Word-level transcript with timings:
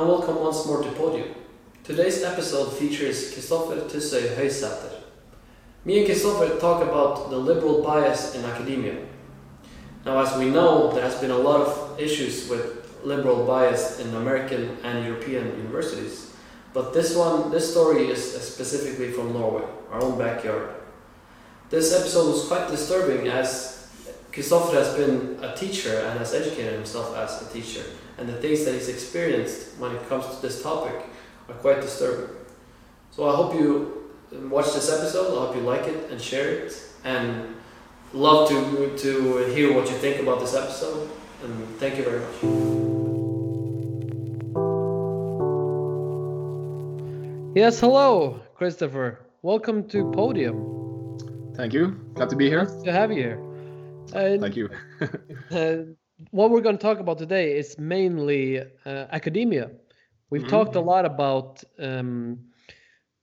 and 0.00 0.08
welcome 0.08 0.36
once 0.36 0.64
more 0.64 0.82
to 0.82 0.90
Podium. 0.92 1.28
Today's 1.84 2.22
episode 2.22 2.72
features 2.72 3.34
Kristoffer 3.34 3.86
Tyssøy 3.86 4.34
Høisæther. 4.34 4.94
Me 5.84 5.98
and 5.98 6.08
Kristoffer 6.08 6.58
talk 6.58 6.82
about 6.82 7.28
the 7.28 7.36
liberal 7.36 7.82
bias 7.82 8.34
in 8.34 8.42
academia. 8.46 8.94
Now, 10.06 10.18
as 10.20 10.34
we 10.38 10.48
know, 10.48 10.90
there 10.94 11.02
has 11.02 11.20
been 11.20 11.30
a 11.30 11.36
lot 11.36 11.60
of 11.60 12.00
issues 12.00 12.48
with 12.48 12.98
liberal 13.04 13.44
bias 13.44 14.00
in 14.00 14.14
American 14.14 14.78
and 14.84 15.04
European 15.04 15.48
universities, 15.58 16.32
but 16.72 16.94
this 16.94 17.14
one, 17.14 17.50
this 17.50 17.70
story 17.70 18.08
is 18.08 18.22
specifically 18.40 19.12
from 19.12 19.34
Norway, 19.34 19.68
our 19.90 20.02
own 20.02 20.16
backyard. 20.16 20.76
This 21.68 21.92
episode 21.92 22.30
was 22.30 22.48
quite 22.48 22.70
disturbing 22.70 23.28
as 23.28 23.79
Kristoffer 24.32 24.74
has 24.74 24.94
been 24.94 25.38
a 25.42 25.56
teacher 25.56 25.98
and 26.06 26.18
has 26.20 26.32
educated 26.32 26.74
himself 26.74 27.16
as 27.16 27.42
a 27.42 27.52
teacher, 27.52 27.82
and 28.16 28.28
the 28.28 28.34
things 28.34 28.64
that 28.64 28.74
he's 28.74 28.88
experienced 28.88 29.76
when 29.78 29.90
it 29.94 30.08
comes 30.08 30.24
to 30.26 30.40
this 30.40 30.62
topic 30.62 30.94
are 31.48 31.54
quite 31.54 31.80
disturbing. 31.80 32.36
So 33.10 33.28
I 33.28 33.34
hope 33.34 33.54
you 33.54 34.08
um, 34.32 34.48
watch 34.50 34.66
this 34.66 34.88
episode. 34.88 35.36
I 35.36 35.46
hope 35.46 35.56
you 35.56 35.62
like 35.62 35.88
it 35.88 36.12
and 36.12 36.20
share 36.20 36.48
it, 36.48 36.80
and 37.02 37.56
love 38.12 38.48
to 38.50 38.96
to 38.98 39.46
hear 39.46 39.74
what 39.74 39.90
you 39.90 39.96
think 39.96 40.22
about 40.22 40.38
this 40.38 40.54
episode. 40.54 41.10
And 41.42 41.52
thank 41.80 41.96
you 41.98 42.04
very 42.04 42.20
much. 42.20 42.36
Yes, 47.56 47.80
hello, 47.80 48.38
Kristoffer. 48.56 49.16
Welcome 49.42 49.88
to 49.88 50.08
Podium. 50.12 50.56
Thank 51.56 51.72
you. 51.72 51.98
Glad 52.14 52.30
to 52.30 52.36
be 52.36 52.48
here. 52.48 52.62
Nice 52.62 52.82
to 52.82 52.92
have 52.92 53.10
you 53.10 53.22
here. 53.22 53.49
Uh, 54.12 54.38
Thank 54.38 54.56
you. 54.56 54.68
uh, 55.50 55.76
what 56.30 56.50
we're 56.50 56.60
going 56.60 56.76
to 56.76 56.82
talk 56.82 56.98
about 56.98 57.18
today 57.18 57.56
is 57.56 57.78
mainly 57.78 58.60
uh, 58.60 58.64
academia. 59.10 59.70
We've 60.30 60.42
Mhm. 60.42 60.48
talked 60.48 60.76
a 60.76 60.80
lot 60.80 61.04
about 61.04 61.62
um, 61.78 62.38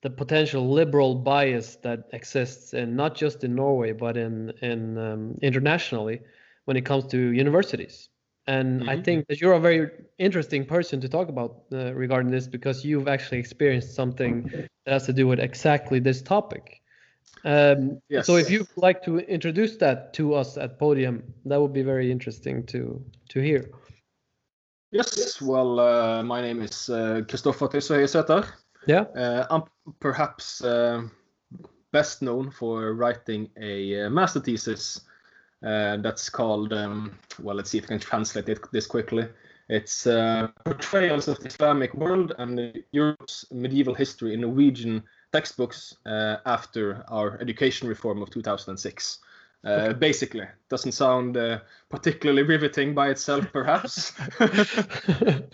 the 0.02 0.09
potential 0.09 0.69
liberal 0.69 1.16
bias 1.16 1.75
that 1.77 2.07
exists, 2.13 2.73
and 2.73 2.95
not 2.95 3.16
just 3.16 3.44
in 3.44 3.55
Norway, 3.55 3.94
but 3.94 4.17
in 4.17 4.52
in 4.61 4.97
um, 4.97 5.35
internationally 5.41 6.21
when 6.66 6.77
it 6.77 6.85
comes 6.85 7.05
to 7.07 7.17
universities. 7.33 8.09
And 8.47 8.83
I 8.88 8.95
Mhm. 8.95 9.03
think 9.03 9.27
that 9.27 9.41
you're 9.41 9.53
a 9.53 9.59
very 9.59 9.89
interesting 10.17 10.66
person 10.66 11.01
to 11.01 11.09
talk 11.09 11.29
about 11.29 11.63
uh, 11.73 11.94
regarding 11.94 12.31
this 12.31 12.47
because 12.47 12.83
you've 12.85 13.07
actually 13.07 13.39
experienced 13.39 13.95
something 13.95 14.44
that 14.85 14.94
has 14.94 15.05
to 15.07 15.13
do 15.13 15.27
with 15.27 15.39
exactly 15.39 15.99
this 15.99 16.22
topic. 16.22 16.77
Um, 17.44 18.02
Yes. 18.09 18.25
So 18.25 18.36
if 18.38 18.50
you'd 18.50 18.67
like 18.75 19.03
to 19.03 19.20
introduce 19.20 19.78
that 19.78 20.14
to 20.14 20.33
us 20.33 20.58
at 20.58 20.80
Podium, 20.80 21.23
that 21.45 21.61
would 21.61 21.73
be 21.73 21.84
very 21.84 22.11
interesting 22.11 22.66
to 22.67 23.02
to 23.30 23.39
hear. 23.39 23.69
Yes. 24.92 25.42
Well, 25.42 25.80
uh, 25.80 26.23
my 26.23 26.42
name 26.42 26.61
is 26.61 26.89
uh, 26.89 27.22
Kristoffer 27.28 27.69
Tyssøy 27.69 28.00
Høisæther. 28.02 28.47
Yeah. 28.88 29.06
Uh, 29.16 29.45
I'm 29.50 29.64
perhaps 30.00 30.64
uh, 30.64 31.03
best 31.92 32.22
known 32.22 32.52
for 32.52 32.94
writing 32.94 33.50
a 33.59 34.06
uh, 34.06 34.09
master 34.09 34.39
thesis 34.39 35.02
uh, 35.66 35.97
that's 35.97 36.30
called, 36.30 36.72
um, 36.72 37.17
well, 37.41 37.56
let's 37.56 37.69
see 37.69 37.80
if 37.80 37.86
I 37.86 37.88
can 37.88 38.00
translate 38.00 38.50
it 38.50 38.59
this 38.72 38.88
quickly. 38.88 39.28
It's 39.69 40.08
uh, 40.08 40.47
Portrayals 40.64 41.28
of 41.28 41.39
the 41.39 41.47
Islamic 41.47 41.94
World 41.94 42.34
and 42.38 42.84
Europe's 42.91 43.45
Medieval 43.52 43.94
History 43.94 44.34
in 44.34 44.41
Norwegian 44.41 45.03
Textbooks 45.33 45.95
uh, 46.06 46.38
after 46.45 47.03
our 47.09 47.39
education 47.42 47.88
reform 47.88 48.22
of 48.22 48.30
2006. 48.30 49.20
Uh, 49.64 49.92
basically, 49.94 50.45
doesn't 50.69 50.94
sound 50.94 51.36
uh, 51.36 51.59
particularly 51.89 52.44
riveting 52.44 52.94
by 52.94 53.09
itself, 53.09 53.45
perhaps. 53.52 54.14
it's 54.39 55.52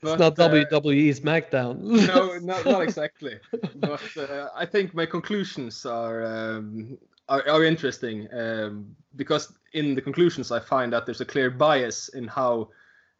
But, 0.00 0.18
not 0.18 0.38
uh, 0.38 0.48
WWE 0.48 1.08
SmackDown. 1.20 1.80
no, 1.80 2.38
not, 2.38 2.64
not 2.64 2.82
exactly. 2.82 3.38
But 3.76 4.16
uh, 4.16 4.48
I 4.54 4.64
think 4.66 4.94
my 4.94 5.06
conclusions 5.06 5.84
are 5.84 6.24
um, 6.24 6.98
are, 7.28 7.48
are 7.48 7.64
interesting 7.64 8.28
um, 8.32 8.94
because 9.16 9.52
in 9.72 9.94
the 9.94 10.02
conclusions 10.02 10.52
I 10.52 10.60
find 10.60 10.92
that 10.92 11.04
there's 11.04 11.20
a 11.20 11.24
clear 11.24 11.50
bias 11.50 12.08
in 12.10 12.28
how 12.28 12.68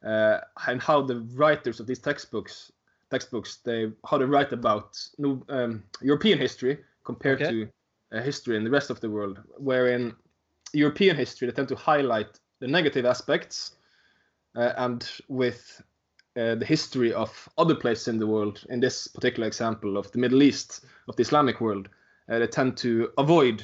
uh, 0.04 0.38
and 0.66 0.80
how 0.80 1.02
the 1.02 1.20
writers 1.34 1.80
of 1.80 1.86
these 1.86 1.98
textbooks 1.98 2.70
textbooks 3.10 3.58
they 3.64 3.90
how 4.08 4.18
they 4.18 4.24
write 4.24 4.52
about 4.52 4.98
no- 5.18 5.44
um, 5.48 5.82
European 6.02 6.38
history 6.38 6.78
compared 7.04 7.40
Okay. 7.42 7.50
to 7.50 8.16
uh, 8.16 8.22
history 8.22 8.56
in 8.56 8.64
the 8.64 8.70
rest 8.70 8.90
of 8.90 9.00
the 9.00 9.10
world, 9.10 9.40
wherein 9.58 10.14
European 10.72 11.16
history 11.16 11.46
they 11.48 11.54
tend 11.54 11.68
to 11.68 11.76
highlight 11.76 12.38
the 12.60 12.66
negative 12.66 13.06
aspects, 13.06 13.76
uh, 14.56 14.72
and 14.76 15.10
with 15.28 15.82
uh, 16.36 16.54
the 16.54 16.64
history 16.64 17.12
of 17.12 17.48
other 17.58 17.74
places 17.74 18.08
in 18.08 18.18
the 18.18 18.26
world, 18.26 18.64
in 18.68 18.80
this 18.80 19.06
particular 19.08 19.46
example 19.46 19.96
of 19.96 20.10
the 20.12 20.18
Middle 20.18 20.42
East, 20.42 20.84
of 21.08 21.16
the 21.16 21.22
Islamic 21.22 21.60
world, 21.60 21.88
uh, 22.30 22.38
they 22.38 22.46
tend 22.46 22.76
to 22.76 23.10
avoid 23.18 23.62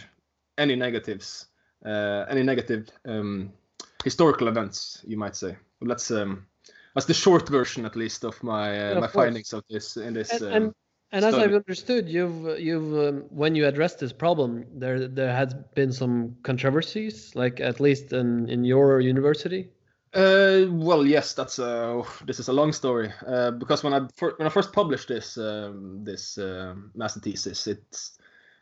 any 0.58 0.76
negatives, 0.76 1.46
uh, 1.84 2.24
any 2.28 2.42
negative 2.42 2.88
um, 3.06 3.52
historical 4.04 4.48
events, 4.48 5.02
you 5.06 5.16
might 5.16 5.36
say. 5.36 5.56
Let's 5.80 6.10
um, 6.10 6.46
that's 6.94 7.06
the 7.06 7.14
short 7.14 7.48
version, 7.48 7.84
at 7.84 7.96
least, 7.96 8.24
of 8.24 8.42
my 8.42 8.70
uh, 8.70 8.94
Yeah, 8.94 9.00
my 9.00 9.06
findings 9.08 9.52
of 9.52 9.64
this 9.68 9.96
in 9.96 10.14
this. 10.14 10.30
and, 10.30 10.42
um, 10.42 10.52
and, 10.54 10.74
and 11.12 11.24
as. 11.24 11.34
I've 11.34 11.54
understood, 11.54 12.08
you've 12.08 12.58
you've 12.58 13.08
um, 13.08 13.24
when 13.30 13.54
you 13.54 13.66
addressed 13.66 13.98
this 13.98 14.12
problem, 14.12 14.64
there 14.74 15.08
there 15.08 15.34
has 15.34 15.54
been 15.74 15.92
some 15.92 16.36
controversies, 16.42 17.34
like 17.34 17.60
at 17.60 17.80
least 17.80 18.12
in 18.12 18.48
in 18.48 18.64
your 18.64 19.00
university. 19.00 19.70
Uh, 20.14 20.66
well, 20.70 21.04
yes, 21.04 21.34
that's 21.34 21.58
uh, 21.58 22.00
this 22.24 22.38
is 22.38 22.48
a 22.48 22.52
long 22.52 22.72
story. 22.72 23.12
Uh, 23.26 23.50
because 23.50 23.82
when 23.82 23.92
I 23.92 24.06
fir- 24.14 24.34
when 24.36 24.46
I 24.46 24.50
first 24.50 24.72
published 24.72 25.08
this 25.08 25.36
um, 25.36 26.04
this 26.04 26.38
um 26.38 26.92
master 26.94 27.20
thesis, 27.20 27.66
it's 27.66 28.18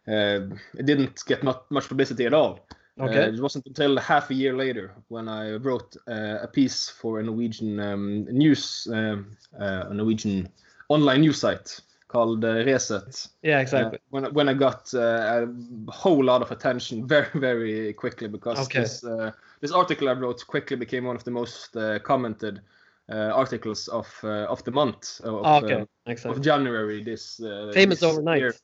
uh, 0.09 0.41
it 0.79 0.87
didn't 0.87 1.23
get 1.27 1.45
not 1.45 1.71
much 1.71 1.89
publicity 1.89 2.25
at 2.25 2.33
all. 2.33 2.67
Okay. 3.01 3.25
Uh, 3.25 3.29
it 3.29 3.41
wasn't 3.41 3.67
until 3.67 3.97
half 3.99 4.31
a 4.31 4.35
year 4.35 4.55
later 4.57 4.95
when 5.09 5.29
I 5.29 5.55
wrote 5.57 5.97
uh, 6.07 6.39
a 6.43 6.47
piece 6.47 6.89
for 6.89 7.21
a 7.21 7.23
Norwegian 7.23 7.81
um, 7.81 8.25
news, 8.25 8.87
um, 8.93 9.37
uh, 9.59 9.85
a 9.89 9.95
Norwegian 9.95 10.49
online 10.89 11.23
news 11.23 11.41
site 11.41 11.81
called 12.09 12.45
uh, 12.45 12.63
Resett. 12.65 13.29
yeah, 13.43 13.59
Uh, 13.59 13.63
exactly. 13.63 13.99
when 14.11 14.25
when 14.35 14.49
I 14.49 14.55
got 14.55 14.93
uh, 14.95 15.47
a 15.47 15.91
whole 15.91 16.23
lot 16.23 16.43
of 16.43 16.51
attention 16.51 17.07
very 17.09 17.31
very 17.35 17.93
quickly 17.95 18.29
because 18.29 18.59
Okay. 18.61 18.83
this 18.83 19.05
uh, 19.05 19.31
this 19.61 19.73
article 19.73 20.09
I 20.09 20.13
wrote 20.13 20.47
quickly 20.47 20.77
became 20.77 21.07
one 21.07 21.17
of 21.17 21.25
the 21.25 21.31
most 21.31 21.77
uh, 21.77 21.99
commented 22.01 22.61
uh, 23.09 23.33
articles 23.35 23.89
of 23.89 24.07
uh, 24.23 24.47
of 24.51 24.63
the 24.65 24.71
month 24.71 25.21
of, 25.25 25.47
Ah, 25.47 25.59
okay, 25.59 25.83
uh, 25.83 26.31
of 26.31 26.41
January 26.43 27.03
this 27.03 27.41
uh, 27.41 27.71
Famous 27.73 28.01
this 28.01 28.03
overnight. 28.03 28.41
year. 28.41 28.55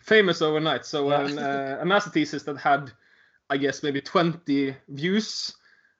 Famous 0.00 0.40
overnight. 0.42 0.86
So 0.86 1.10
Yeah. 1.10 1.24
an, 1.24 1.38
uh, 1.38 1.78
a 1.80 1.84
master 1.84 2.10
thesis 2.10 2.42
that 2.44 2.56
had, 2.58 2.92
I 3.50 3.56
guess, 3.56 3.82
maybe 3.82 4.00
20 4.00 4.74
views. 4.88 5.54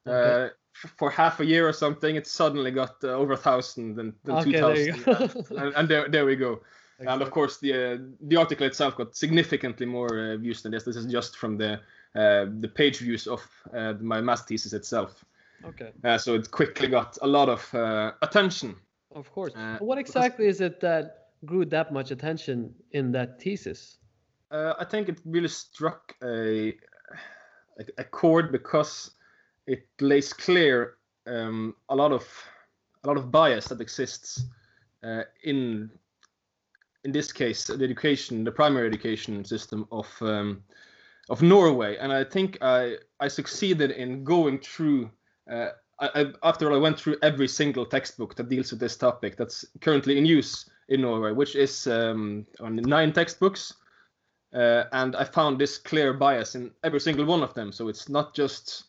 Okay. 0.06 0.44
Uh, 0.47 0.48
for 0.97 1.10
half 1.10 1.41
a 1.41 1.44
year 1.44 1.69
or 1.69 1.72
something, 1.72 2.16
it 2.16 2.26
suddenly 2.26 2.70
got 2.70 3.03
uh, 3.03 3.09
over 3.09 3.32
a 3.32 3.36
thousand 3.36 3.98
and 3.98 4.14
then 4.25 4.36
Okay, 4.36 4.53
two 4.53 4.92
thousand, 4.92 5.50
and, 5.59 5.75
and 5.75 5.88
there, 5.88 6.09
there 6.09 6.25
we 6.25 6.36
go. 6.36 6.60
And 7.00 7.22
of 7.22 7.31
course, 7.31 7.59
the 7.59 7.72
uh, 7.75 7.98
the 8.22 8.36
article 8.36 8.66
itself 8.66 8.97
got 8.97 9.16
significantly 9.16 9.86
more 9.86 10.32
uh, 10.32 10.36
views 10.36 10.62
than 10.62 10.72
this. 10.72 10.84
This 10.84 10.97
is 10.97 11.06
just 11.06 11.36
from 11.36 11.56
the 11.56 11.81
uh, 12.14 12.47
the 12.60 12.70
page 12.72 12.98
views 12.98 13.26
of 13.26 13.41
uh, 13.72 13.94
my 14.00 14.20
master 14.20 14.47
thesis 14.48 14.72
itself. 14.72 15.25
okay, 15.65 15.91
Uh, 16.04 16.19
so 16.19 16.34
it 16.34 16.50
quickly 16.50 16.88
got 16.88 17.19
a 17.22 17.26
lot 17.26 17.48
of 17.48 17.75
uh, 17.75 18.12
attention. 18.22 18.76
of 19.15 19.30
course. 19.32 19.54
What 19.80 19.97
because- 19.97 19.98
exactly 19.98 20.47
is 20.47 20.60
it 20.60 20.80
that 20.80 21.28
grew 21.44 21.65
that 21.66 21.92
much 21.92 22.10
attention 22.10 22.75
in 22.92 23.12
that 23.12 23.41
thesis? 23.41 23.98
Uh, 24.50 24.75
I 24.78 24.84
think 24.84 25.09
it 25.09 25.20
really 25.25 25.48
struck 25.48 26.15
a 26.22 26.75
a, 27.99 28.05
chord 28.05 28.53
because 28.53 29.12
it 29.66 29.87
lays 30.00 30.33
clear 30.33 30.94
um, 31.27 31.75
a 31.89 31.97
lot 31.97 32.12
of 32.12 32.27
a 33.05 33.06
lot 33.06 33.16
of 33.16 33.31
bias 33.31 33.69
that 33.69 33.81
exists 33.81 34.45
uh, 35.04 35.22
in 35.45 35.91
in 37.04 37.13
this 37.13 37.33
case 37.33 37.65
the 37.65 37.84
education 37.84 38.45
the 38.45 38.53
primary 38.53 38.86
education 38.86 39.45
system 39.45 39.86
of 39.92 40.09
um, 40.21 40.63
of 41.28 41.42
Norway. 41.42 41.97
And 41.97 42.13
I 42.13 42.25
think 42.25 42.59
I 42.60 42.97
I 43.21 43.28
succeeded 43.28 43.91
in 43.91 44.25
going 44.25 44.59
through 44.59 45.10
uh, 45.51 45.69
I, 46.01 46.09
I, 46.15 46.33
after 46.42 46.69
all 46.69 46.77
I 46.77 46.80
went 46.80 46.98
through 46.98 47.16
every 47.22 47.48
single 47.48 47.84
textbook 47.84 48.34
that 48.36 48.48
deals 48.48 48.71
with 48.71 48.80
this 48.80 48.97
topic 48.97 49.36
that's 49.36 49.65
currently 49.80 50.19
in 50.19 50.27
use 50.27 50.71
in 50.89 51.03
Norway 51.03 51.33
which 51.33 51.54
is 51.54 51.86
um, 51.86 52.47
on 52.60 52.77
nine 52.77 53.13
textbooks 53.13 53.75
uh, 54.53 54.84
and 54.92 55.15
I 55.16 55.24
found 55.24 55.59
this 55.59 55.78
clear 55.78 56.12
bias 56.12 56.54
in 56.54 56.71
every 56.83 57.00
single 57.00 57.24
one 57.24 57.42
of 57.42 57.54
them. 57.54 57.72
So 57.72 57.89
it's 57.89 58.09
not 58.09 58.34
just 58.34 58.84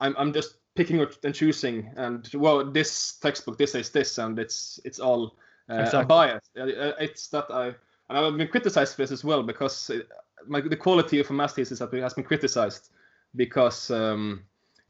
I'm 0.00 0.14
I'm 0.18 0.32
just 0.32 0.56
picking 0.74 1.06
and 1.22 1.34
choosing, 1.34 1.92
and 1.96 2.28
well, 2.34 2.64
this 2.64 3.14
textbook 3.20 3.58
this 3.58 3.72
says 3.72 3.90
this, 3.90 4.18
and 4.18 4.38
it's 4.38 4.80
it's 4.84 4.98
all 4.98 5.36
uh, 5.70 5.82
Exactly. 5.82 6.06
bias. 6.06 6.44
Uh, 6.56 6.62
uh, 6.62 6.92
It's 6.98 7.28
that 7.28 7.46
I 7.50 7.66
and 8.08 8.18
I've 8.18 8.36
been 8.36 8.48
criticized 8.48 8.94
for 8.96 9.02
this 9.02 9.12
as 9.12 9.24
well 9.24 9.42
because 9.42 9.90
it, 9.90 10.08
my, 10.46 10.60
the 10.60 10.76
quality 10.76 11.20
of 11.20 11.30
a 11.30 11.32
master 11.32 11.56
thesis 11.56 11.78
has 11.78 12.14
been, 12.14 12.24
criticized 12.24 12.90
because 13.34 13.90
um, 13.90 14.44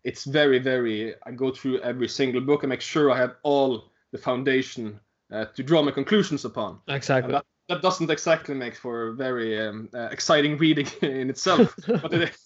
it's 0.04 0.24
very 0.24 0.58
very 0.58 1.14
I 1.24 1.32
go 1.32 1.50
through 1.50 1.80
every 1.80 2.08
single 2.08 2.40
book 2.40 2.62
and 2.62 2.70
make 2.70 2.80
sure 2.80 3.10
I 3.10 3.18
have 3.18 3.36
all 3.42 3.90
the 4.10 4.18
foundation 4.18 5.00
uh, 5.32 5.46
to 5.46 5.62
draw 5.62 5.82
my 5.82 5.90
conclusions 5.90 6.44
upon. 6.44 6.80
Exactly. 6.88 7.32
That, 7.32 7.44
that 7.68 7.82
doesn't 7.82 8.10
exactly 8.10 8.54
make 8.54 8.76
for 8.76 9.08
a 9.08 9.14
very 9.14 9.60
um, 9.60 9.88
uh, 9.94 10.08
exciting 10.10 10.56
reading 10.58 10.86
in 11.02 11.30
itself, 11.30 11.74
but 11.86 12.12
it, 12.12 12.36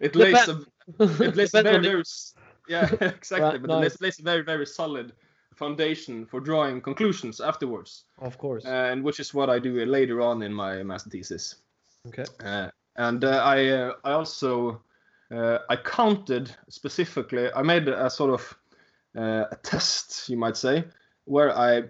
it 0.00 0.16
lays 0.16 0.48
a, 0.48 0.60
it 0.98 1.36
lays 1.36 1.54
a 1.54 1.62
very, 1.62 1.82
very 1.82 2.02
yeah 2.68 2.88
exactly, 3.00 3.48
right, 3.50 3.62
but 3.62 3.68
nice. 3.68 3.94
it 3.94 4.00
lays, 4.00 4.00
lays 4.00 4.18
a 4.20 4.22
very 4.22 4.42
very 4.42 4.66
solid 4.66 5.12
foundation 5.54 6.26
for 6.26 6.40
drawing 6.40 6.80
conclusions 6.80 7.40
afterwards. 7.40 8.04
Of 8.18 8.38
course. 8.38 8.64
And 8.64 9.04
which 9.04 9.20
is 9.20 9.32
what 9.32 9.48
I 9.48 9.58
do 9.58 9.84
later 9.84 10.20
on 10.20 10.42
in 10.42 10.52
my 10.52 10.82
master 10.82 11.10
thesis. 11.10 11.56
Okay. 12.08 12.24
Uh, 12.44 12.70
and 12.96 13.24
uh, 13.24 13.42
I 13.44 13.68
uh, 13.68 13.92
I 14.04 14.12
also 14.12 14.82
uh, 15.30 15.58
I 15.68 15.76
counted 15.76 16.54
specifically. 16.68 17.52
I 17.52 17.62
made 17.62 17.88
a 17.88 18.10
sort 18.10 18.32
of 18.32 18.58
uh, 19.16 19.46
a 19.50 19.56
test, 19.62 20.28
you 20.28 20.36
might 20.36 20.56
say, 20.56 20.84
where 21.24 21.56
I 21.56 21.84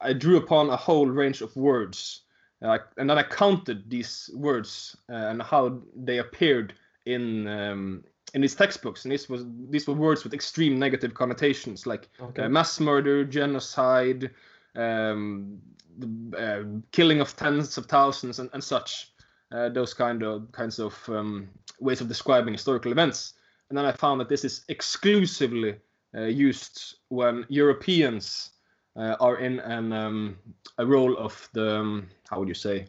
I 0.00 0.12
drew 0.12 0.36
upon 0.36 0.70
a 0.70 0.76
whole 0.76 1.06
range 1.06 1.42
of 1.42 1.54
words, 1.56 2.22
uh, 2.62 2.78
and 2.96 3.08
then 3.08 3.18
I 3.18 3.22
counted 3.22 3.88
these 3.88 4.30
words 4.34 4.96
and 5.08 5.40
how 5.42 5.80
they 5.94 6.18
appeared 6.18 6.74
in 7.06 7.46
um, 7.48 8.04
in 8.34 8.40
these 8.40 8.54
textbooks, 8.54 9.04
and 9.04 9.12
this 9.12 9.28
was 9.28 9.44
these 9.70 9.86
were 9.86 9.94
words 9.94 10.24
with 10.24 10.34
extreme 10.34 10.78
negative 10.78 11.14
connotations, 11.14 11.86
like 11.86 12.08
okay. 12.20 12.42
uh, 12.42 12.48
mass 12.48 12.78
murder, 12.78 13.24
genocide, 13.24 14.30
um, 14.76 15.58
the, 15.98 16.36
uh, 16.38 16.80
killing 16.92 17.20
of 17.20 17.34
tens 17.36 17.76
of 17.78 17.86
thousands, 17.86 18.38
and, 18.38 18.50
and 18.52 18.62
such. 18.62 19.12
Uh, 19.52 19.68
those 19.68 19.92
kind 19.92 20.22
of 20.22 20.46
kinds 20.52 20.78
of 20.78 20.96
um, 21.08 21.48
ways 21.80 22.00
of 22.00 22.06
describing 22.06 22.54
historical 22.54 22.92
events. 22.92 23.32
And 23.68 23.76
then 23.76 23.84
I 23.84 23.90
found 23.90 24.20
that 24.20 24.28
this 24.28 24.44
is 24.44 24.64
exclusively 24.68 25.74
uh, 26.14 26.26
used 26.26 26.98
when 27.08 27.46
Europeans 27.48 28.50
uh, 28.96 29.16
are 29.20 29.38
in 29.38 29.60
an, 29.60 29.92
um, 29.92 30.38
a 30.78 30.86
role 30.86 31.16
of 31.16 31.48
the 31.52 31.78
um, 31.78 32.08
how 32.28 32.38
would 32.38 32.48
you 32.48 32.54
say, 32.54 32.86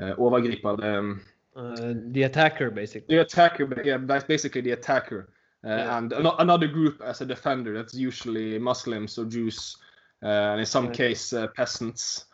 uh, 0.00 0.14
um, 0.18 1.20
uh, 1.56 1.94
the 2.10 2.22
attacker, 2.22 2.70
basically. 2.70 3.16
The 3.16 3.22
attacker, 3.22 3.82
yeah, 3.84 3.98
that's 4.00 4.24
basically 4.24 4.60
the 4.60 4.72
attacker. 4.72 5.30
Uh, 5.64 5.68
yeah. 5.68 5.98
And 5.98 6.12
an- 6.12 6.30
another 6.38 6.68
group 6.68 7.00
as 7.02 7.20
a 7.20 7.26
defender. 7.26 7.74
That's 7.74 7.94
usually 7.94 8.58
Muslims 8.58 9.18
or 9.18 9.24
Jews, 9.24 9.76
uh, 10.22 10.26
and 10.26 10.60
in 10.60 10.66
some 10.66 10.86
right. 10.86 10.96
case 10.96 11.32
uh, 11.32 11.48
peasants. 11.48 12.26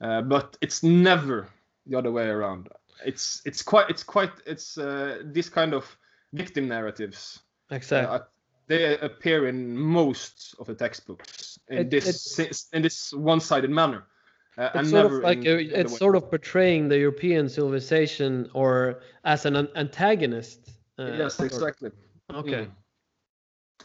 Uh, 0.00 0.22
but 0.22 0.58
it's 0.60 0.82
never 0.82 1.48
the 1.86 1.96
other 1.96 2.10
way 2.10 2.26
around. 2.26 2.68
It's 3.04 3.40
it's 3.44 3.62
quite 3.62 3.88
it's 3.88 4.02
quite 4.02 4.32
it's 4.46 4.78
uh, 4.78 5.22
this 5.24 5.48
kind 5.48 5.74
of 5.74 5.96
victim 6.32 6.66
narratives. 6.66 7.40
Exactly. 7.70 8.18
They 8.72 8.98
appear 8.98 9.48
in 9.48 9.76
most 9.76 10.54
of 10.58 10.66
the 10.66 10.74
textbooks 10.74 11.58
in 11.68 11.78
it, 11.78 11.90
this 11.90 12.38
it, 12.38 12.62
in 12.72 12.82
this 12.82 13.12
one-sided 13.12 13.70
manner. 13.70 14.04
Uh, 14.56 14.70
it's 14.74 14.90
sort 14.90 15.06
of 15.06 15.12
like 15.12 15.44
a, 15.44 15.80
it's 15.80 15.96
sort 15.96 16.16
of 16.16 16.28
portraying 16.30 16.88
the 16.88 16.98
European 16.98 17.48
civilization 17.48 18.48
or 18.54 19.00
as 19.24 19.46
an 19.46 19.56
antagonist. 19.76 20.70
Uh, 20.98 21.12
yes, 21.12 21.40
exactly. 21.40 21.90
Okay. 22.32 22.64
Mm. 22.64 22.70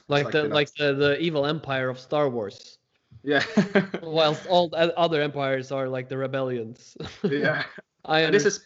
Like 0.07 0.27
exactly 0.27 0.49
the 0.49 0.55
like 0.55 0.73
the, 0.75 0.93
the 0.93 1.19
evil 1.19 1.45
empire 1.45 1.89
of 1.89 1.99
Star 1.99 2.29
Wars. 2.29 2.77
Yeah. 3.23 3.43
Whilst 4.01 4.45
all 4.47 4.69
other 4.75 5.21
empires 5.21 5.71
are 5.71 5.87
like 5.89 6.07
the 6.07 6.17
rebellions. 6.17 6.97
yeah. 7.23 7.63
I 8.05 8.29
this 8.29 8.45
is 8.45 8.65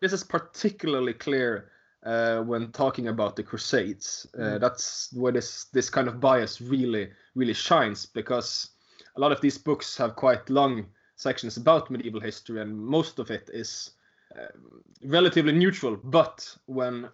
this 0.00 0.12
is 0.12 0.24
particularly 0.24 1.12
clear 1.12 1.70
uh, 2.04 2.40
when 2.42 2.70
talking 2.72 3.08
about 3.08 3.36
the 3.36 3.42
Crusades. 3.42 4.26
Uh, 4.34 4.40
mm. 4.40 4.60
That's 4.60 5.12
where 5.12 5.32
this 5.32 5.64
this 5.72 5.90
kind 5.90 6.08
of 6.08 6.20
bias 6.20 6.60
really 6.60 7.10
really 7.34 7.54
shines 7.54 8.06
because 8.06 8.70
a 9.16 9.20
lot 9.20 9.32
of 9.32 9.40
these 9.40 9.58
books 9.58 9.96
have 9.96 10.16
quite 10.16 10.48
long 10.48 10.86
sections 11.16 11.56
about 11.56 11.90
medieval 11.90 12.20
history, 12.20 12.60
and 12.60 12.78
most 12.78 13.18
of 13.18 13.30
it 13.30 13.50
is 13.52 13.90
uh, 14.38 14.46
relatively 15.04 15.52
neutral. 15.52 15.96
But 15.96 16.56
when 16.66 17.08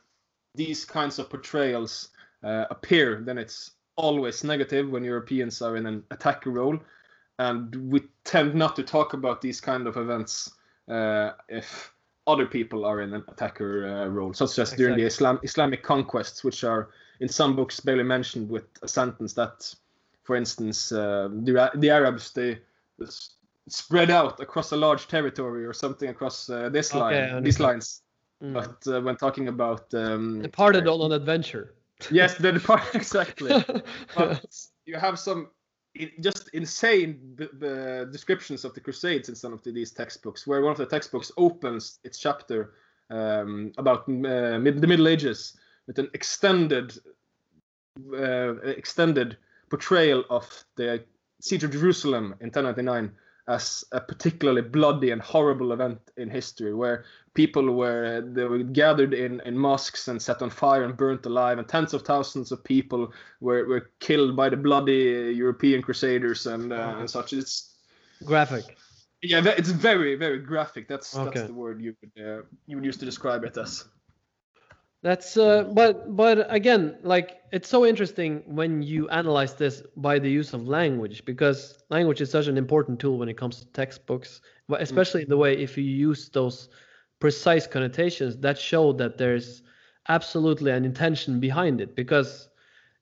these 0.54 0.84
kinds 0.84 1.18
of 1.18 1.30
portrayals 1.30 2.10
uh, 2.42 2.66
appear, 2.70 3.22
then 3.24 3.38
it's 3.38 3.72
always 3.96 4.44
negative 4.44 4.90
when 4.90 5.04
Europeans 5.04 5.62
are 5.62 5.76
in 5.76 5.86
an 5.86 6.04
attacker 6.10 6.50
role, 6.50 6.78
and 7.38 7.74
we 7.90 8.02
tend 8.24 8.54
not 8.54 8.76
to 8.76 8.82
talk 8.82 9.14
about 9.14 9.40
these 9.40 9.60
kind 9.60 9.86
of 9.86 9.96
events 9.96 10.52
uh, 10.88 11.30
if 11.48 11.93
other 12.26 12.46
people 12.46 12.84
are 12.84 13.00
in 13.02 13.12
an 13.12 13.24
attacker 13.28 13.86
uh, 13.86 14.06
role, 14.06 14.32
such 14.32 14.50
as 14.50 14.58
exactly. 14.58 14.84
during 14.84 14.96
the 14.96 15.04
Islam 15.04 15.38
Islamic 15.42 15.82
conquests, 15.82 16.42
which 16.42 16.64
are 16.64 16.90
in 17.20 17.28
some 17.28 17.54
books 17.54 17.80
barely 17.80 18.02
mentioned 18.02 18.48
with 18.48 18.64
a 18.82 18.88
sentence 18.88 19.34
that, 19.34 19.74
for 20.22 20.36
instance, 20.36 20.90
uh, 20.92 21.28
the, 21.30 21.70
the 21.76 21.90
Arabs 21.90 22.32
they 22.32 22.58
spread 23.68 24.10
out 24.10 24.40
across 24.40 24.72
a 24.72 24.76
large 24.76 25.08
territory 25.08 25.64
or 25.64 25.72
something 25.72 26.08
across 26.08 26.50
uh, 26.50 26.68
this 26.68 26.94
okay, 26.94 27.30
line, 27.30 27.42
these 27.42 27.60
lines. 27.60 28.02
Mm. 28.42 28.52
But 28.52 28.92
uh, 28.92 29.00
when 29.00 29.16
talking 29.16 29.48
about 29.48 29.92
um, 29.94 30.42
departed 30.42 30.88
on 30.88 31.00
an 31.00 31.12
adventure. 31.12 31.74
Yes, 32.10 32.34
the 32.36 32.52
depart 32.52 32.82
exactly. 32.94 33.64
but 34.16 34.44
you 34.84 34.96
have 34.96 35.18
some 35.18 35.48
just 36.20 36.48
insane 36.52 37.18
b- 37.36 37.48
descriptions 38.10 38.64
of 38.64 38.74
the 38.74 38.80
Crusades 38.80 39.28
in 39.28 39.34
some 39.34 39.52
of 39.52 39.62
the, 39.62 39.70
these 39.70 39.92
textbooks, 39.92 40.46
where 40.46 40.62
one 40.62 40.72
of 40.72 40.78
the 40.78 40.86
textbooks 40.86 41.30
opens 41.36 41.98
its 42.04 42.18
chapter 42.18 42.74
um, 43.10 43.72
about 43.78 44.00
uh, 44.08 44.58
mid- 44.58 44.80
the 44.80 44.86
Middle 44.86 45.08
Ages 45.08 45.56
with 45.86 45.98
an 45.98 46.10
extended, 46.14 46.98
uh, 48.12 48.56
extended 48.62 49.36
portrayal 49.68 50.24
of 50.30 50.64
the 50.76 51.04
siege 51.40 51.64
of 51.64 51.70
Jerusalem 51.70 52.34
in 52.40 52.46
1099 52.46 53.12
as 53.48 53.84
a 53.92 54.00
particularly 54.00 54.62
bloody 54.62 55.10
and 55.10 55.20
horrible 55.20 55.72
event 55.72 55.98
in 56.16 56.30
history 56.30 56.72
where 56.72 57.04
people 57.34 57.72
were 57.72 58.22
they 58.32 58.44
were 58.44 58.58
gathered 58.58 59.12
in, 59.12 59.40
in 59.44 59.58
mosques 59.58 60.08
and 60.08 60.22
set 60.22 60.40
on 60.40 60.50
fire 60.50 60.84
and 60.84 60.96
burnt 60.96 61.26
alive 61.26 61.58
and 61.58 61.68
tens 61.68 61.92
of 61.92 62.02
thousands 62.02 62.52
of 62.52 62.62
people 62.64 63.12
were, 63.40 63.66
were 63.66 63.90
killed 64.00 64.36
by 64.36 64.48
the 64.48 64.56
bloody 64.56 65.32
European 65.36 65.82
crusaders 65.82 66.46
and, 66.46 66.72
uh, 66.72 66.96
and 66.98 67.10
such. 67.10 67.32
It's 67.32 67.74
graphic. 68.24 68.76
Yeah 69.22 69.42
it's 69.46 69.70
very 69.70 70.16
very 70.16 70.38
graphic. 70.38 70.86
That's 70.86 71.16
okay. 71.16 71.24
that's 71.24 71.46
the 71.48 71.54
word 71.54 71.80
you 71.80 71.96
would 72.00 72.24
uh, 72.24 72.42
you 72.66 72.76
would 72.76 72.84
use 72.84 72.96
to 72.98 73.04
describe 73.04 73.44
it 73.44 73.56
as. 73.56 73.84
That's 75.02 75.36
uh, 75.36 75.64
but 75.64 76.16
but 76.16 76.46
again, 76.48 76.96
like 77.02 77.42
it's 77.52 77.68
so 77.68 77.84
interesting 77.84 78.42
when 78.46 78.82
you 78.82 79.06
analyze 79.10 79.52
this 79.54 79.82
by 79.96 80.18
the 80.18 80.30
use 80.30 80.54
of 80.54 80.66
language 80.66 81.26
because 81.26 81.82
language 81.90 82.22
is 82.22 82.30
such 82.30 82.46
an 82.46 82.56
important 82.56 83.00
tool 83.00 83.18
when 83.18 83.28
it 83.28 83.36
comes 83.36 83.60
to 83.60 83.66
textbooks, 83.66 84.40
but 84.66 84.80
especially 84.80 85.22
mm-hmm. 85.22 85.30
the 85.30 85.36
way 85.36 85.58
if 85.58 85.76
you 85.76 85.84
use 85.84 86.30
those 86.30 86.70
precise 87.24 87.66
connotations 87.66 88.36
that 88.36 88.58
show 88.58 88.92
that 88.92 89.16
there's 89.16 89.62
absolutely 90.08 90.70
an 90.70 90.84
intention 90.84 91.40
behind 91.40 91.80
it 91.80 91.96
because 91.96 92.50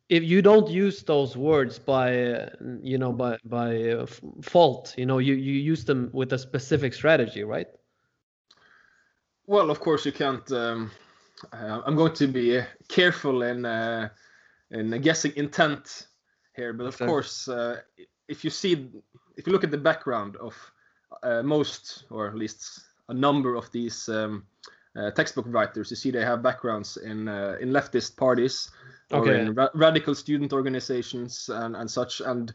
if 0.08 0.22
you 0.22 0.40
don't 0.40 0.68
use 0.68 1.02
those 1.02 1.36
words 1.36 1.74
by 1.80 2.08
you 2.92 2.98
know 3.02 3.12
by 3.12 3.36
by 3.44 3.70
uh, 3.90 4.06
fault 4.40 4.94
you 4.96 5.06
know 5.06 5.18
you 5.18 5.34
you 5.34 5.54
use 5.72 5.84
them 5.84 6.08
with 6.12 6.32
a 6.32 6.38
specific 6.38 6.94
strategy 6.94 7.42
right 7.42 7.66
well 9.48 9.68
of 9.72 9.80
course 9.80 10.06
you 10.06 10.12
can't 10.12 10.52
um, 10.52 10.88
uh, 11.52 11.80
I'm 11.84 11.96
going 11.96 12.14
to 12.14 12.28
be 12.28 12.58
uh, 12.58 12.64
careful 12.86 13.42
in 13.42 13.64
uh, 13.64 14.08
in 14.70 15.00
guessing 15.00 15.32
intent 15.34 16.06
here, 16.54 16.72
but 16.72 16.86
of 16.86 16.94
okay. 16.94 17.06
course, 17.06 17.48
uh, 17.48 17.80
if 18.28 18.44
you 18.44 18.50
see, 18.50 18.88
if 19.36 19.46
you 19.46 19.52
look 19.52 19.64
at 19.64 19.70
the 19.70 19.84
background 19.90 20.36
of 20.36 20.54
uh, 21.22 21.42
most, 21.42 22.04
or 22.10 22.28
at 22.28 22.36
least 22.36 22.91
a 23.12 23.18
number 23.18 23.54
of 23.54 23.70
these 23.72 24.08
um, 24.08 24.44
uh, 24.96 25.10
textbook 25.12 25.46
writers, 25.48 25.90
you 25.90 25.96
see 25.96 26.10
they 26.10 26.24
have 26.24 26.42
backgrounds 26.42 26.96
in 26.96 27.28
in 27.60 27.70
leftist 27.70 28.16
parties 28.16 28.70
or 29.10 29.20
okay. 29.20 29.40
in 29.40 29.54
ra- 29.54 29.74
radical 29.74 30.14
student 30.14 30.52
organizations 30.52 31.48
and 31.48 31.76
and 31.76 31.90
such, 31.90 32.20
and 32.20 32.52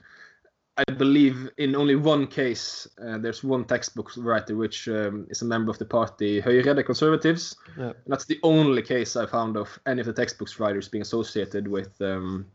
I 0.78 0.84
believe 0.92 1.50
in 1.58 1.76
only 1.76 1.96
one 1.96 2.28
case, 2.28 2.88
uh, 3.04 3.18
there's 3.18 3.44
one 3.44 3.66
textbook 3.66 4.12
writer 4.18 4.56
which 4.56 4.88
um, 4.88 5.26
is 5.30 5.42
a 5.42 5.46
member 5.46 5.72
of 5.72 5.80
the 5.80 5.86
party 5.86 6.40
Høyre, 6.40 6.76
the 6.76 6.84
Conservatives. 6.84 7.56
Yeah. 7.78 7.86
And 7.86 8.06
that's 8.06 8.26
the 8.26 8.40
only 8.44 8.84
case 8.84 9.16
I 9.16 9.26
found 9.26 9.58
of 9.58 9.80
any 9.88 10.02
of 10.02 10.06
the 10.06 10.14
textbooks 10.14 10.60
writers 10.60 10.88
being 10.88 11.02
associated 11.02 11.68
with 11.68 12.00
um, 12.02 12.46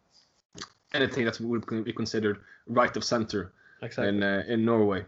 anything 0.94 1.24
that 1.24 1.40
would 1.40 1.66
be 1.84 1.92
considered 1.92 2.38
right 2.68 2.96
of 2.96 3.02
center 3.02 3.52
exactly. 3.82 4.08
in 4.08 4.22
uh, 4.22 4.44
in 4.46 4.64
Norway. 4.64 5.04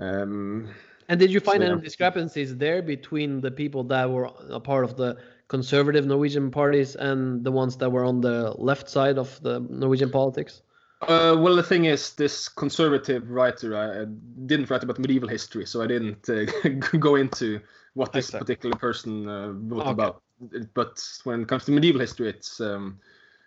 Um, 0.00 0.68
and 1.08 1.18
did 1.20 1.30
you 1.30 1.40
find 1.40 1.60
so, 1.60 1.66
any 1.66 1.74
yeah. 1.76 1.80
discrepancies 1.82 2.56
there 2.56 2.82
between 2.82 3.40
the 3.40 3.50
people 3.50 3.84
that 3.84 4.10
were 4.10 4.30
a 4.48 4.60
part 4.60 4.84
of 4.84 4.96
the 4.96 5.18
conservative 5.48 6.06
Norwegian 6.06 6.50
parties 6.50 6.96
and 6.96 7.44
the 7.44 7.52
ones 7.52 7.76
that 7.76 7.90
were 7.90 8.04
on 8.04 8.20
the 8.20 8.52
left 8.58 8.88
side 8.88 9.18
of 9.18 9.40
the 9.42 9.60
Norwegian 9.60 10.10
politics? 10.10 10.62
Uh, 11.02 11.36
well, 11.36 11.56
the 11.56 11.62
thing 11.62 11.84
is, 11.86 12.14
this 12.14 12.48
conservative 12.48 13.28
writer 13.30 13.76
I, 13.76 14.04
didn't 14.46 14.70
write 14.70 14.84
about 14.84 14.98
medieval 15.00 15.28
history, 15.28 15.66
so 15.66 15.82
I 15.82 15.88
didn't 15.88 16.28
uh, 16.28 16.44
go 16.98 17.16
into 17.16 17.60
what 17.94 18.12
this 18.12 18.28
exactly. 18.28 18.46
particular 18.46 18.76
person 18.76 19.28
uh, 19.28 19.48
wrote 19.48 19.82
okay. 19.82 19.90
about. 19.90 20.22
But 20.74 21.04
when 21.24 21.42
it 21.42 21.48
comes 21.48 21.64
to 21.64 21.72
medieval 21.72 22.00
history, 22.00 22.28
it's 22.28 22.60
um, 22.60 22.98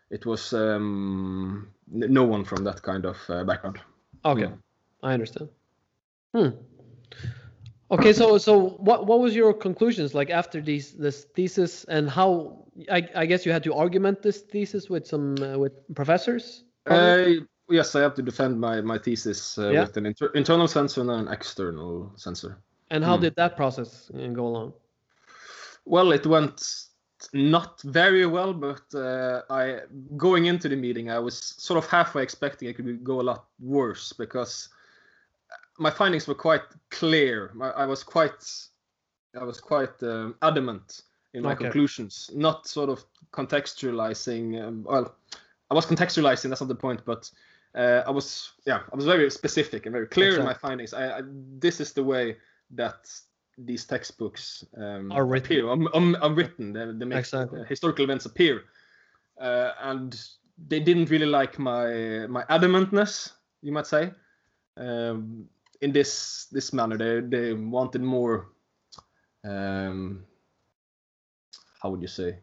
it 0.10 0.26
was 0.26 0.54
um, 0.54 1.70
no 1.88 2.24
one 2.24 2.44
from 2.44 2.64
that 2.66 2.82
kind 2.82 3.06
of 3.06 3.18
uh, 3.30 3.44
background. 3.44 3.80
Okay, 4.24 4.44
mm. 4.44 4.58
I 5.02 5.14
understand. 5.14 5.50
Hmm. 6.34 6.50
Okay, 7.92 8.14
so 8.14 8.38
so 8.40 8.70
what 8.80 9.06
what 9.06 9.20
was 9.20 9.36
your 9.36 9.54
conclusions 9.54 10.16
like 10.16 10.32
after 10.32 10.60
these 10.60 10.94
this 10.94 11.26
thesis 11.36 11.84
and 11.84 12.10
how 12.10 12.66
I, 12.92 13.08
I 13.16 13.26
guess 13.28 13.46
you 13.46 13.52
had 13.52 13.64
to 13.64 13.76
argument 13.76 14.24
this 14.24 14.42
thesis 14.42 14.90
with 14.90 15.06
some 15.06 15.36
uh, 15.42 15.58
with 15.58 15.74
professors? 15.94 16.64
Uh, 16.88 17.46
yes, 17.70 17.96
I 17.96 18.02
have 18.02 18.16
to 18.16 18.24
defend 18.24 18.60
my 18.60 18.82
my 18.82 18.98
thesis 18.98 19.58
uh, 19.58 19.72
Yeah. 19.72 19.82
with 19.82 19.98
an 19.98 20.06
inter- 20.06 20.32
internal 20.34 20.68
censor 20.68 21.02
and 21.02 21.12
an 21.12 21.28
external 21.28 22.12
censor. 22.16 22.58
And 22.90 23.04
how 23.04 23.18
Hmm. 23.18 23.24
did 23.24 23.36
that 23.36 23.56
process 23.56 24.12
uh, 24.14 24.28
go 24.34 24.48
along? 24.48 24.74
Well, 25.86 26.12
it 26.12 26.26
went 26.26 26.62
not 27.34 27.82
very 27.84 28.26
well, 28.26 28.54
but 28.54 28.82
uh, 28.96 29.42
I 29.50 29.82
going 30.18 30.48
into 30.48 30.70
the 30.70 30.76
meeting, 30.76 31.12
I 31.12 31.20
was 31.20 31.56
sort 31.58 31.78
of 31.78 31.90
halfway 31.90 32.24
expecting 32.24 32.68
it 32.68 32.76
could 32.76 33.04
go 33.04 33.22
a 33.22 33.24
lot 33.24 33.46
worse 33.60 34.14
because 34.18 34.70
my 35.78 35.92
findings 35.92 36.28
were 36.28 36.36
quite 36.36 36.62
clear. 36.92 37.52
I, 37.62 37.70
I 37.70 37.86
was 37.86 38.04
quite, 38.04 38.44
I 39.40 39.44
was 39.44 39.60
quite 39.60 40.02
um, 40.04 40.36
adamant 40.42 41.02
in 41.34 41.44
my 41.44 41.52
Okay. 41.54 41.64
conclusions, 41.66 42.30
not 42.34 42.68
sort 42.68 42.90
of 42.90 43.04
contextualizing. 43.32 44.66
Um, 44.66 44.84
well, 44.84 45.16
I 45.70 45.74
was 45.74 45.86
contextualizing. 45.86 46.50
That's 46.50 46.62
not 46.62 46.68
the 46.68 46.76
point, 46.76 47.02
but 47.06 47.30
uh, 47.76 48.04
I 48.08 48.12
was, 48.12 48.52
yeah, 48.66 48.82
I 48.92 48.96
was 48.96 49.06
very 49.06 49.30
specific 49.30 49.86
and 49.86 49.94
very 49.94 50.08
clear 50.08 50.40
in 50.40 50.46
my 50.46 50.54
findings. 50.54 50.94
I, 50.94 51.20
I, 51.20 51.22
this 51.60 51.82
is 51.82 51.92
the 51.94 52.04
way 52.04 52.38
that 52.72 53.10
these 53.58 53.86
textbooks 53.86 54.64
um, 54.78 55.12
Are 55.12 55.26
written. 55.26 55.46
appear, 55.46 55.70
um, 55.70 55.90
um, 55.94 56.18
are 56.22 56.32
written. 56.34 56.74
The, 56.74 56.96
the 56.98 57.06
make- 57.06 57.20
Exactly. 57.20 57.62
uh, 57.62 57.64
historical 57.66 58.04
events 58.06 58.26
appear, 58.26 58.64
uh, 59.42 59.72
and 59.82 60.22
they 60.70 60.80
didn't 60.80 61.10
really 61.10 61.26
like 61.26 61.60
my 61.60 62.28
my 62.28 62.44
adamantness, 62.50 63.34
you 63.62 63.74
might 63.74 63.88
say, 63.88 64.12
um, 64.78 65.50
in 65.82 65.92
this 65.92 66.48
this 66.52 66.74
manner. 66.74 66.98
They 66.98 67.22
they 67.22 67.54
wanted 67.54 68.02
more. 68.02 68.48
Um, 69.44 70.26
how 71.82 71.90
would 71.92 72.02
you 72.02 72.08
say? 72.08 72.40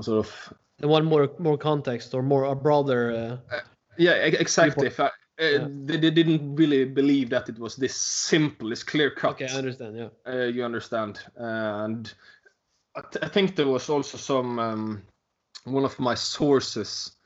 Sort 0.00 0.18
of 0.26 0.54
They 0.78 0.86
want 0.86 1.04
more 1.04 1.30
more 1.38 1.58
context 1.58 2.14
or 2.14 2.22
more 2.22 2.44
a 2.44 2.54
broader. 2.54 3.40
Uh, 3.50 3.60
Yeah, 3.98 4.26
e- 4.26 4.36
exactly. 4.40 4.86
If 4.86 5.00
I, 5.00 5.06
uh, 5.06 5.10
Yeah. 5.40 5.68
they, 5.86 5.98
they 5.98 6.10
didn't 6.10 6.56
really 6.56 6.84
believe 6.84 7.28
that 7.30 7.48
it 7.48 7.58
was 7.58 7.76
this 7.76 7.94
simple, 7.94 8.68
this 8.70 8.82
clear 8.84 9.10
cut. 9.10 9.32
okay, 9.32 9.46
I 9.46 9.58
understand. 9.58 9.96
Yeah. 9.96 10.08
uh, 10.26 10.46
you 10.46 10.64
understand. 10.64 11.18
and 11.36 12.12
I, 12.96 13.00
th- 13.12 13.24
I 13.24 13.28
think 13.28 13.56
there 13.56 13.68
was 13.68 13.90
also 13.90 14.18
some 14.18 14.58
um, 14.58 15.02
one 15.64 15.84
of 15.84 15.98
my 15.98 16.14
sources 16.16 17.16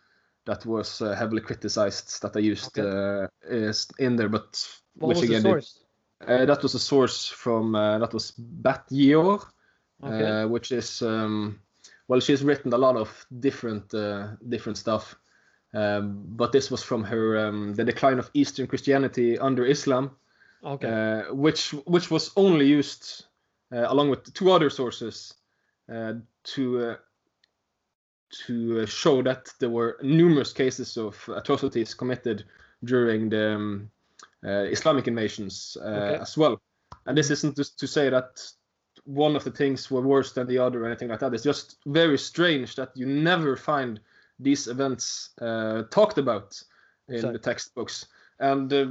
that 0.47 0.67
was 0.67 1.01
uh, 1.01 1.15
heavily 1.15 1.41
criticized 1.41 2.21
that 2.23 2.37
I 2.37 2.41
used 2.41 2.79
uh, 2.79 3.29
is 3.49 3.87
in 3.99 4.17
there, 4.17 4.29
but 4.29 4.69
What 4.99 5.09
which 5.09 5.21
was 5.21 5.29
the 5.29 5.41
source? 5.41 5.81
uh, 6.27 6.45
that 6.47 6.63
was 6.63 6.75
a 6.75 6.79
source 6.79 7.29
from 7.29 7.75
uh, 7.75 7.99
that 7.99 8.13
was 8.13 8.33
Bat 8.39 8.87
Yeor, 8.91 9.41
Okay. 10.03 10.25
uh, 10.25 10.49
which 10.49 10.73
is 10.73 11.03
um, 11.03 11.61
well, 12.09 12.21
she's 12.21 12.43
written 12.45 12.73
a 12.73 12.79
lot 12.79 12.97
of 12.97 13.27
different 13.41 13.93
uh, 13.95 14.29
different 14.49 14.79
stuff. 14.79 15.17
Um, 15.73 16.23
but 16.37 16.53
this 16.53 16.71
was 16.71 16.83
from 16.85 17.03
her 17.05 17.49
um, 17.49 17.75
the 17.75 17.85
decline 17.85 18.19
of 18.19 18.31
Eastern 18.35 18.67
Christianity 18.67 19.39
under 19.39 19.65
Islam, 19.67 20.11
okay. 20.63 20.89
uh, 21.29 21.35
which 21.35 21.71
which 21.87 22.11
was 22.11 22.31
only 22.37 22.67
used 22.67 23.25
uh, 23.73 23.87
along 23.89 24.11
with 24.11 24.33
two 24.35 24.53
other 24.53 24.71
sources 24.71 25.35
uh, 25.93 26.15
to 26.45 26.91
uh, 26.91 26.97
to 28.47 28.81
uh, 28.83 28.87
show 28.87 29.23
that 29.23 29.53
there 29.59 29.71
were 29.71 29.99
numerous 30.03 30.53
cases 30.53 30.97
of 30.97 31.29
atrocities 31.35 31.95
committed 31.95 32.45
during 32.85 33.31
the 33.31 33.55
um, 33.55 33.91
Islamic 34.49 35.09
invasions 35.09 35.77
uh, 35.81 35.89
Okay. 35.89 36.23
as 36.23 36.37
well. 36.37 36.61
And 37.07 37.17
this 37.17 37.31
isn't 37.31 37.57
just 37.57 37.79
to 37.79 37.87
say 37.87 38.11
that 38.11 38.41
one 39.05 39.37
of 39.37 39.45
the 39.45 39.51
things 39.51 39.91
were 39.91 40.01
worse 40.01 40.33
than 40.33 40.47
the 40.47 40.59
other 40.59 40.83
or 40.83 40.87
anything 40.87 41.09
like 41.09 41.21
that. 41.21 41.35
It's 41.35 41.45
just 41.45 41.77
very 41.87 42.19
strange 42.19 42.77
that 42.77 42.91
you 42.95 43.07
never 43.07 43.57
find 43.57 44.01
these 44.39 44.67
events 44.69 45.31
uh, 45.41 45.83
talked 45.91 46.19
about 46.19 46.63
in 47.09 47.33
the 47.33 47.39
textbooks. 47.39 48.07
And 48.41 48.73
uh, 48.73 48.87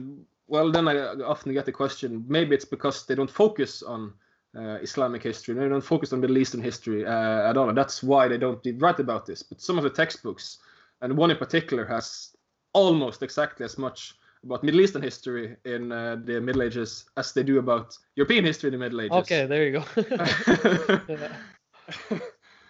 well, 0.47 0.71
then 0.71 0.87
I 0.87 0.95
often 1.23 1.53
get 1.53 1.65
the 1.65 1.71
question: 1.71 2.25
maybe 2.27 2.55
it's 2.55 2.65
because 2.65 3.05
they 3.05 3.15
don't 3.15 3.31
focus 3.31 3.81
on 3.81 4.13
uh, 4.55 4.77
Islamic 4.81 5.23
history, 5.23 5.55
they 5.55 5.67
don't 5.67 5.81
focus 5.81 6.13
on 6.13 6.21
Middle 6.21 6.37
Eastern 6.37 6.61
history 6.61 7.05
uh, 7.05 7.49
at 7.49 7.57
all, 7.57 7.69
and 7.69 7.77
that's 7.77 8.03
why 8.03 8.27
they 8.27 8.37
don't 8.37 8.65
write 8.77 8.99
about 8.99 9.25
this. 9.25 9.41
But 9.41 9.61
some 9.61 9.77
of 9.77 9.83
the 9.83 9.89
textbooks, 9.89 10.59
and 11.01 11.17
one 11.17 11.31
in 11.31 11.37
particular, 11.37 11.85
has 11.85 12.35
almost 12.73 13.23
exactly 13.23 13.65
as 13.65 13.77
much 13.77 14.15
about 14.43 14.63
Middle 14.63 14.81
Eastern 14.81 15.01
history 15.01 15.55
in 15.65 15.91
uh, 15.91 16.17
the 16.23 16.39
Middle 16.39 16.63
Ages 16.63 17.05
as 17.17 17.33
they 17.33 17.43
do 17.43 17.59
about 17.59 17.97
European 18.15 18.45
history 18.45 18.67
in 18.67 18.73
the 18.73 18.79
Middle 18.79 19.01
Ages. 19.01 19.17
Okay, 19.17 19.45
there 19.45 19.63
you 19.65 19.71
go. 19.71 19.83
Yeah. 21.07 21.37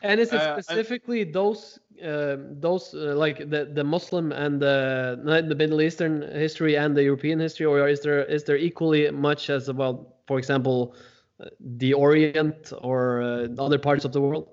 And 0.02 0.20
is 0.20 0.34
it 0.34 0.42
Uh, 0.42 0.62
specifically 0.62 1.24
those 1.24 1.80
um 2.04 2.60
those 2.60 2.94
uh, 2.94 3.16
like 3.16 3.50
the 3.50 3.66
the 3.74 3.84
Muslim 3.84 4.32
and 4.34 4.60
the 4.60 5.16
the 5.48 5.56
Middle 5.56 5.82
Eastern 5.82 6.22
history 6.32 6.76
and 6.76 6.96
the 6.96 7.04
European 7.04 7.40
history, 7.40 7.66
or 7.66 7.88
is 7.88 8.02
there 8.02 8.26
is 8.26 8.44
there 8.44 8.58
equally 8.58 9.10
much 9.12 9.50
as 9.50 9.70
about, 9.70 10.16
for 10.28 10.38
example, 10.38 10.96
uh, 11.40 11.50
the 11.80 11.94
Orient 11.94 12.74
or 12.82 13.22
uh, 13.22 13.48
other 13.58 13.80
parts 13.80 14.04
of 14.06 14.12
the 14.12 14.20
world? 14.20 14.50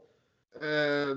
Uh, 0.63 1.15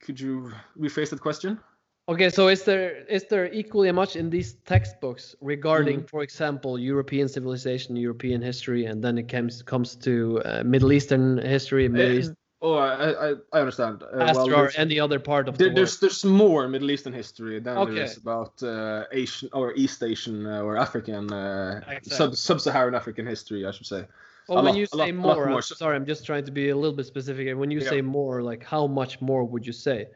could 0.00 0.18
you 0.18 0.50
rephrase 0.76 1.10
that 1.10 1.20
question? 1.20 1.60
Okay, 2.08 2.30
so 2.30 2.48
is 2.48 2.64
there 2.64 3.04
is 3.06 3.24
there 3.24 3.52
equally 3.52 3.92
much 3.92 4.16
in 4.16 4.30
these 4.30 4.54
textbooks 4.64 5.36
regarding, 5.42 6.00
Mhm. 6.02 6.08
for 6.08 6.22
example, 6.22 6.78
European 6.78 7.28
civilization, 7.28 7.96
European 7.96 8.40
history, 8.40 8.86
and 8.86 9.04
then 9.04 9.18
it 9.18 9.28
comes 9.28 9.62
comes 9.62 9.94
to 9.96 10.40
uh, 10.44 10.62
Middle 10.64 10.90
Eastern 10.92 11.36
history, 11.38 11.86
Middle 11.88 12.12
Uh, 12.16 12.18
East, 12.20 12.32
Oh, 12.60 12.74
I, 12.74 13.28
I, 13.28 13.34
I 13.52 13.60
understand. 13.60 14.02
Uh, 14.02 14.32
well, 14.34 14.48
there's- 14.48 14.74
any 14.76 14.98
other 14.98 15.20
part 15.20 15.48
of 15.48 15.54
the 15.54 15.58
There, 15.58 15.68
world. 15.68 15.76
there's 15.76 16.00
there's 16.00 16.24
more 16.24 16.66
Middle 16.66 16.90
Eastern 16.90 17.12
history 17.12 17.60
than 17.60 17.76
Okay. 17.78 17.94
there 17.94 18.04
is 18.04 18.16
about 18.16 18.60
uh, 18.62 19.04
Asian 19.12 19.48
or 19.52 19.74
East 19.76 20.02
Asian 20.02 20.46
uh, 20.46 20.62
or 20.66 20.76
African 20.76 21.30
uh, 21.32 21.80
Exactly. 21.86 22.10
sub 22.16 22.34
sub-Saharan 22.36 22.94
African 22.94 23.26
history, 23.26 23.64
I 23.66 23.70
should 23.70 23.86
say. 23.86 24.02
Well, 24.48 24.58
a 24.58 24.62
when 24.62 24.72
lot- 24.72 24.78
you 24.80 24.86
say 24.86 25.12
lot 25.12 25.14
more, 25.14 25.48
I'm 25.50 25.62
sorry, 25.62 25.94
I'm 25.94 26.06
just 26.06 26.24
trying 26.26 26.44
to 26.46 26.52
be 26.52 26.70
a 26.70 26.76
little 26.82 26.96
bit 26.96 27.06
specific. 27.06 27.46
here. 27.46 27.56
When 27.56 27.70
you 27.70 27.80
Yeah. 27.80 27.90
say 27.90 28.00
more, 28.02 28.42
like 28.50 28.62
how 28.64 28.86
much 28.88 29.20
more 29.20 29.44
would 29.44 29.64
you 29.66 29.74
say? 29.74 30.08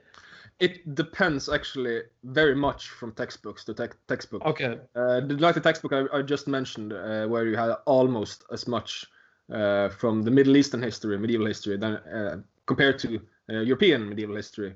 It 0.63 0.95
depends 0.95 1.49
actually 1.49 2.03
very 2.23 2.55
much 2.55 2.89
from 2.89 3.13
textbooks 3.13 3.65
to 3.65 3.75
tec- 3.75 4.07
textbook. 4.07 4.43
Okay, 4.47 4.79
Uh, 4.95 5.21
like 5.39 5.57
the 5.57 5.61
textbook 5.61 5.93
I, 5.93 6.19
I 6.19 6.23
just 6.23 6.47
mentioned, 6.47 6.93
uh, 6.93 7.27
where 7.27 7.47
you 7.47 7.57
had 7.57 7.73
almost 7.85 8.45
as 8.53 8.69
much 8.69 9.07
uh, 9.53 9.89
from 9.89 10.23
the 10.23 10.31
Middle 10.31 10.57
Eastern 10.57 10.81
history, 10.83 11.19
medieval 11.19 11.47
history, 11.47 11.77
than 11.77 11.95
uh, 11.97 12.37
compared 12.67 12.99
to 13.01 13.21
uh, 13.51 13.61
European 13.61 14.09
medieval 14.09 14.37
history. 14.37 14.75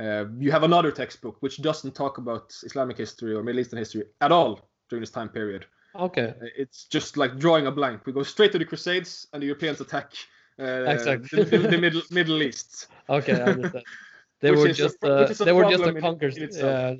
Uh, 0.00 0.24
you 0.38 0.50
have 0.50 0.62
another 0.62 0.90
textbook 0.90 1.36
which 1.42 1.60
doesn't 1.60 1.94
talk 1.94 2.18
about 2.18 2.54
Islamic 2.64 2.96
history 2.96 3.34
or 3.34 3.42
Middle 3.42 3.60
Eastern 3.60 3.78
history 3.78 4.04
at 4.20 4.32
all 4.32 4.70
during 4.88 5.02
this 5.02 5.10
time 5.10 5.28
period. 5.28 5.66
okay, 5.94 6.34
It's 6.56 6.84
just 6.84 7.16
like 7.18 7.36
drawing 7.36 7.66
a 7.66 7.70
blank. 7.70 8.06
We 8.06 8.12
go 8.12 8.22
straight 8.22 8.52
to 8.52 8.58
the 8.58 8.64
Crusades, 8.64 9.26
and 9.32 9.42
the 9.42 9.46
Europeans 9.46 9.80
attack 9.80 10.12
uh, 10.58 10.86
Exactly. 10.86 11.28
the, 11.38 11.44
the, 11.44 11.58
the 11.68 11.78
Middle 11.84 12.02
Middle 12.10 12.42
East. 12.42 12.86
okay, 13.10 13.42
I 13.42 13.50
understand. 13.50 13.84
They 14.40 14.50
Which 14.50 14.60
were 14.60 14.66
a 14.68 14.72
just 14.72 14.96
uh, 15.04 15.26
a 15.28 15.44
they 15.44 15.52
were 15.52 15.64
just 15.70 15.84
a 15.84 15.92
problem 15.92 16.18
in- 16.30 16.42
in 16.42 16.50
yeah. 16.54 16.94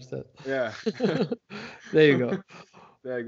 Yeah, 0.47 0.73
there 1.93 2.07
you 2.11 2.19
go. 2.19 2.43
there 3.05 3.21
you 3.21 3.27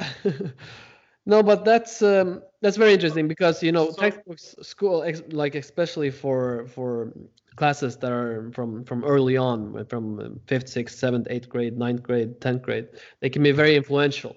go. 0.00 0.32
no, 1.26 1.42
but 1.42 1.64
that's 1.64 2.02
um, 2.02 2.42
that's 2.62 2.76
very 2.76 2.94
interesting 2.94 3.28
because 3.28 3.62
you 3.62 3.72
know 3.72 3.90
So- 3.90 4.00
textbooks, 4.00 4.54
school, 4.62 5.02
ex- 5.02 5.22
like 5.32 5.54
especially 5.54 6.10
for 6.10 6.66
for 6.68 7.12
classes 7.56 7.96
that 7.98 8.10
are 8.10 8.50
from 8.54 8.84
from 8.84 9.04
early 9.04 9.36
on, 9.36 9.84
from 9.86 10.40
fifth, 10.46 10.68
sixth, 10.68 10.98
seventh, 10.98 11.26
eighth 11.30 11.48
grade, 11.50 11.76
ninth 11.76 12.02
grade, 12.02 12.40
tenth 12.40 12.62
grade, 12.62 12.88
they 13.20 13.28
can 13.28 13.42
be 13.42 13.52
very 13.52 13.76
influential. 13.76 14.34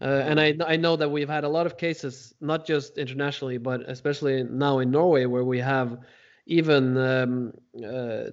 Uh, 0.00 0.22
and 0.26 0.40
I 0.40 0.54
I 0.66 0.76
know 0.76 0.96
that 0.96 1.08
we've 1.10 1.28
had 1.28 1.44
a 1.44 1.48
lot 1.48 1.66
of 1.66 1.76
cases, 1.76 2.32
not 2.40 2.64
just 2.66 2.98
internationally, 2.98 3.58
but 3.58 3.82
especially 3.88 4.44
now 4.44 4.78
in 4.78 4.90
Norway, 4.90 5.26
where 5.26 5.44
we 5.44 5.58
have 5.58 5.98
even 6.46 6.96
um, 6.96 7.52
uh, 7.84 8.24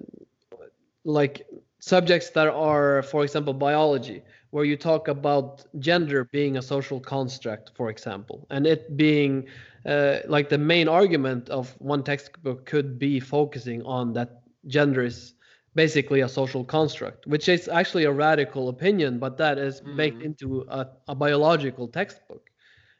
like 1.04 1.46
subjects 1.80 2.30
that 2.30 2.48
are, 2.48 3.02
for 3.02 3.24
example, 3.24 3.52
biology, 3.54 4.22
where 4.50 4.64
you 4.64 4.76
talk 4.76 5.08
about 5.08 5.64
gender 5.78 6.24
being 6.24 6.56
a 6.56 6.62
social 6.62 7.00
construct, 7.00 7.70
for 7.74 7.88
example, 7.90 8.46
and 8.50 8.66
it 8.66 8.96
being 8.96 9.46
uh, 9.86 10.18
like 10.28 10.48
the 10.48 10.58
main 10.58 10.88
argument 10.88 11.48
of 11.50 11.74
one 11.80 12.02
textbook 12.02 12.66
could 12.66 12.98
be 12.98 13.20
focusing 13.20 13.82
on 13.84 14.12
that 14.14 14.42
gender 14.66 15.02
is 15.02 15.34
basically 15.74 16.20
a 16.20 16.28
social 16.28 16.64
construct, 16.64 17.26
which 17.26 17.48
is 17.48 17.68
actually 17.68 18.04
a 18.04 18.12
radical 18.12 18.68
opinion, 18.68 19.18
but 19.18 19.36
that 19.38 19.58
is 19.58 19.80
baked 19.80 20.20
Mhm. 20.20 20.22
into 20.22 20.64
a, 20.68 20.86
a 21.08 21.14
biological 21.14 21.88
textbook. 21.88 22.50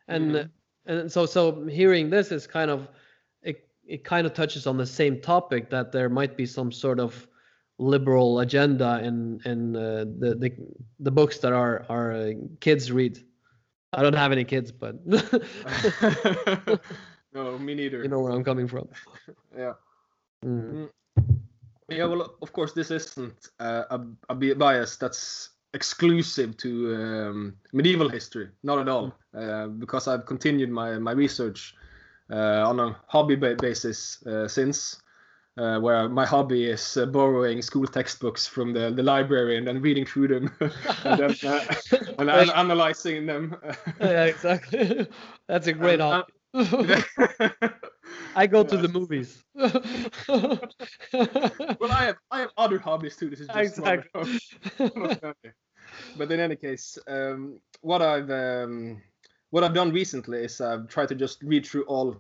And 0.09 0.45
Mhm. 0.45 0.51
and 0.87 1.11
so 1.11 1.27
so 1.27 1.67
hearing 1.67 2.11
this 2.11 2.31
is 2.33 2.47
kind 2.47 2.71
of 2.71 2.89
it, 3.91 4.05
kind 4.05 4.27
of 4.27 4.35
touches 4.35 4.67
on 4.67 4.77
the 4.77 4.87
same 4.87 5.21
topic 5.21 5.71
that 5.71 5.93
there 5.93 6.09
might 6.09 6.37
be 6.37 6.47
some 6.47 6.73
sort 6.73 7.01
of 7.01 7.27
liberal 7.79 8.41
agenda 8.41 9.01
in 9.03 9.41
in 9.45 9.77
uh, 9.77 10.05
the, 10.19 10.35
the 10.35 10.53
the 11.01 11.11
books 11.11 11.39
that 11.39 11.53
our 11.53 11.85
our 11.89 12.13
uh, 12.13 12.33
kids 12.61 12.93
read. 12.93 13.19
I 13.93 14.03
don't 14.03 14.15
have 14.15 14.33
any 14.33 14.45
kids, 14.45 14.71
but 14.71 14.95
no, 17.35 17.59
me 17.59 17.75
neither. 17.75 18.03
you 18.03 18.09
know 18.09 18.21
where 18.21 18.33
I'm 18.33 18.45
coming 18.45 18.69
from. 18.69 18.89
Yeah. 19.57 19.73
Mm. 20.45 20.89
Yeah, 21.91 22.05
well, 22.05 22.37
of 22.41 22.53
course, 22.53 22.73
this 22.73 22.91
isn't 22.93 23.49
uh, 23.59 23.83
a, 23.91 24.01
a 24.29 24.55
bias 24.55 24.97
that's 24.97 25.51
exclusive 25.75 26.57
to 26.59 26.95
um, 26.95 27.57
medieval 27.73 28.09
history, 28.09 28.49
not 28.63 28.79
at 28.79 28.89
all, 28.89 29.13
uh, 29.37 29.67
because 29.67 30.07
I've 30.07 30.25
continued 30.25 30.71
my, 30.71 30.99
my 30.99 31.13
research 31.13 31.75
on 32.37 32.81
a 32.81 32.97
hobby 33.09 33.37
ba- 33.37 33.57
basis 33.57 34.25
uh, 34.27 34.47
since, 34.49 35.01
uh, 35.57 35.79
where 35.81 36.09
my 36.09 36.25
hobby 36.25 36.67
is 36.71 36.97
uh, 36.97 37.07
borrowing 37.07 37.61
school 37.63 37.87
textbooks 37.87 38.47
from 38.47 38.73
the, 38.73 38.91
the 38.91 39.03
library 39.03 39.59
and 39.59 39.67
then 39.67 39.81
reading 39.81 40.07
through 40.07 40.29
them 40.29 40.51
and 41.05 41.19
then 41.19 41.37
uh, 41.45 41.61
and 42.19 42.31
an- 42.31 42.51
analyzing 42.51 43.27
them. 43.27 43.57
yeah, 44.01 44.25
exactly. 44.25 45.07
That's 45.49 45.67
a 45.67 45.73
great 45.73 46.01
Um, 46.01 46.25
hobby. 46.55 47.03
I 48.37 48.47
go 48.47 48.63
to 48.65 48.77
the 48.77 48.89
movies. 48.89 49.43
well, 51.81 51.93
I 51.93 52.05
have 52.05 52.17
I 52.31 52.41
have 52.41 52.51
other 52.57 52.79
hobbies 52.79 53.17
too. 53.17 53.29
This 53.31 53.41
is 53.41 53.49
just 53.49 53.81
one 53.81 53.99
of 53.99 54.05
them. 54.13 54.39
Okay. 54.81 55.33
but 56.17 56.31
in 56.33 56.41
any 56.41 56.57
case, 56.57 56.99
um, 57.07 57.61
what 57.83 58.03
I've 58.03 58.31
um, 58.31 59.03
what 59.51 59.65
I've 59.65 59.75
done 59.75 59.93
recently 59.93 60.45
is 60.45 60.61
I've 60.61 60.89
tried 60.89 61.09
to 61.09 61.15
just 61.15 61.43
read 61.43 61.67
through 61.67 61.85
all 61.85 62.17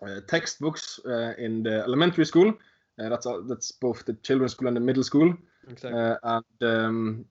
uh, 0.00 0.20
textbooks 0.28 1.00
uh, 1.06 1.34
in 1.38 1.62
the 1.62 1.82
elementary 1.82 2.24
school. 2.24 2.54
Uh, 2.98 3.08
that's 3.08 3.26
all, 3.26 3.42
that's 3.42 3.72
both 3.72 4.04
the 4.04 4.14
children's 4.14 4.52
school 4.52 4.68
and 4.68 4.76
the 4.76 4.80
middle 4.80 5.02
school, 5.02 5.34
exactly. 5.68 5.98
uh, 5.98 6.16
and 6.22 6.44
um, 6.62 7.24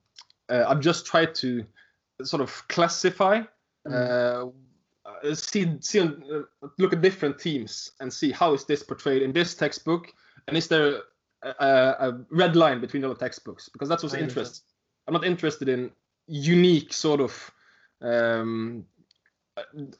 uh, 0.48 0.64
I've 0.68 0.80
just 0.80 1.06
tried 1.06 1.34
to 1.36 1.64
sort 2.22 2.42
of 2.42 2.66
classify. 2.68 3.42
Uh, 3.88 4.46
uh, 5.04 5.34
see, 5.34 5.76
see, 5.80 6.00
uh, 6.00 6.42
look 6.78 6.92
at 6.92 7.00
different 7.00 7.40
themes 7.40 7.92
and 8.00 8.12
see 8.12 8.30
how 8.30 8.54
is 8.54 8.64
this 8.64 8.82
portrayed 8.82 9.22
in 9.22 9.32
this 9.32 9.54
textbook, 9.54 10.12
and 10.46 10.56
is 10.56 10.68
there 10.68 11.02
a, 11.42 11.66
a, 11.66 12.20
red 12.30 12.56
line 12.56 12.80
between 12.80 13.04
all 13.04 13.10
the 13.10 13.18
textbooks? 13.18 13.68
Because 13.68 13.88
that's 13.88 14.02
what's 14.02 14.14
interest. 14.14 14.64
I'm 15.06 15.14
not 15.14 15.24
interested 15.24 15.68
in 15.68 15.90
unique 16.28 16.92
sort 16.92 17.20
of, 17.20 17.50
um, 18.00 18.84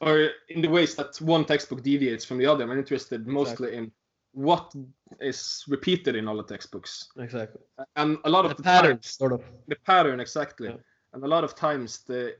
or 0.01 0.29
in 0.49 0.61
the 0.61 0.67
ways 0.67 0.95
that 0.95 1.15
one 1.21 1.45
textbook 1.45 1.83
deviates 1.83 2.25
from 2.25 2.37
the 2.37 2.45
other. 2.45 2.63
I'm 2.63 2.77
interested 2.77 3.27
mostly 3.27 3.75
in 3.75 3.91
what 4.33 4.73
is 5.21 5.63
repeated 5.67 6.15
in 6.15 6.27
all 6.27 6.37
the 6.37 6.43
textbooks, 6.43 7.09
exactly. 7.19 7.61
and 7.95 8.17
a 8.25 8.29
lot 8.29 8.45
of 8.45 8.49
The 8.51 8.57
the 8.57 8.63
pattern, 8.63 8.91
times- 8.97 9.09
sort 9.17 9.31
of. 9.31 9.41
the 9.67 9.75
pattern 9.85 10.19
exactly 10.19 10.69
Yeah. 10.69 10.77
and 11.13 11.23
a 11.23 11.27
lot 11.27 11.43
of 11.43 11.53
times 11.55 11.99
the 12.07 12.35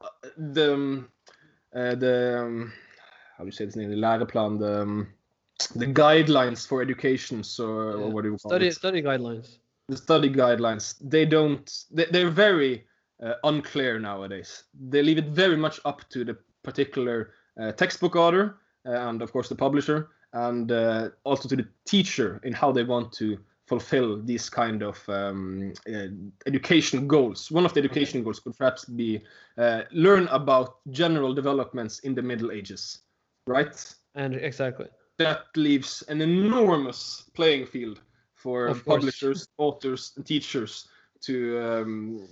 uh, 0.00 0.08
the 0.54 0.74
um, 0.74 1.08
uh, 1.74 1.94
the 1.96 2.38
um, 2.42 2.72
how 3.36 3.42
do 3.44 3.48
you 3.48 3.52
say 3.52 3.64
this 3.64 3.74
name 3.76 3.90
the 3.90 3.96
læreplan 3.96 4.58
the 4.60 4.82
um, 4.82 5.08
the 5.74 5.86
guidelines 5.86 6.66
for 6.68 6.80
education 6.82 7.42
so 7.42 7.64
or 7.66 8.10
what 8.10 8.22
do 8.22 8.28
you 8.30 8.38
call 8.38 8.50
Study 8.52 8.68
it 8.68 8.74
study 8.74 9.02
guidelines. 9.02 9.58
the 9.88 9.96
study 9.96 10.30
guidelines 10.30 10.94
they 11.14 11.24
don't 11.24 11.68
they, 11.90 12.04
they're 12.12 12.30
very 12.30 12.84
uh, 13.22 13.34
unclear 13.44 13.98
nowadays. 13.98 14.64
They 14.88 15.02
leave 15.02 15.18
it 15.18 15.28
very 15.28 15.56
much 15.56 15.80
up 15.84 16.08
to 16.10 16.24
the 16.24 16.36
particular 16.62 17.32
uh, 17.60 17.72
textbook 17.72 18.16
author 18.16 18.56
uh, 18.86 19.08
and 19.08 19.22
of 19.22 19.32
course 19.32 19.48
the 19.48 19.54
publisher 19.54 20.08
and 20.32 20.72
uh, 20.72 21.10
also 21.24 21.48
to 21.48 21.56
the 21.56 21.68
teacher 21.84 22.40
in 22.42 22.52
how 22.52 22.72
they 22.72 22.82
want 22.82 23.12
to 23.12 23.38
fulfill 23.66 24.20
these 24.20 24.50
kind 24.50 24.82
of 24.82 25.08
um, 25.08 25.72
uh, 25.88 26.08
education 26.46 27.06
goals. 27.06 27.50
One 27.50 27.64
of 27.64 27.72
the 27.72 27.80
education 27.80 28.22
goals 28.22 28.40
could 28.40 28.56
perhaps 28.56 28.84
be 28.84 29.22
uh, 29.56 29.82
learn 29.92 30.26
about 30.28 30.76
general 30.90 31.32
developments 31.32 32.00
in 32.00 32.14
the 32.14 32.22
middle 32.22 32.50
ages 32.50 32.98
right? 33.46 33.94
And 34.14 34.36
exactly. 34.36 34.86
that 35.18 35.44
leaves 35.56 36.02
an 36.08 36.20
enormous 36.20 37.24
playing 37.34 37.66
field 37.66 38.00
for 38.34 38.74
publishers, 38.74 39.48
authors, 39.58 40.12
and 40.16 40.26
teachers 40.26 40.88
to 41.22 41.60
um, 41.60 42.28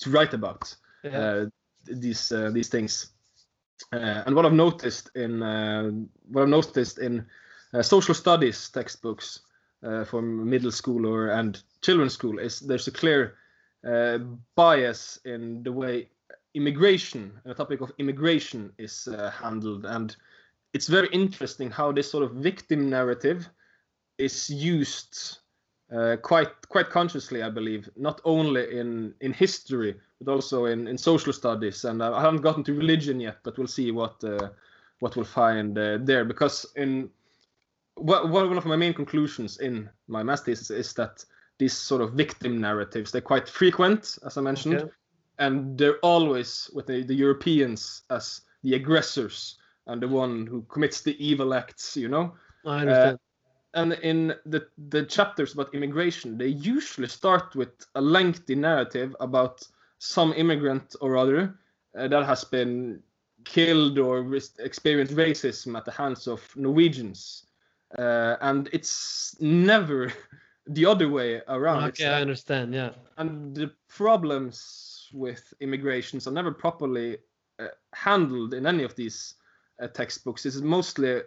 to 0.00 0.10
write 0.10 0.34
about 0.34 0.76
Yeah. 1.04 1.18
uh, 1.18 1.46
these 1.84 2.32
uh, 2.32 2.50
these 2.52 2.68
things. 2.68 3.12
Uh, 3.92 4.22
and 4.26 4.34
what 4.34 4.46
I've 4.46 4.52
noticed 4.52 5.10
in 5.14 5.42
uh, 5.42 5.90
what 6.32 6.42
I've 6.42 6.48
noticed 6.48 6.98
in 6.98 7.26
uh, 7.74 7.82
social 7.82 8.14
studies 8.14 8.70
textbooks 8.70 9.40
uh, 9.82 10.04
from 10.04 10.48
middle 10.48 10.72
school 10.72 11.06
or 11.06 11.28
and 11.28 11.62
children's 11.82 12.14
school 12.14 12.38
is 12.38 12.60
there's 12.60 12.88
a 12.88 12.92
clear 12.92 13.34
uh, 13.86 14.18
bias 14.54 15.20
in 15.24 15.62
the 15.62 15.72
way 15.72 16.08
immigration 16.54 17.32
and 17.44 17.50
the 17.50 17.54
topic 17.54 17.80
of 17.80 17.92
immigration 17.98 18.72
is 18.78 19.08
uh, 19.08 19.30
handled 19.30 19.84
and 19.84 20.16
it's 20.72 20.88
very 20.88 21.08
interesting 21.12 21.70
how 21.70 21.92
this 21.92 22.10
sort 22.10 22.24
of 22.24 22.32
victim 22.32 22.90
narrative 22.90 23.48
is 24.18 24.50
used 24.50 25.38
uh, 25.92 26.16
quite 26.22 26.68
quite 26.68 26.90
consciously, 26.90 27.42
I 27.42 27.50
believe, 27.50 27.88
not 27.96 28.20
only 28.24 28.78
in 28.78 29.14
in 29.20 29.32
history 29.32 29.96
but 30.20 30.32
also 30.32 30.64
in, 30.64 30.88
in 30.88 30.96
social 30.96 31.32
studies. 31.32 31.84
And 31.84 32.02
I 32.02 32.20
haven't 32.20 32.42
gotten 32.42 32.64
to 32.64 32.74
religion 32.74 33.20
yet, 33.20 33.38
but 33.42 33.58
we'll 33.58 33.66
see 33.66 33.90
what 33.90 34.22
uh, 34.24 34.48
what 35.00 35.14
we'll 35.16 35.24
find 35.24 35.78
uh, 35.78 35.98
there. 36.00 36.24
Because 36.24 36.66
in 36.76 37.10
what, 37.96 38.28
one 38.28 38.56
of 38.56 38.64
my 38.64 38.76
main 38.76 38.94
conclusions 38.94 39.58
in 39.58 39.88
my 40.08 40.22
master 40.22 40.46
thesis 40.46 40.70
is 40.70 40.94
that 40.94 41.24
these 41.58 41.72
sort 41.74 42.02
of 42.02 42.12
victim 42.12 42.60
narratives 42.60 43.10
they're 43.10 43.20
quite 43.20 43.48
frequent, 43.48 44.18
as 44.24 44.36
I 44.36 44.40
mentioned, 44.40 44.76
Okay. 44.76 44.92
and 45.38 45.78
they're 45.78 45.98
always 46.02 46.70
with 46.74 46.86
the, 46.86 47.02
the 47.02 47.14
Europeans 47.14 48.02
as 48.10 48.42
the 48.62 48.74
aggressors 48.74 49.58
and 49.86 50.02
the 50.02 50.08
one 50.08 50.46
who 50.46 50.62
commits 50.62 51.02
the 51.02 51.16
evil 51.24 51.54
acts. 51.54 51.96
You 51.96 52.08
know 52.08 52.34
I 52.64 52.80
understand. 52.80 53.18
And 53.76 53.92
in 53.92 54.34
the 54.46 54.66
the 54.88 55.04
chapters 55.04 55.52
about 55.54 55.74
immigration, 55.74 56.38
they 56.38 56.48
usually 56.48 57.08
start 57.08 57.54
with 57.54 57.68
a 57.94 58.00
lengthy 58.00 58.54
narrative 58.54 59.14
about 59.20 59.68
some 59.98 60.32
immigrant 60.32 60.96
or 61.00 61.16
other 61.16 61.54
uh, 61.96 62.08
that 62.08 62.24
has 62.24 62.42
been 62.44 63.02
killed 63.44 63.98
or 63.98 64.34
experienced 64.58 65.14
racism 65.14 65.76
at 65.76 65.84
the 65.84 65.92
hands 65.92 66.26
of 66.26 66.42
Norwegians, 66.56 67.46
uh, 67.98 68.36
and 68.40 68.68
it's 68.72 69.36
never 69.40 70.12
the 70.66 70.86
other 70.86 71.08
way 71.08 71.42
around. 71.46 71.84
It's 71.84 72.00
okay, 72.00 72.10
I 72.10 72.22
understand. 72.22 72.74
Yeah. 72.74 72.90
and 73.18 73.54
the 73.54 73.70
problems 73.88 75.08
with 75.12 75.54
immigrations 75.60 76.26
are 76.26 76.32
never 76.32 76.50
properly 76.50 77.18
uh, 77.58 77.68
handled 77.94 78.54
in 78.54 78.66
any 78.66 78.84
of 78.84 78.94
these 78.96 79.34
uh, 79.82 79.86
textbooks. 79.88 80.46
It's 80.46 80.56
mostly 80.56 81.20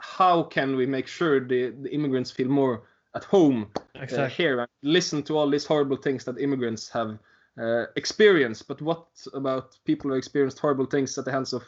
how 0.00 0.42
can 0.42 0.76
we 0.76 0.86
make 0.86 1.06
sure 1.06 1.40
the, 1.40 1.70
the 1.70 1.92
immigrants 1.92 2.30
feel 2.30 2.48
more 2.48 2.82
at 3.14 3.24
home 3.24 3.70
uh, 3.74 4.02
Exactly. 4.02 4.44
here 4.44 4.60
and 4.60 4.68
listen 4.82 5.22
to 5.24 5.36
all 5.36 5.48
these 5.50 5.66
horrible 5.66 5.96
things 5.96 6.24
that 6.24 6.38
immigrants 6.38 6.88
have 6.88 7.18
uh, 7.60 7.84
experienced. 7.96 8.68
But 8.68 8.80
what 8.80 9.06
about 9.34 9.76
people 9.84 10.10
who 10.10 10.16
experienced 10.16 10.58
horrible 10.58 10.86
things 10.86 11.16
at 11.18 11.24
the 11.24 11.32
hands 11.32 11.52
of, 11.52 11.64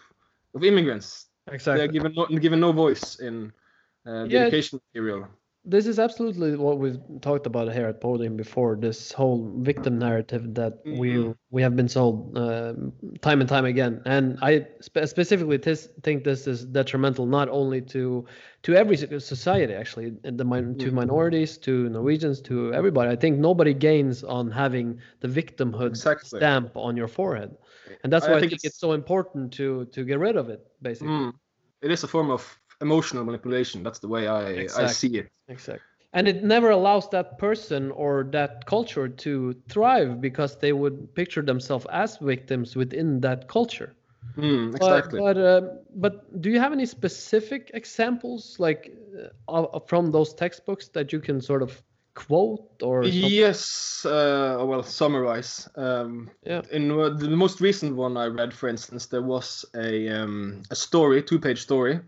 of 0.55 0.64
immigrants? 0.64 1.27
exactly. 1.49 1.81
They're 1.81 1.92
given 1.92 2.14
no, 2.14 2.27
given 2.27 2.61
no 2.61 2.73
voice 2.73 3.21
in 3.21 3.53
uh, 4.07 4.27
the 4.27 4.31
Yeah, 4.31 4.42
education 4.42 4.81
material. 4.95 5.29
This 5.64 5.87
is 5.87 5.98
absolutely 6.01 6.57
what 6.57 6.79
we've 6.79 6.98
talked 7.20 7.46
about 7.46 7.72
here 7.72 7.87
at 7.87 8.01
Podium 8.01 8.37
before. 8.37 8.75
This 8.77 9.12
whole 9.12 9.48
victim 9.59 9.96
narrative 9.98 10.55
that 10.55 10.81
we 10.85 11.11
Mhm. 11.14 11.37
we 11.51 11.62
have 11.62 11.77
been 11.77 11.88
sold 11.88 12.37
um, 12.37 12.92
time 13.20 13.40
and 13.40 13.48
time 13.48 13.64
again, 13.64 14.03
and 14.05 14.38
I 14.42 14.66
spe- 14.81 15.05
specifically 15.07 15.59
tis, 15.59 15.88
think 16.03 16.25
this 16.25 16.46
is 16.48 16.64
detrimental 16.64 17.27
not 17.27 17.48
only 17.48 17.81
to 17.94 18.25
to 18.64 18.75
every 18.75 18.96
society 18.96 19.72
actually, 19.75 20.11
the 20.22 20.44
min- 20.44 20.77
to 20.79 20.90
Mhm. 20.90 20.94
minorities, 20.94 21.59
to 21.59 21.88
Norwegians, 21.90 22.40
to 22.42 22.72
everybody. 22.75 23.11
I 23.11 23.16
think 23.16 23.38
nobody 23.38 23.75
gains 23.75 24.25
on 24.25 24.51
having 24.51 24.98
the 25.20 25.29
victimhood 25.29 25.90
Exactly. 25.90 26.38
stamp 26.40 26.77
on 26.77 26.96
your 26.96 27.09
forehead, 27.09 27.57
and 28.03 28.12
that's 28.12 28.27
why 28.27 28.35
I, 28.35 28.40
think 28.40 28.51
think, 28.51 28.64
it's- 28.64 28.72
it's 28.72 28.81
so 28.81 28.92
important 28.92 29.53
to 29.53 29.85
to 29.87 30.05
get 30.05 30.18
rid 30.18 30.37
of 30.37 30.48
it, 30.48 30.61
basically. 30.83 31.12
Mm. 31.14 31.33
It 31.83 31.90
is 31.92 32.03
a 32.03 32.09
form 32.09 32.31
of 32.31 32.42
emotional 32.81 33.25
manipulation. 33.25 33.83
That's 33.85 34.01
the 34.01 34.09
way 34.09 34.27
I, 34.27 34.66
I 34.77 34.87
see 34.88 35.18
it. 35.18 35.29
Exactly. 35.52 35.86
And 36.14 36.28
it 36.28 36.44
never 36.44 36.70
allows 36.70 37.08
that 37.10 37.38
person 37.38 37.90
or 37.90 38.24
that 38.32 38.66
culture 38.66 39.08
to 39.08 39.54
thrive 39.68 40.20
because 40.20 40.56
they 40.58 40.72
would 40.72 41.14
picture 41.14 41.42
themselves 41.42 41.86
as 41.90 42.18
victims 42.18 42.76
within 42.76 43.20
that 43.20 43.48
culture. 43.48 43.94
Mm, 44.36 44.72
But- 44.72 44.76
exactly. 44.76 45.20
But 45.20 45.36
uh, 45.38 45.60
but 45.94 46.40
do 46.42 46.50
you 46.50 46.60
have 46.60 46.72
any 46.72 46.86
specific 46.86 47.70
examples 47.74 48.56
like 48.58 48.92
uh, 49.48 49.78
from 49.86 50.10
those 50.10 50.34
textbooks 50.34 50.88
that 50.88 51.12
you 51.12 51.20
can 51.20 51.40
sort 51.40 51.62
of 51.62 51.82
quote 52.14 52.82
or 52.82 53.04
something? 53.04 53.30
Yes, 53.30 54.04
uh, 54.04 54.64
well, 54.68 54.82
summarize. 54.82 55.68
Um, 55.76 56.30
Yeah. 56.46 56.62
In 56.70 56.90
uh, 56.90 57.08
the 57.10 57.28
most 57.36 57.60
recent 57.60 57.96
one 57.96 58.16
I 58.16 58.26
read, 58.26 58.52
for 58.52 58.68
instance, 58.68 59.06
there 59.06 59.22
was 59.22 59.64
a 59.74 60.08
um, 60.22 60.62
a 60.70 60.74
story, 60.74 61.22
two-page 61.22 61.60
story, 61.62 62.00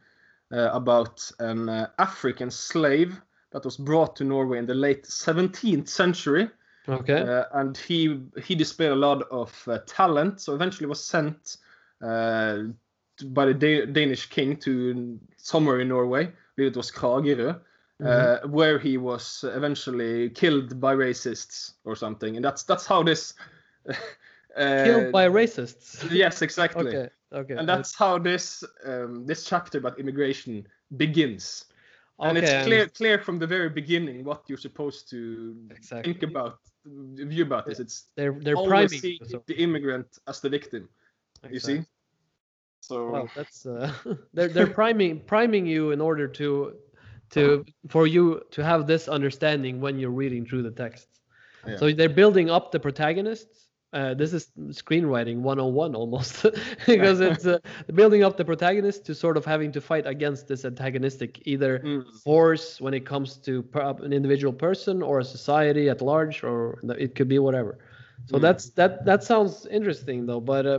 uh, 0.53 0.71
about 0.73 1.33
an 1.39 1.69
uh, 1.69 1.87
African 1.99 2.51
slave 2.51 3.21
that 3.55 3.65
was 3.65 3.77
brought 3.79 4.17
to 4.17 4.25
Norway 4.25 4.59
in 4.59 4.67
the 4.67 4.75
late 4.75 5.05
17th 5.05 5.89
century, 5.89 6.51
Okay. 6.87 7.19
Uh, 7.23 7.45
and 7.53 7.79
he 7.79 8.21
he 8.43 8.55
displayed 8.55 8.91
a 8.93 8.95
lot 8.95 9.23
of 9.31 9.51
uh, 9.69 9.79
talent. 9.87 10.41
So 10.41 10.55
eventually 10.55 10.87
was 10.87 11.03
sent 11.03 11.57
uh, 12.03 12.69
to- 13.17 13.27
by 13.33 13.47
the 13.47 13.55
da- 13.55 13.87
Danish 13.87 14.27
king 14.29 14.57
to 14.59 15.19
somewhere 15.39 15.81
in 15.81 15.89
Norway. 15.89 16.31
It 16.59 16.77
was 16.77 16.91
Kragerø, 16.91 17.59
uh, 18.05 18.39
where 18.49 18.79
he 18.79 18.99
was 18.99 19.45
eventually 19.49 20.29
killed 20.31 20.79
by 20.79 20.95
racists 20.95 21.73
or 21.85 21.97
something. 21.97 22.37
And 22.37 22.45
that's 22.45 22.65
that's 22.65 22.87
how 22.87 23.03
this. 23.03 23.33
uh, 23.89 24.85
Killed 24.85 25.13
by 25.13 25.27
racists. 25.29 26.05
Yes, 26.11 26.43
exactly. 26.43 26.89
Okay. 26.89 27.09
Okay. 27.33 27.55
And 27.55 27.67
that's 27.69 27.95
how 27.95 28.19
this 28.19 28.63
um, 28.85 29.27
this 29.27 29.45
chapter 29.45 29.79
about 29.79 29.99
immigration 29.99 30.67
begins. 30.97 31.65
And 32.21 32.39
okay, 32.39 32.47
it's 32.47 32.67
clear 32.67 32.89
clear 32.89 33.19
from 33.19 33.39
the 33.39 33.47
very 33.47 33.69
beginning 33.69 34.25
what 34.25 34.45
you're 34.49 34.59
supposed 34.59 35.11
to 35.11 35.57
Exactly. 35.71 36.13
think 36.13 36.23
about, 36.23 36.59
view 36.85 37.43
about 37.43 37.67
this. 37.67 37.81
It's 37.81 38.05
They're 38.17 38.39
they're 38.41 38.57
always 38.57 39.01
priming. 39.01 39.43
the 39.47 39.57
immigrant 39.57 40.19
as 40.29 40.41
the 40.41 40.49
victim. 40.49 40.89
You 41.51 41.59
see. 41.61 41.85
So 42.81 43.11
Well, 43.11 43.29
that's 43.35 43.67
uh, 43.67 43.93
they're 44.35 44.49
they're 44.49 44.67
priming 44.67 45.21
priming 45.21 45.67
you 45.67 45.91
in 45.91 46.01
order 46.01 46.29
to 46.29 46.75
to 47.31 47.65
for 47.89 48.07
you 48.07 48.43
to 48.53 48.63
have 48.63 48.87
this 48.87 49.09
understanding 49.09 49.81
when 49.81 49.99
you're 49.99 50.11
reading 50.11 50.47
through 50.47 50.63
the 50.63 50.71
text. 50.71 51.09
Yeah. 51.67 51.77
So 51.77 51.93
they're 51.93 52.09
building 52.09 52.51
up 52.51 52.71
the 52.71 52.79
protagonists. 52.79 53.64
Uh, 53.95 54.13
this 54.13 54.33
is 54.33 54.51
screenwriting 54.71 55.39
101 55.39 55.95
almost 55.95 56.43
because 56.87 57.21
it's 57.21 57.47
uh, 57.47 57.59
building 57.95 58.25
up 58.25 58.37
the 58.37 58.45
protagonist 58.45 59.05
to 59.07 59.15
sort 59.15 59.37
of 59.37 59.45
having 59.45 59.71
to 59.73 59.81
fight 59.81 60.05
against 60.07 60.49
this 60.49 60.65
antagonistic 60.65 61.41
either 61.47 61.79
Mm. 61.85 62.03
force 62.25 62.81
when 62.81 62.93
it 62.95 63.05
comes 63.07 63.37
to 63.47 63.63
per- 63.63 63.95
an 64.03 64.13
individual 64.13 64.53
person 64.53 65.03
or 65.03 65.21
a 65.21 65.25
society 65.25 65.89
at 65.89 66.01
large 66.03 66.43
or 66.43 66.79
it 66.99 67.15
could 67.15 67.29
be 67.29 67.39
whatever 67.39 67.79
so 68.27 68.37
Mm. 68.37 68.41
that's 68.47 68.65
that 68.79 69.05
that 69.05 69.23
sounds 69.23 69.67
interesting 69.79 70.27
though 70.27 70.41
but 70.41 70.67
uh, 70.67 70.79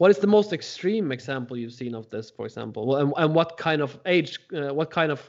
what 0.00 0.10
is 0.10 0.18
the 0.18 0.26
most 0.38 0.52
extreme 0.52 1.12
example 1.12 1.56
you've 1.56 1.72
seen 1.82 1.94
of 1.94 2.04
this 2.10 2.30
for 2.36 2.44
example 2.46 2.96
and, 2.96 3.12
and 3.16 3.34
what 3.34 3.56
kind 3.56 3.80
of 3.82 3.98
age 4.06 4.38
uh, 4.52 4.72
what 4.78 4.90
kind 4.90 5.10
of 5.12 5.20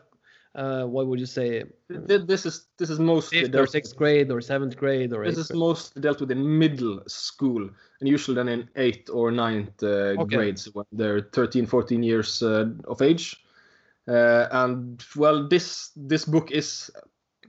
uh, 0.55 0.83
what 0.85 1.07
would 1.07 1.19
you 1.19 1.25
say 1.25 1.63
this 1.87 2.45
is 2.45 2.67
this 2.77 2.89
is 2.89 2.99
mostly 2.99 3.41
fifth 3.41 3.55
or 3.55 3.67
sixth 3.67 3.95
grade 3.95 4.31
or 4.31 4.41
seventh 4.41 4.75
grade 4.75 5.13
or 5.13 5.25
This 5.25 5.37
is 5.37 5.53
mostly 5.53 6.01
dealt 6.01 6.19
with 6.19 6.31
in 6.31 6.59
middle 6.59 7.01
school, 7.07 7.69
and 7.99 8.09
usually 8.09 8.35
then 8.35 8.49
in 8.49 8.69
eighth 8.75 9.09
or 9.09 9.31
ninth 9.31 9.81
uh, 9.83 10.15
Okay. 10.17 10.25
grades 10.25 10.65
when 10.73 10.85
they're 10.91 11.21
13, 11.21 11.65
14 11.65 12.03
years 12.03 12.43
uh, 12.43 12.69
of 12.85 13.01
age. 13.01 13.43
Uh, 14.07 14.47
and 14.51 15.03
well, 15.15 15.47
this 15.47 15.91
this 15.95 16.25
book 16.25 16.51
is 16.51 16.91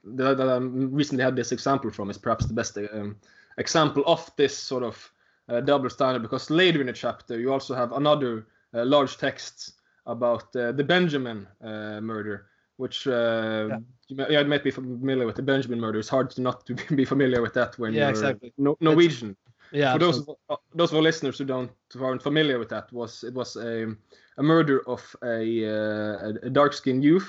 that, 0.05 0.37
that 0.37 0.49
I 0.49 0.59
recently 0.59 1.25
had 1.25 1.37
this 1.37 1.53
example 1.53 1.91
from 1.91 2.11
is 2.11 2.19
perhaps 2.19 2.47
the 2.47 2.55
best 2.55 2.79
um, 2.79 3.17
example 3.59 4.03
of 4.07 4.31
this 4.37 4.57
sort 4.57 4.83
of 4.83 5.13
uh, 5.49 5.61
double 5.61 5.91
standard 5.91 6.23
because 6.23 6.51
later 6.51 6.81
in 6.81 6.87
the 6.87 6.93
chapter 6.93 7.39
you 7.39 7.53
also 7.53 7.75
have 7.75 7.93
another 7.93 8.47
uh, 8.75 8.85
large 8.85 9.17
text 9.17 9.81
about 10.07 10.55
uh, 10.57 10.73
the 10.73 10.85
Benjamin 10.85 11.47
uh, 11.63 12.01
murder, 12.01 12.47
which 12.83 13.07
uh, 13.07 13.67
Yeah. 13.71 13.79
you, 14.09 14.17
may, 14.17 14.27
yeah, 14.33 14.41
you 14.45 14.49
might 14.53 14.65
be 14.65 14.71
familiar 14.73 15.27
with 15.27 15.37
the 15.37 15.43
Benjamin 15.53 15.81
murder. 15.81 15.99
It's 15.99 16.09
hard 16.17 16.29
to 16.35 16.41
not 16.49 16.67
to 16.67 16.75
be 17.03 17.05
familiar 17.15 17.41
with 17.43 17.55
that 17.55 17.79
when 17.79 17.93
Yeah, 17.95 18.01
you're 18.01 18.11
exactly. 18.11 18.53
no, 18.59 18.77
Norwegian. 18.81 19.37
yeah 19.81 19.93
For 19.93 19.99
those 20.05 20.17
so- 20.25 20.33
of, 20.33 20.37
uh, 20.53 20.57
those 20.79 20.91
of 20.93 20.97
our 20.99 21.03
listeners 21.11 21.39
who 21.39 21.45
don't 21.45 21.71
who 21.95 22.05
aren't 22.05 22.23
familiar 22.23 22.59
with 22.59 22.69
that, 22.75 22.87
was 22.93 23.25
it 23.25 23.35
was 23.35 23.57
a, 23.57 23.97
a 24.39 24.43
murder 24.43 24.79
of 24.95 25.03
a, 25.23 25.41
uh, 25.77 26.29
a, 26.29 26.29
a 26.49 26.51
dark-skinned 26.51 27.05
youth 27.05 27.29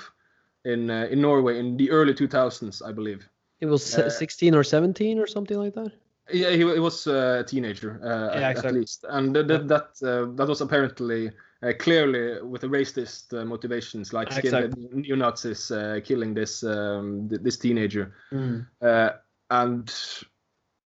in 0.64 0.90
uh, 0.90 1.06
in 1.12 1.20
Norway 1.20 1.58
in 1.58 1.76
the 1.76 1.90
early 1.90 2.14
2000s, 2.14 2.82
I 2.88 2.92
believe. 2.92 3.20
it 3.60 3.66
was 3.70 3.98
uh, 3.98 4.10
16 4.10 4.54
or 4.54 4.64
17 4.64 5.18
or 5.18 5.26
something 5.26 5.58
like 5.64 5.74
that 5.74 5.92
Yeah, 6.32 6.50
he, 6.50 6.58
he 6.58 6.80
was 6.80 7.06
uh, 7.06 7.38
a 7.40 7.44
teenager 7.44 8.00
uh, 8.02 8.38
Yeah, 8.38 8.48
at, 8.50 8.64
at 8.64 8.74
least, 8.74 9.04
and 9.08 9.36
that 9.36 9.48
that 9.48 9.68
that, 9.68 10.02
uh, 10.02 10.34
that 10.36 10.48
was 10.48 10.60
apparently 10.62 11.30
uh, 11.62 11.72
clearly 11.78 12.40
with 12.42 12.64
a 12.64 12.68
racist 12.68 13.32
uh, 13.38 13.44
motivations, 13.44 14.12
like 14.12 14.34
Exactly. 14.36 14.88
neo 14.92 15.16
Nazis 15.16 15.70
uh, 15.70 16.00
killing 16.02 16.34
this 16.34 16.62
um, 16.62 17.28
th- 17.28 17.42
this 17.42 17.58
teenager, 17.58 18.14
Mm. 18.32 18.66
uh, 18.80 19.10
and 19.50 19.92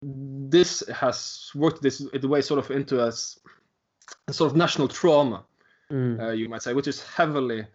this 0.03 0.83
has 0.89 1.51
worked 1.55 1.81
this 1.81 2.01
its 2.13 2.27
way 2.27 2.43
sort 2.43 2.59
of 2.59 2.71
into 2.71 3.01
a 3.03 3.11
sort 4.31 4.51
of 4.51 4.57
national 4.57 4.89
trauma, 4.89 5.45
Mm. 5.91 6.21
uh, 6.21 6.33
you 6.33 6.49
might 6.49 6.63
say, 6.63 6.75
which 6.75 6.89
is 6.89 7.03
heavily 7.03 7.67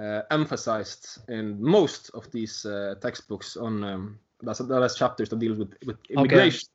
uh, 0.00 0.22
emphasized 0.30 1.18
in 1.28 1.62
most 1.62 2.10
of 2.14 2.30
these 2.32 2.64
uh, 2.66 2.94
textbooks 3.00 3.56
on 3.56 3.84
um, 3.84 4.18
that's 4.42 4.58
that's 4.58 4.96
chapters 4.98 5.28
that 5.28 5.38
deal 5.38 5.54
with 5.54 5.72
with 5.86 5.98
immigration. 6.10 6.68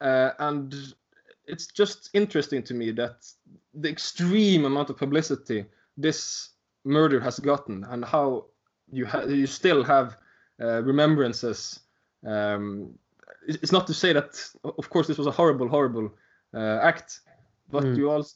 Uh, 0.00 0.30
and 0.38 0.74
it's 1.46 1.66
just 1.66 2.10
interesting 2.12 2.62
to 2.64 2.74
me 2.74 2.90
that 2.92 3.26
the 3.74 3.88
extreme 3.88 4.64
amount 4.64 4.90
of 4.90 4.96
publicity 4.96 5.64
this 5.96 6.50
murder 6.84 7.20
has 7.20 7.38
gotten, 7.38 7.84
and 7.84 8.04
how 8.04 8.46
you 8.92 9.06
ha- 9.06 9.24
you 9.24 9.46
still 9.46 9.82
have 9.84 10.16
uh, 10.60 10.82
remembrances. 10.82 11.80
Um, 12.26 12.98
it's 13.46 13.72
not 13.72 13.86
to 13.86 13.94
say 13.94 14.12
that, 14.12 14.50
of 14.64 14.90
course, 14.90 15.06
this 15.06 15.18
was 15.18 15.26
a 15.26 15.30
horrible, 15.30 15.68
horrible 15.68 16.10
uh, 16.54 16.78
act, 16.82 17.20
but 17.70 17.84
Mm. 17.84 17.96
you 17.96 18.10
also 18.10 18.34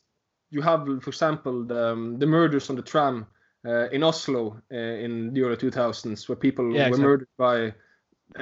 you 0.50 0.62
have, 0.62 0.84
for 1.02 1.10
example, 1.10 1.64
the, 1.64 1.92
um, 1.92 2.18
the 2.18 2.26
murders 2.26 2.70
on 2.70 2.76
the 2.76 2.82
tram 2.82 3.26
uh, 3.64 3.88
in 3.90 4.02
Oslo 4.02 4.60
uh, 4.72 4.76
in 4.76 5.32
the 5.32 5.42
early 5.42 5.56
2000s, 5.56 6.28
where 6.28 6.36
people 6.36 6.64
Yeah, 6.64 6.88
were 6.90 6.96
exactly. 6.96 7.04
murdered 7.04 7.28
by 7.36 7.74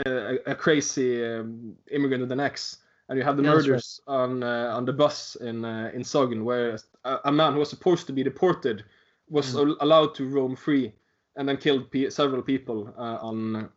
a, 0.06 0.38
a 0.46 0.54
crazy 0.54 1.24
um, 1.24 1.76
immigrant 1.90 2.22
with 2.22 2.32
an 2.32 2.40
X, 2.40 2.78
and 3.08 3.18
you 3.18 3.24
have 3.24 3.36
the 3.36 3.42
Yeah, 3.42 3.54
that's 3.54 3.66
right. 3.66 3.70
murders 3.72 4.00
on 4.06 4.42
uh, 4.42 4.72
on 4.76 4.84
the 4.84 4.92
bus 4.92 5.36
in 5.36 5.64
uh, 5.64 5.90
in 5.94 6.02
Sogn, 6.02 6.42
where 6.44 6.78
a, 7.04 7.18
a 7.24 7.32
man 7.32 7.52
who 7.52 7.58
was 7.60 7.70
supposed 7.70 8.06
to 8.06 8.12
be 8.12 8.22
deported 8.22 8.84
was 9.30 9.54
Mm. 9.54 9.58
al- 9.60 9.76
allowed 9.80 10.14
to 10.14 10.28
roam 10.28 10.56
free, 10.56 10.92
and 11.36 11.48
then 11.48 11.56
killed 11.56 11.90
pe- 11.90 12.10
several 12.10 12.42
people 12.42 12.92
uh, 12.98 13.18
on, 13.20 13.68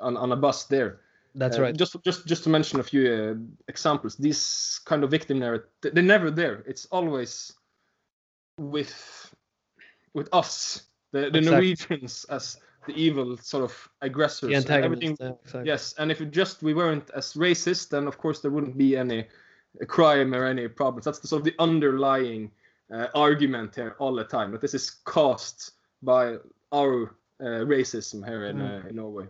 on 0.00 0.16
on 0.16 0.32
a 0.32 0.36
bus 0.36 0.64
there. 0.64 1.00
that's 1.34 1.58
Uh, 1.58 1.62
right 1.62 1.76
Just 1.78 1.96
just 2.04 2.26
just 2.26 2.44
to 2.44 2.50
mention 2.50 2.80
a 2.80 2.82
few 2.82 3.02
uh, 3.12 3.34
examples, 3.68 4.16
these 4.16 4.80
kind 4.84 5.04
of 5.04 5.10
victim 5.10 5.38
narrative, 5.38 5.68
they're 5.82 6.02
never 6.02 6.30
there. 6.30 6.62
It's 6.66 6.86
always 6.90 7.52
with 8.58 9.34
with 10.14 10.28
us, 10.32 10.82
the, 11.12 11.18
the 11.30 11.38
Exactly. 11.38 11.50
Norwegians, 11.50 12.24
as 12.30 12.56
the 12.86 12.94
evil 12.94 13.36
sort 13.36 13.64
of 13.64 13.88
aggressors. 14.02 14.48
the 14.48 14.54
and 14.54 14.64
antagonist 14.64 15.02
everything- 15.02 15.16
yeah, 15.20 15.32
exactly. 15.44 15.66
Yes, 15.68 15.94
and 15.98 16.10
if 16.10 16.20
it 16.20 16.30
just 16.30 16.62
we 16.62 16.74
weren't 16.74 17.10
as 17.14 17.34
racist, 17.34 17.90
then 17.90 18.06
of 18.06 18.16
course 18.18 18.40
there 18.40 18.50
wouldn't 18.50 18.76
be 18.76 18.96
any 18.96 19.26
crime 19.88 20.34
or 20.34 20.44
any 20.46 20.68
problems. 20.68 21.04
That's 21.04 21.18
the 21.18 21.28
sort 21.28 21.40
of 21.40 21.44
the 21.44 21.54
underlying 21.58 22.50
uh, 22.94 23.08
argument 23.14 23.74
here 23.74 23.96
all 23.98 24.14
the 24.14 24.24
time. 24.24 24.52
That 24.52 24.60
this 24.60 24.74
is 24.74 24.90
caused 25.04 25.72
by 26.02 26.36
our 26.72 27.16
uh, 27.40 27.64
racism 27.66 28.24
here 28.26 28.46
in, 28.46 28.56
Mm. 28.58 28.84
uh, 28.84 28.88
in 28.88 28.96
Norway. 28.96 29.26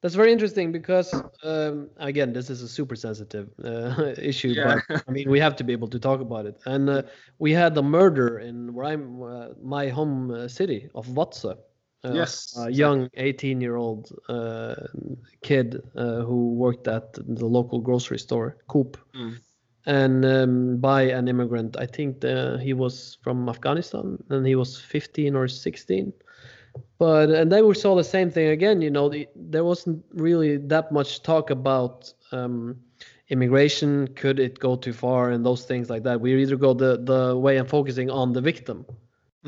That's 0.00 0.14
very 0.14 0.30
interesting 0.32 0.70
because 0.70 1.12
um, 1.42 1.90
again, 1.96 2.32
this 2.32 2.50
is 2.50 2.62
a 2.62 2.68
super 2.68 2.94
sensitive 2.94 3.48
uh, 3.64 4.14
issue, 4.30 4.50
Yeah. 4.50 4.78
but 4.88 5.02
I 5.08 5.10
mean, 5.10 5.28
we 5.28 5.40
have 5.40 5.56
to 5.56 5.64
be 5.64 5.72
able 5.72 5.88
to 5.88 5.98
talk 5.98 6.20
about 6.20 6.46
it. 6.46 6.56
And 6.66 6.88
uh, 6.88 7.02
we 7.40 7.50
had 7.52 7.74
the 7.74 7.82
murder 7.82 8.38
in 8.38 8.72
where 8.74 8.86
I'm, 8.86 9.20
uh, 9.22 9.48
my 9.60 9.88
home 9.88 10.30
uh, 10.30 10.46
city 10.46 10.88
of 10.94 11.06
Vadsø. 11.08 11.58
Uh, 12.04 12.12
Yes, 12.14 12.56
a 12.56 12.70
young 12.70 13.08
18-year-old 13.16 14.10
uh, 14.28 14.74
kid 15.42 15.80
uh, 15.96 16.20
who 16.22 16.54
worked 16.54 16.86
at 16.88 17.12
the 17.14 17.46
local 17.46 17.80
grocery 17.80 18.18
store, 18.18 18.56
Coop, 18.68 18.96
Mm. 19.14 19.38
and 19.86 20.24
um, 20.24 20.76
by 20.78 21.02
an 21.02 21.28
immigrant. 21.28 21.76
I 21.78 21.86
think 21.86 22.20
the, 22.20 22.58
he 22.62 22.72
was 22.72 23.18
from 23.22 23.48
Afghanistan, 23.48 24.18
and 24.30 24.46
he 24.46 24.54
was 24.56 24.78
15 24.78 25.34
or 25.36 25.48
16 25.48 26.12
but 26.98 27.30
and 27.30 27.50
then 27.50 27.66
we 27.66 27.74
saw 27.74 27.94
the 27.94 28.04
same 28.04 28.30
thing 28.30 28.48
again 28.48 28.80
you 28.80 28.90
know 28.90 29.08
the, 29.08 29.26
there 29.34 29.64
wasn't 29.64 30.04
really 30.14 30.56
that 30.56 30.92
much 30.92 31.22
talk 31.22 31.50
about 31.50 32.12
um, 32.32 32.76
immigration. 33.30 34.08
Could 34.14 34.38
it 34.38 34.58
go 34.58 34.76
too 34.76 34.92
far 34.92 35.30
and 35.30 35.44
those 35.44 35.64
things 35.64 35.90
like 35.90 36.02
that? 36.04 36.20
We 36.20 36.40
either 36.42 36.56
go 36.56 36.74
the 36.74 36.98
the 37.02 37.36
way 37.36 37.56
of 37.58 37.68
focusing 37.68 38.10
on 38.10 38.32
the 38.32 38.40
victim 38.40 38.84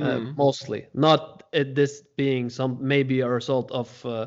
Mm. 0.01 0.37
mostly 0.37 0.87
not 0.95 1.43
it, 1.53 1.75
this 1.75 2.03
being 2.17 2.49
some 2.49 2.79
maybe 2.81 3.21
a 3.21 3.29
result 3.29 3.71
of 3.73 4.05
uh, 4.05 4.27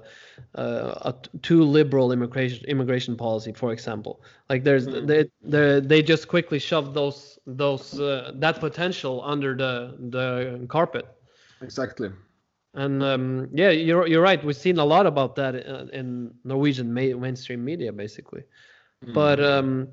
uh, 0.56 0.94
a 1.10 1.14
t- 1.22 1.30
too 1.42 1.64
liberal 1.64 2.12
immigration 2.12 2.66
immigration 2.68 3.16
policy 3.16 3.54
for 3.54 3.72
example 3.72 4.22
like 4.50 4.64
there's 4.64 4.88
Mm. 4.88 5.08
they, 5.08 5.26
they 5.42 5.80
they 5.80 6.02
just 6.02 6.28
quickly 6.28 6.60
shove 6.60 6.94
those 6.94 7.38
those 7.46 8.00
uh, 8.00 8.32
that 8.36 8.60
potential 8.60 9.22
under 9.24 9.56
the 9.56 9.96
the 10.10 10.66
carpet 10.68 11.06
Exactly. 11.62 12.10
and 12.74 13.04
um, 13.04 13.50
yeah, 13.54 13.70
you're 13.70 14.08
you're 14.08 14.22
right. 14.22 14.44
We've 14.44 14.56
seen 14.56 14.78
a 14.78 14.86
lot 14.86 15.06
about 15.06 15.36
that 15.36 15.56
in, 15.56 15.90
in 15.90 16.32
Norwegian 16.44 16.94
ma- 16.94 17.18
mainstream 17.18 17.64
media, 17.64 17.92
basically. 17.92 18.44
Mm. 19.06 19.14
But 19.14 19.40
um, 19.44 19.88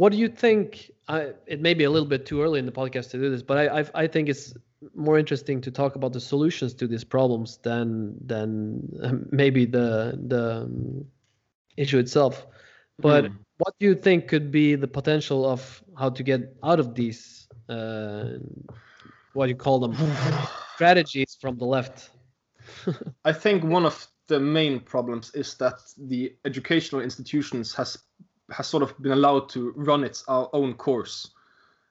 what 0.00 0.12
do 0.12 0.18
you 0.18 0.28
think? 0.28 0.90
I, 1.08 1.34
it 1.46 1.60
may 1.60 1.74
be 1.74 1.84
a 1.84 1.90
little 1.90 2.08
bit 2.08 2.24
too 2.24 2.40
early 2.40 2.58
in 2.58 2.64
the 2.64 2.72
podcast 2.72 3.10
to 3.10 3.18
do 3.18 3.28
this, 3.30 3.42
but 3.42 3.58
I, 3.58 3.80
I 3.80 3.84
I 4.04 4.06
think 4.06 4.30
it's 4.30 4.54
more 4.94 5.18
interesting 5.18 5.60
to 5.60 5.70
talk 5.70 5.94
about 5.94 6.14
the 6.14 6.20
solutions 6.20 6.72
to 6.80 6.86
these 6.86 7.04
problems 7.04 7.58
than 7.58 8.16
than 8.26 8.48
um, 9.02 9.26
maybe 9.30 9.66
the 9.66 10.18
the 10.32 10.44
um, 10.62 11.04
issue 11.76 11.98
itself. 11.98 12.46
But 12.98 13.24
Hmm. 13.26 13.36
what 13.58 13.74
do 13.78 13.86
you 13.88 13.94
think 13.94 14.26
could 14.26 14.50
be 14.50 14.74
the 14.74 14.88
potential 14.88 15.44
of 15.44 15.84
how 15.98 16.08
to 16.08 16.22
get 16.22 16.40
out 16.62 16.80
of 16.80 16.94
these 16.94 17.46
uh, 17.68 18.38
what 19.34 19.46
do 19.46 19.50
you 19.50 19.56
call 19.66 19.80
them 19.80 19.94
strategies 20.76 21.36
from 21.42 21.58
the 21.58 21.66
left? 21.66 22.10
I 23.26 23.34
think 23.34 23.64
one 23.64 23.84
of 23.84 24.08
the 24.28 24.40
main 24.40 24.80
problems 24.80 25.34
is 25.34 25.56
that 25.58 25.78
the 25.98 26.36
educational 26.46 27.02
institutions 27.02 27.74
has 27.74 27.98
has 28.50 28.66
sort 28.66 28.82
of 28.82 29.00
been 29.02 29.12
allowed 29.12 29.48
to 29.50 29.72
run 29.76 30.04
its 30.04 30.24
own 30.28 30.74
course. 30.74 31.30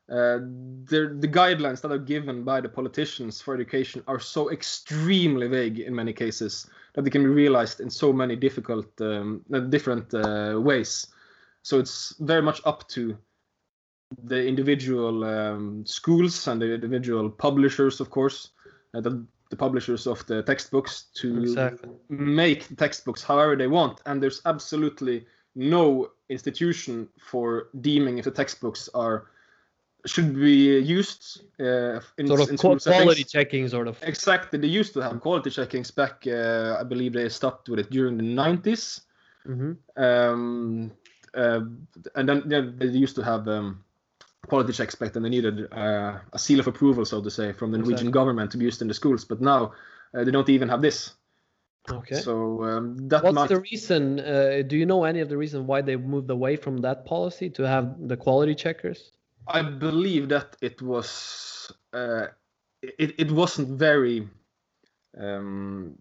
Uh, 0.10 0.40
the 0.86 1.16
the 1.20 1.28
guidelines 1.28 1.82
that 1.82 1.92
are 1.92 2.00
given 2.00 2.44
by 2.44 2.60
the 2.60 2.70
politicians 2.70 3.42
for 3.42 3.54
education 3.54 4.02
are 4.08 4.20
so 4.20 4.50
extremely 4.50 5.48
vague 5.48 5.80
in 5.80 5.94
many 5.94 6.12
cases 6.12 6.68
that 6.94 7.04
they 7.04 7.12
can 7.12 7.22
be 7.22 7.30
realized 7.30 7.80
in 7.80 7.92
so 7.92 8.12
many 8.12 8.36
difficult 8.36 8.88
um, 9.02 9.46
uh, 9.54 9.60
different 9.60 10.12
uh, 10.16 10.60
ways. 10.60 11.06
So 11.62 11.78
it's 11.78 12.16
very 12.20 12.42
much 12.42 12.60
up 12.66 12.88
to 12.90 13.16
the 14.24 14.48
individual 14.48 15.24
um, 15.24 15.86
schools 15.86 16.48
and 16.48 16.60
the 16.60 16.74
individual 16.74 17.30
publishers, 17.30 18.00
of 18.00 18.10
course, 18.10 18.50
uh, 18.96 19.02
the, 19.02 19.24
the 19.52 19.56
publishers 19.56 20.08
of 20.08 20.26
the 20.26 20.42
textbooks 20.42 21.08
to 21.16 21.42
Exactly. 21.42 21.90
make 22.10 22.68
the 22.68 22.76
textbooks 22.76 23.22
however 23.22 23.56
they 23.56 23.68
want 23.68 24.02
and 24.08 24.22
there's 24.22 24.42
absolutely 24.46 25.26
no 25.56 26.10
institution 26.30 27.08
for 27.20 27.70
deeming 27.82 28.18
if 28.18 28.26
the 28.26 28.32
textbooks 28.32 28.90
are 28.94 29.28
should 30.06 30.34
be 30.34 30.80
used 30.80 31.42
uh, 31.60 32.00
in, 32.18 32.28
Sort 32.28 32.40
of 32.40 32.50
in 32.50 32.58
quality 32.58 32.80
settings. 32.80 33.32
checking, 33.32 33.68
sort 33.68 33.88
of. 33.88 33.98
exactly 34.02 34.58
they 34.58 34.68
used 34.68 34.94
to 34.94 35.02
have 35.02 35.20
quality 35.20 35.50
checkings 35.50 35.94
back 35.94 36.26
uh, 36.26 36.78
i 36.80 36.84
believe 36.84 37.14
they 37.14 37.28
stopped 37.28 37.68
with 37.68 37.80
it 37.80 37.90
during 37.90 38.16
the 38.16 38.24
90s 38.24 39.02
mm-hmm. 39.46 40.02
um, 40.02 40.92
uh, 41.36 41.62
and 42.16 42.30
then 42.30 42.44
yeah, 42.48 42.62
they 42.78 42.86
used 42.86 43.16
to 43.16 43.24
have 43.24 43.48
um, 43.48 43.84
quality 44.48 44.72
checks 44.72 44.96
back 44.96 45.12
then 45.12 45.24
they 45.24 45.30
needed 45.30 45.68
uh, 45.74 46.18
a 46.32 46.40
seal 46.40 46.60
of 46.60 46.68
approval 46.68 47.04
so 47.04 47.22
to 47.22 47.30
say 47.30 47.52
from 47.52 47.72
the 47.72 47.78
norwegian 47.78 48.08
Exactly. 48.08 48.12
government 48.12 48.52
to 48.52 48.58
be 48.58 48.66
used 48.66 48.82
in 48.82 48.88
the 48.88 48.94
schools 48.94 49.26
but 49.26 49.42
now 49.42 49.74
uh, 50.14 50.24
they 50.24 50.32
don't 50.32 50.50
even 50.50 50.70
have 50.70 50.82
this 50.82 51.12
Okay. 51.92 52.22
so 52.22 52.64
um, 52.64 53.08
that 53.10 53.24
What's 53.24 53.36
might 53.36 53.50
the 53.50 53.62
reason? 53.62 54.20
Uh, 54.20 54.62
do 54.66 54.78
you 54.78 54.86
know 54.86 55.04
any 55.04 55.22
of 55.22 55.30
the 55.30 55.38
reason 55.38 55.66
why 55.66 55.82
they 55.82 55.96
moved 55.96 56.30
away 56.30 56.56
from 56.56 56.78
that 56.78 57.06
policy 57.06 57.50
to 57.52 57.64
have 57.64 58.08
the 58.08 58.18
quality 58.18 58.54
checkers? 58.56 59.12
I 59.48 59.62
believe 59.64 60.30
that 60.30 60.56
it 60.62 60.82
was 60.82 61.72
uh, 61.94 62.28
it 62.82 63.16
it 63.18 63.32
wasn't 63.32 63.70
very 63.70 64.28
um, 65.18 65.98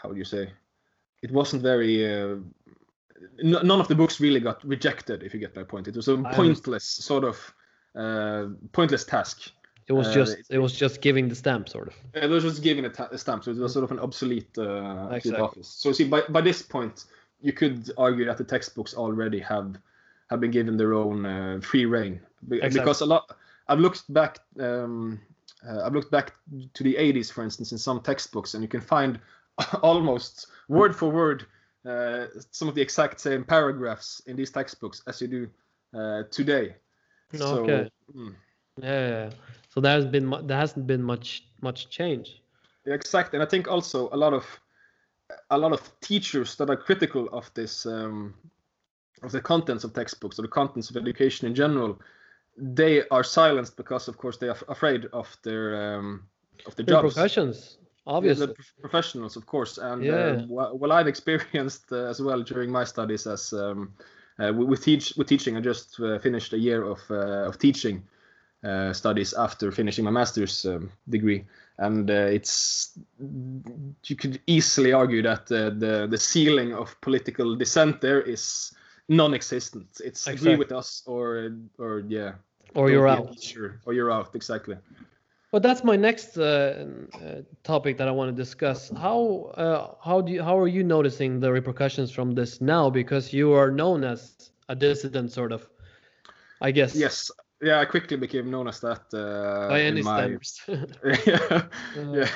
how 0.00 0.08
would 0.08 0.18
you 0.18 0.24
say 0.24 0.50
it 1.22 1.32
wasn't 1.32 1.62
very 1.62 2.04
uh, 2.06 2.36
n- 3.42 3.66
none 3.66 3.80
of 3.80 3.88
the 3.88 3.94
books 3.94 4.20
really 4.20 4.40
got 4.40 4.64
rejected 4.64 5.22
if 5.22 5.34
you 5.34 5.40
get 5.40 5.56
my 5.56 5.64
point 5.64 5.88
it 5.88 5.96
was 5.96 6.08
a 6.08 6.16
pointless 6.16 6.84
sort 6.84 7.24
of 7.24 7.54
uh, 7.94 8.46
pointless 8.72 9.04
task 9.04 9.50
It 9.88 9.92
was 9.92 10.08
Uh, 10.08 10.14
just 10.14 10.38
it- 10.38 10.46
it 10.50 10.58
was 10.58 10.72
just 10.78 11.00
giving 11.00 11.28
the 11.28 11.34
stamp, 11.34 11.68
sort 11.68 11.88
of. 11.88 11.94
it 12.14 12.30
was 12.30 12.42
just 12.44 12.62
giving 12.62 12.84
a, 12.84 13.18
stamp 13.18 13.44
so 13.44 13.50
it 13.50 13.56
was 13.58 13.72
sort 13.72 13.84
of 13.84 13.90
an 13.90 13.98
obsolete, 13.98 14.56
uh, 14.58 15.08
Exactly. 15.12 15.42
office 15.42 15.68
so 15.68 15.92
see 15.92 16.04
by, 16.04 16.20
by 16.28 16.40
this 16.40 16.62
point 16.62 17.04
you 17.40 17.52
could 17.52 17.90
argue 17.96 18.24
that 18.24 18.38
the 18.38 18.44
textbooks 18.44 18.94
already 18.94 19.40
have 19.40 19.76
have 20.30 20.40
been 20.40 20.50
given 20.52 20.76
their 20.76 20.94
own 20.94 21.26
uh, 21.26 21.60
free 21.62 21.84
reign 21.86 22.20
Exactly. 22.50 22.80
because 22.80 23.00
a 23.02 23.06
lot 23.06 23.24
I've 23.68 23.80
looked 23.80 24.02
back 24.12 24.38
um, 24.60 25.20
uh, 25.68 25.82
I've 25.84 25.94
looked 25.94 26.10
back 26.10 26.32
to 26.74 26.82
the 26.82 26.94
80s 26.94 27.30
for 27.32 27.42
instance 27.42 27.72
in 27.72 27.78
some 27.78 28.00
textbooks 28.00 28.54
and 28.54 28.62
you 28.62 28.68
can 28.68 28.80
find 28.80 29.18
almost 29.82 30.46
word 30.68 30.94
for 30.94 31.08
word 31.10 31.46
uh, 31.84 32.26
some 32.50 32.68
of 32.68 32.74
the 32.74 32.82
exact 32.82 33.20
same 33.20 33.42
paragraphs 33.44 34.22
in 34.26 34.36
these 34.36 34.50
textbooks 34.50 35.02
as 35.06 35.20
you 35.20 35.28
do 35.28 35.42
uh, 35.98 36.22
today 36.30 36.76
So, 37.34 37.88
mm, 38.14 38.34
Yeah. 38.80 39.30
So 39.68 39.80
there 39.80 39.92
has 39.92 40.06
been 40.06 40.30
there 40.46 40.58
hasn't 40.58 40.86
been 40.86 41.02
much 41.02 41.44
much 41.60 41.88
change. 41.90 42.42
Yeah, 42.84 42.94
exactly, 42.94 43.36
and 43.38 43.46
I 43.46 43.50
think 43.50 43.68
also 43.68 44.08
a 44.12 44.16
lot 44.16 44.32
of 44.32 44.44
a 45.50 45.58
lot 45.58 45.72
of 45.72 46.00
teachers 46.00 46.56
that 46.56 46.68
are 46.68 46.76
critical 46.76 47.28
of 47.32 47.50
this 47.54 47.86
um, 47.86 48.34
of 49.22 49.32
the 49.32 49.40
contents 49.40 49.84
of 49.84 49.92
textbooks 49.94 50.38
or 50.38 50.42
the 50.42 50.48
contents 50.48 50.90
of 50.90 50.96
education 50.96 51.46
in 51.46 51.54
general, 51.54 51.98
they 52.56 53.06
are 53.08 53.22
silenced 53.24 53.76
because, 53.76 54.08
of 54.08 54.18
course, 54.18 54.36
they 54.36 54.48
are 54.48 54.56
afraid 54.68 55.06
of 55.12 55.34
their 55.42 55.96
um, 55.96 56.22
of 56.66 56.74
their 56.76 56.84
The 56.84 56.92
jobs. 56.92 57.14
professions, 57.14 57.78
obviously. 58.06 58.46
the 58.46 58.54
professionals, 58.80 59.36
of 59.36 59.46
course, 59.46 59.78
and 59.78 60.02
Yeah. 60.04 60.14
uh, 60.14 60.44
wha- 60.48 60.72
well, 60.74 60.92
I've 60.92 61.06
experienced 61.08 61.92
uh, 61.92 62.10
as 62.10 62.20
well 62.20 62.42
during 62.42 62.70
my 62.70 62.84
studies 62.84 63.26
as 63.26 63.52
um, 63.52 63.94
uh, 64.38 64.52
with, 64.52 64.68
with 64.68 64.84
teach 64.84 65.14
with 65.16 65.28
teaching. 65.28 65.56
I 65.56 65.60
just 65.60 66.00
uh, 66.00 66.18
finished 66.18 66.52
a 66.52 66.58
year 66.58 66.82
of 66.84 67.00
uh, 67.10 67.48
of 67.48 67.58
teaching 67.58 68.02
uh, 68.64 68.92
studies 68.92 69.34
after 69.34 69.72
finishing 69.72 70.04
my 70.04 70.10
master's 70.10 70.64
um, 70.66 70.90
degree, 71.08 71.44
and 71.78 72.10
uh, 72.10 72.30
it's 72.30 72.98
you 74.06 74.16
could 74.16 74.40
easily 74.46 74.92
argue 74.92 75.22
that 75.22 75.50
uh, 75.50 75.70
the 75.70 76.06
the 76.08 76.18
ceiling 76.18 76.72
of 76.72 77.00
political 77.00 77.56
dissent 77.56 78.00
there 78.00 78.20
is 78.20 78.72
non-existent. 79.08 80.00
It's 80.04 80.26
agree 80.26 80.56
with 80.56 80.72
us 80.72 81.02
or 81.06 81.52
or 81.78 82.04
yeah, 82.08 82.32
or 82.74 82.90
you're 82.90 83.08
out. 83.08 83.36
or 83.84 83.92
you're 83.92 84.12
out 84.12 84.34
exactly. 84.34 84.76
But 85.50 85.62
that's 85.62 85.84
my 85.84 85.96
next 85.96 86.38
uh, 86.38 86.86
uh, 87.14 87.42
topic 87.62 87.98
that 87.98 88.08
I 88.08 88.10
want 88.10 88.34
to 88.34 88.42
discuss. 88.42 88.90
How 88.90 89.52
uh, 89.54 89.94
how 90.02 90.22
do 90.22 90.32
you, 90.32 90.42
how 90.42 90.58
are 90.58 90.68
you 90.68 90.82
noticing 90.82 91.40
the 91.40 91.52
repercussions 91.52 92.10
from 92.10 92.34
this 92.34 92.60
now? 92.60 92.88
Because 92.88 93.34
you 93.34 93.52
are 93.52 93.70
known 93.70 94.02
as 94.02 94.50
a 94.68 94.74
dissident, 94.74 95.30
sort 95.30 95.52
of. 95.52 95.68
I 96.62 96.70
guess. 96.70 96.94
Yes, 96.94 97.30
yeah, 97.62 97.80
I 97.80 97.84
quickly 97.84 98.16
became 98.16 98.50
known 98.50 98.68
as 98.68 98.80
that 98.80 99.02
uh, 99.14 99.68
By 99.68 99.78
in 99.80 99.94
any 99.94 100.02
my 100.02 100.16
standards. 100.16 100.60
yeah, 101.26 101.62
Uh, 101.96 102.12
yeah. 102.12 102.28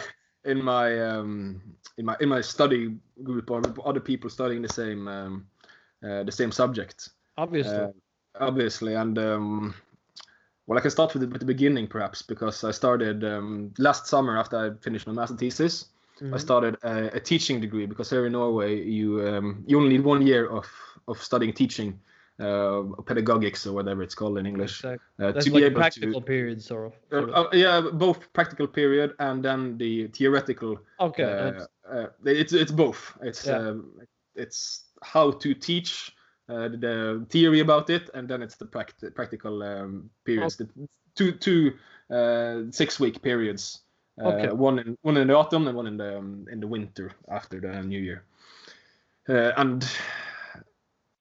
In 0.44 0.62
my 0.62 1.00
um, 1.00 1.60
in 1.98 2.04
my 2.04 2.16
in 2.20 2.28
my 2.28 2.40
study 2.40 2.94
group 3.24 3.50
or 3.50 3.60
with 3.60 3.78
other 3.80 4.00
people 4.00 4.30
studying 4.30 4.62
the 4.62 4.68
same 4.68 5.08
um, 5.08 5.46
uh, 6.04 6.22
the 6.22 6.32
same 6.32 6.52
subject, 6.52 7.08
Obviously. 7.36 7.74
uh, 7.74 7.88
obviously. 8.40 8.94
And 8.94 9.18
um, 9.18 9.74
well, 10.66 10.78
I 10.78 10.82
can 10.82 10.90
start 10.90 11.14
with 11.14 11.22
the, 11.22 11.28
with 11.28 11.40
the 11.40 11.46
beginning 11.46 11.88
perhaps 11.88 12.22
because 12.22 12.62
I 12.64 12.70
started 12.70 13.24
um, 13.24 13.72
last 13.78 14.06
summer 14.06 14.38
after 14.38 14.56
I 14.56 14.70
finished 14.82 15.06
my 15.06 15.12
master 15.12 15.36
thesis. 15.36 15.86
I 16.20 16.36
Mhm. 16.36 16.40
started 16.40 16.76
a, 16.82 17.16
a 17.16 17.20
teaching 17.20 17.60
degree 17.60 17.86
because 17.86 18.10
here 18.10 18.24
in 18.26 18.32
Norway 18.32 18.82
you 18.82 19.26
um, 19.28 19.64
you 19.66 19.76
only 19.78 19.90
need 19.90 20.04
one 20.04 20.26
year 20.26 20.46
of 20.48 20.66
of 21.08 21.22
studying 21.22 21.52
teaching, 21.54 21.98
uh, 22.38 22.82
pedagogics 23.04 23.66
or 23.66 23.72
whatever 23.72 24.02
it's 24.02 24.14
called 24.14 24.36
in 24.38 24.46
English, 24.46 24.80
Exactly. 24.84 25.26
uh, 25.26 25.32
That's 25.32 25.46
to 25.46 25.52
like 25.52 25.60
be 25.62 25.66
able 25.66 25.76
practical 25.80 26.20
to. 26.20 26.26
period, 26.26 26.62
sort 26.62 26.92
of. 27.12 27.28
Uh, 27.28 27.32
uh, 27.32 27.48
yeah, 27.52 27.80
both 27.92 28.30
practical 28.32 28.66
period 28.66 29.14
and 29.18 29.42
then 29.42 29.78
the 29.78 30.08
theoretical. 30.08 30.78
okay. 31.00 31.22
Uh, 31.24 31.64
uh, 31.90 32.06
it's 32.24 32.52
it's 32.52 32.72
both. 32.72 33.16
It's 33.22 33.46
Yeah. 33.46 33.56
um, 33.70 33.92
it's 34.34 34.84
how 35.02 35.30
to 35.30 35.54
teach 35.54 36.14
uh, 36.48 36.68
the 36.68 37.24
theory 37.30 37.60
about 37.60 37.88
it, 37.90 38.10
and 38.14 38.28
then 38.28 38.42
it's 38.42 38.56
the 38.56 38.66
pract- 38.66 39.14
practical 39.14 39.62
um, 39.62 40.10
periods. 40.24 40.56
The 40.56 40.68
two 41.14 41.32
two 41.32 41.72
uh, 42.10 42.70
six 42.70 43.00
week 43.00 43.22
periods. 43.22 43.82
Uh, 44.20 44.28
Okay. 44.28 44.52
One 44.52 44.78
in 44.78 44.96
one 45.02 45.16
in 45.20 45.28
the 45.28 45.34
autumn 45.36 45.68
and 45.68 45.76
one 45.76 45.86
in 45.86 45.96
the 45.96 46.18
um, 46.18 46.46
in 46.52 46.60
the 46.60 46.66
winter 46.66 47.12
after 47.28 47.60
the 47.60 47.82
new 47.82 48.00
year. 48.00 48.24
Uh, 49.28 49.52
and 49.56 49.84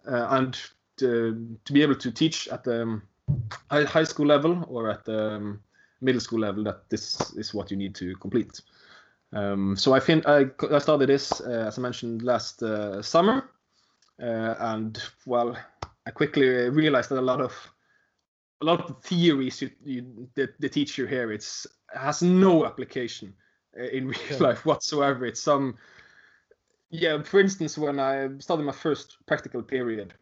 uh, 0.08 0.28
and 0.30 0.58
to, 0.98 1.58
to 1.66 1.74
be 1.74 1.82
able 1.82 1.96
to 1.96 2.12
teach 2.12 2.48
at 2.48 2.64
the 2.64 2.82
um, 2.82 3.04
high, 3.70 4.04
school 4.04 4.26
level 4.26 4.66
or 4.68 4.90
at 4.90 5.06
the 5.06 5.36
um, 5.36 5.62
middle 6.02 6.22
school 6.22 6.40
level, 6.40 6.64
that 6.64 6.90
this 6.90 7.34
is 7.36 7.54
what 7.54 7.72
you 7.72 7.78
need 7.78 7.96
to 7.96 8.16
complete. 8.18 8.62
Um, 9.34 9.76
so 9.76 9.94
I 9.94 10.00
think 10.00 10.28
I, 10.28 10.46
I 10.72 10.80
started 10.80 11.10
this 11.10 11.42
uh, 11.42 11.66
as 11.68 11.78
I 11.78 11.82
mentioned 11.82 12.22
last 12.22 12.64
uh, 12.64 13.02
summer, 13.02 13.50
uh, 14.22 14.56
and 14.60 15.02
well, 15.26 15.58
I 16.06 16.12
quickly 16.12 16.48
realized 16.70 17.10
that 17.10 17.20
a 17.20 17.22
lot 17.22 17.42
of 17.42 17.54
a 18.62 18.66
lot 18.66 18.80
of 18.80 18.88
the 18.88 18.94
theories 18.94 19.62
you, 19.62 19.72
you 19.84 20.30
the, 20.36 20.50
the 20.60 20.70
teacher 20.70 21.06
here 21.06 21.32
it's 21.32 21.68
has 21.94 22.22
no 22.22 22.66
application 22.66 23.34
uh, 23.78 23.84
in 23.84 24.08
real 24.30 24.40
Okay. 24.40 24.40
life 24.40 24.66
whatsoever. 24.66 25.26
It's 25.26 25.42
some 25.42 25.76
yeah. 26.90 27.22
For 27.24 27.40
instance, 27.40 27.78
when 27.78 28.00
I 28.00 28.30
started 28.40 28.64
my 28.64 28.72
first 28.72 29.18
practical 29.26 29.62
period, 29.64 30.14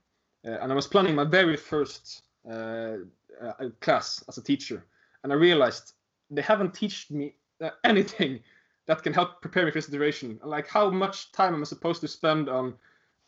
and 0.43 0.71
I 0.71 0.75
was 0.75 0.87
planning 0.87 1.15
my 1.15 1.23
very 1.23 1.57
first 1.57 2.23
uh, 2.49 2.97
uh, 3.41 3.69
class 3.79 4.23
as 4.27 4.37
a 4.37 4.43
teacher, 4.43 4.85
and 5.23 5.31
I 5.31 5.35
realized 5.35 5.93
they 6.29 6.41
haven't 6.41 6.73
taught 6.73 7.05
me 7.09 7.35
uh, 7.61 7.69
anything 7.83 8.39
that 8.85 9.03
can 9.03 9.13
help 9.13 9.41
prepare 9.41 9.65
me 9.65 9.71
for 9.71 9.77
this 9.77 9.87
duration. 9.87 10.39
Like 10.43 10.67
how 10.67 10.89
much 10.89 11.31
time 11.31 11.53
am 11.53 11.61
I 11.61 11.65
supposed 11.65 12.01
to 12.01 12.07
spend 12.07 12.49
on 12.49 12.75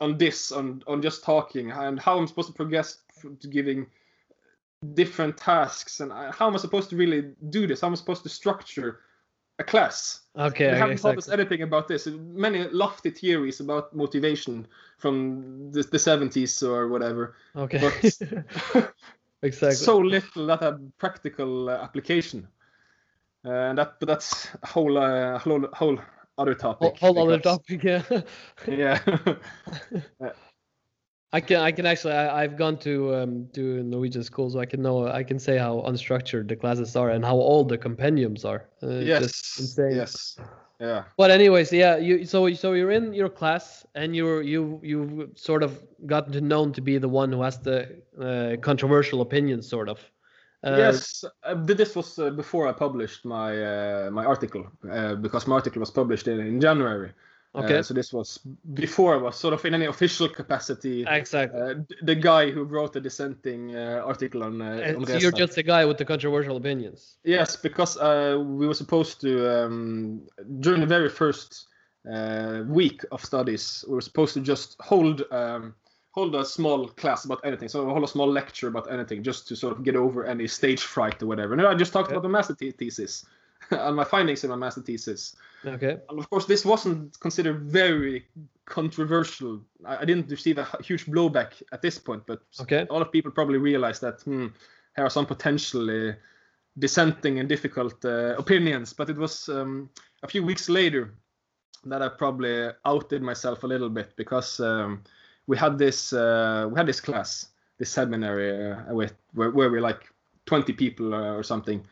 on 0.00 0.18
this, 0.18 0.52
on 0.52 0.82
on 0.86 1.00
just 1.00 1.24
talking, 1.24 1.70
and 1.70 1.98
how 1.98 2.18
I'm 2.18 2.26
supposed 2.26 2.48
to 2.48 2.54
progress 2.54 2.98
to 3.40 3.48
giving 3.48 3.86
different 4.94 5.36
tasks, 5.36 6.00
and 6.00 6.12
how 6.12 6.46
am 6.46 6.54
I 6.54 6.58
supposed 6.58 6.90
to 6.90 6.96
really 6.96 7.32
do 7.50 7.66
this? 7.66 7.80
How 7.80 7.86
am 7.86 7.94
I 7.94 7.96
supposed 7.96 8.22
to 8.24 8.28
structure 8.28 9.00
a 9.58 9.64
class. 9.64 10.20
Okay, 10.36 10.70
they 10.70 10.76
haven't 10.76 10.98
taught 10.98 11.16
us 11.18 11.28
anything 11.28 11.62
about 11.62 11.88
this. 11.88 12.06
Many 12.06 12.64
lofty 12.68 13.10
theories 13.10 13.60
about 13.60 13.94
motivation 13.94 14.66
from 14.98 15.72
the, 15.72 15.82
the 15.82 15.96
70s 15.98 16.62
or 16.62 16.88
whatever. 16.88 17.36
Okay. 17.56 17.78
but- 17.80 18.92
exactly. 19.42 19.76
So 19.76 19.98
little 19.98 20.46
that 20.46 20.62
had 20.62 20.92
practical 20.98 21.70
uh, 21.70 21.78
application. 21.82 22.48
Uh, 23.44 23.50
and 23.70 23.78
that, 23.78 23.98
but 24.00 24.06
that's 24.08 24.48
a 24.62 24.66
whole, 24.66 24.98
uh, 24.98 25.38
whole, 25.38 25.66
whole 25.72 25.98
other 26.36 26.54
topic. 26.54 26.98
whole, 26.98 27.14
whole 27.14 27.28
other 27.28 27.38
topic. 27.40 27.82
Yeah. 27.82 28.02
Yeah. 28.66 29.00
I 31.32 31.40
can 31.40 31.60
I 31.60 31.72
can 31.72 31.86
actually 31.86 32.14
I, 32.14 32.42
I've 32.42 32.56
gone 32.56 32.78
to 32.78 33.14
um 33.16 33.48
to 33.54 33.82
Norwegian 33.82 34.22
school 34.22 34.50
so 34.50 34.60
I 34.60 34.66
can 34.66 34.82
know 34.82 35.08
I 35.08 35.22
can 35.22 35.38
say 35.38 35.58
how 35.58 35.82
unstructured 35.86 36.48
the 36.48 36.56
classes 36.56 36.96
are 36.96 37.10
and 37.10 37.24
how 37.24 37.34
old 37.34 37.68
the 37.68 37.78
compendiums 37.78 38.44
are. 38.44 38.68
Uh, 38.82 38.98
yes. 38.98 39.76
Yes. 39.78 40.38
Yeah. 40.80 41.04
But 41.16 41.30
anyways, 41.30 41.72
yeah, 41.72 41.96
you 41.96 42.24
so 42.26 42.52
so 42.52 42.74
you're 42.74 42.90
in 42.90 43.14
your 43.14 43.30
class 43.30 43.86
and 43.94 44.14
you're 44.14 44.42
you 44.42 44.78
you've 44.82 45.30
sort 45.38 45.62
of 45.62 45.82
gotten 46.04 46.32
to 46.32 46.40
known 46.40 46.72
to 46.74 46.80
be 46.82 46.98
the 46.98 47.08
one 47.08 47.32
who 47.32 47.42
has 47.42 47.58
the 47.58 48.02
uh, 48.20 48.56
controversial 48.60 49.22
opinions, 49.22 49.68
sort 49.68 49.88
of. 49.88 49.98
Uh, 50.62 50.76
yes, 50.76 51.24
uh, 51.44 51.54
this 51.54 51.96
was 51.96 52.18
uh, 52.18 52.30
before 52.30 52.68
I 52.68 52.72
published 52.72 53.24
my 53.24 53.50
uh, 53.56 54.10
my 54.10 54.24
article 54.24 54.66
uh, 54.90 55.14
because 55.14 55.46
my 55.46 55.54
article 55.54 55.80
was 55.80 55.90
published 55.90 56.28
in, 56.28 56.40
in 56.40 56.60
January. 56.60 57.12
Okay. 57.56 57.78
Uh, 57.78 57.82
so 57.82 57.94
this 57.94 58.12
was 58.12 58.38
before 58.74 59.14
I 59.14 59.16
was 59.16 59.36
sort 59.36 59.54
of 59.54 59.64
in 59.64 59.74
any 59.74 59.86
official 59.94 60.28
capacity. 60.28 61.04
exactly. 61.08 61.60
Uh, 61.60 61.74
the 62.02 62.14
guy 62.14 62.50
who 62.50 62.64
wrote 62.64 62.92
the 62.92 63.00
dissenting 63.00 63.74
uh, 63.74 64.02
article 64.04 64.42
on. 64.44 64.60
Uh, 64.60 64.94
on 64.96 65.06
so 65.06 65.16
you're 65.16 65.32
just 65.32 65.54
the 65.54 65.62
guy 65.62 65.84
with 65.84 65.96
the 65.96 66.04
controversial 66.04 66.56
opinions. 66.56 67.16
Yes, 67.24 67.56
because 67.56 67.96
uh, 67.96 68.42
we 68.44 68.66
were 68.66 68.74
supposed 68.74 69.20
to 69.22 69.64
um, 69.64 70.22
during 70.60 70.80
the 70.80 70.86
very 70.86 71.08
first 71.08 71.68
uh, 72.10 72.62
week 72.68 73.04
of 73.10 73.24
studies, 73.24 73.84
we 73.88 73.94
were 73.94 74.00
supposed 74.00 74.34
to 74.34 74.40
just 74.40 74.76
hold 74.80 75.22
um, 75.30 75.74
hold 76.10 76.34
a 76.34 76.44
small 76.44 76.88
class 76.88 77.24
about 77.24 77.40
anything. 77.44 77.68
So 77.68 77.88
hold 77.88 78.04
a 78.04 78.08
small 78.08 78.30
lecture 78.30 78.68
about 78.68 78.92
anything, 78.92 79.22
just 79.22 79.48
to 79.48 79.56
sort 79.56 79.76
of 79.76 79.82
get 79.82 79.96
over 79.96 80.26
any 80.26 80.46
stage 80.46 80.82
fright 80.82 81.22
or 81.22 81.26
whatever. 81.26 81.54
And 81.54 81.62
I 81.62 81.74
just 81.74 81.92
talked 81.92 82.08
Okay. 82.08 82.14
about 82.16 82.22
the 82.22 82.28
master 82.28 82.54
thesis 82.54 83.24
and 83.70 83.96
my 83.96 84.04
findings 84.04 84.44
in 84.44 84.50
my 84.50 84.56
master 84.56 84.80
thesis. 84.80 85.36
Okay. 85.64 85.96
And 86.08 86.18
of 86.18 86.30
course, 86.30 86.46
this 86.46 86.64
wasn't 86.64 87.18
considered 87.20 87.62
very 87.62 88.26
controversial. 88.64 89.60
I, 89.84 89.98
I 89.98 90.04
didn't 90.04 90.30
receive 90.30 90.58
a 90.58 90.68
huge 90.82 91.06
blowback 91.06 91.62
at 91.72 91.82
this 91.82 91.98
point, 91.98 92.24
but 92.26 92.42
Okay. 92.60 92.86
a 92.88 92.92
lot 92.92 93.02
of 93.02 93.12
people 93.12 93.30
probably 93.30 93.58
realized 93.58 94.02
that 94.02 94.22
hmm, 94.22 94.48
here 94.94 95.04
are 95.04 95.10
some 95.10 95.26
potentially 95.26 96.14
dissenting 96.78 97.38
and 97.38 97.48
difficult 97.48 98.04
uh, 98.04 98.34
opinions. 98.36 98.92
But 98.92 99.10
it 99.10 99.16
was 99.16 99.48
um, 99.48 99.90
a 100.22 100.28
few 100.28 100.44
weeks 100.44 100.68
later 100.68 101.14
that 101.84 102.02
I 102.02 102.08
probably 102.08 102.68
outed 102.84 103.22
myself 103.22 103.62
a 103.62 103.66
little 103.66 103.88
bit 103.88 104.14
because 104.16 104.60
um, 104.60 105.02
we 105.46 105.56
had 105.56 105.78
this 105.78 106.12
uh, 106.12 106.68
we 106.70 106.76
had 106.76 106.86
this 106.86 107.00
class, 107.00 107.48
this 107.78 107.90
seminary 107.90 108.72
uh, 108.72 108.94
with 108.94 109.14
where, 109.34 109.50
where 109.50 109.70
we're 109.70 109.80
like 109.80 110.12
20 110.46 110.72
people 110.72 111.14
uh, 111.14 111.34
or 111.34 111.42
something. 111.42 111.84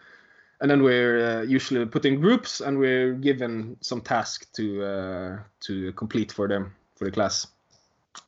And 0.65 0.71
then 0.71 0.83
we're 0.83 1.41
uh, 1.41 1.43
usually 1.43 1.85
put 1.85 2.07
in 2.07 2.23
groups, 2.23 2.63
and 2.63 2.79
we're 2.79 3.13
given 3.13 3.77
some 3.83 4.01
task 4.01 4.51
to 4.55 4.83
uh, 4.83 5.39
to 5.61 5.93
complete 5.93 6.33
for 6.33 6.49
them 6.49 6.75
for 6.97 7.05
the 7.05 7.11
class. 7.11 7.49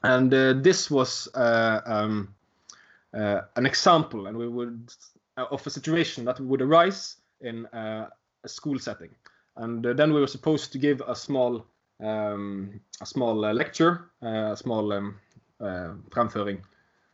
And 0.03 0.35
uh, 0.35 0.53
this 0.53 0.91
was 0.91 1.29
uh, 1.35 1.81
um, 1.87 2.35
uh, 3.15 3.41
an 3.57 3.65
example, 3.65 4.27
and 4.27 4.37
we 4.37 4.49
would 4.49 4.93
uh, 5.39 5.47
of 5.51 5.67
a 5.67 5.71
situation 5.71 6.27
that 6.27 6.39
would 6.39 6.61
arise 6.61 7.17
in 7.41 7.65
uh, 7.73 8.11
a 8.45 8.49
school 8.49 8.79
setting. 8.79 9.15
And 9.57 9.87
uh, 9.87 9.95
then 9.95 10.13
we 10.13 10.21
were 10.21 10.27
supposed 10.27 10.73
to 10.73 10.79
give 10.79 11.01
a 11.09 11.15
small 11.15 11.65
um, 12.01 12.79
a 13.01 13.07
small 13.07 13.47
uh, 13.47 13.55
lecture, 13.55 14.11
uh, 14.23 14.53
a 14.53 14.57
small 14.59 14.93
um, 14.93 15.19
uh, 15.59 15.95
framføring, 16.11 16.61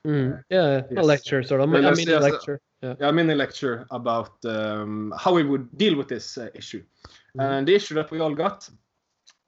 Mm. 0.05 0.43
Yeah, 0.51 0.81
a 0.81 0.87
yes. 0.91 1.05
lecture, 1.05 1.45
sort 1.45 1.61
of. 1.61 1.71
Well, 1.71 1.87
a 1.87 1.95
yes, 1.95 2.49
mini 2.83 2.97
yes, 2.99 3.01
uh, 3.01 3.05
lecture. 3.05 3.27
Yeah. 3.27 3.35
a 3.35 3.37
lecture 3.37 3.87
about 3.91 4.45
um, 4.45 5.15
how 5.19 5.33
we 5.35 5.45
would 5.45 5.77
deal 5.79 5.97
with 5.97 6.09
this 6.09 6.39
uh, 6.39 6.49
issue. 6.55 6.83
And 7.39 7.67
the 7.67 7.75
issue 7.75 7.95
that 7.95 8.11
we 8.11 8.21
all 8.21 8.35
got 8.35 8.69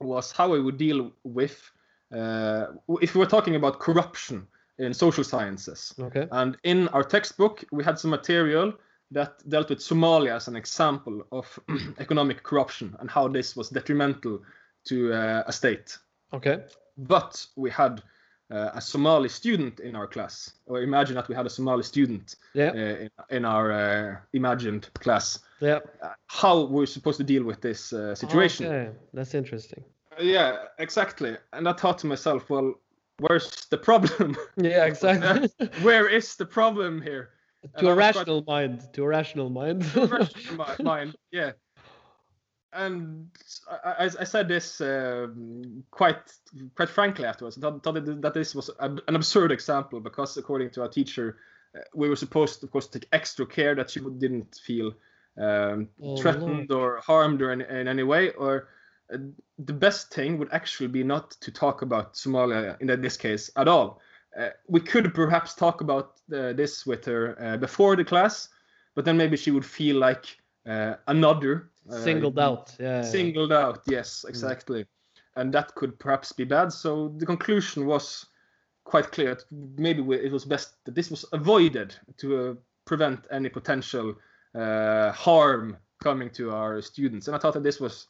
was 0.00 0.32
how 0.32 0.50
we 0.50 0.60
would 0.60 0.78
deal 0.78 1.12
with 1.24 1.70
uh, 2.14 2.66
if 3.00 3.14
we 3.14 3.18
were 3.18 3.26
talking 3.26 3.56
about 3.56 3.78
corruption 3.78 4.46
in 4.78 4.94
social 4.94 5.24
sciences. 5.24 5.94
Okay. 5.98 6.26
And 6.30 6.56
in 6.64 6.88
our 6.88 7.04
textbook, 7.04 7.64
we 7.70 7.84
had 7.84 7.98
some 7.98 8.10
material 8.10 8.72
that 9.10 9.48
dealt 9.48 9.70
with 9.70 9.78
Somalia 9.78 10.34
as 10.34 10.48
an 10.48 10.56
example 10.56 11.22
of 11.30 11.58
economic 11.98 12.42
corruption 12.42 12.96
and 13.00 13.10
how 13.10 13.28
this 13.28 13.56
was 13.56 13.68
detrimental 13.68 14.40
to 14.86 15.12
uh, 15.12 15.44
a 15.46 15.52
state. 15.52 15.98
Okay. 16.32 16.64
But 16.96 17.46
we 17.56 17.70
had 17.70 18.02
uh, 18.54 18.70
a 18.74 18.80
Somali 18.80 19.28
student 19.28 19.80
in 19.80 19.96
our 19.96 20.06
class, 20.06 20.52
or 20.66 20.82
imagine 20.82 21.14
that 21.16 21.28
we 21.28 21.34
had 21.34 21.46
a 21.46 21.50
Somali 21.50 21.82
student 21.82 22.36
Yeah. 22.54 22.70
uh, 22.70 22.76
in, 22.76 23.10
in 23.30 23.44
our 23.44 23.72
uh, 23.72 24.16
imagined 24.32 24.88
class. 25.00 25.40
Yeah. 25.60 25.80
Uh, 26.02 26.10
how 26.26 26.64
we're 26.66 26.86
supposed 26.86 27.18
to 27.18 27.24
deal 27.24 27.44
with 27.44 27.60
this 27.60 27.92
uh, 27.92 28.14
situation? 28.14 28.66
Okay. 28.66 28.90
That's 29.12 29.34
interesting. 29.34 29.82
Yeah, 30.20 30.56
exactly. 30.78 31.36
And 31.52 31.68
I 31.68 31.72
thought 31.72 31.98
to 32.00 32.06
myself, 32.06 32.48
well, 32.50 32.74
where's 33.18 33.66
the 33.70 33.78
problem? 33.78 34.36
Yeah, 34.56 34.84
exactly. 34.86 35.48
Where 35.82 36.08
is 36.08 36.36
the 36.36 36.46
problem 36.46 37.02
here? 37.02 37.30
to 37.78 37.86
a 37.86 37.88
was 37.88 37.96
quite- 37.96 38.16
rational 38.16 38.44
mind. 38.46 38.82
To 38.92 39.02
a 39.04 39.08
rational 39.08 39.50
mind. 39.50 39.84
Rational 39.96 40.84
mind, 40.84 41.16
yeah. 41.32 41.52
And 42.74 43.28
I, 43.84 44.10
I, 44.18 44.24
said 44.24 44.48
this 44.48 44.80
um, 44.80 45.84
quite 45.90 46.16
quite 46.74 46.88
frankly 46.88 47.24
afterwards. 47.24 47.56
I 47.56 47.60
thought, 47.60 47.82
that- 47.82 48.32
this 48.34 48.54
was 48.54 48.70
an 48.80 49.00
absurd 49.06 49.52
example 49.52 50.00
because, 50.00 50.36
according 50.36 50.70
to 50.70 50.82
our 50.82 50.88
teacher, 50.88 51.38
uh, 51.76 51.80
we 51.94 52.08
were 52.08 52.16
supposed, 52.16 52.64
of 52.64 52.70
course, 52.70 52.88
to 52.88 52.98
take 52.98 53.08
extra 53.12 53.46
care 53.46 53.74
that 53.74 53.90
she 53.90 54.00
didn't 54.00 54.60
feel 54.64 54.92
um, 55.38 55.88
Oh, 56.02 56.16
threatened 56.16 56.70
or 56.72 56.98
harmed 56.98 57.42
or 57.42 57.52
in, 57.52 57.60
in 57.60 57.88
any 57.88 58.02
way. 58.02 58.30
Or 58.32 58.68
uh, 59.12 59.18
the 59.58 59.72
best 59.72 60.12
thing 60.12 60.38
would 60.38 60.52
actually 60.52 60.88
be 60.88 61.04
not 61.04 61.32
to 61.32 61.50
talk 61.50 61.82
about 61.82 62.14
Somalia 62.14 62.80
in 62.80 63.00
this 63.00 63.16
case 63.16 63.50
at 63.56 63.68
all. 63.68 64.00
Uh, 64.38 64.48
we 64.66 64.80
could 64.80 65.14
perhaps 65.14 65.54
talk 65.54 65.80
about 65.80 66.14
uh, 66.32 66.52
this 66.52 66.84
with 66.84 67.04
her 67.04 67.36
uh, 67.40 67.56
before 67.56 67.94
the 67.94 68.04
class, 68.04 68.48
but 68.94 69.04
then 69.04 69.16
maybe 69.16 69.36
she 69.36 69.52
would 69.52 69.64
feel 69.64 69.96
like 69.96 70.38
uh, 70.66 70.94
another 71.06 71.52
uh, 71.56 71.73
Singled 71.90 72.38
out. 72.38 72.74
Yeah. 72.78 73.02
Singled 73.02 73.52
out, 73.52 73.82
yes, 73.86 74.24
exactly. 74.28 74.86
And 75.36 75.52
that 75.52 75.74
could 75.74 75.98
perhaps 75.98 76.32
be 76.32 76.44
bad. 76.44 76.72
So 76.72 77.08
the 77.16 77.26
conclusion 77.26 77.86
was 77.86 78.26
quite 78.84 79.10
clear. 79.12 79.38
Maybe 79.50 80.02
it 80.14 80.32
was 80.32 80.44
best 80.44 80.84
that 80.84 80.94
this 80.94 81.10
was 81.10 81.24
avoided 81.32 81.94
to 82.18 82.36
uh, 82.38 82.54
prevent 82.84 83.26
any 83.30 83.48
potential 83.48 84.14
uh, 84.54 85.12
harm 85.12 85.76
coming 86.02 86.30
to 86.30 86.52
our 86.52 86.80
students. 86.82 87.26
And 87.26 87.36
I 87.36 87.38
thought 87.38 87.54
that 87.54 87.62
this 87.62 87.80
was, 87.80 88.06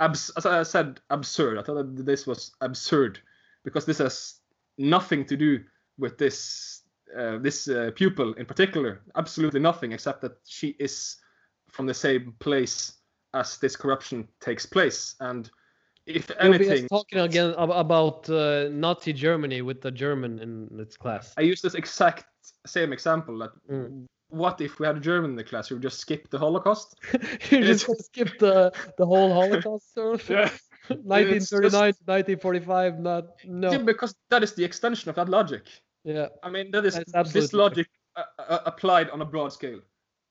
abs- 0.00 0.32
as 0.36 0.46
I 0.46 0.62
said, 0.62 1.00
absurd. 1.10 1.58
I 1.58 1.62
thought 1.62 1.96
that 1.96 2.06
this 2.06 2.26
was 2.26 2.52
absurd 2.60 3.20
because 3.62 3.84
this 3.86 3.98
has 3.98 4.40
nothing 4.78 5.24
to 5.26 5.36
do 5.36 5.62
with 5.98 6.18
this 6.18 6.82
uh, 7.16 7.38
this 7.38 7.68
uh, 7.68 7.92
pupil 7.94 8.34
in 8.34 8.44
particular. 8.44 9.00
Absolutely 9.14 9.60
nothing, 9.60 9.92
except 9.92 10.20
that 10.22 10.36
she 10.44 10.74
is 10.78 11.16
from 11.70 11.86
the 11.86 11.94
same 11.94 12.34
place 12.40 12.94
as 13.34 13.58
this 13.58 13.76
corruption 13.76 14.28
takes 14.40 14.66
place. 14.66 15.14
And 15.20 15.50
if 16.06 16.30
anything, 16.38 16.86
talking 16.88 17.20
again 17.20 17.54
about 17.58 18.28
uh, 18.30 18.68
Nazi 18.70 19.12
Germany 19.12 19.62
with 19.62 19.80
the 19.80 19.90
German 19.90 20.38
in 20.38 20.68
its 20.80 20.96
class. 20.96 21.34
I 21.36 21.42
use 21.42 21.60
this 21.60 21.74
exact 21.74 22.26
same 22.66 22.92
example. 22.92 23.38
That 23.38 23.50
Mm. 23.68 24.06
what 24.28 24.60
if 24.60 24.78
we 24.78 24.86
had 24.86 24.96
a 24.96 25.00
German 25.00 25.30
in 25.30 25.36
the 25.36 25.44
class 25.44 25.68
who 25.68 25.74
would 25.76 25.82
just 25.82 25.98
skip 25.98 26.30
the 26.30 26.38
Holocaust? 26.38 26.94
you 27.50 27.64
just 27.64 27.86
skip 28.06 28.38
the 28.38 28.72
the 28.98 29.06
whole 29.06 29.32
Holocaust, 29.32 29.94
sort 29.94 30.20
of. 30.20 30.30
Yeah. 30.30 30.50
1939 31.02 31.70
to 31.70 32.04
1945. 32.04 33.00
Not 33.00 33.24
no. 33.44 33.72
Yeah, 33.72 33.78
because 33.78 34.14
that 34.30 34.44
is 34.44 34.54
the 34.54 34.62
extension 34.62 35.10
of 35.10 35.16
that 35.16 35.28
logic. 35.28 35.64
Yeah. 36.04 36.28
I 36.44 36.50
mean, 36.50 36.70
that 36.70 36.84
is 36.84 37.00
this 37.32 37.52
logic 37.52 37.88
uh, 38.14 38.22
uh, 38.38 38.60
applied 38.66 39.10
on 39.10 39.20
a 39.20 39.24
broad 39.24 39.52
scale. 39.52 39.80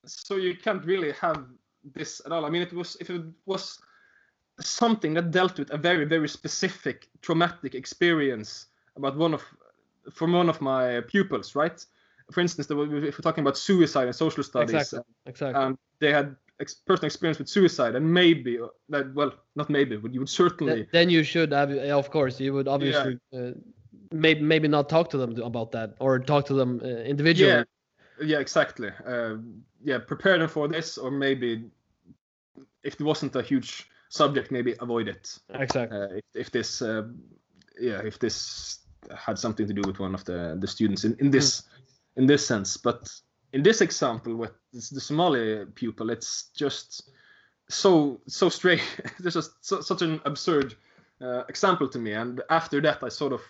So 0.05 0.37
you 0.37 0.55
can't 0.55 0.85
really 0.85 1.11
have 1.13 1.45
this 1.93 2.21
at 2.25 2.31
all. 2.31 2.45
I 2.45 2.49
mean, 2.49 2.61
it 2.61 2.73
was 2.73 2.97
if 2.99 3.09
it 3.09 3.21
was 3.45 3.79
something 4.59 5.13
that 5.15 5.31
dealt 5.31 5.59
with 5.59 5.71
a 5.71 5.77
very 5.77 6.05
very 6.05 6.27
specific 6.29 7.09
traumatic 7.21 7.75
experience 7.75 8.67
about 8.95 9.17
one 9.17 9.33
of 9.33 9.43
from 10.11 10.33
one 10.33 10.49
of 10.49 10.61
my 10.61 11.01
pupils, 11.01 11.55
right? 11.55 11.85
For 12.31 12.41
instance, 12.41 12.67
there 12.67 12.77
was- 12.77 12.91
if 13.03 13.17
we're 13.17 13.21
talking 13.23 13.43
about 13.43 13.57
suicide 13.57 14.05
and 14.07 14.15
social 14.15 14.43
studies, 14.43 14.73
Exactly. 14.75 14.99
Exactly. 15.25 15.63
um, 15.63 15.77
they 15.99 16.11
had 16.11 16.35
ex- 16.59 16.75
personal 16.75 17.07
experience 17.07 17.39
with 17.39 17.49
suicide, 17.49 17.95
and 17.95 18.13
maybe 18.13 18.59
uh, 18.59 18.67
that 18.89 19.13
well, 19.13 19.31
not 19.55 19.69
maybe, 19.69 19.97
but 19.97 20.13
you 20.13 20.19
would 20.19 20.29
certainly 20.29 20.75
Th- 20.75 20.87
then 20.91 21.09
you 21.09 21.23
should 21.23 21.51
have, 21.51 21.71
yeah, 21.71 21.95
of 21.95 22.09
course, 22.09 22.39
you 22.39 22.53
would 22.53 22.67
obviously 22.67 23.19
uh, 23.33 23.51
maybe 24.11 24.41
maybe 24.41 24.67
not 24.67 24.89
talk 24.89 25.09
to 25.09 25.17
them 25.17 25.39
about 25.41 25.71
that 25.71 25.95
or 25.99 26.19
talk 26.19 26.45
to 26.45 26.53
them 26.53 26.79
uh, 26.83 26.87
individually. 26.87 27.51
Yeah, 27.51 27.63
yeah, 28.21 28.39
exactly. 28.39 28.91
Uh, 29.05 29.35
yeah, 29.83 29.99
prepare 29.99 30.37
them 30.37 30.49
for 30.49 30.67
this, 30.67 30.97
or 30.97 31.11
maybe 31.11 31.65
if 32.83 32.99
it 32.99 33.01
wasn't 33.01 33.35
a 33.35 33.41
huge 33.41 33.89
subject, 34.09 34.51
maybe 34.51 34.75
avoid 34.79 35.07
it. 35.07 35.37
Exactly. 35.49 35.97
Uh, 35.97 36.07
if, 36.15 36.23
if 36.33 36.51
this, 36.51 36.81
uh, 36.81 37.03
yeah, 37.79 38.01
if 38.03 38.19
this 38.19 38.79
had 39.15 39.37
something 39.37 39.67
to 39.67 39.73
do 39.73 39.81
with 39.85 39.99
one 39.99 40.15
of 40.15 40.23
the 40.25 40.57
the 40.59 40.67
students 40.67 41.03
in, 41.03 41.15
in 41.19 41.29
this 41.29 41.63
in 42.15 42.25
this 42.25 42.45
sense, 42.45 42.77
but 42.77 43.09
in 43.53 43.63
this 43.63 43.81
example 43.81 44.35
with 44.35 44.51
the 44.71 45.01
Somali 45.01 45.65
pupil, 45.75 46.09
it's 46.09 46.49
just 46.55 47.11
so 47.69 48.19
so 48.27 48.49
straight. 48.49 48.81
It's 49.23 49.33
just 49.33 49.51
so, 49.61 49.81
such 49.81 50.01
an 50.01 50.21
absurd 50.25 50.75
uh, 51.21 51.43
example 51.49 51.87
to 51.89 51.99
me. 51.99 52.13
And 52.13 52.41
after 52.49 52.81
that, 52.81 53.03
I 53.03 53.09
sort 53.09 53.33
of 53.33 53.41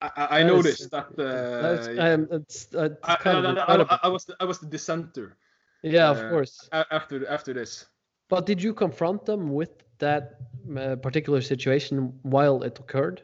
I, 0.00 0.06
I 0.16 0.38
I 0.40 0.42
That 0.42 0.52
is- 0.52 0.56
noticed 0.56 0.90
that. 0.90 1.16
That's, 1.16 1.86
it's, 1.88 2.68
it's 2.72 2.74
I, 2.74 2.84
I- 3.02 3.16
I- 3.24 3.82
I- 3.82 3.98
I 4.04 4.08
was 4.08 4.24
the, 4.24 4.36
I 4.40 4.44
was 4.44 4.58
the 4.58 4.66
dissenter 4.66 5.36
yeah, 5.82 6.10
of 6.10 6.18
uh, 6.18 6.30
course. 6.30 6.68
after 6.72 7.26
after 7.28 7.52
this. 7.54 7.86
But 8.28 8.46
did 8.46 8.62
you 8.62 8.74
confront 8.74 9.24
them 9.24 9.52
with 9.52 9.70
that 9.98 10.40
uh, 10.76 10.96
particular 10.96 11.40
situation 11.40 12.12
while 12.22 12.62
it 12.62 12.78
occurred? 12.78 13.22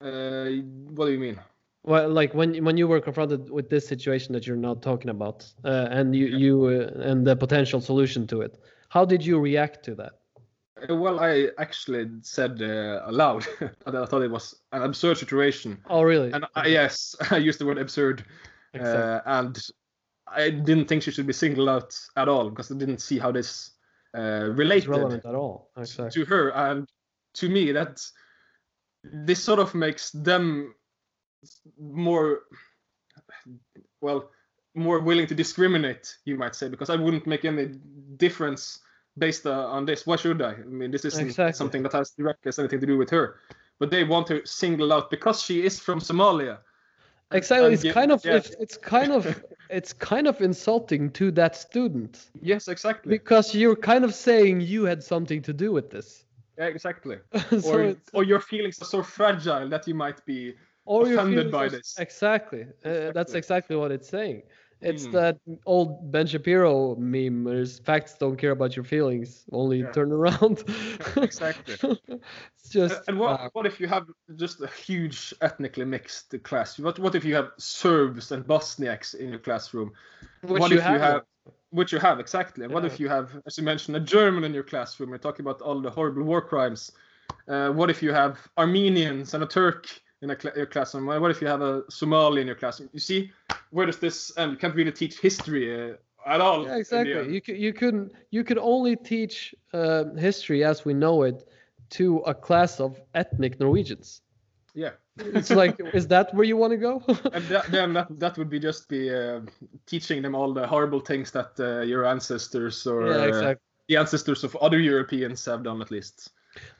Uh, 0.00 0.48
what 0.94 1.06
do 1.06 1.12
you 1.12 1.18
mean? 1.18 1.38
Well, 1.84 2.08
like 2.10 2.34
when 2.34 2.62
when 2.64 2.76
you 2.76 2.86
were 2.88 3.00
confronted 3.00 3.50
with 3.50 3.68
this 3.70 3.86
situation 3.86 4.32
that 4.34 4.46
you're 4.46 4.56
now 4.56 4.74
talking 4.74 5.10
about, 5.10 5.46
uh, 5.64 5.88
and 5.90 6.14
you 6.14 6.26
you 6.26 6.64
uh, 6.66 7.00
and 7.08 7.26
the 7.26 7.36
potential 7.36 7.80
solution 7.80 8.26
to 8.26 8.42
it, 8.42 8.58
how 8.90 9.04
did 9.04 9.24
you 9.24 9.38
react 9.40 9.84
to 9.84 9.94
that? 9.96 10.17
Uh, 10.88 10.94
Well, 10.94 11.20
I 11.20 11.48
actually 11.58 12.08
said 12.22 12.60
uh, 12.62 13.02
aloud 13.04 13.46
that 13.60 13.94
I 13.94 14.04
thought 14.06 14.22
it 14.22 14.30
was 14.30 14.54
an 14.72 14.82
absurd 14.82 15.18
situation, 15.18 15.78
Oh, 15.88 16.02
really? 16.02 16.32
and 16.32 16.44
I, 16.54 16.66
yes, 16.68 17.16
I 17.30 17.36
used 17.38 17.58
the 17.60 17.66
word 17.66 17.78
absurd, 17.78 18.24
uh, 18.78 19.20
and 19.26 19.58
I 20.26 20.50
didn't 20.50 20.86
think 20.86 21.02
she 21.02 21.10
should 21.10 21.26
be 21.26 21.32
singled 21.32 21.68
out 21.68 21.98
at 22.16 22.28
all 22.28 22.50
because 22.50 22.70
I 22.70 22.76
didn't 22.76 23.00
see 23.00 23.18
how 23.18 23.32
this 23.32 23.70
uh, 24.16 24.50
related 24.52 24.88
relevant 24.88 25.24
at 25.24 25.34
all. 25.34 25.70
Exactly. 25.76 26.24
to 26.24 26.28
her, 26.28 26.50
and 26.50 26.88
to 27.34 27.48
me 27.48 27.72
that 27.72 28.02
this 29.04 29.42
sort 29.42 29.58
of 29.58 29.74
makes 29.74 30.10
them 30.10 30.74
more, 31.78 32.40
well, 34.00 34.30
more 34.74 35.00
willing 35.00 35.26
to 35.26 35.34
discriminate, 35.34 36.16
you 36.24 36.36
might 36.36 36.54
say, 36.54 36.68
because 36.68 36.90
I 36.90 36.96
wouldn't 36.96 37.26
make 37.26 37.44
any 37.44 37.66
difference 38.16 38.80
based 39.18 39.46
uh, 39.46 39.66
on 39.76 39.84
this. 39.86 40.06
Why 40.06 40.16
should 40.16 40.40
I? 40.42 40.52
I 40.52 40.56
mean, 40.64 40.90
this 40.90 41.04
isn't 41.04 41.26
Exactly. 41.26 41.52
something 41.54 41.82
that 41.82 41.92
has 41.92 42.10
directly 42.10 42.48
has 42.48 42.58
anything 42.58 42.80
to 42.80 42.86
do 42.86 42.96
with 42.98 43.10
her. 43.10 43.36
But 43.78 43.90
they 43.90 44.04
want 44.04 44.26
to 44.28 44.44
single 44.44 44.92
out 44.92 45.10
because 45.10 45.42
she 45.42 45.64
is 45.64 45.78
from 45.78 46.00
Somalia. 46.00 46.58
Exactly. 47.30 47.66
and 47.66 47.74
It's 47.74 47.84
yeah- 47.84 47.92
kind 47.92 48.10
of 48.12 48.24
yeah. 48.24 48.36
if 48.36 48.50
it's 48.58 48.76
kind 48.78 49.12
of 49.12 49.44
it's 49.70 49.92
kind 49.92 50.26
of 50.26 50.40
insulting 50.40 51.10
to 51.10 51.30
that 51.32 51.54
student 51.56 52.30
Yes, 52.40 52.68
exactly. 52.68 53.10
because 53.10 53.54
you're 53.54 53.76
kind 53.76 54.04
of 54.04 54.14
saying 54.14 54.62
you 54.62 54.84
had 54.84 55.02
something 55.04 55.42
to 55.42 55.52
do 55.52 55.70
with 55.72 55.90
this. 55.90 56.24
Yeah, 56.56 56.66
exactly. 56.66 57.18
so 57.60 57.72
or, 57.90 57.96
or 58.14 58.24
your 58.24 58.40
feelings 58.40 58.80
are 58.82 58.86
so 58.86 59.02
fragile 59.02 59.68
that 59.68 59.86
you 59.86 59.94
might 59.94 60.24
be. 60.24 60.54
or 60.86 61.02
offended 61.12 61.52
by 61.52 61.68
this. 61.68 61.96
Exactly. 61.98 62.62
Uh, 62.62 63.12
that's 63.12 63.34
Exactly. 63.34 63.38
exactly 63.38 63.76
what 63.76 63.92
it's 63.92 64.08
saying. 64.08 64.42
It's 64.80 65.06
Mm. 65.08 65.12
that 65.12 65.38
old 65.66 66.12
Ben 66.12 66.26
Shapiro 66.26 66.94
meme. 66.96 67.44
There's 67.44 67.80
facts 67.80 68.16
don't 68.18 68.36
care 68.36 68.52
about 68.52 68.76
your 68.76 68.84
feelings, 68.84 69.44
only 69.50 69.80
Yeah. 69.80 69.90
turn 69.90 70.12
around. 70.12 70.62
Exactly. 71.16 71.74
it's 72.56 72.68
just 72.70 73.02
and 73.08 73.18
what, 73.18 73.40
uh, 73.40 73.50
what 73.52 73.66
if 73.66 73.80
you 73.80 73.88
have 73.88 74.06
just 74.36 74.60
a 74.60 74.68
huge 74.68 75.34
ethnically 75.40 75.84
mixed 75.84 76.40
class? 76.44 76.78
What 76.78 76.98
what 76.98 77.14
if 77.14 77.24
you 77.24 77.34
have 77.34 77.50
Serbs 77.58 78.30
and 78.32 78.46
Bosniaks 78.46 79.14
in 79.14 79.30
your 79.30 79.40
classroom? 79.40 79.92
which 80.42 80.60
what 80.60 80.70
you 80.70 80.78
if 80.78 80.84
you 80.84 80.98
have. 80.98 81.00
have, 81.00 81.22
which 81.70 81.92
you 81.92 81.98
have 81.98 82.20
exactly? 82.20 82.66
What 82.66 82.84
if 82.84 83.00
you 83.00 83.08
have, 83.08 83.30
as 83.46 83.58
you 83.58 83.64
mentioned, 83.64 83.96
a 83.96 84.00
German 84.00 84.44
in 84.44 84.54
your 84.54 84.62
classroom? 84.62 85.10
You're 85.10 85.18
talking 85.18 85.44
about 85.44 85.60
all 85.60 85.80
the 85.80 85.90
horrible 85.90 86.22
war 86.22 86.40
crimes. 86.40 86.92
Uh, 87.48 87.70
what 87.70 87.90
if 87.90 88.02
you 88.02 88.12
have 88.12 88.38
Armenians 88.56 89.34
and 89.34 89.42
a 89.42 89.46
Turk 89.46 89.86
in 90.22 90.30
a 90.30 90.40
cl- 90.40 90.54
your 90.56 90.66
classroom? 90.66 91.06
What 91.06 91.30
if 91.30 91.40
you 91.40 91.48
have 91.48 91.62
a 91.62 91.82
Somali 91.90 92.40
in 92.40 92.46
your 92.46 92.56
classroom? 92.56 92.90
You 92.92 93.00
see, 93.00 93.32
where 93.70 93.86
does 93.86 93.98
this 93.98 94.36
end? 94.36 94.52
You 94.52 94.58
can't 94.58 94.74
really 94.74 94.92
teach 94.92 95.18
history 95.20 95.92
uh, 95.92 95.94
at 96.26 96.40
all. 96.40 96.64
Yeah, 96.64 96.76
exactly. 96.76 97.32
You 97.32 97.40
could 97.40 97.58
you 97.58 97.72
couldn't 97.72 98.12
you 98.30 98.44
could 98.44 98.58
only 98.58 98.96
teach 98.96 99.54
uh, 99.72 100.04
history 100.16 100.64
as 100.64 100.84
we 100.84 100.94
know 100.94 101.22
it 101.22 101.48
to 101.90 102.18
a 102.18 102.34
class 102.34 102.80
of 102.80 103.00
ethnic 103.14 103.58
Norwegians. 103.60 104.22
Yeah. 104.74 104.90
It's 105.18 105.50
like, 105.50 105.80
is 105.94 106.06
that 106.08 106.32
where 106.34 106.44
you 106.44 106.56
want 106.56 106.72
to 106.72 106.76
go? 106.76 107.02
and 107.32 107.44
that, 107.46 107.70
then 107.70 107.92
that 107.94 108.06
that 108.18 108.38
would 108.38 108.50
be 108.50 108.60
just 108.60 108.88
be 108.88 109.14
uh, 109.14 109.40
teaching 109.86 110.22
them 110.22 110.34
all 110.34 110.52
the 110.52 110.66
horrible 110.66 111.00
things 111.00 111.30
that 111.32 111.58
uh, 111.58 111.80
your 111.80 112.04
ancestors 112.04 112.86
or 112.86 113.08
yeah, 113.08 113.16
uh, 113.16 113.26
exactly. 113.26 113.64
the 113.88 113.96
ancestors 113.96 114.44
of 114.44 114.54
other 114.56 114.78
Europeans 114.78 115.44
have 115.46 115.62
done 115.62 115.82
at 115.82 115.90
least. 115.90 116.30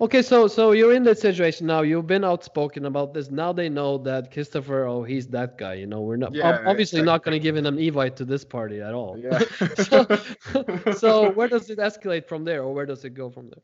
Okay, 0.01 0.23
so 0.23 0.49
so 0.49 0.73
you're 0.73 0.93
in 0.93 1.05
that 1.05 1.19
situation 1.19 1.67
now. 1.67 1.83
You've 1.83 2.07
been 2.07 2.25
outspoken 2.25 2.87
about 2.87 3.15
this. 3.15 3.31
Now 3.31 3.53
they 3.53 3.69
know 3.69 3.99
that 3.99 4.33
Kristoffer, 4.33 4.89
oh, 4.89 5.03
he's 5.05 5.29
that 5.29 5.59
guy. 5.59 5.75
You 5.75 5.87
know, 5.87 6.01
we're 6.01 6.17
not 6.17 6.35
Yeah, 6.35 6.49
ob- 6.49 6.67
obviously 6.67 7.03
not 7.03 7.23
going 7.25 7.35
to 7.35 7.39
give 7.39 7.57
him 7.57 7.67
an 7.67 7.77
evite 7.77 8.17
to 8.17 8.25
this 8.25 8.45
party 8.45 8.81
at 8.81 8.95
all. 8.95 9.19
Yeah. 9.19 9.39
so, 9.77 10.07
so 10.97 11.31
where 11.33 11.49
does 11.49 11.71
it 11.71 11.79
escalate 11.79 12.27
from 12.27 12.45
there, 12.45 12.63
or 12.63 12.75
where 12.75 12.87
does 12.87 13.05
it 13.05 13.11
go 13.11 13.31
from 13.31 13.49
there? 13.51 13.63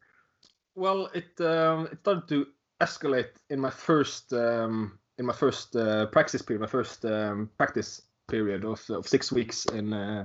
well, 0.75 1.09
it 1.15 1.41
um, 1.41 1.89
it 1.91 1.99
started 2.01 2.29
to 2.29 2.47
escalate 2.81 3.31
in 3.51 3.61
my 3.61 3.71
first 3.71 4.33
um, 4.33 4.99
in 5.19 5.27
my 5.27 5.33
first 5.33 5.77
uh, 5.77 6.07
practice 6.07 6.43
period, 6.43 6.61
my 6.61 6.67
first 6.67 7.05
um, 7.05 7.51
practice 7.57 8.03
period 8.29 8.65
of, 8.65 8.83
of 8.91 9.07
six 9.07 9.31
weeks 9.31 9.67
in 9.67 9.93
uh, 9.93 10.25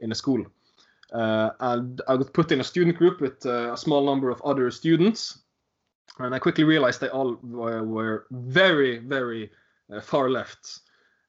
in 0.00 0.12
a 0.12 0.14
school. 0.14 0.44
Uh, 1.12 1.50
and 1.60 2.00
I 2.08 2.14
was 2.14 2.30
put 2.30 2.52
in 2.52 2.60
a 2.60 2.64
student 2.64 2.96
group 2.96 3.20
with 3.20 3.44
uh, 3.44 3.72
a 3.72 3.76
small 3.76 4.04
number 4.04 4.30
of 4.30 4.40
other 4.42 4.70
students, 4.70 5.40
and 6.18 6.34
I 6.34 6.38
quickly 6.38 6.64
realized 6.64 7.00
they 7.00 7.08
all 7.08 7.38
were, 7.42 7.84
were 7.84 8.26
very, 8.30 8.98
very 8.98 9.50
uh, 9.92 10.00
far 10.00 10.30
left. 10.30 10.80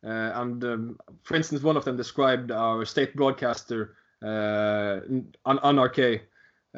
Uh, 0.04 0.32
and 0.36 0.64
um, 0.64 1.00
for 1.24 1.36
instance, 1.36 1.62
one 1.64 1.78
of 1.78 1.86
them 1.86 1.98
described 1.98 2.52
our 2.52 2.86
state 2.86 3.16
broadcaster 3.16 3.96
uh, 4.24 5.02
NRK 5.46 6.22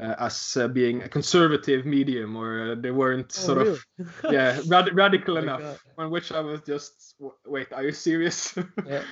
uh, 0.02 0.16
as 0.20 0.58
uh, 0.58 0.68
being 0.68 1.04
a 1.04 1.10
conservative 1.10 1.86
medium, 1.86 2.36
or 2.36 2.72
uh, 2.72 2.76
they 2.76 2.92
weren't 2.92 3.32
Oh, 3.38 3.42
sort 3.42 3.58
really? 3.60 3.70
of 3.72 3.86
yeah 4.32 4.60
rad- 4.68 4.96
radical 4.96 5.38
enough. 5.44 5.62
God. 5.62 5.80
On 5.98 6.10
which 6.12 6.32
I 6.32 6.40
was 6.40 6.62
just 6.62 7.16
wait, 7.46 7.72
are 7.72 7.84
you 7.84 7.92
serious? 7.92 8.56
Yeah. 8.88 9.04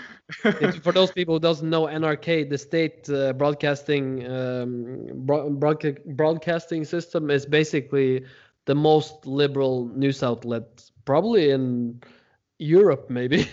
For 0.81 0.91
those 0.91 1.11
people 1.11 1.35
who 1.35 1.39
doesn't 1.39 1.69
know 1.69 1.83
NRK, 1.85 2.49
the 2.49 2.57
state 2.57 3.09
uh, 3.09 3.33
broadcasting 3.33 4.25
um, 4.29 5.05
bro- 5.25 5.49
broadca- 5.51 6.03
broadcasting 6.15 6.83
system 6.85 7.29
is 7.29 7.45
basically 7.45 8.25
the 8.65 8.75
most 8.75 9.25
liberal 9.25 9.87
news 9.95 10.23
outlet, 10.23 10.89
probably 11.05 11.51
in 11.51 12.01
Europe, 12.59 13.09
maybe. 13.09 13.47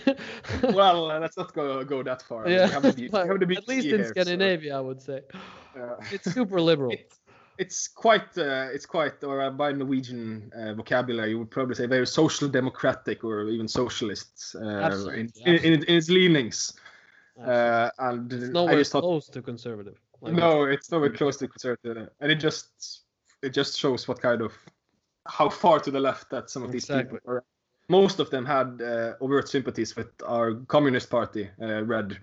well, 0.73 1.07
let's 1.07 1.37
not 1.37 1.53
go 1.53 1.83
go 1.83 2.03
that 2.03 2.21
far. 2.21 2.47
Yeah, 2.49 2.67
we 2.67 2.71
have 2.87 2.97
we 2.97 3.09
have 3.11 3.41
at 3.41 3.67
least 3.67 3.87
in 3.87 3.99
here, 3.99 4.03
so, 4.05 4.11
Scandinavia, 4.11 4.77
I 4.77 4.81
would 4.81 5.01
say 5.01 5.21
it's 6.11 6.31
super 6.33 6.61
liberal. 6.61 6.91
it, 6.93 7.13
it's 7.59 7.89
quite 7.89 8.37
uh, 8.37 8.69
it's 8.71 8.85
quite 8.85 9.21
or 9.23 9.41
uh, 9.41 9.49
by 9.51 9.71
Norwegian 9.71 10.51
uh, 10.55 10.73
vocabulary 10.73 11.31
you 11.31 11.39
would 11.39 11.51
probably 11.51 11.75
say 11.75 11.85
very 11.85 12.07
social 12.07 12.47
democratic 12.47 13.23
or 13.23 13.43
even 13.49 13.67
socialist 13.67 14.55
uh, 14.55 14.65
Absolutely, 14.65 15.19
in, 15.45 15.55
in, 15.55 15.73
in, 15.73 15.83
in 15.83 15.95
its 15.97 16.09
leanings 16.09 16.73
uh, 17.45 17.89
and 17.99 18.31
it's 18.31 18.49
nowhere 18.49 18.83
thought 18.83 19.01
close 19.01 19.27
to 19.27 19.41
conservative. 19.41 19.97
Like, 20.21 20.33
no 20.33 20.63
it's 20.63 20.89
nowhere 20.89 21.11
close 21.11 21.37
to 21.37 21.47
conservative 21.47 22.09
and 22.21 22.31
it 22.31 22.35
just 22.35 23.01
it 23.43 23.49
just 23.49 23.77
shows 23.77 24.07
what 24.07 24.21
kind 24.21 24.41
of 24.41 24.53
how 25.27 25.49
far 25.49 25.79
to 25.79 25.91
the 25.91 25.99
left 25.99 26.29
that 26.31 26.49
some 26.49 26.63
of 26.63 26.71
these 26.71 26.85
Exactly. 26.85 27.19
people 27.19 27.33
are 27.33 27.43
most 27.89 28.19
of 28.19 28.29
them 28.29 28.45
had 28.45 28.81
uh, 28.81 29.13
overt 29.19 29.49
sympathies 29.49 29.95
with 29.95 30.11
our 30.25 30.53
communist 30.67 31.09
party 31.09 31.49
uh, 31.61 31.83
red 31.83 32.17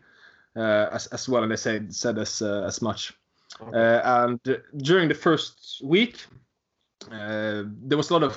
uh, 0.56 0.88
as, 0.92 1.06
as 1.08 1.28
well 1.28 1.42
and 1.42 1.52
they 1.52 1.56
said 1.56 1.94
said 1.94 2.18
as 2.18 2.40
uh, 2.40 2.62
as 2.66 2.80
much 2.80 3.12
Okay. 3.60 3.78
uh, 3.78 4.24
and 4.24 4.40
during 4.78 5.08
the 5.08 5.14
first 5.14 5.80
week, 5.84 6.26
uh, 7.10 7.62
there 7.88 7.96
was 7.96 8.10
a 8.10 8.12
lot 8.12 8.22
of 8.22 8.36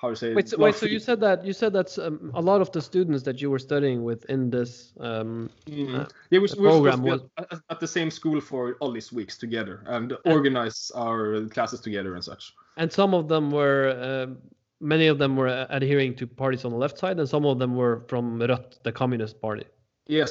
how 0.00 0.10
to 0.10 0.16
say. 0.16 0.34
Wait, 0.34 0.48
so, 0.48 0.56
wait, 0.58 0.74
so 0.74 0.86
you 0.86 0.98
said 1.00 1.20
that 1.20 1.44
you 1.44 1.52
said 1.52 1.72
that 1.72 1.96
um, 1.98 2.30
a 2.34 2.40
lot 2.40 2.60
of 2.60 2.70
the 2.72 2.80
students 2.80 3.22
that 3.24 3.40
you 3.40 3.50
were 3.50 3.58
studying 3.58 4.04
with 4.04 4.24
in 4.26 4.50
this 4.50 4.92
um, 5.00 5.50
Mhm. 5.66 5.94
uh, 6.00 6.06
yeah, 6.30 6.38
we, 6.40 6.48
we 6.58 6.64
program 6.68 7.02
was- 7.02 7.22
at, 7.70 7.80
the 7.80 7.86
same 7.86 8.10
school 8.10 8.40
for 8.40 8.76
all 8.80 8.92
these 8.92 9.12
weeks 9.12 9.36
together 9.38 9.82
and 9.86 10.16
organize 10.24 10.90
our 10.94 11.40
classes 11.48 11.80
together 11.80 12.14
and 12.14 12.24
such. 12.24 12.54
and 12.76 12.92
some 12.92 13.12
of 13.14 13.26
them 13.28 13.50
were 13.50 13.82
um 14.08 14.38
many 14.80 15.08
of 15.08 15.18
them 15.18 15.34
were 15.36 15.48
uh, 15.48 15.66
adhering 15.78 16.14
to 16.14 16.24
parties 16.26 16.64
on 16.64 16.70
the 16.70 16.78
left 16.84 16.96
side 16.98 17.18
and 17.18 17.28
some 17.28 17.44
of 17.44 17.58
them 17.58 17.74
were 17.74 18.04
from 18.10 18.38
Rødt, 18.38 18.80
the 18.84 18.92
communist 18.92 19.40
party 19.40 19.64
Yes, 20.06 20.30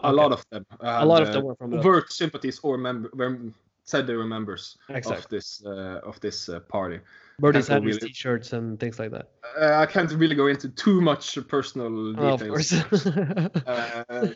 a 0.00 0.06
Okay. 0.08 0.16
lot 0.22 0.32
of 0.32 0.40
them. 0.50 0.64
a 0.80 1.04
lot 1.12 1.20
of 1.22 1.28
them 1.34 1.42
uh, 1.42 1.46
were 1.48 1.56
from 1.56 1.70
Rødt. 1.72 1.80
overt 1.80 2.12
sympathies 2.12 2.58
or 2.62 2.78
member 2.78 3.10
were, 3.84 3.88
said 3.88 4.06
they 4.06 4.14
were 4.14 4.26
members 4.26 4.76
of 4.88 5.28
this 5.28 5.62
uh, 5.64 6.00
of 6.04 6.20
this 6.20 6.48
uh, 6.48 6.60
party. 6.60 7.00
Can't 7.40 7.64
Sanders 7.64 7.96
really- 7.96 8.08
t-shirts 8.08 8.52
and 8.52 8.78
things 8.78 8.98
like 8.98 9.10
that. 9.10 9.28
Uh, 9.60 9.74
I 9.74 9.86
can't 9.86 10.10
really 10.12 10.36
go 10.36 10.46
into 10.46 10.68
too 10.68 11.00
much 11.00 11.38
personal 11.48 12.20
oh, 12.20 12.34
of 12.34 12.40
course. 12.40 12.72
Uh, 13.66 14.28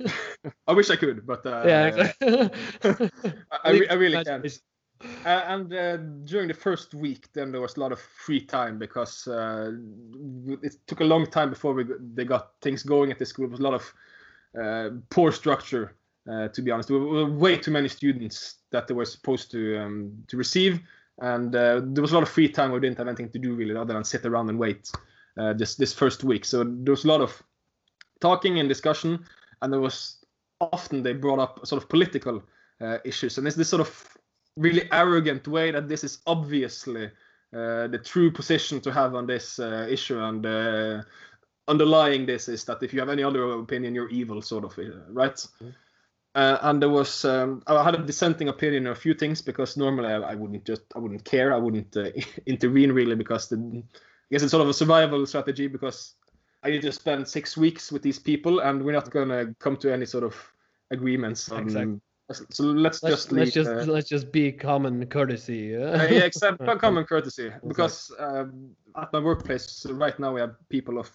I 0.67 0.73
wish 0.73 0.91
I 0.91 0.97
could, 0.97 1.27
but 1.27 1.47
uh, 1.47 1.65
yeah 1.67 1.87
exactly 1.87 2.51
I, 3.53 3.59
I, 3.65 3.71
re- 3.71 3.89
I 3.89 3.95
really 3.95 4.25
can't. 4.25 4.61
Uh, 5.25 5.29
and 5.29 5.73
uh, 5.73 5.97
during 6.25 6.49
the 6.49 6.55
first 6.55 6.93
week, 6.95 7.33
then 7.33 7.53
there 7.53 7.61
was 7.61 7.77
a 7.77 7.81
lot 7.81 7.93
of 7.93 8.01
free 8.01 8.41
time 8.41 8.79
because 8.79 9.29
uh, 9.29 9.71
it 10.63 10.75
took 10.89 11.01
a 11.01 11.05
long 11.05 11.27
time 11.27 11.51
before 11.51 11.73
we 11.73 11.85
they 12.15 12.25
got 12.25 12.61
things 12.61 12.83
going 12.83 13.13
at 13.13 13.19
the 13.19 13.27
school. 13.27 13.45
It 13.45 13.51
was 13.53 13.61
a 13.61 13.63
lot 13.63 13.75
of 13.75 13.95
uh, 14.61 14.91
poor 15.11 15.31
structure, 15.31 15.95
uh, 16.31 16.49
to 16.49 16.63
be 16.63 16.71
honest. 16.71 16.89
There 16.89 16.99
were 16.99 17.27
way 17.27 17.57
too 17.57 17.71
many 17.71 17.89
students 17.89 18.57
that 18.71 18.87
they 18.87 18.95
were 18.95 19.05
supposed 19.05 19.51
to 19.53 19.79
um, 19.79 20.25
to 20.29 20.37
receive, 20.37 20.81
and 21.19 21.55
uh, 21.55 21.81
there 21.85 22.03
was 22.03 22.13
a 22.13 22.15
lot 22.15 22.23
of 22.23 22.29
free 22.29 22.49
time. 22.49 22.73
We 22.73 22.81
didn't 22.81 22.99
have 22.99 23.09
anything 23.09 23.31
to 23.31 23.39
do 23.39 23.55
really 23.55 23.77
other 23.77 23.95
than 23.95 24.05
sit 24.05 24.25
around 24.25 24.49
and 24.49 24.59
wait. 24.59 24.91
this 25.37 25.77
this 25.77 25.93
first 25.93 26.25
week, 26.25 26.45
so 26.45 26.65
there 26.65 26.93
was 26.93 27.05
a 27.05 27.09
lot 27.09 27.21
of 27.21 27.43
talking 28.21 28.59
and 28.59 28.69
discussion, 28.69 29.25
and 29.63 29.73
there 29.73 29.81
was 29.81 30.25
often 30.61 31.03
they 31.03 31.13
brought 31.13 31.39
up 31.39 31.67
sort 31.67 31.83
of 31.83 31.89
political 31.89 32.43
issues, 33.05 33.39
and 33.39 33.47
it's 33.47 33.57
this 33.57 33.69
sort 33.69 33.81
of 33.81 34.19
really 34.59 34.89
arrogant 34.93 35.47
way 35.47 35.71
that 35.71 35.89
this 35.89 36.05
is 36.05 36.19
obviously 36.27 37.11
uh, 37.55 37.87
the 37.87 37.99
true 37.99 38.31
position 38.31 38.81
to 38.81 38.93
have 38.93 39.15
on 39.15 39.27
this 39.27 39.59
uh, 39.59 39.87
issue 39.89 40.19
and 40.21 40.45
uh, 40.45 41.01
underlying 41.67 42.27
this 42.27 42.49
is 42.49 42.65
that 42.65 42.83
if 42.83 42.93
you 42.93 43.01
have 43.01 43.09
any 43.09 43.23
other 43.23 43.53
opinion 43.53 43.95
you're 43.95 44.11
evil 44.11 44.43
sort 44.43 44.65
of 44.65 44.79
uh, 44.79 44.83
right 45.11 45.35
mm-hmm. 45.35 45.69
Uh, 46.35 46.59
and 46.63 46.83
there 46.83 46.91
was 46.91 47.25
um, 47.25 47.63
i 47.67 47.83
had 47.83 47.95
a 47.95 47.99
dissenting 47.99 48.49
opinion 48.49 48.87
on 48.87 48.93
a 48.93 48.97
few 48.97 49.15
things 49.15 49.43
because 49.43 49.77
normally 49.77 50.09
i, 50.09 50.19
I 50.19 50.35
wouldn't 50.35 50.65
just 50.65 50.83
i 50.95 50.99
wouldn't 50.99 51.25
care. 51.25 51.53
I 51.53 51.59
wouldn't 51.59 51.97
uh, 51.97 52.11
intervene 52.47 52.93
really 52.93 53.15
because 53.15 53.49
the, 53.49 53.57
i 53.57 53.83
guess 54.31 54.43
it's 54.43 54.51
sort 54.51 54.63
of 54.63 54.69
a 54.69 54.75
survival 54.75 55.27
strategy 55.27 55.67
because 55.67 56.15
i 56.63 56.69
you 56.69 56.81
just 56.81 57.01
spent 57.01 57.29
six 57.29 57.57
weeks 57.57 57.93
with 57.93 58.03
these 58.03 58.19
people 58.19 58.61
and 58.61 58.83
we're 58.83 58.93
not 58.93 59.11
going 59.11 59.29
to 59.29 59.55
come 59.59 59.77
to 59.79 59.93
any 59.93 60.07
sort 60.07 60.25
of 60.25 60.35
agreements. 60.91 61.51
On 61.51 61.63
exactly. 61.63 62.01
So 62.51 62.65
let's, 62.65 63.03
let's 63.03 63.17
just 63.17 63.33
leave, 63.33 63.39
let's 63.41 63.55
just 63.55 63.71
uh, 63.71 63.91
let's 63.91 64.09
just 64.09 64.31
be 64.33 64.53
common 64.53 65.07
courtesy. 65.07 65.75
uh, 65.75 66.03
yeah, 66.09 66.25
except 66.25 66.59
common 66.81 67.05
courtesy, 67.05 67.51
because 67.67 68.13
um, 68.19 68.77
at 69.01 69.11
my 69.15 69.19
workplace 69.19 69.87
right 69.87 70.19
now 70.19 70.35
we 70.35 70.41
have 70.41 70.55
people 70.69 70.99
of 70.99 71.11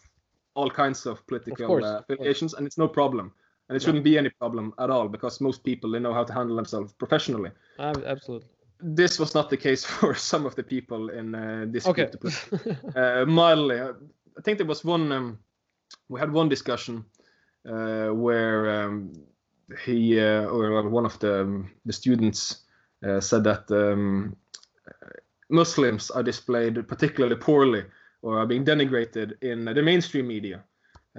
all 0.56 0.72
kinds 0.72 1.06
of 1.06 1.26
political 1.28 1.66
Of 1.66 1.68
course, 1.68 1.86
uh, 1.86 1.98
of 1.98 2.06
affiliations, 2.10 2.56
and 2.56 2.66
it's 2.66 2.80
no 2.80 2.88
problem, 2.88 3.32
and 3.74 3.82
it 3.82 3.82
Yeah. 3.82 3.86
shouldn't 3.88 4.04
be 4.04 4.18
any 4.18 4.30
problem 4.30 4.74
at 4.78 4.90
all 4.90 5.08
because 5.10 5.42
most 5.42 5.64
people 5.64 5.92
they 5.92 6.00
know 6.00 6.14
how 6.14 6.24
to 6.24 6.34
handle 6.34 6.56
themselves 6.56 6.94
professionally. 6.94 7.52
Ab- 7.80 8.04
Absolutely. 8.06 8.50
This 8.80 9.20
was 9.20 9.34
not 9.34 9.50
the 9.50 9.58
case 9.58 9.84
for 10.00 10.14
some 10.16 10.46
of 10.46 10.56
the 10.56 10.64
people 10.64 11.10
in 11.10 11.34
uh, 11.36 11.66
this 11.72 11.88
Okay. 11.88 12.10
group. 12.20 12.34
Uh, 12.96 13.26
mildly, 13.26 13.80
uh, 13.80 13.94
I 14.38 14.42
think 14.44 14.58
there 14.60 14.68
was 14.68 14.86
one. 14.86 15.12
Um, 15.12 15.40
we 16.10 16.20
had 16.20 16.32
one 16.32 16.50
discussion 16.50 17.06
uh, 17.68 18.10
where 18.10 18.84
um, 18.86 19.12
he 19.86 20.20
uh, 20.20 20.46
or 20.46 20.90
one 20.90 21.06
of 21.06 21.18
the 21.20 21.42
um, 21.42 21.72
the 21.86 21.94
students 21.94 22.66
uh, 23.08 23.20
said 23.20 23.44
that 23.44 23.72
um, 23.72 24.36
Muslims 25.50 26.12
are 26.12 26.24
displayed 26.24 26.88
particularly 26.88 27.36
poorly 27.36 27.84
or 28.22 28.38
are 28.40 28.46
being 28.48 28.66
denigrated 28.66 29.34
in 29.42 29.66
the 29.66 29.82
mainstream 29.82 30.28
media, 30.28 30.64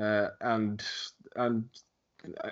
uh, 0.00 0.28
and 0.40 0.84
and 1.36 1.64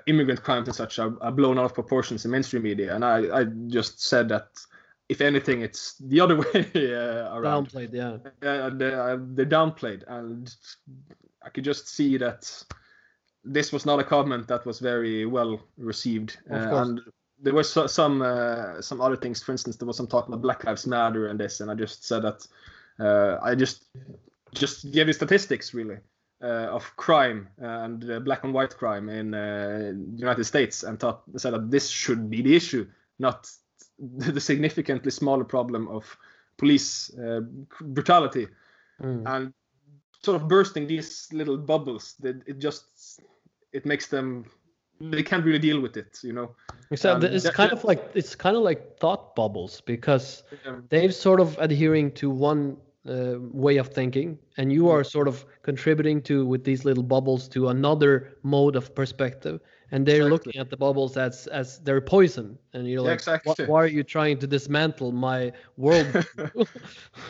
immigrant 0.06 0.42
crimes 0.42 0.68
and 0.68 0.76
such 0.76 0.98
are, 0.98 1.14
are 1.20 1.32
blown 1.32 1.58
out 1.58 1.66
of 1.66 1.74
proportions 1.74 2.24
in 2.24 2.30
mainstream 2.30 2.62
media. 2.62 2.94
And 2.94 3.04
I, 3.04 3.40
I 3.40 3.44
just 3.44 4.02
said 4.02 4.28
that 4.28 4.48
if 5.08 5.20
anything, 5.20 5.62
it's 5.62 5.96
the 5.98 6.20
other 6.20 6.36
way 6.54 6.68
uh, 6.74 7.36
around. 7.36 7.68
Downplayed, 7.68 7.92
yeah. 7.92 8.16
Uh, 8.48 8.70
they, 8.70 8.92
uh, 8.92 9.18
they 9.34 9.44
downplayed, 9.44 10.04
and 10.06 10.54
I 11.42 11.50
could 11.50 11.64
just 11.64 11.88
see 11.88 12.16
that 12.18 12.64
this 13.44 13.72
was 13.72 13.84
not 13.84 13.98
a 13.98 14.04
comment 14.04 14.48
that 14.48 14.64
was 14.64 14.78
very 14.78 15.26
well 15.26 15.60
received. 15.76 16.38
Of 16.50 16.72
Uh, 16.72 16.76
and 16.76 17.00
there 17.40 17.54
were 17.54 17.64
so, 17.64 17.86
some 17.86 18.22
uh, 18.22 18.80
some 18.80 19.00
other 19.00 19.16
things. 19.16 19.42
For 19.42 19.52
instance, 19.52 19.76
there 19.76 19.86
was 19.86 19.96
some 19.96 20.06
talk 20.06 20.28
about 20.28 20.42
Black 20.42 20.64
Lives 20.64 20.86
Matter 20.86 21.26
and 21.26 21.38
this, 21.38 21.60
and 21.60 21.70
I 21.70 21.74
just 21.74 22.06
said 22.06 22.22
that 22.22 22.46
uh, 23.00 23.38
I 23.42 23.54
just 23.54 23.88
just 24.54 24.90
gave 24.92 25.08
you 25.08 25.12
statistics 25.12 25.74
really 25.74 25.96
of 26.46 26.96
crime 26.96 27.48
and 27.58 28.10
uh, 28.10 28.20
black 28.20 28.44
and 28.44 28.52
white 28.52 28.76
crime 28.76 29.08
in 29.08 29.34
uh, 29.34 29.92
the 29.94 30.18
United 30.18 30.44
States, 30.44 30.82
and 30.82 30.98
thought 30.98 31.22
said 31.36 31.54
that 31.54 31.70
this 31.70 31.88
should 31.88 32.28
be 32.28 32.42
the 32.42 32.56
issue, 32.56 32.86
not 33.18 33.50
the 33.98 34.40
significantly 34.40 35.10
smaller 35.10 35.44
problem 35.44 35.88
of 35.88 36.16
police 36.56 37.12
uh, 37.18 37.40
brutality. 37.80 38.48
Mm. 39.00 39.22
and 39.26 39.54
sort 40.22 40.40
of 40.40 40.48
bursting 40.48 40.86
these 40.86 41.28
little 41.32 41.56
bubbles 41.56 42.14
that 42.20 42.36
it 42.46 42.58
just 42.58 43.20
it 43.72 43.84
makes 43.84 44.06
them 44.06 44.44
they 45.00 45.22
can't 45.22 45.44
really 45.44 45.58
deal 45.58 45.80
with 45.80 45.96
it 45.96 46.20
you 46.22 46.32
know? 46.32 46.54
Except 46.90 47.24
Um, 47.24 47.32
it's 47.32 47.50
kind 47.50 47.72
of 47.72 47.84
like 47.84 48.10
it's 48.14 48.34
kind 48.36 48.56
of 48.56 48.62
like 48.62 48.98
thought 48.98 49.34
bubbles 49.34 49.80
because 49.80 50.44
Um, 50.64 50.84
they're 50.88 51.10
sort 51.10 51.40
of 51.40 51.58
adhering 51.58 52.12
to 52.12 52.30
one 52.30 52.76
uh, 53.08 53.34
way 53.52 53.76
of 53.78 53.88
thinking, 53.88 54.38
and 54.56 54.72
you 54.72 54.88
are 54.88 55.02
sort 55.04 55.28
of 55.28 55.44
contributing 55.62 56.22
to 56.22 56.46
with 56.46 56.64
these 56.64 56.84
little 56.84 57.02
bubbles 57.02 57.48
to 57.48 57.68
another 57.68 58.36
mode 58.42 58.76
of 58.76 58.94
perspective, 58.94 59.60
and 59.90 60.06
they're 60.06 60.26
Exactly. 60.26 60.30
looking 60.30 60.60
at 60.60 60.70
the 60.70 60.76
bubbles 60.76 61.16
as 61.16 61.46
as 61.48 61.80
their 61.80 62.00
poison, 62.00 62.58
and 62.72 62.86
you're 62.88 63.02
Yeah, 63.02 63.10
like, 63.10 63.14
exactly. 63.18 63.66
Why 63.66 63.82
are 63.82 63.86
you 63.86 64.04
trying 64.04 64.38
to 64.38 64.46
dismantle 64.46 65.12
my 65.12 65.52
world? 65.76 66.06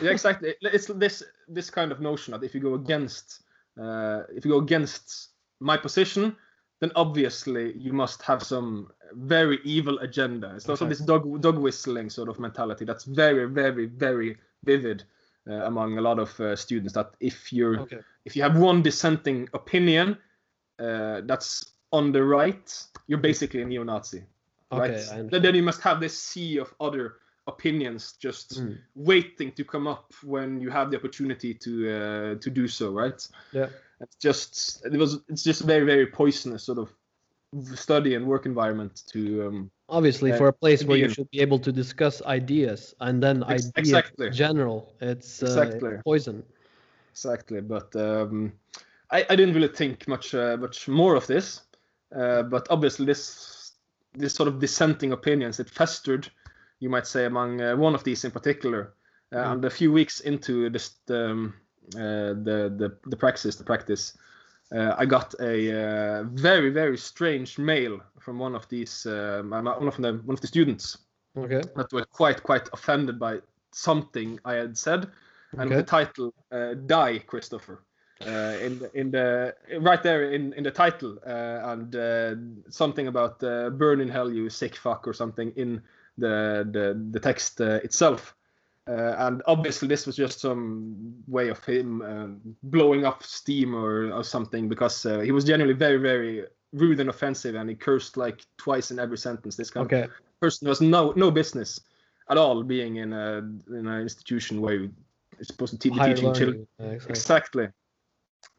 yeah 0.01 0.11
exactly 0.11 0.55
it's 0.61 0.87
this 0.87 1.23
this 1.47 1.69
kind 1.69 1.91
of 1.91 1.99
notion 1.99 2.31
that 2.31 2.43
if 2.43 2.53
you 2.55 2.61
go 2.61 2.73
against 2.73 3.43
uh, 3.79 4.23
if 4.35 4.45
you 4.45 4.51
go 4.51 4.57
against 4.57 5.29
my 5.59 5.77
position 5.77 6.35
then 6.81 6.91
obviously 6.95 7.77
you 7.77 7.93
must 7.93 8.21
have 8.21 8.43
some 8.43 8.87
very 9.13 9.59
evil 9.63 9.99
agenda 9.99 10.53
it's 10.55 10.67
also 10.67 10.85
this 10.87 10.99
dog 10.99 11.41
dog 11.41 11.57
whistling 11.57 12.09
sort 12.09 12.29
of 12.29 12.39
mentality 12.39 12.85
that's 12.85 13.05
very 13.05 13.45
very 13.45 13.85
very 13.85 14.35
vivid 14.65 15.03
uh, 15.49 15.65
among 15.65 15.97
a 15.97 16.01
lot 16.01 16.19
of 16.19 16.39
uh, 16.39 16.55
students 16.55 16.93
that 16.93 17.11
if 17.19 17.51
you're 17.51 17.79
okay. 17.81 17.99
if 18.25 18.35
you 18.35 18.43
have 18.43 18.57
one 18.57 18.81
dissenting 18.81 19.49
opinion 19.53 20.17
uh, 20.79 21.21
that's 21.25 21.73
on 21.91 22.11
the 22.11 22.23
right, 22.23 22.83
you're 23.07 23.19
basically 23.19 23.61
a 23.61 23.65
neo-Nazi, 23.65 24.23
right? 24.71 24.91
Okay, 24.91 25.27
Then, 25.29 25.41
then 25.43 25.55
you 25.55 25.61
must 25.61 25.81
have 25.81 25.99
this 25.99 26.17
sea 26.17 26.57
of 26.57 26.73
other 26.79 27.17
opinions 27.45 28.13
just 28.13 28.59
Mm. 28.59 28.77
waiting 28.95 29.51
to 29.51 29.63
come 29.63 29.87
up 29.87 30.13
when 30.23 30.61
you 30.61 30.69
have 30.71 30.89
the 30.89 30.97
opportunity 30.97 31.53
to 31.53 31.71
uh, 31.91 32.35
to 32.39 32.49
do 32.49 32.67
so, 32.67 32.91
right? 32.91 33.27
Yeah. 33.51 33.67
It's 33.99 34.15
just 34.15 34.85
it 34.85 34.97
was 34.97 35.21
it's 35.29 35.43
just 35.43 35.61
very 35.61 35.85
very 35.85 36.07
poisonous 36.07 36.63
sort 36.63 36.79
of 36.79 36.89
study 37.75 38.15
and 38.15 38.25
work 38.25 38.45
environment 38.45 39.03
to 39.11 39.47
um, 39.47 39.71
Obviously, 39.89 40.31
Uh, 40.31 40.37
for 40.37 40.47
a 40.47 40.53
place 40.53 40.83
where 40.85 40.97
you 40.97 41.09
should 41.09 41.29
be 41.29 41.41
able 41.41 41.59
to 41.59 41.71
discuss 41.71 42.21
ideas 42.23 42.95
and 42.99 43.21
then 43.21 43.43
Ex- 43.43 43.71
ideas 43.75 43.75
exactly. 43.75 44.27
in 44.27 44.33
general, 44.33 44.95
it's 45.01 45.43
uh, 45.43 45.47
Exactly. 45.47 45.97
poison. 46.05 46.43
exactly 47.11 47.61
but 47.61 47.95
um, 47.95 48.51
I, 49.11 49.25
I 49.29 49.35
didn't 49.35 49.53
really 49.53 49.73
think 49.75 50.07
much 50.07 50.33
uh, 50.33 50.57
much 50.57 50.87
more 50.87 51.15
of 51.15 51.27
this 51.27 51.61
uh, 52.15 52.41
but 52.43 52.67
obviously 52.69 53.05
this 53.05 53.73
this 54.17 54.33
sort 54.33 54.47
of 54.47 54.59
dissenting 54.59 55.11
opinions 55.13 55.59
it 55.59 55.69
festered 55.69 56.31
you 56.79 56.89
might 56.89 57.05
say 57.07 57.25
among 57.25 57.61
uh, 57.61 57.75
one 57.75 57.93
of 57.95 58.03
these 58.03 58.25
in 58.27 58.31
particular 58.31 58.93
uh, 59.31 59.37
Mm. 59.37 59.51
and 59.51 59.65
a 59.65 59.69
few 59.69 59.91
weeks 59.93 60.21
into 60.21 60.69
this 60.69 60.95
um, 61.09 61.53
uh, 61.95 62.33
the, 62.47 62.73
the 62.77 62.89
the 63.09 63.17
praxis 63.17 63.55
the 63.57 63.63
practice 63.63 64.17
uh, 64.71 64.95
I 64.97 65.05
got 65.05 65.33
a 65.39 65.55
uh, 65.71 66.23
very 66.23 66.69
very 66.69 66.97
strange 66.97 67.57
mail 67.57 67.99
from 68.19 68.39
one 68.39 68.55
of 68.55 68.67
these 68.69 69.05
um, 69.05 69.51
one 69.51 69.87
of 69.87 69.97
the 69.97 70.13
one 70.25 70.35
of 70.35 70.41
the 70.41 70.47
students 70.47 70.97
Okay. 71.37 71.61
that 71.75 71.91
were 71.91 72.05
quite 72.05 72.43
quite 72.43 72.69
offended 72.73 73.19
by 73.19 73.39
something 73.71 74.39
I 74.45 74.53
had 74.53 74.77
said, 74.77 75.09
and 75.53 75.69
Okay. 75.71 75.75
the 75.77 75.83
title 75.83 76.33
uh, 76.51 76.73
"Die 76.85 77.19
Kristoffer" 77.27 77.79
uh, 78.25 78.57
in 78.65 78.79
the, 78.79 78.91
in 78.93 79.11
the 79.11 79.55
right 79.79 80.01
there 80.03 80.31
in 80.31 80.53
in 80.53 80.63
the 80.63 80.71
title, 80.71 81.17
uh, 81.25 81.71
and 81.71 81.95
uh, 81.95 82.35
something 82.69 83.07
about 83.07 83.43
uh, 83.43 83.69
"burn 83.71 84.01
in 84.01 84.09
hell, 84.09 84.31
you 84.31 84.49
sick 84.49 84.75
fuck" 84.75 85.07
or 85.07 85.13
something 85.13 85.51
in 85.55 85.81
the 86.17 86.67
the 86.71 86.99
the 87.11 87.19
text 87.19 87.61
uh, 87.61 87.79
itself. 87.83 88.35
Uh, 88.87 89.15
and 89.19 89.41
obviously, 89.47 89.87
this 89.87 90.05
was 90.05 90.15
just 90.15 90.41
some 90.41 91.15
way 91.27 91.47
of 91.49 91.63
him 91.63 92.01
uh, 92.01 92.27
blowing 92.63 93.05
up 93.05 93.23
steam 93.23 93.73
or, 93.73 94.11
or 94.11 94.23
something 94.23 94.67
because 94.67 95.05
uh, 95.05 95.19
he 95.21 95.31
was 95.31 95.45
generally 95.45 95.73
very, 95.73 95.97
very 95.97 96.45
rude 96.73 96.99
and 96.99 97.09
offensive, 97.09 97.55
and 97.55 97.69
he 97.69 97.75
cursed 97.75 98.17
like 98.17 98.45
twice 98.57 98.91
in 98.91 98.99
every 98.99 99.17
sentence. 99.17 99.55
This 99.55 99.69
kind 99.69 99.85
of 100.03 100.11
person 100.41 100.67
has 100.67 100.81
no 100.81 101.13
no 101.15 101.31
business 101.31 101.79
at 102.29 102.37
all 102.37 102.61
being 102.63 102.97
in 102.97 103.13
a 103.13 103.37
in 103.69 103.87
an 103.87 104.01
institution 104.01 104.59
where 104.59 104.73
you're 104.75 104.89
supposed 105.43 105.79
to 105.79 105.89
be 105.89 105.97
Higher 105.97 106.13
teaching 106.13 106.33
children. 106.33 106.67
learning. 106.79 106.91
uh, 106.91 106.95
exactly. 106.95 107.09
Exactly. 107.19 107.67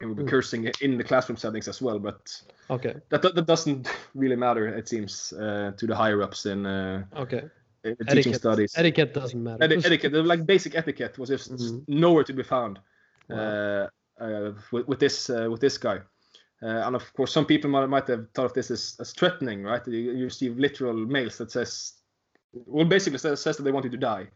And 0.01 0.09
we'll 0.09 0.15
be 0.17 0.23
Mm. 0.23 0.27
cursing 0.29 0.71
in 0.81 0.97
the 0.97 1.03
classroom 1.03 1.37
settings 1.37 1.67
as 1.67 1.81
well, 1.83 1.99
but 1.99 2.41
Okay. 2.71 2.95
that 3.09 3.21
that, 3.21 3.35
that 3.35 3.45
doesn't 3.45 3.87
really 4.15 4.35
matter. 4.35 4.67
It 4.67 4.87
seems 4.89 5.33
uh, 5.33 5.71
to 5.77 5.85
the 5.85 5.95
higher 5.95 6.23
ups 6.23 6.47
in, 6.47 6.65
uh, 6.65 7.05
Okay. 7.15 7.43
In 7.85 7.95
teaching 7.97 8.17
Etiquette. 8.17 8.35
studies. 8.35 8.73
Etiquette 8.75 9.13
doesn't 9.13 9.43
matter. 9.43 9.63
Eti- 9.63 9.85
etiquette, 9.85 10.13
like 10.25 10.45
basic 10.45 10.75
etiquette, 10.75 11.17
was 11.17 11.29
just 11.29 11.51
Mhm. 11.51 11.83
nowhere 11.87 12.23
to 12.23 12.33
be 12.33 12.43
found 12.43 12.79
Wow. 13.29 13.37
uh, 13.37 14.23
uh, 14.23 14.51
with, 14.71 14.87
with 14.87 14.99
this 14.99 15.29
uh, 15.29 15.47
with 15.51 15.61
this 15.61 15.77
guy. 15.77 15.99
Uh, 16.63 16.67
and 16.87 16.95
of 16.95 17.13
course, 17.13 17.31
some 17.31 17.45
people 17.45 17.69
might, 17.69 17.87
might 17.87 18.07
have 18.07 18.27
thought 18.33 18.45
of 18.45 18.53
this 18.53 18.71
as, 18.71 18.95
as 18.99 19.11
threatening, 19.11 19.63
right? 19.63 19.85
You, 19.87 20.11
you 20.13 20.23
receive 20.23 20.57
literal 20.57 20.93
mails 20.93 21.37
that 21.37 21.51
says 21.51 21.93
well, 22.53 22.85
basically 22.85 23.19
says, 23.19 23.41
says 23.41 23.57
that 23.57 23.63
they 23.63 23.71
want 23.71 23.83
you 23.85 23.91
to 23.91 23.97
die, 23.97 24.27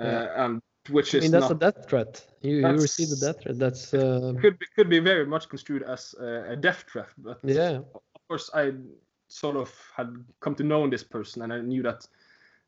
uh, 0.00 0.04
Yeah. 0.04 0.44
and 0.44 0.60
which 0.90 1.14
I 1.14 1.18
is 1.18 1.24
mean, 1.24 1.30
that's 1.32 1.48
not, 1.48 1.52
a 1.52 1.58
death 1.58 1.88
threat. 1.88 2.24
You, 2.42 2.56
you 2.56 2.68
received 2.68 3.12
a 3.12 3.20
death 3.26 3.42
threat. 3.42 3.58
That's 3.58 3.94
uh, 3.94 4.34
could 4.40 4.58
be, 4.58 4.66
could 4.76 4.90
be 4.90 4.98
very 5.00 5.26
much 5.26 5.48
construed 5.48 5.82
as 5.82 6.14
a, 6.20 6.52
a 6.52 6.56
death 6.56 6.84
threat. 6.90 7.08
But 7.16 7.38
yeah, 7.42 7.78
of 8.14 8.20
course, 8.28 8.50
I 8.54 8.72
sort 9.28 9.56
of 9.56 9.72
had 9.96 10.14
come 10.40 10.54
to 10.56 10.62
know 10.62 10.86
this 10.88 11.02
person, 11.02 11.42
and 11.42 11.52
I 11.52 11.60
knew 11.60 11.82
that 11.82 12.06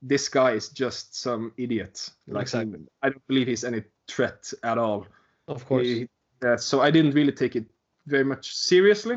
this 0.03 0.28
guy 0.28 0.53
is 0.53 0.68
just 0.68 1.14
some 1.20 1.53
idiot. 1.57 2.11
Like 2.26 2.42
Exactly. 2.42 2.80
I 3.03 3.11
don't 3.11 3.26
believe 3.26 3.47
he's 3.47 3.64
any 3.64 3.82
threat 4.09 4.53
at 4.62 4.78
all. 4.78 5.07
of 5.49 5.64
course. 5.66 5.86
He- 5.86 6.09
uh, 6.44 6.57
so 6.57 6.82
I 6.82 6.90
didn't 6.90 7.12
really 7.12 7.32
take 7.32 7.57
it 7.57 7.64
very 8.07 8.24
much 8.24 8.55
seriously. 8.55 9.16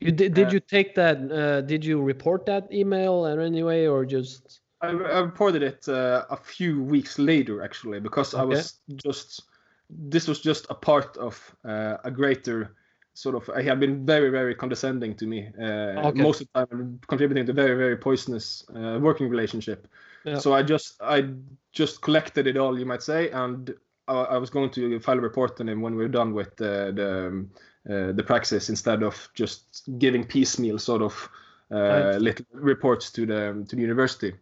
You 0.00 0.12
did? 0.12 0.34
Did 0.34 0.48
uh, 0.48 0.50
you 0.52 0.60
take 0.60 0.94
that? 0.94 1.30
Uh, 1.30 1.60
did 1.60 1.84
you 1.84 2.02
report 2.02 2.46
that 2.46 2.72
email 2.72 3.26
in 3.26 3.40
any 3.40 3.62
way, 3.62 3.86
or 3.86 4.04
just? 4.04 4.60
I, 4.80 4.88
I 4.88 5.20
reported 5.20 5.62
it 5.62 5.88
uh, 5.88 6.24
a 6.30 6.36
few 6.36 6.82
weeks 6.82 7.18
later, 7.18 7.62
actually, 7.62 8.00
because 8.00 8.34
I 8.34 8.42
was 8.42 8.80
just. 8.96 9.42
This 9.90 10.26
was 10.26 10.40
just 10.40 10.66
a 10.70 10.74
part 10.74 11.16
of 11.18 11.54
uh, 11.64 11.98
a 12.04 12.10
greater 12.10 12.74
sort 13.12 13.34
of. 13.36 13.48
He 13.60 13.66
had 13.66 13.78
been 13.78 14.04
very, 14.04 14.30
very 14.30 14.54
condescending 14.54 15.14
to 15.16 15.26
me 15.26 15.48
uh, 15.60 16.08
Okay. 16.08 16.22
most 16.22 16.40
of 16.40 16.48
the 16.54 16.66
time, 16.66 17.00
contributing 17.06 17.46
to 17.46 17.52
very, 17.52 17.76
very 17.76 17.96
poisonous 17.96 18.64
uh, 18.74 18.98
working 19.00 19.28
relationship. 19.28 19.86
Yeah. 20.24 20.38
So 20.38 20.54
I 20.54 20.62
just, 20.62 21.00
I 21.02 21.28
just 21.72 22.00
collected 22.02 22.46
it 22.46 22.56
all, 22.56 22.78
you 22.78 22.86
might 22.86 23.02
say, 23.02 23.30
and 23.30 23.74
I, 24.08 24.14
I 24.14 24.38
was 24.38 24.50
going 24.50 24.70
to 24.70 24.98
file 25.00 25.18
a 25.18 25.22
report 25.22 25.60
on 25.60 25.68
him 25.68 25.80
when 25.82 25.94
we 25.94 26.02
were 26.02 26.08
done 26.08 26.32
with 26.32 26.60
uh, 26.60 26.90
the 26.92 27.26
um, 27.28 27.50
uh, 27.88 28.12
the 28.12 28.22
praxis 28.22 28.70
instead 28.70 29.02
of 29.02 29.28
just 29.34 29.82
giving 29.98 30.24
piecemeal 30.24 30.78
sort 30.78 31.02
of 31.02 31.28
uh, 31.70 31.76
Right. 31.76 32.20
little 32.20 32.46
reports 32.52 33.10
to 33.12 33.26
the 33.26 33.64
to 33.68 33.76
the 33.76 33.82
university. 33.82 34.32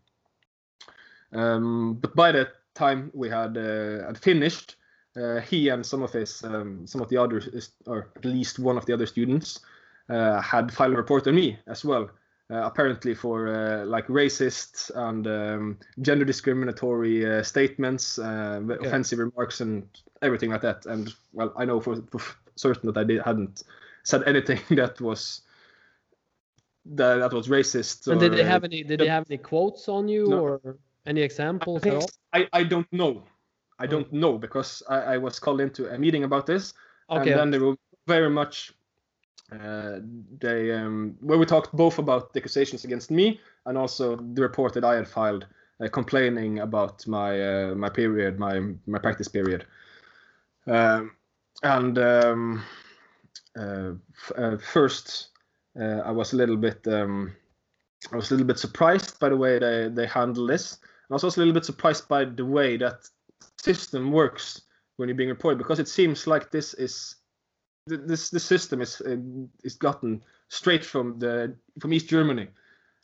Um, 1.33 1.95
but 1.95 2.14
by 2.14 2.33
the 2.33 2.49
time 2.74 3.11
we 3.14 3.28
had 3.28 3.57
uh, 3.57 4.07
had 4.07 4.18
finished. 4.18 4.76
Uh, 5.14 5.41
he 5.41 5.68
and 5.68 5.85
some 5.85 6.03
of 6.03 6.11
his 6.11 6.43
um, 6.43 6.87
some 6.87 7.03
of 7.03 7.09
the 7.11 7.18
others, 7.18 7.72
or 7.87 8.09
at 8.16 8.24
least 8.24 8.59
one 8.59 8.78
of 8.78 8.87
the 8.87 8.95
other 8.95 9.05
students, 9.05 9.61
uh, 10.09 10.41
had 10.41 10.72
filed 10.72 10.95
a 10.95 10.97
report 10.97 11.26
on 11.26 11.35
me 11.35 11.59
as 11.66 11.85
well. 11.85 12.09
Uh, 12.53 12.66
apparently 12.66 13.14
for 13.14 13.48
uh, 13.48 13.86
like 13.86 14.07
racist 14.09 14.90
and 14.94 15.26
um, 15.26 15.78
gender 16.03 16.24
discriminatory 16.24 17.24
uh, 17.24 17.42
statements, 17.42 18.18
uh, 18.18 18.61
offensive 18.82 19.20
remarks, 19.20 19.62
and 19.62 19.88
everything 20.20 20.50
like 20.50 20.61
that. 20.61 20.84
And 20.84 21.14
well, 21.32 21.55
I 21.57 21.64
know 21.64 21.80
for, 21.80 22.03
for 22.11 22.20
certain 22.57 22.92
that 22.92 23.00
I 23.00 23.05
did, 23.05 23.22
hadn't 23.22 23.62
said 24.03 24.24
anything 24.26 24.61
that 24.76 25.00
was 25.00 25.40
that, 26.84 27.20
that 27.20 27.32
was 27.32 27.48
racist. 27.48 28.07
And 28.09 28.20
did 28.20 28.34
they 28.34 28.44
have 28.44 28.64
any? 28.64 28.82
Did 28.82 29.00
they 29.00 29.09
have 29.09 29.24
any 29.30 29.38
quotes 29.38 29.88
on 29.88 30.07
you, 30.07 30.28
No. 30.28 30.40
or 30.40 30.76
any 31.07 31.22
examples 31.22 31.86
all? 31.86 32.11
I, 32.34 32.48
I 32.53 32.64
don't 32.64 32.92
know. 32.92 33.22
I 33.78 33.86
don't 33.86 34.12
know 34.12 34.36
because 34.36 34.82
I, 34.90 35.14
I 35.14 35.16
was 35.16 35.38
called 35.38 35.62
into 35.62 35.90
a 35.90 35.98
meeting 35.98 36.24
about 36.24 36.44
this, 36.44 36.74
Okay. 37.09 37.30
and 37.30 37.40
then 37.40 37.50
they 37.50 37.59
were 37.59 37.76
very 38.07 38.28
much. 38.28 38.72
Uh, 39.53 39.99
they 40.41 40.72
um, 40.72 41.14
where 41.20 41.37
we 41.37 41.45
talked 41.45 41.76
both 41.76 41.99
about 41.99 42.33
the 42.33 42.41
accusations 42.41 42.85
against 42.85 43.11
me 43.11 43.39
and 43.66 43.76
also 43.76 44.16
the 44.16 44.41
report 44.41 44.72
that 44.72 44.85
I 44.85 44.95
had 44.95 45.07
filed, 45.07 45.47
uh, 45.80 45.89
complaining 45.89 46.61
about 46.61 47.07
my 47.07 47.41
uh, 47.41 47.74
my 47.74 47.91
period, 47.91 48.39
my 48.39 48.61
my 48.87 48.99
practice 48.99 49.28
period, 49.28 49.66
um, 50.66 51.12
and 51.62 51.99
um, 51.99 52.64
uh, 53.59 53.93
f- 54.14 54.33
uh, 54.37 54.57
first 54.57 55.28
I 55.78 56.11
was 56.11 56.33
a 56.33 56.37
little 56.37 56.57
bit 56.57 56.87
um, 56.87 57.35
I 58.11 58.16
was 58.16 58.30
a 58.30 58.35
little 58.35 58.47
bit 58.47 58.59
surprised 58.59 59.18
by 59.20 59.28
the 59.28 59.37
way 59.37 59.59
they 59.59 59.91
they 59.93 60.07
handle 60.07 60.47
this. 60.47 60.78
I 61.11 61.14
was 61.14 61.24
also 61.24 61.41
a 61.41 61.43
little 61.43 61.55
bit 61.55 61.66
surprised 61.66 62.09
by 62.09 62.24
the 62.24 62.47
way 62.47 62.78
that 62.78 63.07
system 63.59 64.12
works 64.12 64.62
when 64.97 65.09
you're 65.09 65.16
being 65.16 65.28
reported 65.28 65.59
because 65.59 65.78
it 65.78 65.89
seems 65.89 66.26
like 66.26 66.51
this 66.51 66.74
is 66.74 67.16
th- 67.89 68.01
this 68.07 68.30
this 68.30 68.45
system 68.45 68.80
is 68.80 69.01
uh, 69.01 69.16
is 69.64 69.76
gotten 69.76 70.22
straight 70.49 70.85
from 70.85 71.18
the 71.18 71.55
from 71.80 71.93
East 71.93 72.09
Germany. 72.09 72.49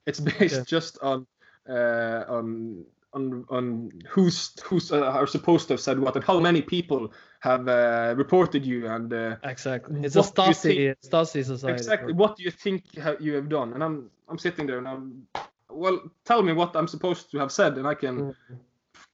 It's 0.07 0.21
based 0.39 0.57
Yeah. 0.57 0.65
just 0.65 0.99
on 1.03 1.27
uh, 1.69 2.25
on 2.29 2.85
on 3.13 3.45
on 3.49 3.91
who's 4.09 4.53
who's 4.65 4.93
uh, 4.93 5.03
are 5.03 5.27
supposed 5.27 5.69
to 5.69 5.75
have 5.75 5.81
said 5.81 5.99
what 5.99 6.17
and 6.17 6.25
how 6.25 6.41
many 6.41 6.63
people 6.63 7.13
have 7.41 7.69
uh, 7.69 8.15
reported 8.17 8.67
you 8.67 8.87
and 8.87 9.13
uh, 9.13 9.37
Exactly. 9.45 10.01
It's 10.03 10.17
a 10.17 10.21
Stasi 10.21 10.95
Stasi 11.05 11.45
society. 11.45 11.73
exactly 11.73 12.13
what 12.13 12.37
do 12.37 12.43
you 12.43 12.51
think 12.51 12.85
you 13.21 13.35
have 13.35 13.49
done 13.49 13.73
and 13.73 13.83
i'm 13.83 14.11
i'm 14.29 14.39
sitting 14.39 14.67
there 14.67 14.79
and 14.79 14.89
i'm 14.89 15.27
well 15.71 15.99
tell 16.25 16.43
me 16.43 16.53
what 16.53 16.77
i'm 16.77 16.89
supposed 16.89 17.31
to 17.31 17.39
have 17.39 17.51
said 17.51 17.79
and 17.79 17.87
i 17.87 17.95
can 17.95 18.19
Mm. 18.19 18.35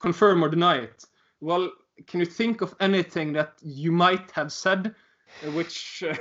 confirm 0.00 0.42
or 0.44 0.48
deny 0.48 0.76
it 0.76 1.04
well 1.40 1.70
can 2.06 2.20
you 2.20 2.26
think 2.26 2.62
of 2.62 2.74
anything 2.80 3.32
that 3.32 3.52
you 3.62 3.92
might 3.92 4.30
have 4.32 4.50
said 4.52 4.94
which 5.52 6.02
uh, 6.08 6.14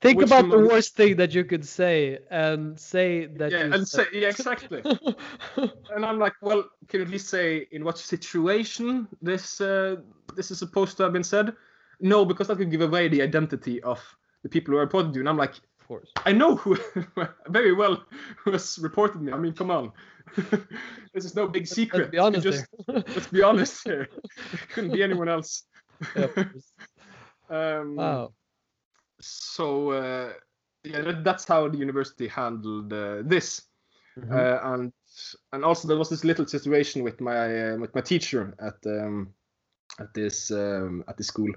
Think 0.00 0.18
which 0.18 0.26
about 0.26 0.48
the 0.48 0.56
among- 0.56 0.68
worst 0.68 0.96
thing 0.96 1.16
that 1.16 1.34
you 1.34 1.44
could 1.44 1.64
say 1.64 2.18
and 2.30 2.78
say 2.78 3.26
that 3.26 3.52
yeah 3.52 3.66
you 3.66 3.72
and 3.72 3.86
say 3.86 4.04
yeah 4.12 4.28
exactly 4.28 4.82
and 5.94 6.04
i'm 6.04 6.18
like 6.18 6.34
well 6.42 6.64
can 6.88 7.00
you 7.00 7.06
at 7.06 7.12
least 7.12 7.28
say 7.28 7.66
in 7.70 7.84
what 7.84 7.98
situation 7.98 9.06
this 9.20 9.60
uh, 9.60 9.96
this 10.34 10.50
is 10.50 10.58
supposed 10.58 10.96
to 10.96 11.02
have 11.04 11.12
been 11.12 11.24
said 11.24 11.52
no 12.00 12.24
because 12.24 12.48
that 12.48 12.56
could 12.56 12.70
give 12.70 12.80
away 12.80 13.08
the 13.08 13.22
identity 13.22 13.82
of 13.82 14.00
the 14.42 14.48
people 14.48 14.72
who 14.72 14.78
reported 14.80 15.14
you 15.14 15.20
and 15.20 15.28
i'm 15.28 15.36
like 15.36 15.54
of 15.80 15.88
course. 15.88 16.12
I 16.24 16.30
know 16.30 16.54
who 16.54 16.78
very 17.48 17.72
well 17.72 18.04
who 18.38 18.52
has 18.52 18.78
reported 18.78 19.20
me. 19.20 19.32
I 19.32 19.36
mean, 19.36 19.52
come 19.52 19.72
on. 19.72 19.90
this 21.12 21.24
is 21.24 21.34
no 21.34 21.48
big 21.48 21.66
secret. 21.66 22.02
Let's 22.02 22.10
be 22.12 22.18
honest 22.18 22.42
just, 22.44 22.66
let's 22.86 23.26
be 23.26 23.42
honest 23.42 23.82
here. 23.82 24.08
It 24.52 24.60
couldn't 24.72 24.92
be 24.92 25.02
anyone 25.02 25.28
else. 25.28 25.64
Yeah. 26.16 26.28
Um, 27.52 27.96
wow. 27.96 28.32
So 29.20 29.90
uh, 29.90 30.32
yeah, 30.84 31.02
that, 31.02 31.24
that's 31.24 31.46
how 31.46 31.68
the 31.68 31.78
university 31.78 32.28
handled 32.28 32.92
uh, 32.92 33.22
this. 33.24 33.62
Mhm. 34.18 34.32
Uh, 34.32 34.74
and 34.74 34.92
and 35.52 35.64
also 35.64 35.88
there 35.88 35.96
was 35.96 36.08
this 36.10 36.24
little 36.24 36.46
situation 36.46 37.02
with 37.02 37.20
my 37.20 37.72
uh, 37.72 37.76
with 37.78 37.94
my 37.94 38.00
teacher 38.02 38.54
at 38.58 38.76
um, 38.86 39.32
at 39.98 40.12
this 40.14 40.50
um, 40.50 41.04
at 41.08 41.16
the 41.16 41.24
school 41.24 41.50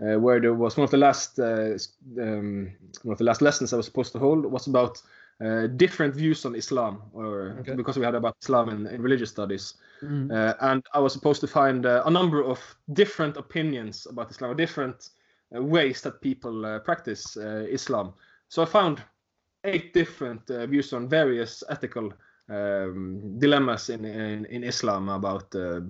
uh, 0.00 0.18
where 0.20 0.40
there 0.40 0.54
was 0.54 0.76
one 0.76 0.84
of 0.84 0.90
the 0.90 0.98
last 0.98 1.38
uh, 1.38 1.78
um, 2.20 2.70
one 3.02 3.12
of 3.12 3.18
the 3.18 3.24
last 3.24 3.40
lessons 3.42 3.72
I 3.72 3.76
was 3.76 3.86
supposed 3.86 4.12
to 4.12 4.18
hold 4.18 4.44
was 4.44 4.66
about 4.66 5.00
uh, 5.44 5.66
different 5.76 6.14
views 6.14 6.44
on 6.44 6.54
Islam 6.54 7.02
or 7.12 7.56
Okay. 7.60 7.74
because 7.74 7.98
we 7.98 8.04
had 8.04 8.14
about 8.14 8.36
Islam 8.42 8.68
in, 8.68 8.86
in 8.86 9.02
religious 9.02 9.30
studies 9.30 9.74
Mhm. 10.02 10.30
uh, 10.30 10.54
and 10.60 10.82
I 10.92 10.98
was 11.00 11.12
supposed 11.12 11.40
to 11.40 11.46
find 11.46 11.86
uh, 11.86 12.02
a 12.04 12.10
number 12.10 12.42
of 12.42 12.58
different 12.92 13.36
opinions 13.36 14.06
about 14.06 14.30
Islam, 14.30 14.50
or 14.50 14.54
different 14.54 15.10
ways 15.62 16.00
that 16.02 16.20
people 16.20 16.66
uh, 16.66 16.78
practice 16.80 17.36
uh, 17.36 17.66
Islam. 17.70 18.12
So 18.48 18.62
I 18.62 18.66
found 18.66 19.02
eight 19.64 19.94
different 19.94 20.50
uh, 20.50 20.66
views 20.66 20.92
on 20.92 21.08
various 21.08 21.62
ethical 21.68 22.12
um, 22.48 23.38
dilemmas 23.38 23.88
in, 23.88 24.04
in 24.04 24.44
in 24.46 24.64
Islam 24.64 25.08
about 25.08 25.54
uh, 25.54 25.80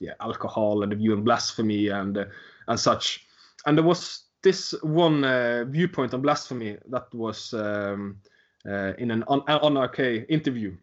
yeah 0.00 0.14
alcohol 0.20 0.82
and 0.82 0.92
the 0.92 0.96
view 0.96 1.12
on 1.12 1.22
blasphemy 1.22 1.88
and 1.88 2.18
uh, 2.18 2.24
and 2.68 2.78
such. 2.78 3.26
And 3.66 3.78
there 3.78 3.84
was 3.84 4.24
this 4.42 4.74
one 4.82 5.24
uh, 5.24 5.64
viewpoint 5.68 6.14
on 6.14 6.22
blasphemy 6.22 6.78
that 6.90 7.14
was 7.14 7.54
um, 7.54 8.18
uh, 8.66 8.92
in 8.98 9.10
an 9.10 9.22
on, 9.28 9.40
on 9.48 9.74
NRK 9.74 10.26
interview 10.28 10.76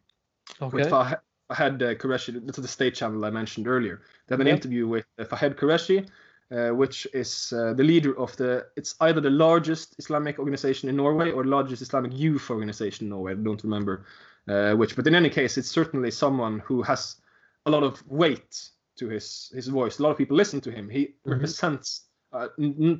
Okay. 0.61 0.77
with 0.77 0.89
Fah- 0.89 1.19
Fahad 1.51 1.81
uh, 1.81 1.95
Qureshi. 1.95 2.45
This 2.45 2.57
is 2.57 2.61
the 2.61 2.67
state 2.67 2.95
channel 2.95 3.25
I 3.25 3.29
mentioned 3.29 3.67
earlier. 3.67 4.01
They 4.27 4.33
had 4.35 4.41
an 4.41 4.47
Yeah. 4.47 4.53
interview 4.53 4.87
with 4.87 5.05
uh, 5.17 5.25
Fahad 5.25 5.55
Qureshi, 5.55 6.07
uh, 6.51 6.69
which 6.69 7.07
is 7.13 7.53
uh, 7.53 7.73
the 7.73 7.83
leader 7.83 8.17
of 8.17 8.35
the. 8.37 8.65
It's 8.75 8.95
either 9.01 9.21
the 9.21 9.29
largest 9.29 9.95
Islamic 9.99 10.39
organization 10.39 10.89
in 10.89 10.95
Norway 10.95 11.31
or 11.31 11.43
largest 11.45 11.81
Islamic 11.81 12.11
youth 12.13 12.49
organization 12.49 13.05
in 13.05 13.09
Norway. 13.09 13.33
I 13.33 13.35
don't 13.35 13.63
remember 13.63 14.05
uh, 14.47 14.73
which, 14.73 14.95
but 14.95 15.07
in 15.07 15.15
any 15.15 15.29
case, 15.29 15.57
it's 15.57 15.69
certainly 15.69 16.11
someone 16.11 16.59
who 16.59 16.81
has 16.83 17.17
a 17.65 17.69
lot 17.69 17.83
of 17.83 18.03
weight 18.07 18.69
to 18.97 19.07
his 19.09 19.51
his 19.53 19.67
voice. 19.67 19.99
A 19.99 20.03
lot 20.03 20.11
of 20.11 20.17
people 20.17 20.37
listen 20.37 20.61
to 20.61 20.71
him. 20.71 20.89
He 20.89 21.15
Mhm. 21.25 21.31
represents 21.33 22.05
uh, 22.33 22.47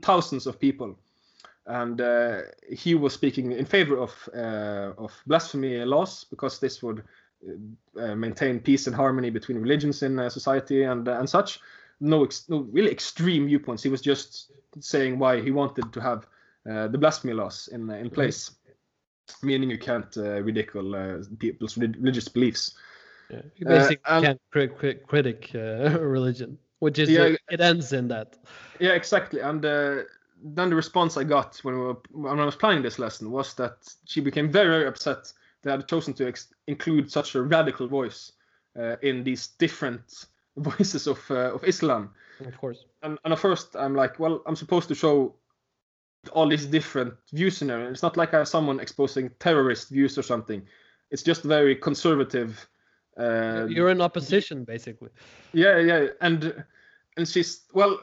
thousands 0.02 0.48
of 0.48 0.60
people 0.60 0.98
and 1.66 2.02
uh, 2.02 2.42
he 2.68 2.96
was 2.96 3.14
speaking 3.14 3.52
in 3.52 3.66
favor 3.66 3.98
of 3.98 4.30
uh, 4.36 4.94
of 4.98 5.14
blasphemy 5.28 5.86
laws 5.86 6.26
because 6.30 6.60
this 6.60 6.82
would 6.82 7.04
maintain 7.96 8.60
peace 8.60 8.88
and 8.88 8.96
harmony 8.96 9.30
between 9.30 9.60
religions 9.62 10.04
in 10.04 10.20
uh, 10.20 10.30
society 10.30 10.84
and 10.84 11.08
uh, 11.08 11.20
and 11.20 11.30
such. 11.30 11.60
No, 12.00 12.24
ex- 12.24 12.48
no 12.50 12.60
really 12.72 12.92
extreme 12.92 13.48
viewpoints. 13.48 13.84
He 13.84 13.90
was 13.90 14.02
just 14.02 14.52
saying 14.80 15.20
why 15.20 15.42
he 15.42 15.52
wanted 15.52 15.92
to 15.94 16.00
have 16.02 16.28
uh, 16.70 16.88
the 16.88 16.98
blasphemy 16.98 17.34
laws 17.34 17.68
in 17.72 17.90
uh, 17.90 17.94
in 17.96 18.10
place, 18.10 18.52
meaning 19.44 19.70
you 19.70 19.78
can't 19.78 20.16
uh, 20.18 20.42
ridicule 20.42 20.96
uh, 20.96 21.24
people's 21.40 21.78
re- 21.78 21.94
religious 22.00 22.28
beliefs. 22.30 22.76
Yeah. 23.30 23.42
You 23.58 23.68
Uh, 23.68 23.70
basically 23.70 24.00
and- 24.06 24.26
can't 24.26 24.42
cri- 24.52 24.68
cri- 24.80 25.00
critic 25.08 25.52
uh, 25.56 26.00
religion, 26.18 26.58
which 26.80 27.00
is 27.00 27.10
Yeah, 27.10 27.24
uh, 27.24 27.36
it 27.52 27.62
ends 27.62 27.92
in 27.94 28.08
that. 28.08 28.38
Yeah, 28.80 28.94
exactly. 28.96 29.42
And 29.42 29.66
uh, 29.66 30.04
then 30.56 30.70
the 30.70 30.76
response 30.76 31.18
I 31.18 31.26
got 31.26 31.58
when, 31.64 31.76
we 31.76 31.82
were, 31.82 31.98
when 32.12 32.40
I 32.40 32.46
was 32.46 32.56
planning 32.56 32.82
this 32.84 32.98
lesson 33.00 33.30
was 33.32 33.54
that 33.56 33.78
she 34.06 34.22
became 34.22 34.52
very, 34.52 34.70
very 34.70 34.88
upset 34.88 35.34
that 35.64 35.70
I 35.74 35.76
had 35.78 35.88
chosen 35.90 36.14
to 36.14 36.28
ex- 36.28 36.54
include 36.68 37.12
such 37.12 37.36
a 37.36 37.42
radical 37.42 37.88
voice 37.88 38.32
uh, 38.80 38.96
in 39.02 39.24
these 39.24 39.48
different 39.60 40.26
voices 40.58 41.08
of 41.08 41.20
uh, 41.30 41.54
of 41.54 41.64
Islam. 41.64 42.12
Of 42.46 42.58
course. 42.58 42.86
And, 43.04 43.18
and 43.24 43.34
at 43.34 43.40
first, 43.40 43.76
I'm 43.76 43.96
like, 43.96 44.20
well, 44.20 44.42
I'm 44.46 44.56
supposed 44.56 44.88
to 44.88 44.96
show 44.96 45.36
all 46.34 46.48
these 46.48 46.66
different 46.66 47.14
views 47.34 47.62
in 47.62 47.68
there. 47.68 47.90
It's 47.90 48.04
not 48.04 48.18
like 48.18 48.34
I 48.34 48.40
have 48.40 48.48
someone 48.48 48.80
exposing 48.80 49.30
terrorist 49.40 49.90
views 49.90 50.18
or 50.18 50.24
something. 50.24 50.62
It's 51.12 51.24
just 51.24 51.44
very 51.44 51.76
conservative. 51.76 52.68
Uh, 53.18 53.66
You're 53.70 53.90
in 53.90 54.02
opposition, 54.02 54.64
basically. 54.64 55.10
yeah, 55.54 55.78
yeah, 55.80 56.08
and 56.22 56.64
and 57.18 57.28
she's 57.28 57.66
well. 57.74 58.00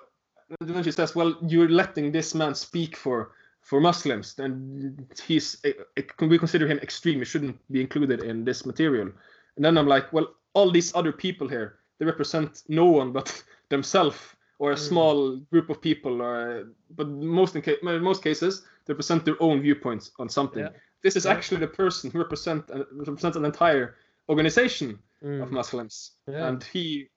Then 0.60 0.84
she 0.84 0.92
says, 0.92 1.14
"Well, 1.14 1.36
you're 1.42 1.68
letting 1.68 2.12
this 2.12 2.34
man 2.34 2.54
speak 2.54 2.96
for 2.96 3.32
for 3.62 3.80
Muslims, 3.80 4.38
and 4.38 5.06
he's 5.26 5.56
eh, 5.64 5.72
eh, 5.96 6.02
can 6.16 6.28
we 6.28 6.38
consider 6.38 6.66
him 6.66 6.78
extreme? 6.78 7.18
He 7.18 7.24
shouldn't 7.24 7.58
be 7.70 7.80
included 7.80 8.22
in 8.22 8.44
this 8.44 8.66
material." 8.66 9.10
And 9.56 9.64
then 9.64 9.78
I'm 9.78 9.88
like, 9.88 10.12
"Well, 10.12 10.28
all 10.54 10.70
these 10.70 10.94
other 10.94 11.12
people 11.12 11.48
here, 11.48 11.78
they 11.98 12.06
represent 12.06 12.62
no 12.68 12.86
one 12.86 13.12
but 13.12 13.42
themselves 13.68 14.18
or 14.58 14.72
a 14.72 14.74
Mm. 14.74 14.88
small 14.88 15.36
group 15.52 15.68
of 15.70 15.80
people, 15.82 16.22
or 16.22 16.68
but 16.96 17.08
most 17.08 17.56
in 17.56 17.62
ca- 17.62 17.76
in 17.82 18.02
most 18.02 18.22
cases, 18.22 18.62
they 18.86 18.92
represent 18.94 19.24
their 19.24 19.36
own 19.42 19.60
viewpoints 19.60 20.12
on 20.18 20.28
something. 20.28 20.62
Yeah. 20.62 20.70
This 21.02 21.14
is 21.16 21.26
actually 21.26 21.60
the 21.60 21.66
person 21.68 22.10
who 22.10 22.18
represent 22.18 22.70
uh, 22.70 22.84
represents 22.92 23.36
an 23.36 23.44
entire 23.44 23.96
organization 24.28 24.98
Mm. 25.22 25.42
of 25.42 25.50
Muslims, 25.50 26.12
Yeah. 26.28 26.48
and 26.48 26.62
he 26.64 27.08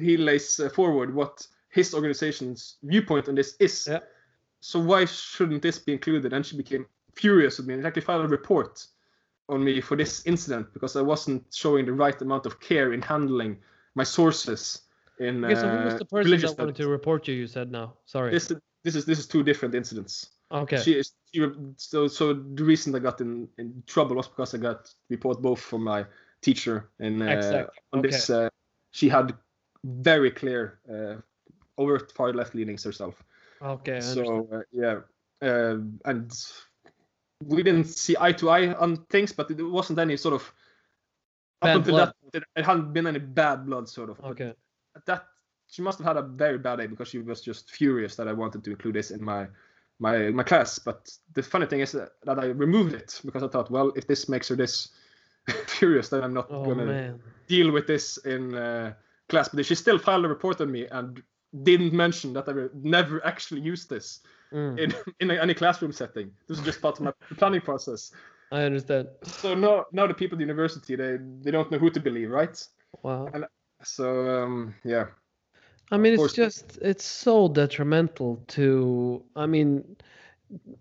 he 0.00 0.16
lays 0.16 0.60
uh, 0.60 0.68
forward 0.68 1.14
what 1.14 1.46
his 1.70 1.94
organization's 1.94 2.76
viewpoint 2.82 3.28
on 3.28 3.34
this 3.34 3.56
is. 3.58 3.86
Yeah. 3.90 4.00
So 4.60 4.78
why 4.80 5.06
shouldn't 5.06 5.62
this 5.62 5.78
be 5.78 5.92
included? 5.92 6.32
And 6.32 6.44
she 6.44 6.56
became 6.56 6.84
furious 7.14 7.56
with 7.58 7.66
me 7.66 7.74
and 7.74 7.86
actually 7.86 8.02
filed 8.02 8.24
a 8.24 8.28
report 8.28 8.86
on 9.48 9.64
me 9.64 9.80
for 9.80 9.96
this 9.96 10.26
incident 10.26 10.72
because 10.74 10.96
I 10.96 11.02
wasn't 11.02 11.42
showing 11.52 11.86
the 11.86 11.92
right 11.92 12.20
amount 12.22 12.46
of 12.46 12.60
care 12.60 12.92
in 12.92 13.00
handling 13.02 13.58
my 13.94 14.04
sources 14.04 14.82
in 15.18 15.44
Okay, 15.44 15.54
so 15.54 15.68
who 15.68 15.84
was 15.84 15.94
uh, 15.94 15.98
the 15.98 16.04
person 16.04 16.24
religious 16.30 16.50
that 16.52 16.58
wanted 16.58 16.76
to 16.76 16.88
report 16.88 17.28
you? 17.28 17.34
You 17.34 17.46
said 17.46 17.70
now. 17.70 17.94
Sorry. 18.06 18.30
This 18.30 18.52
this 18.84 18.94
is 18.94 19.04
this 19.04 19.18
is 19.18 19.26
two 19.26 19.42
different 19.42 19.74
incidents. 19.74 20.30
okay. 20.50 20.78
She 20.78 20.92
is 20.92 21.12
she, 21.32 21.46
so 21.76 22.08
so 22.08 22.32
the 22.32 22.64
reason 22.64 22.94
I 22.94 22.98
got 22.98 23.20
in, 23.20 23.48
in 23.58 23.82
trouble 23.86 24.16
was 24.16 24.28
because 24.28 24.54
I 24.54 24.58
got 24.58 24.92
report 25.08 25.42
both 25.42 25.60
from 25.60 25.84
my 25.84 26.04
teacher 26.42 26.90
and 26.98 27.22
uh, 27.22 27.26
Exactly. 27.26 27.78
on 27.92 28.02
this 28.02 28.30
uh, 28.30 28.48
she 28.92 29.08
had 29.08 29.34
very 29.84 30.30
clear 30.30 30.80
uh, 30.90 31.20
over 31.78 31.98
far 32.14 32.32
left 32.32 32.54
leanings 32.54 32.84
herself. 32.84 33.22
okay. 33.62 34.00
So 34.00 34.48
uh, 34.52 34.62
yeah, 34.72 35.00
uh, 35.42 35.76
and 36.04 36.32
we 37.44 37.62
didn't 37.62 37.84
see 37.84 38.16
eye 38.18 38.32
to 38.32 38.50
eye 38.50 38.74
on 38.74 39.04
things, 39.10 39.32
but 39.32 39.50
it 39.50 39.62
wasn't 39.62 39.98
any 39.98 40.16
sort 40.16 40.34
of 40.34 40.52
Bad 41.60 41.70
up 41.70 41.76
until 41.76 41.94
blood. 41.94 42.14
that 42.32 42.42
it 42.56 42.64
hadn't 42.64 42.92
been 42.92 43.06
any 43.06 43.18
bad 43.18 43.66
blood 43.66 43.88
sort 43.88 44.10
of. 44.10 44.20
Okay. 44.20 44.54
that 45.06 45.26
she 45.68 45.82
must 45.82 45.98
have 45.98 46.06
had 46.06 46.16
a 46.16 46.22
very 46.22 46.58
bad 46.58 46.76
day 46.76 46.86
because 46.86 47.08
she 47.08 47.18
was 47.18 47.40
just 47.40 47.70
furious 47.70 48.16
that 48.16 48.26
I 48.28 48.32
wanted 48.32 48.64
to 48.64 48.70
include 48.70 48.94
this 48.94 49.10
in 49.10 49.22
my 49.22 49.46
my 49.98 50.30
my 50.30 50.42
class. 50.42 50.78
But 50.78 51.10
the 51.34 51.42
funny 51.42 51.66
thing 51.66 51.80
is 51.80 51.92
that, 51.92 52.10
that 52.24 52.38
I 52.38 52.46
removed 52.46 52.94
it 52.94 53.20
because 53.24 53.42
I 53.42 53.48
thought, 53.48 53.70
well, 53.70 53.92
if 53.96 54.06
this 54.06 54.28
makes 54.28 54.48
her 54.48 54.56
this 54.56 54.88
furious, 55.66 56.08
then 56.08 56.22
I'm 56.24 56.34
not 56.34 56.50
Oh 56.50 56.64
gonna 56.64 56.86
man. 56.86 57.20
deal 57.46 57.70
with 57.70 57.86
this 57.86 58.16
in 58.18 58.54
uh, 58.54 58.94
class. 59.28 59.48
But 59.48 59.66
she 59.66 59.74
still 59.74 59.98
filed 59.98 60.24
a 60.24 60.28
report 60.28 60.60
on 60.60 60.70
me 60.72 60.86
and 60.86 61.22
didn't 61.62 61.92
mention 61.92 62.32
that 62.34 62.48
I 62.48 62.68
never 62.74 63.24
actually 63.26 63.60
used 63.60 63.88
this 63.90 64.20
Mm, 64.52 64.78
in 64.78 64.94
in 65.20 65.30
any 65.30 65.54
classroom 65.54 65.92
setting. 65.92 66.32
This 66.48 66.58
is 66.58 66.64
just 66.64 66.80
part 66.82 66.98
of 66.98 67.04
my 67.04 67.12
planning 67.36 67.60
process. 67.60 68.12
I 68.50 68.62
understand. 68.62 69.08
So 69.24 69.54
now 69.54 69.86
now 69.92 70.06
the 70.06 70.14
people 70.14 70.36
at 70.36 70.38
the 70.38 70.44
university 70.44 70.96
they 70.96 71.18
they 71.42 71.50
don't 71.50 71.70
know 71.70 71.78
who 71.78 71.90
to 71.90 72.00
believe, 72.00 72.30
right? 72.30 72.56
Wow. 73.02 73.28
And 73.32 73.46
So 73.82 74.28
um, 74.28 74.74
yeah. 74.84 75.06
I 75.92 75.96
mean, 75.96 76.14
it's 76.14 76.32
just 76.32 76.78
it's 76.82 77.04
so 77.04 77.48
detrimental 77.48 78.42
to 78.48 79.22
I 79.36 79.46
mean 79.46 79.96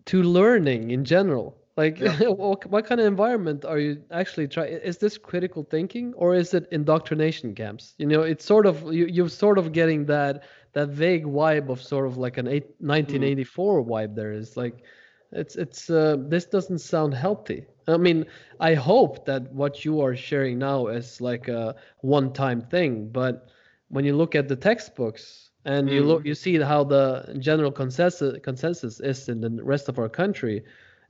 to 0.06 0.24
learning 0.24 0.92
in 0.92 1.06
general. 1.06 1.56
Like, 1.78 2.00
Yeah. 2.00 2.28
what, 2.28 2.66
what 2.66 2.86
kind 2.86 3.00
of 3.00 3.08
environment 3.08 3.64
are 3.64 3.80
you 3.80 4.04
actually 4.12 4.48
trying? 4.50 4.74
Is 4.74 4.98
this 4.98 5.18
critical 5.18 5.64
thinking 5.64 6.14
or 6.16 6.36
is 6.36 6.54
it 6.54 6.68
indoctrination 6.72 7.56
camps? 7.56 7.94
You 7.98 8.08
know, 8.08 8.22
it's 8.22 8.44
sort 8.44 8.66
of 8.66 8.94
you, 8.94 9.06
you're 9.06 9.30
sort 9.30 9.58
of 9.58 9.72
getting 9.72 10.06
that 10.08 10.44
that 10.74 10.90
vague 10.90 11.26
vibe 11.26 11.70
of 11.70 11.82
sort 11.82 12.06
of 12.06 12.18
like 12.18 12.38
an 12.38 12.48
eight, 12.48 12.68
1984 12.80 13.86
vibe. 13.86 14.16
There 14.16 14.34
is 14.34 14.58
like, 14.58 14.84
it's 15.32 15.56
it's 15.56 15.90
uh, 15.90 16.18
this 16.20 16.46
doesn't 16.46 16.80
sound 16.80 17.14
healthy. 17.14 17.66
I 17.88 17.98
mean, 17.98 18.26
I 18.60 18.74
hope 18.76 19.26
that 19.26 19.52
what 19.54 19.84
you 19.86 20.02
are 20.02 20.16
sharing 20.16 20.60
now 20.60 20.88
is 20.88 21.22
like 21.22 21.48
a 21.48 21.76
one-time 22.02 22.62
thing, 22.62 23.10
but 23.12 23.50
when 23.90 24.06
you 24.06 24.16
look 24.16 24.36
at 24.36 24.48
the 24.48 24.56
textbooks 24.56 25.52
and 25.66 25.92
you 25.92 26.04
look 26.04 26.26
you 26.26 26.34
see 26.36 26.58
how 26.60 26.84
the 26.84 27.36
general 27.40 27.72
consensus 27.72 28.40
consensus 28.44 29.00
is 29.00 29.28
in 29.30 29.42
the 29.42 29.50
rest 29.64 29.90
of 29.90 29.98
our 30.00 30.10
country 30.10 30.64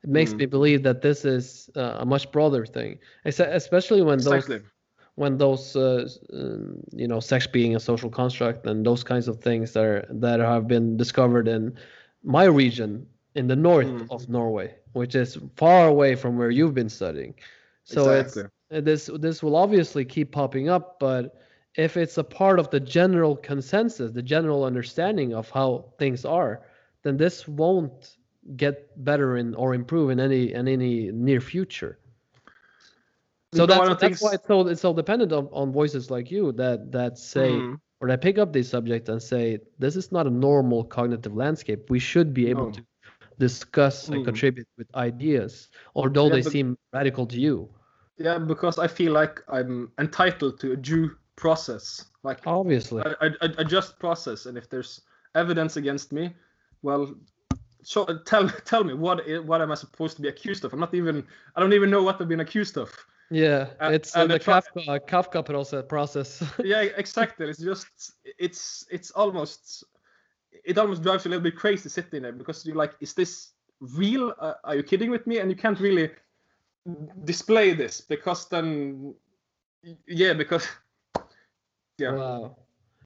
it 0.03 0.09
makes 0.09 0.33
Mm. 0.33 0.39
me 0.39 0.45
believe 0.45 0.83
that 0.83 1.01
this 1.01 1.25
is 1.25 1.69
uh, 1.75 1.97
a 1.99 2.05
much 2.05 2.31
broader 2.31 2.65
thing 2.65 2.97
especially 3.25 4.01
when 4.01 4.23
Exactly. 4.23 4.23
those 4.23 4.55
when 5.15 5.37
those 5.37 5.75
uh, 5.75 6.07
um, 6.33 6.81
you 6.93 7.07
know 7.07 7.19
sex 7.19 7.47
being 7.47 7.75
a 7.75 7.79
social 7.79 8.09
construct 8.09 8.65
and 8.65 8.85
those 8.85 9.03
kinds 9.03 9.27
of 9.27 9.39
things 9.41 9.73
that 9.73 9.83
are 9.83 10.05
that 10.09 10.39
have 10.39 10.67
been 10.67 10.97
discovered 10.97 11.47
in 11.47 11.73
my 12.23 12.45
region 12.45 13.05
in 13.35 13.47
the 13.47 13.55
north 13.55 13.87
Mm. 13.87 14.07
of 14.11 14.27
Norway 14.29 14.75
which 14.93 15.15
is 15.15 15.37
far 15.55 15.87
away 15.87 16.15
from 16.15 16.37
where 16.37 16.49
you've 16.49 16.73
been 16.73 16.89
studying 16.89 17.33
so 17.83 18.09
exactly. 18.11 18.43
it's 18.43 18.77
uh, 18.77 18.81
this 18.81 19.09
this 19.19 19.43
will 19.43 19.55
obviously 19.55 20.03
keep 20.05 20.31
popping 20.31 20.69
up 20.69 20.99
but 20.99 21.39
if 21.75 21.95
it's 21.97 22.17
a 22.17 22.23
part 22.23 22.59
of 22.59 22.69
the 22.71 22.79
general 22.79 23.35
consensus 23.35 24.11
the 24.11 24.21
general 24.23 24.63
understanding 24.63 25.33
of 25.33 25.49
how 25.51 25.85
things 25.99 26.25
are 26.25 26.61
then 27.03 27.17
this 27.17 27.47
won't 27.47 28.17
get 28.57 28.75
better 29.03 29.37
in 29.37 29.53
or 29.55 29.73
improve 29.73 30.09
in 30.09 30.19
any 30.19 30.53
in 30.53 30.67
any 30.67 31.11
near 31.11 31.39
future 31.41 31.99
so 33.53 33.65
No, 33.65 33.65
that's, 33.65 34.01
that's 34.01 34.21
why 34.21 34.33
it's 34.33 34.47
so 34.47 34.67
it's 34.67 34.81
so 34.81 34.93
dependent 34.93 35.31
on, 35.33 35.47
on 35.51 35.71
voices 35.71 36.09
like 36.11 36.29
you 36.31 36.51
that 36.53 36.91
that 36.91 37.17
say 37.17 37.51
Mhm. 37.61 37.79
or 38.01 38.07
that 38.07 38.21
pick 38.21 38.37
up 38.37 38.53
these 38.53 38.69
subjects 38.69 39.09
and 39.09 39.21
say 39.21 39.59
this 39.79 39.95
is 39.95 40.11
not 40.11 40.25
a 40.27 40.29
normal 40.29 40.83
cognitive 40.83 41.35
landscape 41.35 41.89
we 41.89 41.99
should 41.99 42.33
be 42.33 42.47
able 42.49 42.65
No. 42.67 42.71
to 42.71 42.81
discuss 43.39 44.09
and 44.09 44.17
Mm. 44.21 44.25
contribute 44.25 44.67
with 44.77 44.87
ideas 44.95 45.69
although 45.95 46.27
Yeah, 46.27 46.35
they 46.35 46.41
but- 46.43 46.51
seem 46.51 46.77
radical 46.93 47.25
to 47.33 47.39
you 47.39 47.69
Yeah, 48.17 48.37
because 48.37 48.77
I 48.85 48.87
feel 48.87 49.13
like 49.13 49.35
I'm 49.47 49.91
entitled 49.97 50.59
to 50.59 50.73
a 50.73 50.75
due 50.75 51.15
process. 51.37 51.83
Like 52.23 52.39
obviously 52.45 53.01
I, 53.05 53.11
I, 53.25 53.27
I- 53.45 53.55
a 53.63 53.65
just 53.75 53.97
process, 53.97 54.45
and 54.45 54.57
if 54.57 54.65
there's 54.69 54.91
evidence 55.35 55.77
against 55.77 56.11
me, 56.11 56.35
well, 56.81 57.15
so 57.81 58.03
tell 58.31 58.49
tell 58.71 58.83
me 58.83 58.93
what 58.93 59.17
what 59.49 59.61
am 59.61 59.71
I 59.71 59.75
supposed 59.75 60.15
to 60.17 60.21
be 60.21 60.27
accused 60.27 60.65
of? 60.65 60.73
I'm 60.73 60.81
not 60.81 60.93
even 60.93 61.23
I 61.55 61.61
don't 61.61 61.71
even 61.79 61.89
know 61.89 62.03
what 62.03 62.19
I've 62.19 62.27
been 62.27 62.41
accused 62.47 62.77
of. 62.77 62.89
Yeah, 63.31 63.69
Uh, 63.79 63.91
it's 63.97 64.11
uh, 64.15 64.21
and 64.21 64.31
the 64.31 64.37
the 64.39 64.43
Kafka 64.43 64.99
Kafka 65.11 65.41
process. 65.45 65.85
process. 65.87 66.29
yeah, 66.73 66.81
exactly. 67.03 67.47
It's 67.49 67.63
just 67.71 67.87
it's 68.45 68.85
it's 68.91 69.11
almost 69.11 69.85
it 70.65 70.77
almost 70.77 71.03
drives 71.03 71.25
you 71.25 71.29
a 71.29 71.31
little 71.31 71.43
bit 71.43 71.55
crazy 71.55 71.89
sitting 71.89 72.23
there 72.23 72.31
because 72.31 72.65
you're 72.65 72.75
like, 72.75 72.93
is 72.99 73.13
this 73.13 73.53
real? 73.79 74.33
Uh, 74.39 74.53
are 74.63 74.75
you 74.75 74.83
kidding 74.83 75.11
with 75.11 75.25
me? 75.27 75.39
And 75.39 75.49
you 75.49 75.55
can't 75.57 75.79
really 75.79 76.09
display 77.23 77.73
this 77.73 78.01
because 78.01 78.47
then 78.49 79.13
yeah 80.07 80.33
because 80.33 80.67
yeah 81.97 82.11
Wow. 82.13 82.55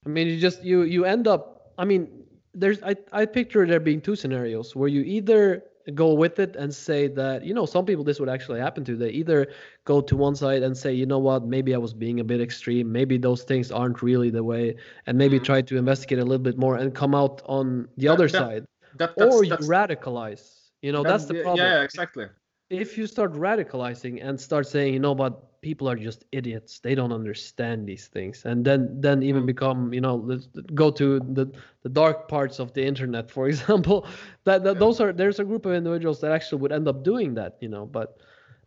I 0.06 0.10
mean, 0.10 0.28
you 0.28 0.39
just 0.39 0.64
you 0.64 0.84
you 0.84 1.06
end 1.06 1.28
up. 1.28 1.74
I 1.78 1.86
mean, 1.86 2.10
there's 2.54 2.82
I 2.84 2.95
I 3.12 3.26
picture 3.26 3.66
there 3.66 3.80
being 3.80 4.01
two 4.01 4.16
scenarios 4.16 4.76
where 4.76 4.89
you 4.89 5.01
either 5.01 5.64
go 5.91 6.13
with 6.13 6.39
it 6.39 6.55
and 6.55 6.73
say 6.73 7.07
that 7.07 7.43
you 7.45 7.53
know 7.53 7.65
some 7.65 7.86
people 7.86 8.03
this 8.03 8.19
would 8.19 8.29
actually 8.29 8.59
happen 8.59 8.84
to. 8.86 8.95
They 8.95 9.09
either 9.09 9.47
go 9.86 10.01
to 10.01 10.15
one 10.15 10.36
side 10.36 10.63
and 10.63 10.77
say, 10.77 10.93
you 10.93 11.05
know 11.05 11.19
what, 11.19 11.45
maybe 11.45 11.73
I 11.75 11.77
was 11.77 11.93
being 11.93 12.19
a 12.19 12.23
bit 12.23 12.39
extreme. 12.41 12.91
Maybe 12.91 13.17
those 13.17 13.43
things 13.43 13.71
aren't 13.71 14.01
really 14.01 14.29
the 14.29 14.43
way, 14.43 14.75
and 15.07 15.17
maybe 15.17 15.39
Mhm. 15.39 15.43
try 15.43 15.61
to 15.61 15.77
investigate 15.77 16.19
a 16.19 16.23
little 16.25 16.43
bit 16.43 16.57
more 16.57 16.77
and 16.77 16.93
come 16.95 17.13
out 17.13 17.41
on 17.45 17.88
the 17.97 18.07
That- 18.07 18.13
other 18.13 18.27
that- 18.27 18.38
side. 18.38 18.65
that, 18.97 19.15
that's, 19.17 19.36
Or 19.36 19.43
you 19.43 19.49
that's, 19.49 19.67
radicalize. 19.67 20.69
You 20.81 20.91
know, 20.91 21.03
that's 21.03 21.25
the 21.25 21.36
problem. 21.36 21.57
yeah 21.65 21.81
exactly 21.84 22.27
if 22.69 22.97
you 22.97 23.05
start 23.07 23.34
radicalizing 23.34 24.23
and 24.25 24.39
start 24.39 24.65
saying, 24.67 24.93
you 24.93 24.99
know, 24.99 25.13
but 25.13 25.43
people 25.64 25.89
are 25.89 25.95
just 25.97 26.26
idiots, 26.34 26.80
they 26.80 26.95
don't 26.95 27.14
understand 27.14 27.88
these 27.88 28.07
things, 28.07 28.45
and 28.45 28.66
then 28.66 29.01
then 29.01 29.24
even 29.24 29.45
Mm. 29.45 29.47
become, 29.47 29.93
you 29.93 30.01
know, 30.01 30.39
go 30.76 30.91
to 30.91 31.20
the 31.20 31.47
the 31.84 31.89
dark 31.89 32.28
parts 32.30 32.59
of 32.59 32.74
the 32.74 32.84
internet, 32.86 33.32
for 33.32 33.47
example. 33.53 34.05
That, 34.45 34.64
that 34.66 34.80
Yeah. 34.80 34.80
those 34.80 35.01
are 35.01 35.14
there's 35.14 35.39
a 35.39 35.45
group 35.45 35.66
of 35.66 35.74
individuals 35.74 36.22
that 36.22 36.32
actually 36.32 36.61
would 36.61 36.74
end 36.74 36.88
up 36.88 37.03
doing 37.03 37.36
that, 37.36 37.57
you 37.61 37.70
know. 37.70 37.86
But 37.86 38.18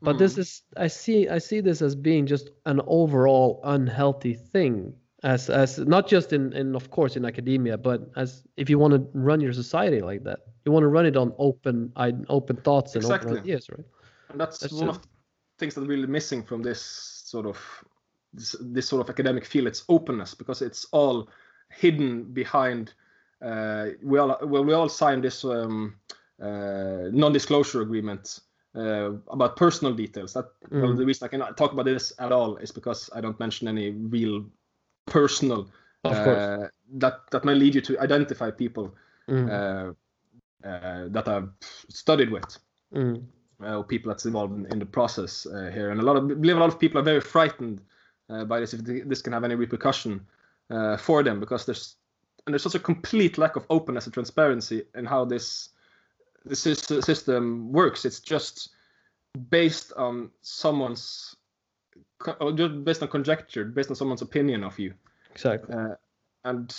but 0.02 0.18
this 0.18 0.36
Mm. 0.36 0.38
is 0.38 0.62
I 0.76 0.88
see 0.88 1.28
I 1.28 1.38
see 1.38 1.60
this 1.60 1.82
as 1.82 1.94
being 1.96 2.26
just 2.26 2.50
an 2.66 2.80
overall 2.86 3.60
unhealthy 3.64 4.34
thing. 4.34 4.94
As, 5.24 5.50
as 5.50 5.78
not 5.78 6.06
just 6.08 6.32
in, 6.32 6.52
in 6.52 6.74
of 6.76 6.90
course 6.90 7.16
in 7.16 7.24
academia 7.24 7.76
but 7.78 8.10
as 8.16 8.44
if 8.56 8.70
you 8.70 8.78
want 8.78 8.92
to 8.94 9.06
run 9.18 9.40
your 9.40 9.52
society 9.52 10.00
like 10.00 10.22
that 10.24 10.40
you 10.64 10.72
want 10.72 10.84
to 10.84 10.88
run 10.88 11.06
it 11.06 11.16
on 11.16 11.32
open 11.38 11.92
I, 11.96 12.12
open 12.28 12.56
thoughts 12.56 12.96
and 12.96 13.04
Exactly. 13.04 13.28
open 13.28 13.30
ideas 13.38 13.68
right 13.70 13.86
and 14.30 14.40
that's, 14.40 14.70
That's 14.70 14.82
one 14.82 14.88
it. 14.88 14.96
of 14.96 15.00
the 15.00 15.08
things 15.58 15.74
that's 15.74 15.86
really 15.88 16.06
missing 16.06 16.42
from 16.42 16.62
this 16.62 16.80
sort 16.80 17.46
of 17.46 17.58
this, 18.32 18.56
this 18.60 18.88
sort 18.88 19.00
of 19.02 19.10
academic 19.10 19.44
field, 19.44 19.66
its 19.66 19.84
openness, 19.88 20.34
because 20.34 20.62
it's 20.62 20.86
all 20.92 21.28
hidden 21.70 22.24
behind. 22.24 22.92
Uh, 23.42 23.88
we 24.02 24.18
all 24.18 24.36
well, 24.42 24.64
we 24.64 24.74
all 24.74 24.88
signed 24.88 25.22
this 25.24 25.44
um, 25.44 25.94
uh, 26.42 27.08
non-disclosure 27.12 27.82
agreement 27.82 28.40
uh, 28.74 29.12
about 29.28 29.56
personal 29.56 29.94
details. 29.94 30.32
That 30.32 30.46
well, 30.70 30.92
Mm. 30.92 30.96
the 30.98 31.06
reason 31.06 31.26
I 31.26 31.28
cannot 31.28 31.56
talk 31.56 31.72
about 31.72 31.84
this 31.86 32.12
at 32.18 32.32
all 32.32 32.56
is 32.56 32.72
because 32.72 33.10
I 33.14 33.20
don't 33.20 33.38
mention 33.40 33.68
any 33.68 33.90
real 33.90 34.44
personal 35.06 35.68
Of 36.04 36.12
uh, 36.12 36.68
that 36.98 37.30
that 37.30 37.44
might 37.44 37.56
lead 37.56 37.74
you 37.74 37.80
to 37.82 37.98
identify 38.00 38.50
people 38.50 38.94
Mm. 39.28 39.48
uh, 39.48 40.68
uh, 40.68 41.08
that 41.08 41.28
I've 41.28 41.50
studied 41.88 42.30
with, 42.30 42.58
Mm. 42.94 43.24
Uh, 43.62 43.78
or 43.78 43.84
people 43.84 44.10
that's 44.10 44.26
involved 44.26 44.54
in, 44.54 44.66
in 44.72 44.78
the 44.78 44.86
process 44.86 45.46
uh, 45.46 45.70
here. 45.72 45.90
And 45.90 46.00
a 46.00 46.04
lot 46.04 46.16
of 46.16 46.24
I 46.24 46.34
believe 46.34 46.56
a 46.56 46.60
lot 46.60 46.72
of 46.72 46.78
people 46.78 47.00
are 47.00 47.04
very 47.04 47.20
frightened 47.20 47.80
uh, 48.28 48.44
by 48.44 48.60
this 48.60 48.74
if 48.74 48.82
this 48.84 49.22
can 49.22 49.32
have 49.32 49.44
any 49.44 49.54
repercussion 49.54 50.26
uh, 50.70 50.96
for 50.96 51.22
them 51.22 51.40
because 51.40 51.64
there's 51.64 51.96
and 52.46 52.54
there's 52.54 52.62
such 52.62 52.74
a 52.74 52.80
complete 52.80 53.38
lack 53.38 53.56
of 53.56 53.66
openness 53.70 54.04
and 54.04 54.14
transparency 54.14 54.84
in 54.94 55.04
how 55.04 55.24
this 55.24 55.70
this 56.44 56.60
system 56.60 57.72
works. 57.72 58.04
It's 58.04 58.20
just 58.20 58.70
based 59.50 59.92
on 59.96 60.30
someone's 60.42 61.34
or 62.40 62.52
just 62.52 62.84
based 62.84 63.02
on 63.02 63.08
conjecture, 63.08 63.64
based 63.64 63.90
on 63.90 63.96
someone's 63.96 64.22
opinion 64.22 64.64
of 64.64 64.78
you. 64.78 64.94
Exactly. 65.32 65.74
Uh, 65.74 65.94
and 66.44 66.74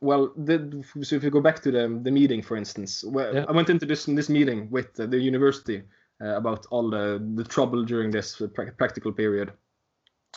well, 0.00 0.32
the, 0.36 0.84
so 1.02 1.16
if 1.16 1.24
you 1.24 1.30
go 1.30 1.40
back 1.40 1.60
to 1.62 1.70
the 1.70 2.00
the 2.02 2.10
meeting, 2.10 2.42
for 2.42 2.56
instance, 2.56 3.04
Yeah. 3.04 3.44
I 3.48 3.52
went 3.52 3.70
into 3.70 3.86
this 3.86 4.04
this 4.04 4.28
meeting 4.28 4.70
with 4.70 4.94
the 4.94 5.18
university 5.18 5.82
uh, 6.20 6.36
about 6.36 6.66
all 6.70 6.90
the 6.90 7.20
the 7.34 7.44
trouble 7.44 7.84
during 7.84 8.10
this 8.10 8.40
practical 8.76 9.12
period. 9.12 9.52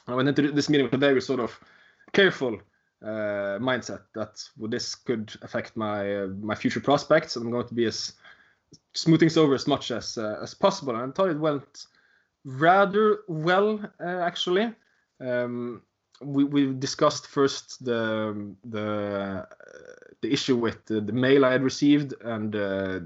I 0.08 0.16
went 0.16 0.30
into 0.30 0.52
this 0.52 0.70
meeting 0.70 0.86
with 0.86 0.94
a 0.94 0.98
very 0.98 1.22
sort 1.22 1.40
of 1.40 1.60
careful 2.14 2.60
uh, 3.04 3.60
mindset 3.60 4.02
that 4.16 4.44
well, 4.58 4.70
this 4.70 4.96
could 4.96 5.34
affect 5.42 5.78
my 5.78 6.24
uh, 6.24 6.28
my 6.28 6.56
future 6.56 6.82
prospects, 6.82 7.36
and 7.36 7.46
I'm 7.46 7.52
going 7.52 7.68
to 7.68 7.76
be 7.76 7.86
as 7.86 8.14
smooth 8.94 9.20
things 9.20 9.38
over 9.38 9.54
as 9.54 9.68
much 9.68 9.92
as 9.92 10.18
uh, 10.18 10.40
as 10.42 10.54
possible. 10.54 10.96
And 10.96 11.12
I 11.12 11.16
thought 11.16 11.30
it 11.30 11.40
went 11.40 11.86
rather 12.46 13.20
well, 13.28 13.80
uh, 14.00 14.22
actually. 14.22 14.74
Um, 15.20 15.84
we, 16.22 16.44
we 16.44 16.74
discussed 16.74 17.28
first 17.28 17.84
the 17.84 18.54
the 18.66 19.48
the 20.22 20.32
issue 20.32 20.56
with 20.56 20.86
the, 20.86 21.02
the 21.02 21.14
mail 21.14 21.46
I 21.46 21.52
had 21.52 21.64
received 21.64 22.14
and 22.22 22.56
uh, 22.56 23.00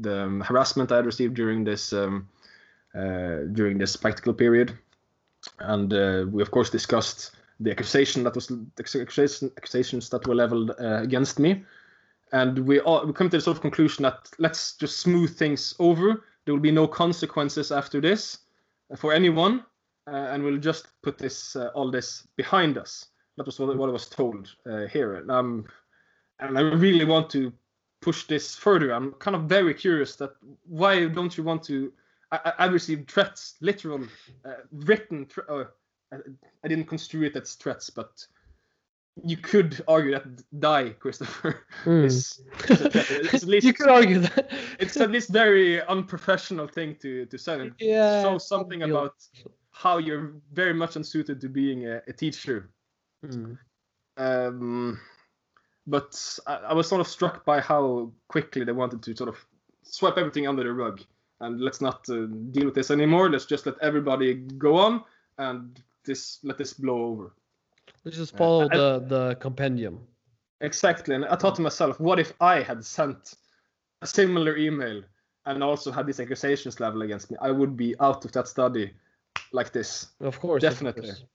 the 0.00 0.44
harassment 0.44 0.92
I 0.92 0.96
had 0.96 1.06
received 1.06 1.34
during 1.34 1.64
this 1.64 1.92
um, 1.92 2.28
uh, 2.94 3.46
during 3.52 3.78
this 3.78 3.96
practical 3.96 4.32
period, 4.32 4.72
and 5.58 5.92
uh, 5.92 6.26
we 6.30 6.42
of 6.42 6.50
course 6.50 6.70
discussed 6.70 7.32
the 7.58 7.70
accusation 7.70 8.24
that 8.24 8.34
was 8.34 8.46
the 8.46 8.66
accusation, 8.78 9.50
accusations 9.56 10.08
that 10.10 10.26
were 10.26 10.34
leveled 10.34 10.70
uh, 10.80 11.02
against 11.02 11.38
me, 11.38 11.64
and 12.32 12.58
we 12.58 12.80
all 12.80 13.04
we 13.06 13.12
come 13.12 13.28
to 13.30 13.36
the 13.36 13.42
sort 13.42 13.56
of 13.56 13.62
conclusion 13.62 14.02
that 14.02 14.30
let's 14.38 14.76
just 14.76 15.00
smooth 15.00 15.36
things 15.36 15.74
over. 15.78 16.24
There 16.44 16.54
will 16.54 16.60
be 16.60 16.72
no 16.72 16.86
consequences 16.86 17.70
after 17.70 18.00
this 18.00 18.38
for 18.96 19.12
anyone 19.12 19.64
and 20.14 20.42
we'll 20.42 20.58
just 20.58 20.88
put 21.02 21.18
this 21.18 21.56
uh, 21.56 21.70
all 21.74 21.90
this 21.90 22.26
behind 22.36 22.78
us. 22.78 23.06
That 23.36 23.46
was 23.46 23.58
what, 23.58 23.76
what 23.76 23.88
I 23.88 23.92
was 23.92 24.08
told 24.08 24.54
uh, 24.70 24.86
here, 24.86 25.16
and, 25.16 25.30
um, 25.30 25.66
and 26.40 26.58
I 26.58 26.62
really 26.62 27.04
want 27.04 27.30
to 27.30 27.52
push 28.00 28.26
this 28.26 28.56
further. 28.56 28.92
I'm 28.92 29.12
kind 29.12 29.36
of 29.36 29.42
very 29.42 29.74
curious 29.74 30.16
that 30.16 30.32
why 30.66 31.06
don't 31.06 31.36
you 31.36 31.44
want 31.44 31.62
to? 31.64 31.92
I, 32.32 32.52
I 32.58 32.66
received 32.66 33.10
threats, 33.10 33.56
literal, 33.60 34.04
uh, 34.44 34.54
written. 34.72 35.26
Uh, 35.48 35.64
I, 36.12 36.68
didn't 36.68 36.86
construe 36.86 37.22
it 37.22 37.36
as 37.36 37.54
threats, 37.54 37.88
but 37.90 38.26
you 39.24 39.36
could 39.36 39.82
argue 39.86 40.12
that 40.12 40.60
die, 40.60 40.94
Kristoffer. 41.00 41.60
Mm. 41.84 42.04
is, 42.04 42.40
is 42.68 42.80
a. 42.80 42.86
It's 42.86 43.42
at 43.42 43.44
least 43.44 43.66
you 43.66 43.72
could 43.72 43.88
argue 43.88 44.20
that. 44.20 44.50
it's 44.78 44.96
at 44.96 45.10
least 45.10 45.30
very 45.30 45.82
unprofessional 45.82 46.66
thing 46.66 46.96
to 47.02 47.26
to 47.26 47.38
say. 47.38 47.70
Yeah, 47.78 48.22
shows 48.22 48.48
something 48.48 48.82
about 48.82 49.14
how 49.80 49.96
you're 49.96 50.34
very 50.52 50.74
much 50.74 50.96
unsuited 50.96 51.40
to 51.40 51.48
being 51.48 51.86
a, 51.86 52.02
a 52.06 52.12
teacher. 52.12 52.68
Mm. 53.24 53.56
Um, 54.18 55.00
but 55.86 56.38
I, 56.46 56.54
I 56.56 56.74
was 56.74 56.86
sort 56.86 57.00
of 57.00 57.08
struck 57.08 57.44
by 57.46 57.60
how 57.60 58.12
quickly 58.28 58.62
they 58.64 58.72
wanted 58.72 59.02
to 59.02 59.16
sort 59.16 59.30
of 59.30 59.36
sweep 59.82 60.18
everything 60.18 60.46
under 60.46 60.62
the 60.62 60.72
rug 60.72 61.00
and 61.40 61.60
let's 61.60 61.80
not 61.80 62.08
uh, 62.10 62.26
deal 62.50 62.66
with 62.66 62.74
this 62.74 62.90
anymore. 62.90 63.30
Let's 63.30 63.46
just 63.46 63.64
let 63.64 63.76
everybody 63.80 64.34
go 64.34 64.76
on 64.76 65.02
and 65.38 65.82
this 66.04 66.40
let 66.42 66.58
this 66.58 66.74
blow 66.74 67.04
over. 67.06 67.32
Let's 68.04 68.18
just 68.18 68.36
follow 68.36 68.68
I- 68.70 68.76
the 68.76 69.04
the 69.08 69.36
compendium. 69.40 70.00
Exactly. 70.60 71.14
And 71.14 71.24
I 71.24 71.36
thought 71.36 71.54
to 71.54 71.62
myself, 71.62 71.98
what 71.98 72.18
if 72.18 72.34
I 72.38 72.60
had 72.60 72.84
sent 72.84 73.32
a 74.02 74.06
similar 74.06 74.58
email 74.58 75.02
and 75.46 75.64
also 75.64 75.90
had 75.90 76.06
these 76.06 76.20
accusations 76.20 76.80
leveled 76.80 77.02
against 77.04 77.30
me? 77.30 77.38
I 77.40 77.50
would 77.50 77.78
be 77.78 77.94
out 77.98 78.26
of 78.26 78.32
that 78.32 78.46
study 78.46 78.92
like 79.52 79.72
this. 79.72 80.08
Of 80.20 80.40
course, 80.40 80.62
of 80.62 80.70
Definitely. 80.70 81.08
course. 81.08 81.24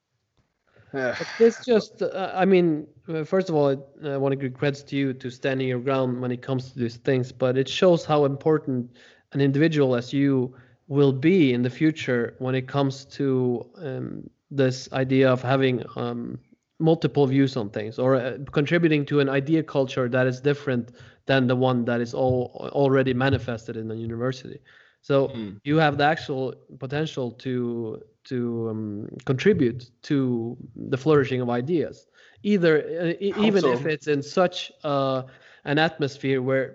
Uh, 0.93 1.13
But 1.17 1.27
this 1.37 1.65
just, 1.65 2.01
uh, 2.01 2.31
I 2.33 2.45
mean, 2.45 2.87
uh, 3.09 3.25
first 3.25 3.49
of 3.49 3.55
all, 3.55 3.67
I, 3.69 4.09
I 4.11 4.17
want 4.17 4.31
to 4.31 4.37
give 4.37 4.53
credits 4.53 4.81
to 4.83 4.95
you 4.95 5.13
to 5.13 5.29
standing 5.29 5.67
your 5.67 5.79
ground 5.79 6.21
when 6.21 6.31
it 6.31 6.41
comes 6.41 6.71
to 6.71 6.79
these 6.79 6.95
things, 6.95 7.33
but 7.33 7.57
it 7.57 7.67
shows 7.67 8.05
how 8.05 8.23
important 8.23 8.95
an 9.33 9.41
individual 9.41 9.95
as 9.95 10.13
you 10.13 10.55
will 10.87 11.11
be 11.11 11.51
in 11.51 11.63
the 11.63 11.69
future 11.69 12.35
when 12.39 12.55
it 12.55 12.67
comes 12.67 13.03
to 13.05 13.69
um, 13.77 14.29
this 14.51 14.87
idea 14.93 15.29
of 15.29 15.41
having 15.41 15.83
um, 15.97 16.39
multiple 16.79 17.25
views 17.27 17.57
on 17.57 17.69
things 17.69 17.99
or 17.99 18.15
uh, 18.15 18.37
contributing 18.51 19.05
to 19.05 19.19
an 19.19 19.29
idea 19.29 19.63
culture 19.63 20.07
that 20.07 20.27
is 20.27 20.39
different 20.39 20.91
than 21.25 21.47
the 21.47 21.55
one 21.55 21.85
that 21.85 22.01
is 22.01 22.13
all 22.13 22.69
already 22.71 23.13
manifested 23.13 23.75
in 23.75 23.87
the 23.87 23.95
university. 23.95 24.59
So 25.05 25.27
Mm. 25.27 25.59
you 25.63 25.77
have 25.77 25.97
the 25.97 26.05
actual 26.05 26.53
potential 26.79 27.31
to 27.45 28.01
to 28.31 28.69
um, 28.71 29.07
contribute 29.25 29.91
to 30.09 30.57
the 30.89 30.97
flourishing 30.97 31.41
of 31.41 31.49
ideas, 31.49 32.07
either 32.43 32.73
uh, 33.01 33.13
even 33.21 33.63
if 33.65 33.85
it's 33.85 34.07
in 34.07 34.21
such 34.23 34.71
uh, 34.83 35.21
an 35.65 35.77
atmosphere 35.77 36.41
where 36.41 36.67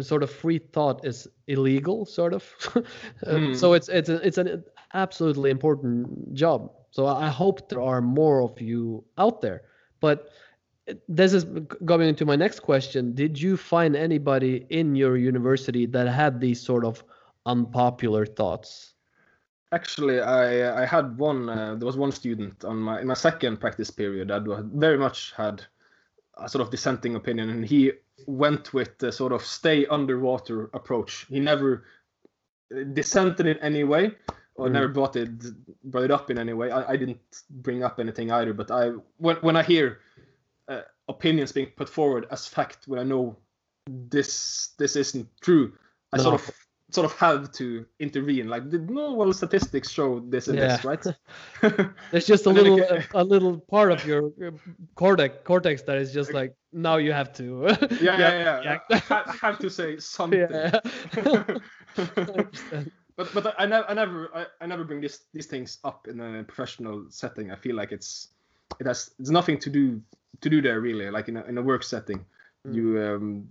sort 0.00 0.22
of 0.22 0.30
free 0.30 0.58
thought 0.58 1.04
is 1.04 1.28
illegal, 1.46 2.06
sort 2.06 2.32
of. 2.34 2.44
Uh, 3.26 3.38
Mm. 3.38 3.56
So 3.56 3.74
it's 3.74 3.88
it's 3.88 4.08
a, 4.08 4.16
it's 4.26 4.38
an 4.38 4.64
absolutely 4.94 5.50
important 5.50 6.32
job. 6.34 6.70
So 6.90 7.06
I 7.06 7.28
hope 7.28 7.68
there 7.68 7.82
are 7.82 8.00
more 8.00 8.42
of 8.42 8.60
you 8.60 9.04
out 9.18 9.40
there. 9.42 9.60
But 10.00 10.28
this 11.08 11.32
is 11.34 11.44
going 11.84 12.08
into 12.08 12.24
my 12.24 12.36
next 12.36 12.60
question. 12.60 13.14
Did 13.14 13.40
you 13.40 13.56
find 13.56 13.94
anybody 13.96 14.66
in 14.70 14.96
your 14.96 15.16
university 15.16 15.86
that 15.86 16.08
had 16.08 16.40
these 16.40 16.60
sort 16.60 16.84
of 16.84 17.04
unpopular 17.48 18.26
thoughts? 18.26 18.94
Actually, 19.72 20.20
I 20.20 20.82
I 20.82 20.86
had 20.86 21.18
one. 21.18 21.48
Uh, 21.48 21.74
there 21.74 21.86
was 21.86 21.96
one 21.96 22.12
student 22.12 22.64
on 22.64 22.76
my 22.78 23.00
in 23.00 23.06
my 23.06 23.14
second 23.14 23.58
practice 23.60 23.90
period 23.90 24.28
that 24.28 24.44
very 24.74 24.98
much 24.98 25.32
had 25.36 25.64
a 26.36 26.48
sort 26.48 26.62
of 26.62 26.70
dissenting 26.70 27.16
opinion, 27.16 27.50
and 27.50 27.66
he 27.66 27.92
went 28.26 28.72
with 28.72 28.96
the 28.98 29.12
sort 29.12 29.32
of 29.32 29.42
stay 29.44 29.86
underwater 29.86 30.70
approach. 30.72 31.26
He 31.28 31.40
never 31.40 31.84
uh, 32.74 32.84
dissented 32.94 33.46
in 33.46 33.58
any 33.58 33.84
way, 33.84 34.12
or 34.54 34.68
Mm. 34.68 34.72
never 34.72 34.88
brought 34.88 35.16
it 35.16 35.30
brought 35.90 36.04
it 36.04 36.10
up 36.10 36.30
in 36.30 36.38
any 36.38 36.54
way. 36.54 36.70
I, 36.70 36.92
I 36.92 36.96
didn't 36.96 37.20
bring 37.50 37.82
up 37.84 38.00
anything 38.00 38.30
either. 38.30 38.54
But 38.54 38.70
I 38.70 38.92
when 39.18 39.36
when 39.42 39.56
I 39.56 39.62
hear 39.62 40.00
uh, 40.68 40.82
opinions 41.08 41.52
being 41.52 41.72
put 41.76 41.88
forward 41.88 42.26
as 42.30 42.48
fact, 42.48 42.88
when 42.88 43.00
I 43.00 43.04
know 43.04 43.36
this 43.86 44.74
this 44.78 44.96
isn't 44.96 45.28
true, 45.40 45.72
I 46.12 46.16
No. 46.16 46.22
sort 46.22 46.34
of 46.40 46.50
sort 46.90 47.04
of 47.04 47.12
have 47.18 47.52
to 47.52 47.86
intervene. 47.98 48.48
Like, 48.48 48.70
the, 48.70 48.78
normal 48.78 49.32
statistics 49.32 49.90
show 49.90 50.20
this 50.20 50.48
and 50.48 50.58
this, 50.58 50.84
right? 50.84 51.04
There's 52.10 52.26
just 52.26 52.46
a 52.46 52.50
little 52.50 52.78
it 52.78 53.06
a, 53.14 53.22
a 53.22 53.24
little 53.24 53.58
part 53.58 53.92
of 53.92 54.04
your 54.06 54.32
cortex 54.94 55.36
cortex 55.44 55.82
that 55.82 55.98
is 55.98 56.12
just 56.12 56.32
like 56.32 56.54
now 56.72 56.96
you 56.96 57.12
have 57.12 57.32
to. 57.34 57.66
yeah, 58.00 58.18
yeah, 58.18 58.62
yeah. 58.62 58.78
yeah. 58.90 59.00
I, 59.10 59.36
have 59.40 59.58
to 59.58 59.70
say 59.70 59.98
something. 59.98 60.40
yeah. 60.40 60.80
But 63.16 63.34
but 63.34 63.54
I, 63.58 63.66
never 63.66 63.90
I 63.90 63.94
never 63.94 64.30
I, 64.32 64.46
I 64.60 64.66
never 64.66 64.84
bring 64.84 65.00
this 65.00 65.24
these 65.34 65.46
things 65.46 65.78
up 65.82 66.06
in 66.06 66.20
a 66.20 66.44
professional 66.44 67.06
setting. 67.10 67.50
I 67.50 67.56
feel 67.56 67.74
like 67.74 67.90
it's 67.90 68.28
it 68.78 68.86
has 68.86 69.10
it's 69.18 69.30
nothing 69.30 69.58
to 69.58 69.70
do 69.70 70.00
to 70.40 70.48
do 70.48 70.62
there 70.62 70.80
really. 70.80 71.10
Like 71.10 71.28
in 71.28 71.36
a 71.36 71.42
in 71.44 71.58
a 71.58 71.62
work 71.62 71.82
setting, 71.82 72.24
Mm. 72.66 72.74
you 72.74 73.02
um 73.02 73.48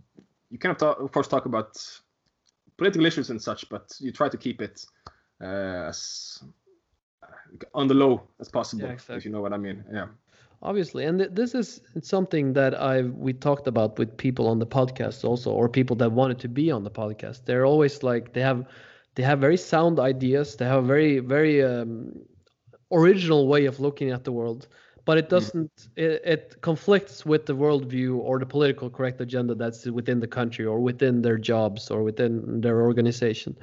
you 0.50 0.58
kind 0.58 0.72
of 0.72 0.78
talk, 0.78 1.00
of 1.00 1.12
course 1.12 1.28
talk 1.28 1.46
about 1.46 1.78
political 2.78 3.06
issues 3.06 3.30
and 3.30 3.42
such, 3.42 3.70
but 3.70 3.96
you 4.00 4.12
try 4.12 4.30
to 4.30 4.38
keep 4.38 4.62
it 4.62 4.86
uh, 5.42 5.88
as 5.90 6.44
on 7.74 7.88
the 7.88 7.94
low 7.94 8.24
as 8.40 8.50
possible. 8.50 8.88
Yeah, 8.88 9.16
If 9.16 9.26
you 9.26 9.32
know 9.32 9.42
what 9.42 9.54
I 9.54 9.58
mean. 9.58 9.84
Yeah. 9.92 10.08
obviously 10.64 11.06
and 11.06 11.20
th- 11.20 11.32
this 11.34 11.54
is 11.54 11.82
something 12.02 12.54
that 12.54 12.74
i 12.92 13.04
we 13.26 13.32
talked 13.32 13.68
about 13.68 14.00
with 14.00 14.10
people 14.18 14.48
on 14.48 14.58
the 14.60 14.66
podcast 14.66 15.24
also 15.24 15.52
or 15.52 15.70
people 15.70 15.96
that 15.96 16.12
wanted 16.12 16.40
to 16.40 16.48
be 16.48 16.72
on 16.72 16.84
the 16.84 16.90
podcast 16.90 17.46
they're 17.46 17.68
always 17.72 18.02
like 18.02 18.34
they 18.34 18.42
have 18.42 18.66
they 19.16 19.22
have 19.22 19.40
very 19.40 19.58
sound 19.58 20.00
ideas 20.00 20.56
they 20.56 20.66
have 20.66 20.84
a 20.84 20.88
very 20.96 21.20
very 21.20 21.64
um, 21.64 22.12
original 22.92 23.48
way 23.48 23.66
of 23.66 23.80
looking 23.80 24.12
at 24.12 24.24
the 24.24 24.32
world, 24.32 24.68
but 25.08 25.18
it 25.18 25.32
doesn't. 25.32 25.90
It, 25.98 26.22
it 26.26 26.58
conflicts 26.62 27.26
with 27.26 27.48
the 27.48 27.56
worldview 27.56 28.20
or 28.20 28.40
the 28.40 28.48
political 28.48 28.92
correct 28.92 29.22
agenda 29.22 29.56
that's 29.56 29.88
within 29.88 30.22
the 30.22 30.28
country 30.28 30.66
or 30.66 30.80
within 30.82 31.24
their 31.24 31.40
jobs 31.40 31.92
or 31.92 32.04
within 32.04 32.62
their 32.62 32.84
organization, 32.84 33.58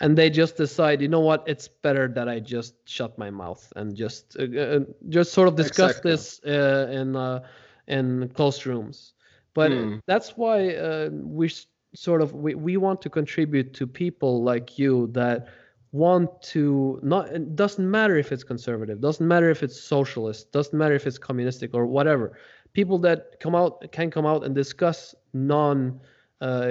and 0.00 0.18
they 0.18 0.30
just 0.30 0.56
decide, 0.56 1.02
you 1.02 1.08
know 1.08 1.20
what, 1.20 1.44
it's 1.48 1.68
better 1.68 2.08
that 2.08 2.28
I 2.28 2.40
just 2.40 2.74
shut 2.88 3.18
my 3.18 3.30
mouth 3.30 3.72
and 3.76 3.96
just 3.96 4.36
uh, 4.38 4.44
uh, 4.60 4.80
just 5.08 5.32
sort 5.32 5.48
of 5.48 5.56
discuss 5.56 6.00
Exactly. 6.00 6.02
this 6.02 6.40
uh, 6.46 6.88
in 6.92 7.16
uh, 7.16 7.40
in 7.88 8.28
closed 8.34 8.66
rooms. 8.66 9.14
But 9.54 9.72
Hmm. 9.72 9.98
that's 10.06 10.36
why 10.36 10.74
uh, 10.74 11.10
we 11.12 11.50
sort 11.94 12.22
of 12.22 12.34
we, 12.34 12.54
we 12.54 12.76
want 12.76 13.02
to 13.02 13.10
contribute 13.10 13.74
to 13.74 13.86
people 13.86 14.42
like 14.42 14.78
you 14.78 15.08
that 15.12 15.48
want 15.92 16.42
to 16.42 17.00
not 17.02 17.28
it 17.28 17.56
doesn't 17.56 17.90
matter 17.90 18.16
if 18.18 18.30
it's 18.30 18.44
conservative 18.44 19.00
doesn't 19.00 19.26
matter 19.26 19.48
if 19.50 19.62
it's 19.62 19.80
socialist 19.80 20.52
doesn't 20.52 20.78
matter 20.78 20.94
if 20.94 21.06
it's 21.06 21.18
communistic 21.18 21.74
or 21.74 21.86
whatever. 21.86 22.38
People 22.74 22.98
that 22.98 23.40
come 23.40 23.54
out 23.54 23.90
can 23.92 24.10
come 24.10 24.26
out 24.26 24.44
and 24.44 24.54
discuss 24.54 25.14
non 25.32 25.98
uh, 26.40 26.68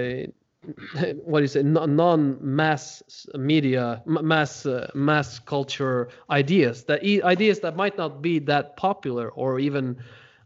what 1.23 1.39
do 1.39 1.43
you 1.43 1.47
say 1.47 1.63
non- 1.63 1.95
non-mass 1.95 3.27
media 3.35 4.03
mass 4.05 4.65
uh, 4.65 4.89
mass 4.93 5.39
culture 5.39 6.09
ideas 6.29 6.83
that 6.83 7.03
e- 7.03 7.21
ideas 7.23 7.59
that 7.59 7.75
might 7.75 7.97
not 7.97 8.21
be 8.21 8.39
that 8.39 8.75
popular 8.77 9.29
or 9.31 9.59
even 9.59 9.97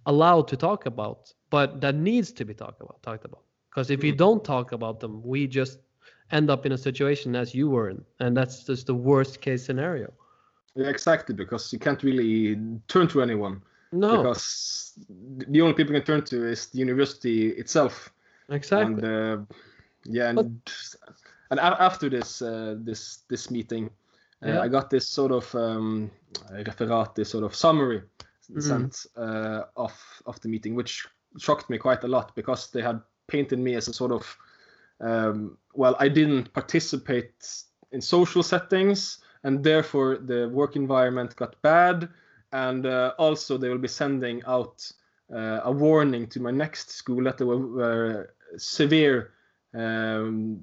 allowed 0.05 0.47
to 0.47 0.55
talk 0.55 0.85
about 0.85 1.33
but 1.49 1.81
that 1.81 1.95
needs 1.95 2.31
to 2.31 2.45
be 2.45 2.53
talked 2.53 2.81
about 2.81 3.01
talked 3.03 3.25
about. 3.25 3.43
Because 3.69 3.89
if 3.89 4.03
you 4.03 4.13
don't 4.13 4.43
talk 4.43 4.71
about 4.71 4.99
them 4.99 5.21
we 5.23 5.47
just 5.47 5.79
end 6.31 6.49
up 6.49 6.65
in 6.65 6.71
a 6.71 6.77
situation 6.77 7.35
as 7.35 7.53
you 7.53 7.69
were 7.69 7.89
in 7.89 8.03
and 8.19 8.35
that's 8.37 8.63
just 8.63 8.87
the 8.87 8.95
worst 8.95 9.41
case 9.41 9.65
scenario 9.65 10.11
Yeah, 10.75 10.89
exactly, 10.89 11.35
because 11.35 11.73
you 11.73 11.79
can't 11.79 12.03
really 12.03 12.55
turn 12.87 13.07
to 13.09 13.21
anyone 13.21 13.61
no 13.91 14.17
because 14.17 14.93
the 15.49 15.61
only 15.61 15.73
people 15.73 15.93
you 15.93 16.01
can 16.01 16.05
turn 16.15 16.23
to 16.25 16.47
is 16.47 16.67
the 16.67 16.79
university 16.79 17.49
itself. 17.59 18.13
exactly 18.49 18.93
And 18.93 19.03
uh, 19.05 19.37
yeah, 20.05 20.29
and, 20.29 20.37
But- 20.37 20.95
and 21.51 21.59
after 21.59 22.09
this 22.09 22.41
uh, 22.41 22.75
this 22.87 23.23
this 23.27 23.51
meeting, 23.51 23.89
uh, 24.43 24.47
Yeah. 24.47 24.65
I 24.65 24.69
got 24.69 24.89
this 24.89 25.07
sort 25.07 25.31
of 25.31 25.55
um, 25.55 26.09
referat, 26.51 27.15
this 27.15 27.29
sort 27.29 27.43
of 27.43 27.53
summary 27.55 28.01
Mhm. 28.51 28.61
sent 28.61 29.05
uh, 29.17 29.63
of 29.75 29.93
of 30.25 30.39
the 30.41 30.49
meeting, 30.49 30.75
which 30.77 31.07
shocked 31.37 31.69
me 31.69 31.77
quite 31.77 32.03
a 32.05 32.07
lot 32.07 32.35
because 32.35 32.71
they 32.71 32.81
had 32.81 33.01
painted 33.27 33.59
me 33.59 33.75
as 33.77 33.87
a 33.89 33.93
sort 33.93 34.11
of 34.11 34.37
um, 35.01 35.57
well, 35.73 35.95
I 35.99 36.07
didn't 36.09 36.53
participate 36.53 37.47
in 37.91 38.01
social 38.01 38.43
settings, 38.43 39.19
and 39.43 39.63
therefore 39.63 40.17
the 40.17 40.49
work 40.49 40.75
environment 40.75 41.35
got 41.35 41.61
bad. 41.61 42.09
And 42.53 42.85
uh, 42.85 43.13
also, 43.17 43.57
they 43.57 43.69
will 43.69 43.77
be 43.77 43.87
sending 43.87 44.41
out 44.45 44.89
uh, 45.33 45.61
a 45.63 45.71
warning 45.71 46.27
to 46.27 46.39
my 46.41 46.51
next 46.51 46.91
school 46.91 47.23
that 47.23 47.37
there 47.37 47.47
were, 47.47 47.67
were 47.67 48.33
severe 48.57 49.31
um, 49.73 50.61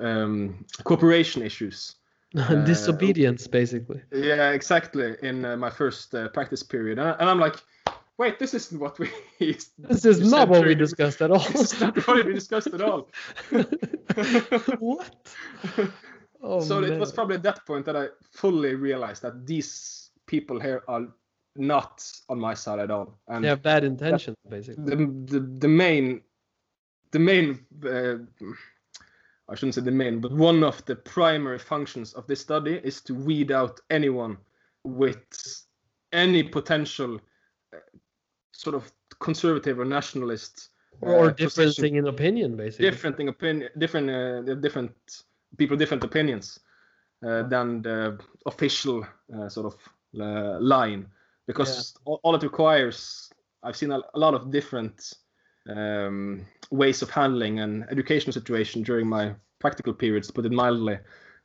um, 0.00 0.64
cooperation 0.84 1.42
issues. 1.42 1.96
uh, 2.38 2.54
disobedience 2.64 3.46
basically 3.48 4.00
Yeah, 4.12 4.50
exactly. 4.50 5.16
In 5.22 5.44
uh, 5.44 5.56
my 5.56 5.70
first 5.70 6.14
uh, 6.14 6.28
practice 6.28 6.62
period, 6.62 6.98
and, 6.98 7.08
I- 7.08 7.16
and 7.18 7.28
I'm 7.28 7.40
like, 7.40 7.56
wait, 8.20 8.38
this 8.38 8.52
isn't 8.52 8.78
what 8.78 8.98
we. 8.98 9.10
this 9.40 10.04
is 10.04 10.30
not 10.30 10.48
what 10.48 10.66
we 10.66 10.74
discussed. 10.74 11.22
at 11.22 11.30
all 11.30 11.38
This 11.38 11.72
is 11.72 11.80
not 11.80 11.96
what 12.06 12.26
we 12.26 12.34
discussed 12.34 12.68
at 12.68 12.82
all. 12.82 13.08
what 14.78 15.26
oh, 16.42 16.60
so 16.60 16.82
it 16.84 17.00
was 17.00 17.12
probably 17.12 17.36
at 17.36 17.42
that 17.42 17.64
point 17.66 17.86
that 17.86 17.96
I 17.96 18.08
fully 18.30 18.74
realized 18.74 19.22
that 19.22 19.46
these 19.46 20.10
people 20.26 20.60
here 20.60 20.82
are 20.86 21.06
not 21.56 22.06
on 22.28 22.38
my 22.38 22.54
side 22.54 22.78
at 22.78 22.90
all. 22.90 23.18
And 23.26 23.42
they 23.42 23.48
have 23.48 23.62
bad 23.62 23.84
intentions 23.84 24.36
basically 24.48 24.84
the, 24.84 24.96
the 25.32 25.40
the 25.64 25.68
main 25.68 26.20
the 27.10 27.18
main 27.18 27.46
uh, 27.84 28.16
I 29.48 29.54
shouldn't 29.56 29.74
say 29.74 29.80
the 29.80 29.90
main, 30.04 30.20
but 30.20 30.32
one 30.32 30.62
of 30.62 30.84
the 30.84 30.94
primary 30.94 31.58
functions 31.58 32.12
of 32.12 32.26
this 32.26 32.40
study 32.40 32.80
is 32.84 33.00
to 33.02 33.14
weed 33.14 33.50
out 33.50 33.80
anyone 33.90 34.36
with 34.84 35.24
any 36.12 36.42
potential 36.42 37.18
uh, 37.74 37.78
sort 38.60 38.76
of 38.76 38.92
conservative 39.18 39.78
or 39.80 39.86
nationalist 39.86 40.68
or, 41.00 41.26
uh, 41.26 41.30
different 41.30 41.74
thing 41.74 41.96
in 41.96 42.06
opinion 42.06 42.56
basically. 42.56 42.90
Different 42.90 43.18
in 43.20 43.28
opinion, 43.28 43.70
different, 43.78 44.10
uh, 44.10 44.54
different 44.54 44.92
people, 45.56 45.76
different 45.76 46.04
opinions 46.04 46.60
uh, 47.26 47.42
than 47.48 47.82
the 47.82 48.18
official 48.44 49.06
uh, 49.34 49.48
sort 49.48 49.66
of 49.66 49.76
uh, 50.20 50.58
line, 50.60 51.06
because 51.46 51.94
all, 52.04 52.20
all 52.22 52.34
it 52.34 52.42
requires, 52.42 53.30
I've 53.62 53.76
seen 53.76 53.92
a, 53.92 54.00
a 54.14 54.18
lot 54.18 54.34
of 54.34 54.50
different 54.50 55.14
um, 55.68 56.46
ways 56.70 57.02
of 57.02 57.10
handling 57.10 57.60
an 57.60 57.86
educational 57.90 58.32
situation 58.32 58.82
during 58.82 59.06
my 59.06 59.34
practical 59.58 59.94
periods, 59.94 60.26
to 60.26 60.32
put 60.32 60.46
it 60.46 60.52
mildly, 60.52 60.98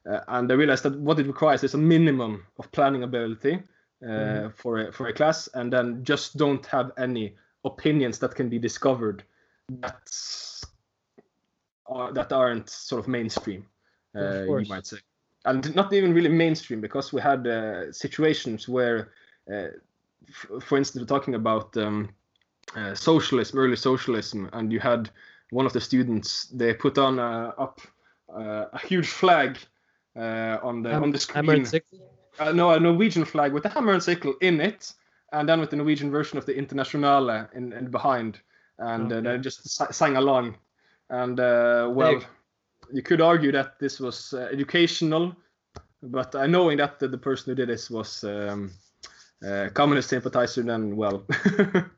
uh, 0.09 0.19
and 0.27 0.51
I 0.51 0.55
realized 0.55 0.83
that 0.83 0.99
what 0.99 1.19
it 1.19 1.27
requires 1.27 1.63
is 1.63 1.75
a 1.75 1.77
minimum 1.77 2.45
of 2.59 2.71
planning 2.71 3.03
ability. 3.03 3.63
Uh, 4.05 4.09
Mhm. 4.09 4.53
for 4.53 4.77
a, 4.77 4.91
for 4.91 5.07
a 5.07 5.13
class, 5.13 5.49
and 5.55 5.73
then 5.73 6.03
just 6.03 6.37
don't 6.37 6.65
have 6.67 6.91
any 6.97 7.35
opinions 7.63 8.19
that 8.19 8.35
can 8.35 8.49
be 8.49 8.59
discovered 8.59 9.23
that's 9.81 10.63
uh, 11.89 12.11
that 12.11 12.31
aren't 12.31 12.69
sort 12.69 12.99
of 12.99 13.07
mainstream, 13.07 13.65
Of 14.13 14.21
uh, 14.21 14.43
you 14.59 14.69
might 14.69 14.85
say, 14.85 14.97
and 15.45 15.75
not 15.75 15.91
even 15.93 16.13
really 16.13 16.29
mainstream 16.29 16.81
because 16.81 17.11
we 17.13 17.21
had 17.21 17.47
uh, 17.47 17.91
situations 17.91 18.67
where, 18.69 19.11
uh, 19.51 19.69
f- 20.29 20.63
for 20.63 20.77
instance, 20.77 21.01
we're 21.01 21.17
talking 21.17 21.35
about 21.35 21.75
um, 21.77 22.09
uh, 22.75 22.93
socialism, 22.93 23.57
early 23.59 23.75
socialism, 23.75 24.49
and 24.53 24.71
you 24.71 24.79
had 24.79 25.09
one 25.49 25.65
of 25.65 25.73
the 25.73 25.81
students 25.81 26.45
they 26.53 26.73
put 26.75 26.97
on 26.97 27.17
uh, 27.19 27.53
up 27.57 27.81
uh, 28.29 28.65
a 28.73 28.79
huge 28.87 29.07
flag 29.09 29.57
uh, 30.15 30.57
on 30.61 30.83
the 30.83 30.91
on 31.03 31.11
the 31.11 31.19
screen. 31.19 31.65
Hammer 32.37 32.51
and 32.51 32.51
sickle 32.51 32.51
Uh, 32.51 32.51
no, 32.51 32.71
a 32.71 32.79
Norwegian 32.79 33.25
flag 33.25 33.53
with 33.53 33.63
the 33.63 33.69
hammer 33.69 33.93
and 33.93 34.03
sickle 34.03 34.35
in 34.41 34.61
it, 34.61 34.93
and 35.31 35.47
then 35.49 35.59
with 35.59 35.69
the 35.69 35.75
Norwegian 35.75 36.11
version 36.11 36.37
of 36.37 36.45
the 36.45 36.55
Internationale 36.57 37.47
in, 37.53 37.73
in 37.73 37.91
behind, 37.91 38.39
and 38.79 39.11
uh, 39.11 39.15
Okay. 39.15 39.37
they 39.37 39.37
just 39.37 39.69
sang 39.93 40.17
along. 40.17 40.57
And 41.09 41.39
uh, 41.39 41.89
well, 41.91 42.21
you 42.91 43.01
could 43.01 43.21
argue 43.21 43.51
that 43.51 43.79
this 43.79 43.99
was 43.99 44.33
uh, 44.33 44.49
educational, 44.51 45.35
but 46.01 46.35
uh, 46.35 46.47
knowing 46.47 46.77
that 46.77 46.99
the, 46.99 47.07
the 47.07 47.17
person 47.17 47.51
who 47.51 47.55
did 47.55 47.69
this 47.69 47.89
was 47.89 48.23
um, 48.23 48.71
uh, 49.45 49.69
communist 49.73 50.09
sympathizer, 50.09 50.63
then 50.63 50.95
well, 50.95 51.25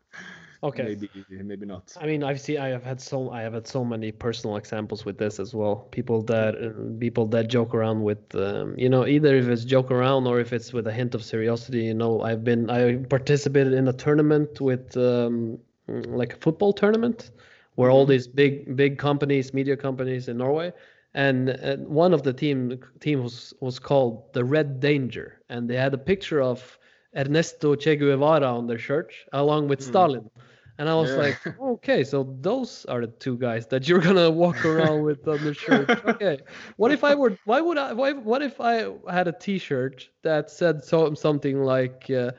okay 0.63 0.83
maybe 0.83 1.09
maybe 1.29 1.65
not. 1.65 1.95
I 2.01 2.05
mean, 2.05 2.23
I've 2.23 2.39
seen, 2.41 2.57
I 2.59 2.69
have 2.69 2.83
had 2.83 2.99
so, 2.99 3.29
I 3.31 3.41
have 3.41 3.53
had 3.53 3.67
so 3.67 3.83
many 3.85 4.11
personal 4.11 4.55
examples 4.57 5.05
with 5.05 5.17
this 5.17 5.39
as 5.39 5.53
well. 5.53 5.87
People 5.91 6.21
that, 6.23 6.55
uh, 6.55 6.99
people 6.99 7.25
that 7.27 7.47
joke 7.47 7.73
around 7.75 8.01
with, 8.03 8.33
um, 8.35 8.75
you 8.77 8.89
know, 8.89 9.05
either 9.05 9.35
if 9.35 9.47
it's 9.47 9.63
joke 9.65 9.91
around 9.91 10.27
or 10.27 10.39
if 10.39 10.53
it's 10.53 10.73
with 10.73 10.87
a 10.87 10.91
hint 10.91 11.15
of 11.15 11.23
seriousness. 11.23 11.75
You 11.75 11.93
know, 11.93 12.21
I've 12.21 12.43
been, 12.43 12.69
I 12.69 12.95
participated 12.95 13.73
in 13.73 13.87
a 13.87 13.93
tournament 13.93 14.59
with, 14.59 14.95
um, 14.97 15.59
like 15.87 16.33
a 16.33 16.37
football 16.37 16.73
tournament, 16.73 17.31
where 17.75 17.89
all 17.91 18.05
these 18.05 18.27
big, 18.27 18.75
big 18.75 18.97
companies, 18.97 19.53
media 19.53 19.77
companies 19.77 20.27
in 20.27 20.37
Norway, 20.37 20.73
and, 21.13 21.49
and 21.49 21.87
one 21.87 22.13
of 22.13 22.23
the 22.23 22.33
team 22.33 22.79
team 22.99 23.23
was 23.23 23.53
was 23.59 23.79
called 23.79 24.33
the 24.33 24.43
Red 24.43 24.79
Danger, 24.79 25.41
and 25.49 25.69
they 25.69 25.75
had 25.75 25.93
a 25.93 25.97
picture 25.97 26.41
of 26.41 26.77
Ernesto 27.15 27.75
Che 27.75 27.95
Guevara 27.95 28.45
on 28.47 28.67
their 28.67 28.77
shirt 28.77 29.13
along 29.33 29.67
with 29.69 29.79
Hmm. 29.79 29.85
Stalin. 29.89 30.29
And 30.78 30.89
I 30.89 30.95
was 30.95 31.15
Yeah. 31.15 31.17
like, 31.17 31.39
okay, 31.59 32.03
so 32.03 32.36
those 32.41 32.86
are 32.86 33.01
the 33.01 33.07
two 33.07 33.38
guys 33.38 33.67
that 33.67 33.88
you're 33.88 33.99
gonna 34.01 34.30
walk 34.32 34.65
around 34.65 35.03
with 35.03 35.28
on 35.28 35.43
the 35.43 35.53
shirt. 35.53 35.91
Okay, 36.05 36.39
what 36.78 36.91
if 36.91 37.03
I 37.03 37.15
were? 37.15 37.38
Why 37.45 37.61
would 37.61 37.78
I? 37.78 37.93
Why, 37.93 38.13
what 38.13 38.41
if 38.41 38.59
I 38.61 38.91
had 39.11 39.28
a 39.28 39.32
T-shirt 39.34 40.09
that 40.23 40.49
said 40.49 40.84
so 40.84 41.13
something 41.13 41.63
like, 41.63 42.09
uh, 42.09 42.32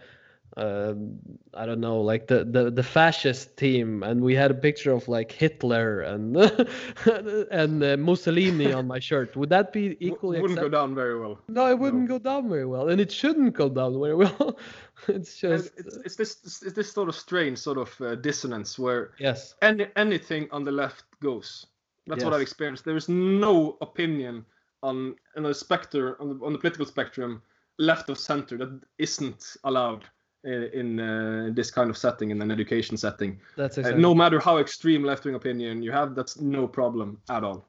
um, 0.58 1.20
I 1.54 1.66
don't 1.66 1.80
know, 1.80 2.00
like 2.00 2.26
the, 2.26 2.44
the 2.44 2.70
the 2.70 2.82
fascist 2.82 3.56
team, 3.56 4.02
and 4.02 4.20
we 4.20 4.34
had 4.34 4.50
a 4.50 4.54
picture 4.54 4.92
of 4.92 5.06
like 5.06 5.30
Hitler 5.30 6.00
and 6.00 6.36
and 7.50 7.82
uh, 7.84 7.96
Mussolini 7.96 8.72
on 8.72 8.88
my 8.88 8.98
shirt? 8.98 9.36
Would 9.36 9.50
that 9.50 9.72
be 9.72 9.96
equally? 10.00 10.38
It 10.38 10.42
wouldn't 10.42 10.60
go 10.60 10.68
down 10.68 10.96
very 10.96 11.18
well. 11.18 11.38
No, 11.48 11.70
it 11.70 11.78
wouldn't 11.78 12.08
go 12.08 12.18
down 12.18 12.48
very 12.48 12.66
well, 12.66 12.88
and 12.88 13.00
it 13.00 13.12
shouldn't 13.12 13.54
go 13.54 13.68
down 13.68 14.00
very 14.00 14.16
well. 14.16 14.58
it's 15.08 15.38
just 15.38 15.70
It's, 15.76 15.96
it's 15.96 16.16
this 16.16 16.62
it's 16.62 16.74
this 16.74 16.92
sort 16.92 17.08
of 17.08 17.14
strange 17.14 17.58
sort 17.58 17.78
of 17.78 18.00
uh, 18.00 18.16
dissonance 18.16 18.78
where 18.78 19.12
yes, 19.18 19.54
any 19.62 19.86
anything 19.94 20.48
on 20.50 20.64
the 20.64 20.72
left 20.72 21.04
goes. 21.20 21.66
That's 22.08 22.24
what 22.24 22.32
I've 22.32 22.40
experienced. 22.40 22.84
There 22.84 22.96
is 22.96 23.08
no 23.08 23.76
opinion 23.80 24.44
on 24.82 25.14
on 25.36 25.46
a 25.46 25.54
spectrum 25.54 26.16
on 26.18 26.28
the, 26.30 26.44
on 26.44 26.52
the 26.52 26.58
political 26.58 26.86
spectrum, 26.86 27.42
left 27.78 28.08
of 28.10 28.18
center, 28.18 28.58
that 28.58 28.80
isn't 28.98 29.56
allowed 29.62 30.04
in, 30.44 30.62
in 30.72 31.00
uh, 31.00 31.50
this 31.52 31.70
kind 31.70 31.90
of 31.90 31.96
setting 31.96 32.30
in 32.30 32.40
an 32.42 32.50
education 32.50 32.96
setting. 32.96 33.40
that's 33.56 33.78
Uh, 33.78 33.90
no 33.90 34.14
matter 34.14 34.38
how 34.38 34.58
extreme 34.58 35.02
left 35.04 35.24
wing 35.24 35.34
opinion 35.34 35.82
you 35.82 35.92
have, 35.92 36.14
that's 36.14 36.40
no 36.40 36.66
problem 36.66 37.20
at 37.28 37.44
all. 37.44 37.64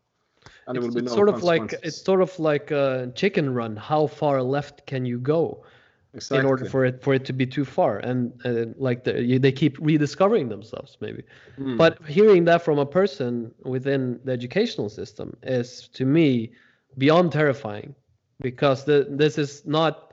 And 0.67 0.77
it's, 0.77 0.85
will 0.85 0.93
be 0.93 0.99
it's 1.01 1.11
no 1.11 1.15
sort 1.15 1.29
of 1.29 1.43
like 1.43 1.73
it's 1.83 2.01
sort 2.01 2.21
of 2.21 2.37
like 2.39 2.71
a 2.71 3.11
chicken 3.15 3.53
run. 3.53 3.75
How 3.75 4.07
far 4.07 4.41
left 4.41 4.85
can 4.85 5.05
you 5.05 5.19
go? 5.19 5.63
exactly. 6.13 6.39
in 6.39 6.45
order 6.45 6.65
for 6.65 6.85
it 6.85 7.01
for 7.01 7.13
it 7.13 7.25
to 7.25 7.33
be 7.33 7.45
too 7.45 7.65
far 7.65 7.97
and 7.99 8.33
uh, 8.45 8.65
like 8.77 9.03
the, 9.03 9.37
they 9.37 9.51
keep 9.51 9.77
rediscovering 9.79 10.49
themselves 10.49 10.97
maybe 11.01 11.23
Mm. 11.57 11.77
but 11.77 12.01
hearing 12.07 12.45
that 12.45 12.61
from 12.61 12.79
a 12.79 12.85
person 12.85 13.53
within 13.63 14.19
the 14.23 14.31
educational 14.31 14.89
system 14.89 15.35
is 15.43 15.89
to 15.89 16.05
me 16.05 16.51
beyond 16.97 17.31
terrifying 17.31 17.93
because 18.39 18.85
the, 18.85 19.07
this 19.09 19.37
is 19.37 19.65
not 19.65 20.08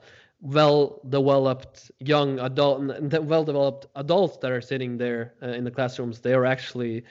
well 0.47 1.01
developed 1.09 1.91
young 1.99 2.39
adult 2.39 2.79
well 3.25 3.45
developed 3.45 3.87
adults 3.97 4.37
that 4.39 4.53
are 4.53 4.61
sitting 4.61 4.97
there 4.97 5.35
uh, 5.43 5.49
in 5.49 5.65
the 5.65 5.71
classrooms 5.71 6.21
they 6.21 6.33
are 6.35 6.47
actually 6.47 7.03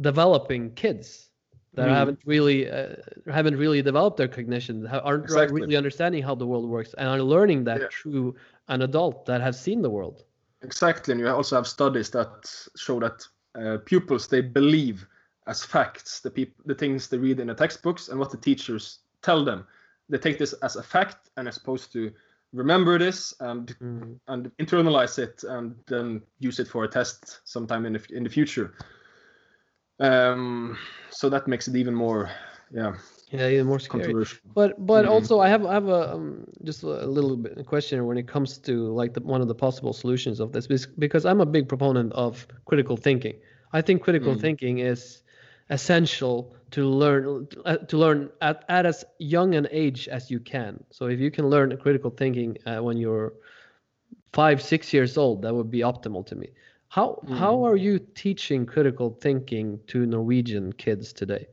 developing 0.00 0.70
kids 0.74 1.30
that 1.74 1.88
Mm. 1.88 1.94
haven't 1.94 2.20
really 2.26 2.70
uh, 2.70 2.96
haven't 3.32 3.56
really 3.56 3.82
developed 3.82 4.16
their 4.16 4.28
cognition 4.28 4.86
aren't 4.86 5.24
Exactly. 5.24 5.60
really 5.60 5.76
understanding 5.76 6.22
how 6.22 6.34
the 6.34 6.46
world 6.46 6.68
works 6.68 6.94
and 6.98 7.08
are 7.08 7.22
learning 7.22 7.64
that 7.64 7.80
Yeah. 7.80 7.88
through 7.92 8.34
an 8.68 8.82
adult 8.82 9.24
that 9.26 9.40
has 9.40 9.60
seen 9.60 9.80
the 9.82 9.90
world 9.90 10.24
Exactly, 10.62 11.12
and 11.12 11.20
you 11.20 11.28
also 11.28 11.54
have 11.56 11.66
studies 11.66 12.10
that 12.10 12.32
show 12.76 12.98
that 13.00 13.26
uh, 13.60 13.78
pupils 13.84 14.26
they 14.28 14.40
believe 14.40 15.06
as 15.46 15.64
facts 15.64 16.20
the 16.20 16.30
peop- 16.30 16.62
the 16.66 16.74
things 16.74 17.08
they 17.08 17.18
read 17.18 17.40
in 17.40 17.46
the 17.48 17.54
textbooks 17.54 18.08
and 18.08 18.18
what 18.18 18.30
the 18.30 18.36
teachers 18.48 19.00
tell 19.22 19.44
them. 19.44 19.66
They 20.08 20.18
take 20.18 20.38
this 20.38 20.54
as 20.62 20.76
a 20.76 20.82
fact 20.82 21.30
and 21.36 21.46
as 21.48 21.56
opposed 21.58 21.92
to 21.92 22.10
remember 22.56 22.98
this 22.98 23.34
and 23.40 23.74
Mm. 23.82 24.18
and 24.28 24.50
internalize 24.58 25.18
it 25.18 25.44
and 25.44 25.76
then 25.86 26.22
use 26.40 26.58
it 26.58 26.68
for 26.68 26.84
a 26.84 26.88
test 26.88 27.40
sometime 27.44 27.86
in 27.86 27.92
the 27.92 28.02
in 28.10 28.24
the 28.24 28.30
future. 28.30 28.72
Um, 30.00 30.76
so 31.10 31.30
that 31.30 31.48
makes 31.48 31.68
it 31.68 31.76
even 31.76 31.94
more, 31.94 32.30
yeah, 32.70 32.94
yeah 33.30 33.48
even 33.48 33.66
more 33.66 33.78
scary 33.78 34.02
controversial. 34.02 34.38
But 34.54 34.86
but 34.86 35.04
Mhm. 35.04 35.10
also 35.10 35.40
I 35.40 35.48
have 35.48 35.64
I 35.64 35.74
have 35.74 35.88
a 35.88 36.14
um, 36.14 36.44
just 36.64 36.82
a 36.82 37.06
little 37.06 37.36
bit 37.36 37.66
question 37.66 38.04
when 38.06 38.18
it 38.18 38.26
comes 38.26 38.58
to 38.58 38.72
like 39.00 39.14
the, 39.14 39.20
one 39.20 39.40
of 39.40 39.48
the 39.48 39.54
possible 39.54 39.92
solutions 39.92 40.40
of 40.40 40.52
this 40.52 40.66
because 40.98 41.24
I'm 41.24 41.40
a 41.40 41.46
big 41.46 41.68
proponent 41.68 42.12
of 42.12 42.46
critical 42.66 42.96
thinking. 42.96 43.36
I 43.72 43.82
think 43.82 44.02
critical 44.02 44.34
Mm. 44.34 44.40
thinking 44.40 44.78
is 44.78 45.22
essential 45.70 46.54
to 46.70 46.86
learn 46.86 47.46
uh, 47.64 47.76
to 47.76 47.96
learn 47.96 48.30
at, 48.40 48.64
at 48.68 48.86
as 48.86 49.04
young 49.18 49.54
an 49.54 49.66
age 49.70 50.08
as 50.08 50.30
you 50.30 50.40
can. 50.40 50.82
So 50.90 51.06
if 51.06 51.20
you 51.20 51.30
can 51.30 51.48
learn 51.48 51.76
critical 51.78 52.10
thinking 52.10 52.56
uh, 52.66 52.82
when 52.82 52.96
you're 52.96 53.32
five 54.32 54.62
six 54.62 54.92
years 54.92 55.16
old, 55.16 55.42
that 55.42 55.54
would 55.54 55.70
be 55.70 55.80
optimal 55.80 56.26
to 56.26 56.34
me. 56.36 56.48
How 56.88 57.22
how 57.30 57.64
Mm. 57.64 57.66
are 57.66 57.76
you 57.76 57.98
teaching 57.98 58.66
critical 58.66 59.10
thinking 59.20 59.80
to 59.88 60.06
Norwegian 60.06 60.72
kids 60.72 61.12
today? 61.12 61.46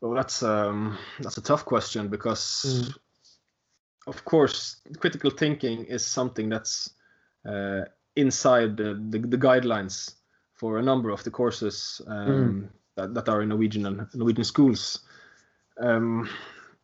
Well, 0.00 0.14
that's 0.14 0.42
um, 0.42 0.98
that's 1.20 1.38
a 1.38 1.42
tough 1.42 1.64
question 1.64 2.08
because, 2.08 2.64
Mm. 2.66 2.94
of 4.06 4.24
course, 4.24 4.80
critical 4.98 5.30
thinking 5.30 5.84
is 5.84 6.04
something 6.04 6.48
that's 6.48 6.90
uh, 7.46 7.82
inside 8.16 8.76
the, 8.76 8.94
the, 9.10 9.18
the 9.18 9.36
guidelines 9.38 10.14
for 10.60 10.78
a 10.78 10.82
number 10.82 11.08
of 11.10 11.24
the 11.24 11.30
courses 11.30 12.02
um, 12.06 12.68
that, 12.96 13.14
that 13.14 13.28
are 13.30 13.40
in 13.42 13.48
Norwegian 13.48 13.86
and 13.86 14.06
Norwegian 14.14 14.44
schools. 14.44 15.00
Um, 15.78 16.28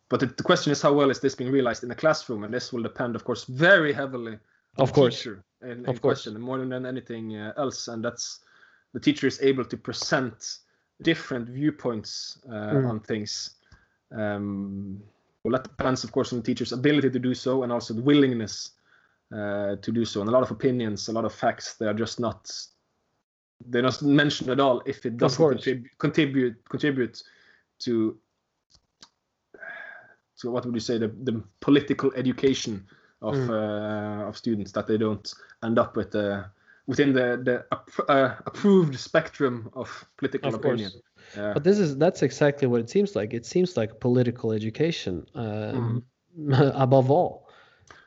but 0.08 0.20
the, 0.20 0.26
the 0.26 0.42
question 0.42 0.72
is 0.72 0.80
how 0.80 0.94
well 0.94 1.10
is 1.10 1.20
this 1.20 1.34
being 1.34 1.52
realized 1.52 1.82
in 1.82 1.90
the 1.90 1.94
classroom, 2.04 2.44
and 2.44 2.54
this 2.54 2.72
will 2.72 2.82
depend, 2.82 3.14
of 3.16 3.24
course, 3.24 3.44
very 3.44 3.92
heavily 3.92 4.32
on 4.78 4.82
Of 4.84 4.88
the 4.88 4.94
course. 4.94 5.16
teacher 5.18 5.44
in, 5.62 5.70
in 5.70 5.86
Of 5.86 6.00
course. 6.00 6.22
question, 6.22 6.40
more 6.40 6.58
than 6.58 6.86
anything 6.86 7.36
uh, 7.36 7.52
else, 7.58 7.88
and 7.92 8.02
that's 8.02 8.40
the 8.94 9.00
teacher 9.00 9.26
is 9.26 9.38
able 9.42 9.64
to 9.66 9.76
present 9.76 10.58
different 11.02 11.46
viewpoints 11.50 12.38
uh, 12.48 12.72
Mm. 12.76 12.88
on 12.90 13.00
things. 13.00 13.56
Um, 14.10 15.02
well, 15.44 15.52
that 15.52 15.64
depends, 15.64 16.04
of 16.04 16.12
course, 16.12 16.32
on 16.32 16.38
the 16.40 16.44
teacher's 16.46 16.72
ability 16.72 17.10
to 17.10 17.18
do 17.18 17.34
so 17.34 17.62
and 17.62 17.70
also 17.72 17.92
the 17.94 18.02
willingness 18.02 18.70
uh, 19.32 19.76
to 19.84 19.92
do 19.92 20.04
so. 20.06 20.20
And 20.20 20.28
a 20.30 20.32
lot 20.32 20.42
of 20.42 20.50
opinions, 20.50 21.08
a 21.08 21.12
lot 21.12 21.26
of 21.26 21.34
facts, 21.34 21.74
they 21.74 21.86
are 21.86 21.98
just 22.04 22.18
not 22.20 22.40
they're 23.64 23.82
not 23.82 24.02
mentioned 24.02 24.50
at 24.50 24.60
all 24.60 24.82
if 24.86 25.06
it 25.06 25.16
doesn't 25.16 25.38
course. 25.38 25.64
contribute 25.98 26.56
contribute 26.68 27.22
to 27.78 28.16
to 30.40 30.50
what 30.50 30.64
would 30.66 30.74
you 30.74 30.80
say 30.80 30.98
the, 30.98 31.08
the 31.24 31.42
political 31.60 32.12
education 32.14 32.84
of 33.22 33.34
Mm. 33.34 33.48
uh, 33.50 34.28
of 34.28 34.36
students 34.36 34.72
that 34.72 34.86
they 34.86 34.98
don't 34.98 35.32
end 35.64 35.78
up 35.78 35.96
with 35.96 36.14
uh, 36.14 36.44
within 36.86 37.12
the 37.14 37.40
the 37.42 37.64
ap- 37.72 38.10
uh, 38.10 38.34
approved 38.46 38.94
spectrum 38.98 39.70
of 39.72 40.04
political 40.18 40.48
Of 40.48 40.54
opinion. 40.56 40.90
Yeah. 41.36 41.54
But 41.54 41.64
this 41.64 41.78
is 41.78 41.96
that's 41.96 42.22
exactly 42.22 42.68
what 42.68 42.80
it 42.80 42.90
seems 42.90 43.16
like. 43.16 43.32
It 43.34 43.46
seems 43.46 43.76
like 43.76 43.98
political 44.00 44.52
education 44.52 45.26
um, 45.34 46.04
above 46.74 47.10
all. 47.10 47.45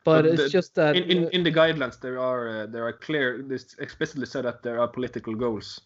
But, 0.04 0.22
But 0.22 0.26
it's 0.26 0.42
the- 0.44 0.48
just 0.48 0.74
that 0.74 0.96
in, 0.96 1.04
in, 1.04 1.28
in 1.30 1.42
the 1.44 1.52
guidelines 1.52 2.00
there 2.00 2.18
are 2.18 2.48
uh, 2.48 2.66
there 2.66 2.86
are 2.86 2.92
clear 2.92 3.42
this 3.42 3.76
explicitly 3.78 4.26
said 4.26 4.44
that 4.44 4.62
there 4.62 4.80
are 4.80 4.88
political 4.88 5.34
goals 5.34 5.80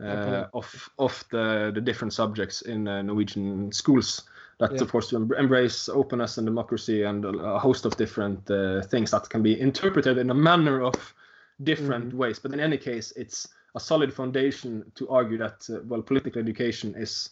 uh, 0.00 0.04
Okay. 0.06 0.44
of 0.52 0.90
of 0.98 1.24
the 1.30 1.70
the 1.74 1.80
different 1.80 2.12
subjects 2.12 2.62
in 2.62 2.88
uh, 2.88 3.02
Norwegian 3.02 3.72
schools 3.72 4.22
that 4.58 4.70
Yeah. 4.72 4.82
of 4.82 4.90
course 4.92 5.08
to 5.08 5.16
embrace 5.38 5.88
openness 5.88 6.38
and 6.38 6.46
democracy 6.46 7.02
and 7.04 7.24
a 7.24 7.58
host 7.58 7.86
of 7.86 7.96
different 7.96 8.50
uh, 8.50 8.82
things 8.82 9.10
that 9.10 9.28
can 9.28 9.42
be 9.42 9.60
interpreted 9.60 10.18
in 10.18 10.30
a 10.30 10.34
manner 10.34 10.82
of 10.82 11.14
different 11.62 12.08
Mm-hmm. 12.08 12.18
ways 12.18 12.38
but 12.38 12.52
in 12.52 12.60
any 12.60 12.76
case 12.78 13.12
it's 13.16 13.48
a 13.74 13.80
solid 13.80 14.12
foundation 14.12 14.84
to 14.94 15.08
argue 15.08 15.38
that 15.38 15.68
uh, 15.70 15.78
well 15.88 16.02
political 16.02 16.40
education 16.42 16.94
is 16.96 17.30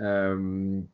um, 0.00 0.88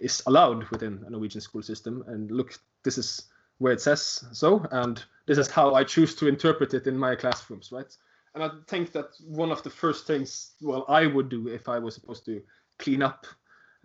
is 0.00 0.22
allowed 0.26 0.64
within 0.70 1.02
a 1.06 1.10
Norwegian 1.10 1.40
school 1.40 1.62
system 1.62 2.04
and 2.08 2.30
look 2.30 2.54
this 2.82 2.98
is 2.98 3.22
where 3.64 3.72
it 3.72 3.80
says 3.80 4.22
so 4.32 4.48
and 4.72 5.02
this 5.26 5.38
is 5.38 5.48
how 5.50 5.72
I 5.80 5.84
choose 5.84 6.14
to 6.16 6.28
interpret 6.28 6.74
it 6.74 6.86
in 6.86 6.96
my 6.98 7.14
classrooms 7.16 7.72
right 7.72 7.92
and 8.34 8.42
I 8.44 8.50
think 8.68 8.92
that 8.92 9.08
one 9.42 9.50
of 9.50 9.62
the 9.62 9.70
first 9.70 10.06
things 10.06 10.52
well 10.60 10.84
I 11.00 11.06
would 11.14 11.28
do 11.30 11.48
if 11.48 11.64
I 11.68 11.78
was 11.78 11.94
supposed 11.94 12.24
to 12.26 12.42
clean 12.78 13.02
up 13.02 13.26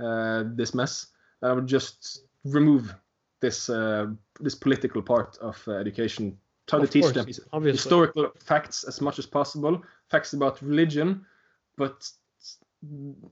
uh, 0.05 0.43
this 0.59 0.73
mess 0.73 1.07
I 1.41 1.53
would 1.53 1.67
just 1.77 2.23
remove 2.43 2.93
this 3.39 3.69
uh, 3.69 4.07
this 4.41 4.55
political 4.55 5.01
part 5.01 5.37
of 5.49 5.55
uh, 5.67 5.71
education 5.85 6.37
try 6.67 6.79
to 6.81 6.87
teach 6.87 7.03
course, 7.03 7.13
them 7.13 7.25
obviously. 7.53 7.77
historical 7.77 8.25
facts 8.51 8.83
as 8.83 8.99
much 9.01 9.17
as 9.19 9.25
possible 9.25 9.81
facts 10.11 10.33
about 10.33 10.61
religion 10.61 11.25
but 11.77 11.97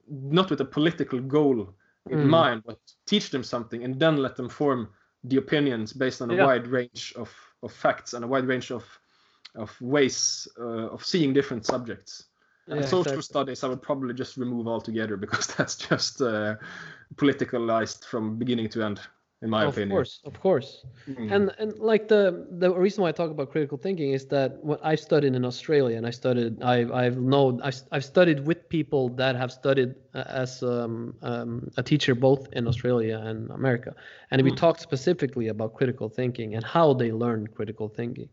not 0.09 0.49
with 0.49 0.61
a 0.61 0.65
political 0.77 1.19
goal 1.19 1.59
in 2.09 2.19
Mm. 2.19 2.29
mind 2.39 2.59
but 2.69 2.79
teach 3.11 3.31
them 3.31 3.43
something 3.43 3.83
and 3.85 3.99
then 3.99 4.15
let 4.25 4.35
them 4.37 4.49
form 4.49 4.81
the 5.29 5.37
opinions 5.37 5.93
based 5.93 6.21
on 6.21 6.31
a 6.31 6.35
Yeah. 6.35 6.45
wide 6.45 6.67
range 6.67 7.13
of, 7.15 7.33
of 7.63 7.71
facts 7.71 8.13
and 8.13 8.23
a 8.23 8.27
wide 8.27 8.45
range 8.45 8.71
of 8.71 8.83
of 9.55 9.81
ways 9.81 10.47
uh, 10.59 10.89
of 10.89 11.03
seeing 11.03 11.33
different 11.33 11.65
subjects 11.65 12.25
and 12.67 12.85
social 12.85 12.99
exactly. 12.99 13.21
studies 13.21 13.63
i 13.63 13.67
would 13.67 13.81
probably 13.81 14.13
just 14.13 14.37
remove 14.37 14.67
altogether 14.67 15.17
because 15.25 15.47
that's 15.47 15.75
just 15.75 16.21
uh, 16.21 16.55
politicalized 17.15 18.05
from 18.05 18.37
beginning 18.37 18.69
to 18.69 18.83
end 18.83 18.99
in 19.41 19.49
my 19.49 19.63
of 19.63 19.69
opinion 19.73 19.89
Of 19.89 19.95
course, 19.97 20.21
of 20.25 20.39
course. 20.39 20.85
Mm. 21.07 21.31
And 21.33 21.51
and 21.59 21.73
like 21.79 22.07
the 22.07 22.47
the 22.59 22.71
reason 22.73 23.01
why 23.03 23.09
I 23.09 23.11
talk 23.11 23.31
about 23.31 23.51
critical 23.51 23.77
thinking 23.77 24.11
is 24.13 24.25
that 24.27 24.49
what 24.63 24.79
I've 24.83 24.99
studied 24.99 25.35
in 25.35 25.45
Australia 25.45 25.97
and 25.97 26.05
I 26.05 26.11
studied 26.11 26.61
I 26.61 26.77
I've 27.03 27.17
known 27.17 27.61
I've, 27.61 27.81
I've 27.91 28.05
studied 28.05 28.45
with 28.47 28.67
people 28.69 29.09
that 29.15 29.35
have 29.35 29.51
studied 29.51 29.95
as 30.13 30.63
um, 30.63 31.15
um, 31.21 31.69
a 31.77 31.83
teacher 31.83 32.15
both 32.15 32.47
in 32.53 32.67
Australia 32.67 33.17
and 33.23 33.49
America, 33.51 33.93
and 34.31 34.41
we 34.43 34.51
Mm. 34.51 34.57
talked 34.63 34.81
specifically 34.81 35.47
about 35.47 35.73
critical 35.75 36.09
thinking 36.09 36.55
and 36.55 36.63
how 36.65 36.93
they 36.93 37.11
learn 37.11 37.47
critical 37.47 37.87
thinking, 37.89 38.29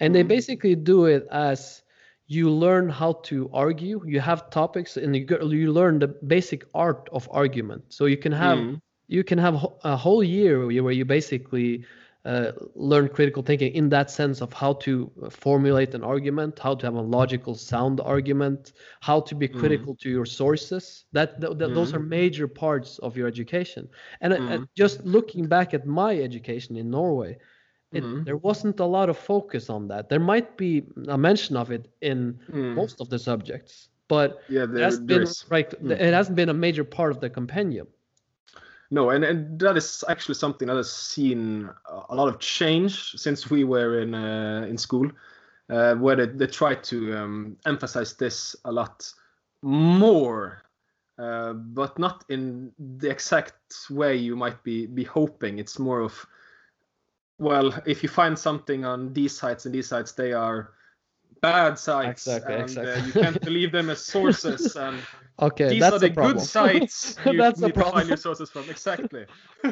and 0.00 0.14
they 0.14 0.22
Mm. 0.22 0.28
basically 0.28 0.74
do 0.74 1.06
it 1.06 1.26
as 1.30 1.82
you 2.26 2.50
learn 2.50 2.88
how 2.88 3.12
to 3.24 3.48
argue. 3.52 4.02
You 4.06 4.20
have 4.20 4.50
topics 4.50 4.96
and 4.96 5.14
you 5.16 5.24
you 5.50 5.72
learn 5.72 5.98
the 5.98 6.08
basic 6.26 6.64
art 6.74 7.08
of 7.12 7.28
argument. 7.32 7.82
So 7.88 8.06
you 8.06 8.16
can 8.16 8.32
have 8.32 8.66
Mm. 8.66 8.80
You 9.08 9.24
can 9.24 9.38
have 9.38 9.66
a 9.84 9.96
whole 9.96 10.22
year 10.24 10.60
where 10.66 10.92
you, 10.92 11.04
basically 11.04 11.84
uh, 12.24 12.52
learn 12.74 13.08
critical 13.08 13.42
thinking 13.42 13.72
in 13.74 13.88
that 13.90 14.10
sense 14.10 14.40
of 14.42 14.52
how 14.52 14.74
to 14.74 15.10
formulate 15.30 15.94
an 15.94 16.04
argument, 16.04 16.58
how 16.58 16.74
to 16.74 16.86
have 16.86 16.94
a 16.94 17.00
logical, 17.00 17.54
sound 17.54 18.00
argument, 18.00 18.72
how 19.00 19.20
to 19.20 19.34
be 19.34 19.48
Mhm. 19.52 19.58
critical 19.58 19.96
to 19.96 20.10
your 20.10 20.26
sources. 20.26 21.06
That, 21.12 21.40
th- 21.40 21.58
th- 21.58 21.72
those 21.74 21.94
are 21.94 22.00
major 22.00 22.48
parts 22.48 22.98
of 22.98 23.16
your 23.16 23.28
education. 23.28 23.88
And 24.20 24.34
uh, 24.34 24.40
uh, 24.48 24.58
Mhm. 24.58 24.68
just 24.76 25.04
looking 25.04 25.46
back 25.48 25.74
at 25.74 25.86
my 25.86 26.18
education 26.18 26.76
in 26.76 26.90
Norway, 26.90 27.36
it, 27.92 28.12
there 28.24 28.36
wasn't 28.38 28.80
a 28.80 28.84
lot 28.86 29.08
of 29.08 29.16
focus 29.18 29.70
on 29.70 29.88
that. 29.88 30.08
There 30.08 30.20
might 30.20 30.56
be 30.56 30.84
a 31.08 31.16
mention 31.18 31.56
of 31.56 31.70
it 31.70 31.88
in 32.00 32.38
Mm. 32.52 32.76
most 32.76 33.00
of 33.00 33.08
the 33.10 33.18
subjects, 33.18 33.88
but 34.08 34.38
yeah 34.48 34.64
it 34.74 34.82
hasn't 34.82 35.06
been 35.08 35.24
Mm. 35.82 36.00
it 36.00 36.14
hasn't 36.14 36.36
been 36.36 36.48
a 36.50 36.54
major 36.54 36.84
part 36.84 37.12
of 37.12 37.20
the 37.20 37.30
compendium. 37.30 37.86
No, 38.90 39.10
and, 39.10 39.22
and 39.24 39.58
that 39.60 39.76
is 39.76 40.02
actually 40.08 40.36
something 40.36 40.68
that 40.68 40.76
has 40.76 40.90
seen 40.90 41.68
a 42.08 42.14
lot 42.14 42.28
of 42.28 42.38
change 42.38 43.12
since 43.12 43.50
we 43.50 43.64
were 43.64 44.00
in 44.00 44.14
uh, 44.14 44.66
in 44.68 44.78
school, 44.78 45.10
uh, 45.68 45.94
where 45.96 46.16
they, 46.16 46.26
they 46.26 46.46
try 46.46 46.74
to 46.74 47.14
um, 47.16 47.56
emphasize 47.66 48.14
this 48.14 48.56
a 48.64 48.72
lot 48.72 49.12
more, 49.62 50.62
uh, 51.18 51.52
but 51.52 51.98
not 51.98 52.24
in 52.30 52.72
the 52.78 53.10
exact 53.10 53.56
way 53.90 54.16
you 54.16 54.34
might 54.34 54.62
be 54.62 54.86
be 54.86 55.04
hoping. 55.04 55.58
It's 55.58 55.78
more 55.78 56.00
of 56.00 56.26
well, 57.38 57.72
if 57.86 58.02
you 58.02 58.08
find 58.08 58.38
something 58.38 58.84
on 58.84 59.12
these 59.12 59.36
sites 59.36 59.66
and 59.66 59.74
these 59.74 59.88
sites, 59.88 60.12
they 60.12 60.32
are 60.32 60.72
bad 61.40 61.78
sites, 61.78 62.40
Exactly, 62.40 62.56
and 62.56 62.84
exactly. 62.84 62.94
Uh, 62.94 62.96
you 62.96 63.14
can't 63.14 63.42
believe 63.44 63.72
them 63.72 63.90
as 63.90 64.04
sources. 64.04 64.76
And 64.76 65.06
Okay, 65.40 65.72
these 65.72 65.74
that's 65.74 65.98
are 65.98 65.98
the 65.98 66.10
good 66.10 66.40
sites 66.40 67.20
you 67.24 67.36
That's 67.36 67.62
need 67.62 67.74
to 67.74 67.84
find 67.84 68.08
your 68.08 68.18
sources 68.18 68.50
from. 68.50 68.70
Exactly. 68.70 69.26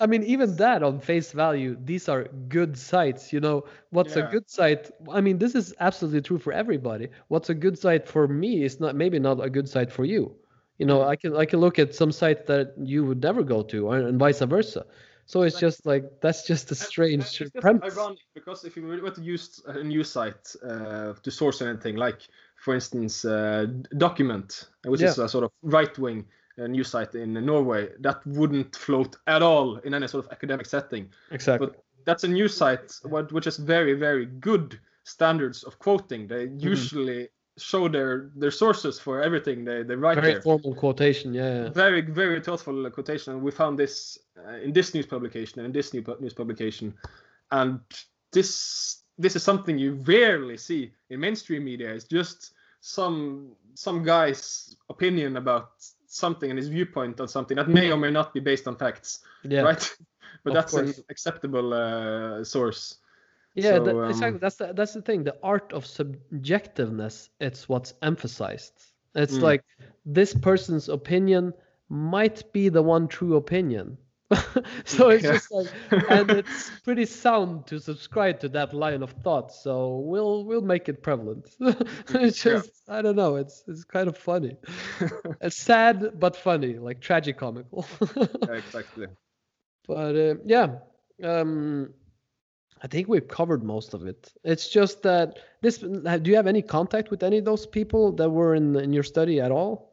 I 0.00 0.06
mean, 0.06 0.22
even 0.24 0.56
that 0.56 0.82
on 0.82 1.00
face 1.00 1.32
value, 1.32 1.76
these 1.84 2.08
are 2.08 2.24
good 2.48 2.76
sites. 2.76 3.32
You 3.32 3.40
know, 3.40 3.64
what's 3.90 4.16
a 4.16 4.22
good 4.22 4.48
site? 4.50 4.90
I 5.10 5.20
mean, 5.20 5.38
this 5.38 5.54
is 5.54 5.74
absolutely 5.80 6.22
true 6.22 6.38
for 6.38 6.52
everybody. 6.52 7.08
What's 7.28 7.50
a 7.50 7.54
good 7.54 7.78
site 7.78 8.06
for 8.08 8.26
me 8.28 8.64
is 8.64 8.80
not 8.80 8.94
maybe 8.96 9.18
not 9.18 9.42
a 9.44 9.50
good 9.50 9.68
site 9.68 9.92
for 9.92 10.04
you. 10.04 10.34
You 10.78 10.86
know, 10.86 11.02
I 11.02 11.16
can 11.16 11.36
I 11.36 11.44
can 11.46 11.60
look 11.60 11.78
at 11.78 11.94
some 11.94 12.10
sites 12.12 12.46
that 12.48 12.74
you 12.82 13.04
would 13.04 13.22
never 13.22 13.42
go 13.42 13.62
to, 13.62 13.90
and 13.90 14.18
vice 14.18 14.40
versa. 14.40 14.86
So 15.26 15.42
it's 15.42 15.56
Exactly. 15.56 15.68
just 15.68 15.86
like 15.86 16.20
that's 16.20 16.46
just 16.46 16.70
a 16.70 16.74
strange 16.74 17.22
it's 17.22 17.32
just 17.32 17.60
premise. 17.60 17.96
ironic 17.96 18.18
because 18.34 18.64
if 18.64 18.76
you 18.76 18.86
were 18.86 19.10
to 19.10 19.22
use 19.22 19.62
a 19.66 19.82
news 19.82 20.10
site 20.10 20.54
uh, 20.62 21.14
to 21.14 21.30
source 21.30 21.62
anything, 21.62 21.96
like 21.96 22.20
for 22.56 22.74
instance, 22.74 23.24
uh, 23.24 23.66
Document, 23.96 24.68
which 24.84 25.02
is 25.02 25.18
a 25.18 25.28
sort 25.28 25.44
of 25.44 25.50
right-wing 25.62 26.24
uh, 26.58 26.66
news 26.66 26.88
site 26.88 27.14
in 27.14 27.32
Norway, 27.32 27.88
that 28.00 28.24
wouldn't 28.26 28.76
float 28.76 29.16
at 29.26 29.42
all 29.42 29.78
in 29.78 29.94
any 29.94 30.06
sort 30.06 30.24
of 30.26 30.32
academic 30.32 30.66
setting. 30.66 31.08
Exactly. 31.30 31.68
But 31.68 31.82
that's 32.04 32.24
a 32.24 32.28
news 32.28 32.56
site 32.56 32.92
what, 33.02 33.32
which 33.32 33.46
has 33.46 33.56
very, 33.56 33.94
very 33.94 34.26
good 34.26 34.78
standards 35.04 35.62
of 35.64 35.78
quoting. 35.78 36.26
They 36.28 36.46
Mm-hmm. 36.46 36.58
usually 36.58 37.28
show 37.58 37.88
their 37.88 38.30
their 38.34 38.50
sources 38.50 38.98
for 38.98 39.22
everything 39.22 39.64
they, 39.64 39.82
they 39.82 39.94
write 39.94 40.14
Very 40.16 40.32
there 40.34 40.42
formal 40.42 40.74
quotation. 40.74 41.34
Yeah. 41.34 41.64
yeah. 41.64 41.68
very 41.70 42.00
very 42.00 42.40
thoughtful 42.40 42.90
quotation 42.90 43.34
and 43.34 43.42
we 43.42 43.50
found 43.50 43.78
this 43.78 44.18
uh, 44.38 44.56
in 44.56 44.72
this 44.72 44.94
news 44.94 45.06
publication 45.06 45.60
and 45.60 45.66
in 45.66 45.72
this 45.72 45.92
new 45.92 46.02
news 46.20 46.32
publication 46.32 46.94
and 47.50 47.80
this 48.32 49.02
this 49.18 49.36
is 49.36 49.42
something 49.42 49.78
you 49.78 49.94
rarely 50.06 50.56
see 50.56 50.92
in 51.10 51.20
mainstream 51.20 51.64
media 51.64 51.92
it's 51.92 52.04
just 52.06 52.54
some 52.80 53.52
some 53.74 54.02
guy's 54.02 54.74
opinion 54.88 55.36
about 55.36 55.72
something 56.06 56.50
and 56.50 56.58
his 56.58 56.68
viewpoint 56.68 57.20
on 57.20 57.28
something 57.28 57.56
that 57.56 57.68
may 57.68 57.90
or 57.92 57.96
may 57.98 58.10
not 58.10 58.32
be 58.32 58.40
based 58.40 58.66
on 58.66 58.76
facts 58.76 59.20
Yeah. 59.42 59.60
right 59.60 59.96
but 60.44 60.50
Of 60.50 60.54
that's 60.54 60.74
an 60.74 60.94
acceptable 61.10 61.74
uh, 61.74 62.44
source 62.44 62.96
Yeah, 63.54 63.78
So, 63.78 63.80
that, 63.80 64.00
um, 64.02 64.08
exactly. 64.08 64.38
That's 64.40 64.56
the, 64.56 64.72
that's 64.72 64.94
the 64.94 65.02
thing. 65.02 65.24
The 65.24 65.36
art 65.42 65.72
of 65.72 65.84
subjectiveness. 65.84 67.28
It's 67.40 67.68
what's 67.68 67.94
emphasized. 68.02 68.72
It's 69.14 69.40
Mm. 69.40 69.42
like 69.42 69.62
this 70.04 70.34
person's 70.34 70.88
opinion 70.88 71.52
might 71.88 72.52
be 72.52 72.68
the 72.68 72.82
one 72.82 73.08
true 73.08 73.36
opinion. 73.36 73.98
so 74.84 75.10
it's 75.10 75.26
Yeah. 75.26 75.30
just 75.30 75.50
like, 75.50 75.68
and 76.08 76.32
it's 76.32 76.70
pretty 76.84 77.04
sound 77.06 77.66
to 77.66 77.78
subscribe 77.80 78.40
to 78.40 78.48
that 78.50 78.72
line 78.72 79.02
of 79.02 79.10
thought. 79.12 79.52
So 79.52 79.98
we'll 79.98 80.44
we'll 80.44 80.62
make 80.62 80.88
it 80.88 81.02
prevalent. 81.02 81.48
it's 82.08 82.42
Yeah. 82.42 82.42
just 82.42 82.70
I 82.88 83.02
don't 83.02 83.16
know. 83.16 83.36
It's 83.36 83.64
it's 83.68 83.84
kind 83.84 84.08
of 84.08 84.16
funny. 84.16 84.56
it's 85.40 85.56
sad 85.56 86.18
but 86.18 86.36
funny, 86.36 86.78
like 86.78 87.00
tragic 87.00 87.38
comical. 87.38 87.86
Yeah, 88.46 88.54
exactly 88.54 89.06
but 89.86 90.14
uh, 90.16 90.34
yeah 90.44 90.78
um 91.22 91.88
i 92.82 92.86
think 92.86 93.08
we've 93.08 93.28
covered 93.28 93.62
most 93.62 93.94
of 93.94 94.06
it 94.06 94.32
it's 94.44 94.68
just 94.68 95.02
that 95.02 95.38
this 95.60 95.78
do 95.78 96.30
you 96.30 96.36
have 96.36 96.46
any 96.46 96.62
contact 96.62 97.10
with 97.10 97.22
any 97.22 97.38
of 97.38 97.44
those 97.44 97.66
people 97.66 98.12
that 98.12 98.30
were 98.30 98.54
in 98.54 98.76
in 98.76 98.92
your 98.92 99.04
study 99.04 99.40
at 99.40 99.50
all 99.50 99.92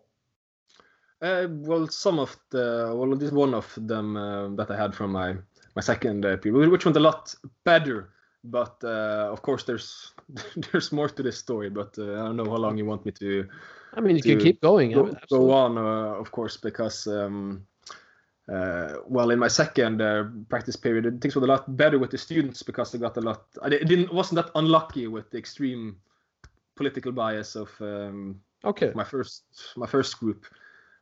Uh, 1.22 1.48
well, 1.68 1.86
some 1.88 2.18
of 2.18 2.38
the 2.49 2.94
well, 2.95 3.14
this 3.14 3.32
one 3.32 3.53
of 3.53 3.68
them 3.76 4.16
uh, 4.16 4.48
that 4.56 4.72
I 4.72 4.78
had 4.78 4.95
from 4.95 5.11
my 5.11 5.36
my 5.76 5.82
second 5.82 6.26
uh, 6.26 6.38
period, 6.38 6.70
which 6.72 6.86
went 6.86 6.98
a 6.98 7.02
lot 7.02 7.36
better. 7.66 7.98
But 8.44 8.82
uh, 8.84 9.28
of 9.30 9.41
course, 9.41 9.66
there's 9.66 10.14
there's 10.72 10.91
more 10.91 11.10
to 11.10 11.24
this 11.24 11.38
story. 11.38 11.70
But 11.70 11.99
uh, 11.99 12.14
I 12.14 12.24
don't 12.26 12.38
know 12.38 12.49
how 12.49 12.56
long 12.56 12.78
you 12.78 12.86
want 12.86 13.06
me 13.06 13.11
to 13.11 13.49
i 13.94 14.02
mean 14.02 14.16
you 14.16 14.22
can 14.22 14.40
keep 14.40 14.61
going 14.61 14.91
go, 14.91 15.16
go 15.30 15.52
on, 15.52 15.78
uh, 15.78 16.14
of 16.20 16.32
course, 16.32 16.57
because 16.57 17.07
um, 17.07 17.66
uh, 18.52 18.96
well, 19.06 19.32
in 19.32 19.40
my 19.40 19.48
second 19.48 20.02
uh, 20.02 20.26
practice 20.50 20.76
period, 20.76 21.22
things 21.22 21.36
were 21.36 21.44
a 21.44 21.48
lot 21.48 21.78
better 21.78 22.00
with 22.00 22.12
the 22.12 22.18
students 22.18 22.64
because 22.64 22.96
I 22.96 22.98
got 22.98 23.18
a 23.18 23.22
lot. 23.22 23.44
I 23.62 23.70
didn't 23.70 24.14
wasn't 24.14 24.44
that 24.44 24.52
unlucky 24.56 25.08
with 25.08 25.30
the 25.30 25.38
extreme 25.38 25.98
political 26.76 27.12
bias 27.12 27.56
of 27.56 27.70
um, 27.82 28.40
okay. 28.64 28.92
my 28.96 29.04
first 29.04 29.44
my 29.76 29.86
first 29.86 30.20
group. 30.20 30.46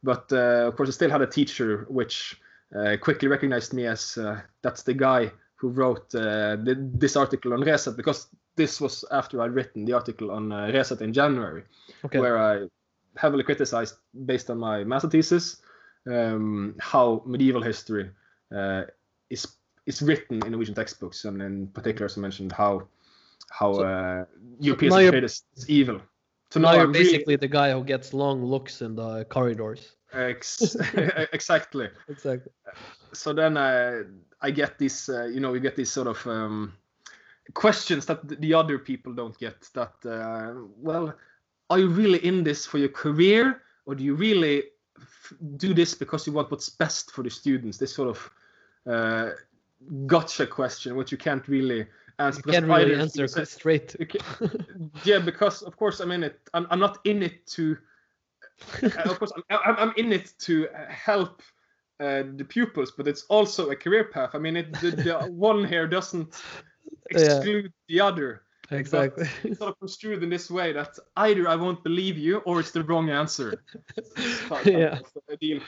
But 0.03 0.31
uh, 0.31 0.67
of 0.67 0.75
course 0.75 0.89
i 0.89 0.91
still 0.91 1.09
had 1.09 1.21
a 1.21 1.27
teacher 1.27 1.85
which 1.89 2.39
uh, 2.75 2.97
quickly 3.01 3.27
recognized 3.27 3.73
me 3.73 3.85
as 3.85 4.17
uh, 4.17 4.41
that's 4.61 4.83
the 4.83 4.93
guy 4.93 5.31
who 5.55 5.69
wrote 5.69 6.13
uh, 6.15 6.55
the, 6.55 6.75
this 6.93 7.15
article 7.15 7.53
on 7.53 7.61
Resett 7.61 7.95
because 7.95 8.27
this 8.55 8.81
was 8.81 9.05
after 9.11 9.41
i'd 9.41 9.53
written 9.53 9.85
the 9.85 9.93
article 9.93 10.31
on 10.31 10.51
uh, 10.51 10.67
Resett 10.67 11.01
in 11.01 11.13
january 11.13 11.63
okay. 12.05 12.19
where 12.19 12.37
i 12.37 12.67
heavily 13.15 13.43
criticized 13.43 13.95
based 14.25 14.49
on 14.49 14.57
my 14.59 14.83
master 14.83 15.09
thesis 15.09 15.61
um, 16.07 16.75
how 16.79 17.21
medieval 17.25 17.61
history 17.61 18.09
uh, 18.55 18.83
is 19.29 19.47
is 19.85 20.01
written 20.01 20.43
in 20.45 20.51
norwegian 20.51 20.75
textbooks 20.75 21.25
and 21.25 21.41
in 21.41 21.67
particular 21.67 22.05
as 22.05 22.17
i 22.17 22.21
mentioned 22.21 22.51
how 22.51 22.87
how 23.49 23.73
So- 23.73 23.83
uh, 23.83 24.25
europeans 24.59 24.93
you're- 24.95 25.05
portrayed 25.05 25.23
as 25.23 25.43
evil 25.67 25.99
so 26.51 26.59
now 26.59 26.73
you're 26.73 26.83
I'm 26.83 26.91
really- 26.91 27.03
basically 27.05 27.35
the 27.35 27.47
guy 27.47 27.71
who 27.71 27.83
gets 27.83 28.13
long 28.13 28.43
looks 28.45 28.81
in 28.81 28.95
the 28.95 29.25
corridors 29.25 29.95
Ex- 30.13 30.75
exactly. 31.33 31.89
exactly 32.07 32.51
So 33.13 33.33
then 33.33 33.57
uh, 33.57 34.03
I 34.41 34.51
get 34.51 34.77
this, 34.77 35.09
uh, 35.09 35.25
you 35.25 35.39
know, 35.39 35.53
you 35.53 35.59
get 35.59 35.75
these 35.75 35.91
sort 35.91 36.07
of 36.07 36.25
um, 36.27 36.73
questions 37.53 38.05
that 38.05 38.19
the 38.41 38.53
other 38.53 38.77
people 38.79 39.13
don't 39.13 39.37
get. 39.39 39.55
That, 39.73 39.93
uh, 40.05 40.53
well, 40.77 41.13
are 41.69 41.79
you 41.79 41.89
really 41.89 42.19
in 42.25 42.43
this 42.43 42.65
for 42.65 42.77
your 42.77 42.89
career, 42.89 43.63
or 43.85 43.95
do 43.95 44.03
you 44.03 44.15
really 44.15 44.63
do 45.57 45.73
this 45.73 45.93
because 45.93 46.25
you 46.27 46.33
want 46.33 46.51
what's 46.51 46.69
best 46.69 47.11
for 47.11 47.23
the 47.23 47.29
students? 47.29 47.77
This 47.77 47.93
sort 47.93 48.09
of 48.09 48.31
uh, 48.91 49.31
gotcha 50.05 50.47
question, 50.47 50.95
which 50.95 51.11
you 51.11 51.17
can't 51.17 51.47
really 51.47 51.87
answer. 52.19 52.41
you 52.45 52.51
can't 52.51 52.65
really 52.65 52.95
answer 52.95 53.27
straight 53.45 53.95
can- 54.09 54.91
yeah, 55.03 55.19
because 55.19 55.61
of 55.61 55.77
course 55.77 55.99
I'm 55.99 56.11
in 56.11 56.23
it. 56.23 56.39
I'm, 56.53 56.67
I'm 56.69 56.79
not 56.79 56.99
in 57.05 57.23
it 57.23 57.45
to. 57.47 57.77
uh, 58.83 58.87
of 59.05 59.19
course, 59.19 59.31
I'm, 59.49 59.75
I'm, 59.77 59.93
in 59.97 60.11
it 60.11 60.33
to 60.39 60.67
help 60.89 61.43
uh, 61.99 62.23
the 62.35 62.45
pupils, 62.45 62.91
but 62.91 63.07
it's 63.07 63.23
also 63.23 63.69
a 63.69 63.75
career 63.75 64.05
path. 64.05 64.31
I 64.33 64.39
mean, 64.39 64.57
it, 64.57 64.73
the, 64.81 64.91
the 64.91 65.13
one 65.31 65.63
here 65.65 65.87
doesn't 65.87 66.41
Yeah. 67.11 67.19
exclude 67.19 67.71
the 67.87 68.01
other. 68.01 68.43
Exactly 68.71 69.27
It's 69.43 69.59
sort 69.59 69.71
of 69.71 69.79
construed 69.79 70.23
in 70.23 70.29
this 70.29 70.49
way 70.51 70.73
that 70.73 70.97
either 71.15 71.47
I 71.47 71.55
won't 71.55 71.83
believe 71.83 72.17
you 72.17 72.37
or 72.39 72.59
it's 72.59 72.71
the 72.71 72.83
wrong 72.83 73.09
answer. 73.09 73.63
Yeah 74.65 74.99
deal. 75.39 75.61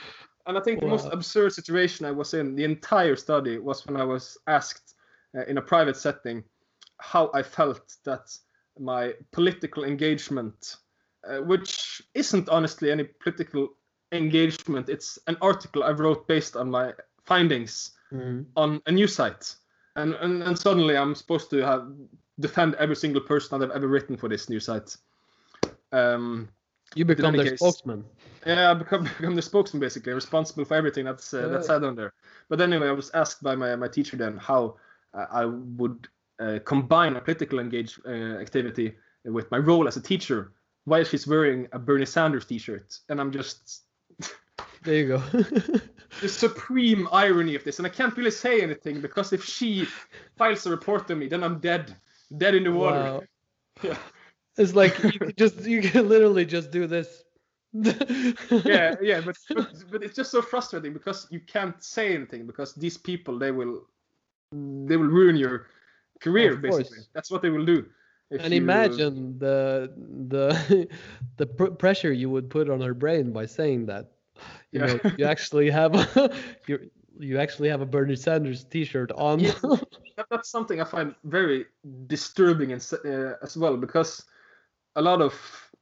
And 0.46 0.58
I 0.58 0.60
think 0.60 0.80
the 0.80 0.86
most 0.86 1.06
absurd 1.12 1.52
situation 1.52 2.06
I 2.06 2.10
was 2.10 2.34
in 2.34 2.56
the 2.56 2.64
entire 2.64 3.16
study 3.16 3.58
was 3.58 3.86
when 3.86 4.00
I 4.00 4.04
was 4.04 4.38
asked 4.46 4.94
uh, 5.36 5.44
in 5.44 5.58
a 5.58 5.62
private 5.62 5.96
setting 5.96 6.42
how 6.98 7.30
I 7.34 7.42
felt 7.42 7.96
that 8.04 8.36
my 8.78 9.14
political 9.32 9.84
engagement, 9.84 10.76
uh, 11.28 11.38
which 11.38 12.02
isn't 12.14 12.48
honestly 12.48 12.90
any 12.90 13.04
political 13.04 13.68
engagement, 14.12 14.88
it's 14.88 15.18
an 15.26 15.36
article 15.40 15.84
I 15.84 15.90
wrote 15.90 16.26
based 16.26 16.56
on 16.56 16.70
my 16.70 16.94
findings 17.24 17.92
Mhm. 18.12 18.46
on 18.56 18.82
a 18.86 18.92
news 18.92 19.14
site. 19.14 19.54
And, 19.94 20.14
and, 20.14 20.42
and 20.42 20.58
suddenly 20.58 20.96
I'm 20.96 21.14
supposed 21.14 21.48
to 21.50 21.58
have 21.58 21.86
defend 22.40 22.74
every 22.76 22.96
single 22.96 23.20
person 23.20 23.58
that 23.58 23.70
I've 23.70 23.76
ever 23.76 23.88
written 23.88 24.16
for 24.16 24.28
this 24.28 24.48
new 24.48 24.60
site. 24.60 24.96
Um, 25.92 26.48
you 26.94 27.04
become 27.04 27.36
their 27.36 27.50
case- 27.50 27.60
spokesman. 27.60 28.04
Yeah, 28.46 28.70
I 28.70 28.74
become, 28.74 29.04
become 29.18 29.36
the 29.36 29.42
spokesman 29.42 29.80
basically, 29.80 30.12
responsible 30.12 30.64
for 30.64 30.74
everything 30.74 31.04
that's 31.04 31.32
uh, 31.32 31.48
that's 31.48 31.66
said 31.66 31.84
on 31.84 31.94
there. 31.94 32.12
But 32.48 32.60
anyway, 32.60 32.88
I 32.88 32.92
was 32.92 33.10
asked 33.10 33.42
by 33.42 33.54
my, 33.54 33.76
my 33.76 33.88
teacher 33.88 34.16
then 34.16 34.36
how 34.38 34.76
uh, 35.14 35.26
I 35.30 35.44
would 35.44 36.08
uh, 36.40 36.58
combine 36.64 37.16
a 37.16 37.20
political 37.20 37.58
engage 37.58 38.00
uh, 38.06 38.10
activity 38.40 38.94
with 39.24 39.50
my 39.50 39.58
role 39.58 39.86
as 39.86 39.96
a 39.96 40.02
teacher 40.02 40.52
while 40.84 41.04
she's 41.04 41.26
wearing 41.26 41.68
a 41.72 41.78
Bernie 41.78 42.06
Sanders 42.06 42.46
T-shirt, 42.46 42.98
and 43.08 43.20
I'm 43.20 43.30
just 43.30 43.82
there 44.82 44.94
you 44.94 45.08
go. 45.08 45.22
The 46.20 46.28
supreme 46.28 47.08
irony 47.12 47.54
of 47.54 47.62
this, 47.62 47.78
and 47.78 47.86
I 47.86 47.88
can't 47.90 48.16
really 48.16 48.32
say 48.32 48.60
anything 48.62 49.00
because 49.00 49.32
if 49.32 49.44
she 49.44 49.86
files 50.36 50.66
a 50.66 50.70
report 50.70 51.08
on 51.10 51.20
me, 51.20 51.28
then 51.28 51.44
I'm 51.44 51.60
dead, 51.60 51.94
dead 52.36 52.54
in 52.54 52.64
the 52.64 52.72
water. 52.72 52.98
Wow. 53.00 53.22
Yeah. 53.82 53.96
It's 54.58 54.74
like 54.74 54.98
you 55.02 55.18
could 55.18 55.36
just 55.38 55.60
you 55.64 55.80
can 55.90 56.08
literally 56.08 56.44
just 56.44 56.70
do 56.70 56.86
this. 56.86 57.24
yeah, 57.72 58.94
yeah, 59.00 59.20
but, 59.24 59.36
but 59.54 59.68
but 59.90 60.02
it's 60.02 60.14
just 60.16 60.30
so 60.30 60.42
frustrating 60.42 60.92
because 60.92 61.26
you 61.30 61.40
can't 61.40 61.82
say 61.82 62.14
anything 62.14 62.46
because 62.46 62.74
these 62.74 62.96
people 62.98 63.38
they 63.38 63.52
will 63.52 63.86
they 64.52 64.96
will 64.96 65.06
ruin 65.08 65.36
your 65.36 65.66
career 66.20 66.54
Of 66.54 66.62
course. 66.62 66.76
basically. 66.78 67.04
That's 67.14 67.30
what 67.30 67.42
they 67.42 67.50
will 67.50 67.64
do. 67.64 67.86
if 68.30 68.42
and 68.44 68.52
you- 68.52 68.60
imagine 68.60 69.38
the 69.38 69.92
the 70.28 70.88
the 71.36 71.46
pr- 71.46 71.74
pressure 71.78 72.12
you 72.12 72.28
would 72.28 72.50
put 72.50 72.68
on 72.68 72.80
her 72.80 72.94
brain 72.94 73.32
by 73.32 73.46
saying 73.46 73.86
that. 73.86 74.10
You 74.72 74.80
Yeah. 74.80 74.86
know, 74.86 74.98
you 75.18 75.24
actually 75.24 75.70
have 75.70 75.92
you're 76.66 76.82
you 77.20 77.38
actually 77.38 77.68
have 77.68 77.80
a 77.82 77.86
Bernie 77.86 78.16
Sanders 78.16 78.64
T-shirt 78.64 79.12
on. 79.12 79.40
That, 80.16 80.26
that's 80.28 80.50
something 80.50 80.82
I 80.82 80.84
find 80.84 81.14
very 81.24 81.64
disturbing 82.06 82.72
and, 82.72 82.86
uh, 83.06 83.36
as 83.42 83.56
well 83.56 83.76
because 83.78 84.24
a 84.96 85.00
lot 85.00 85.22
of 85.22 85.32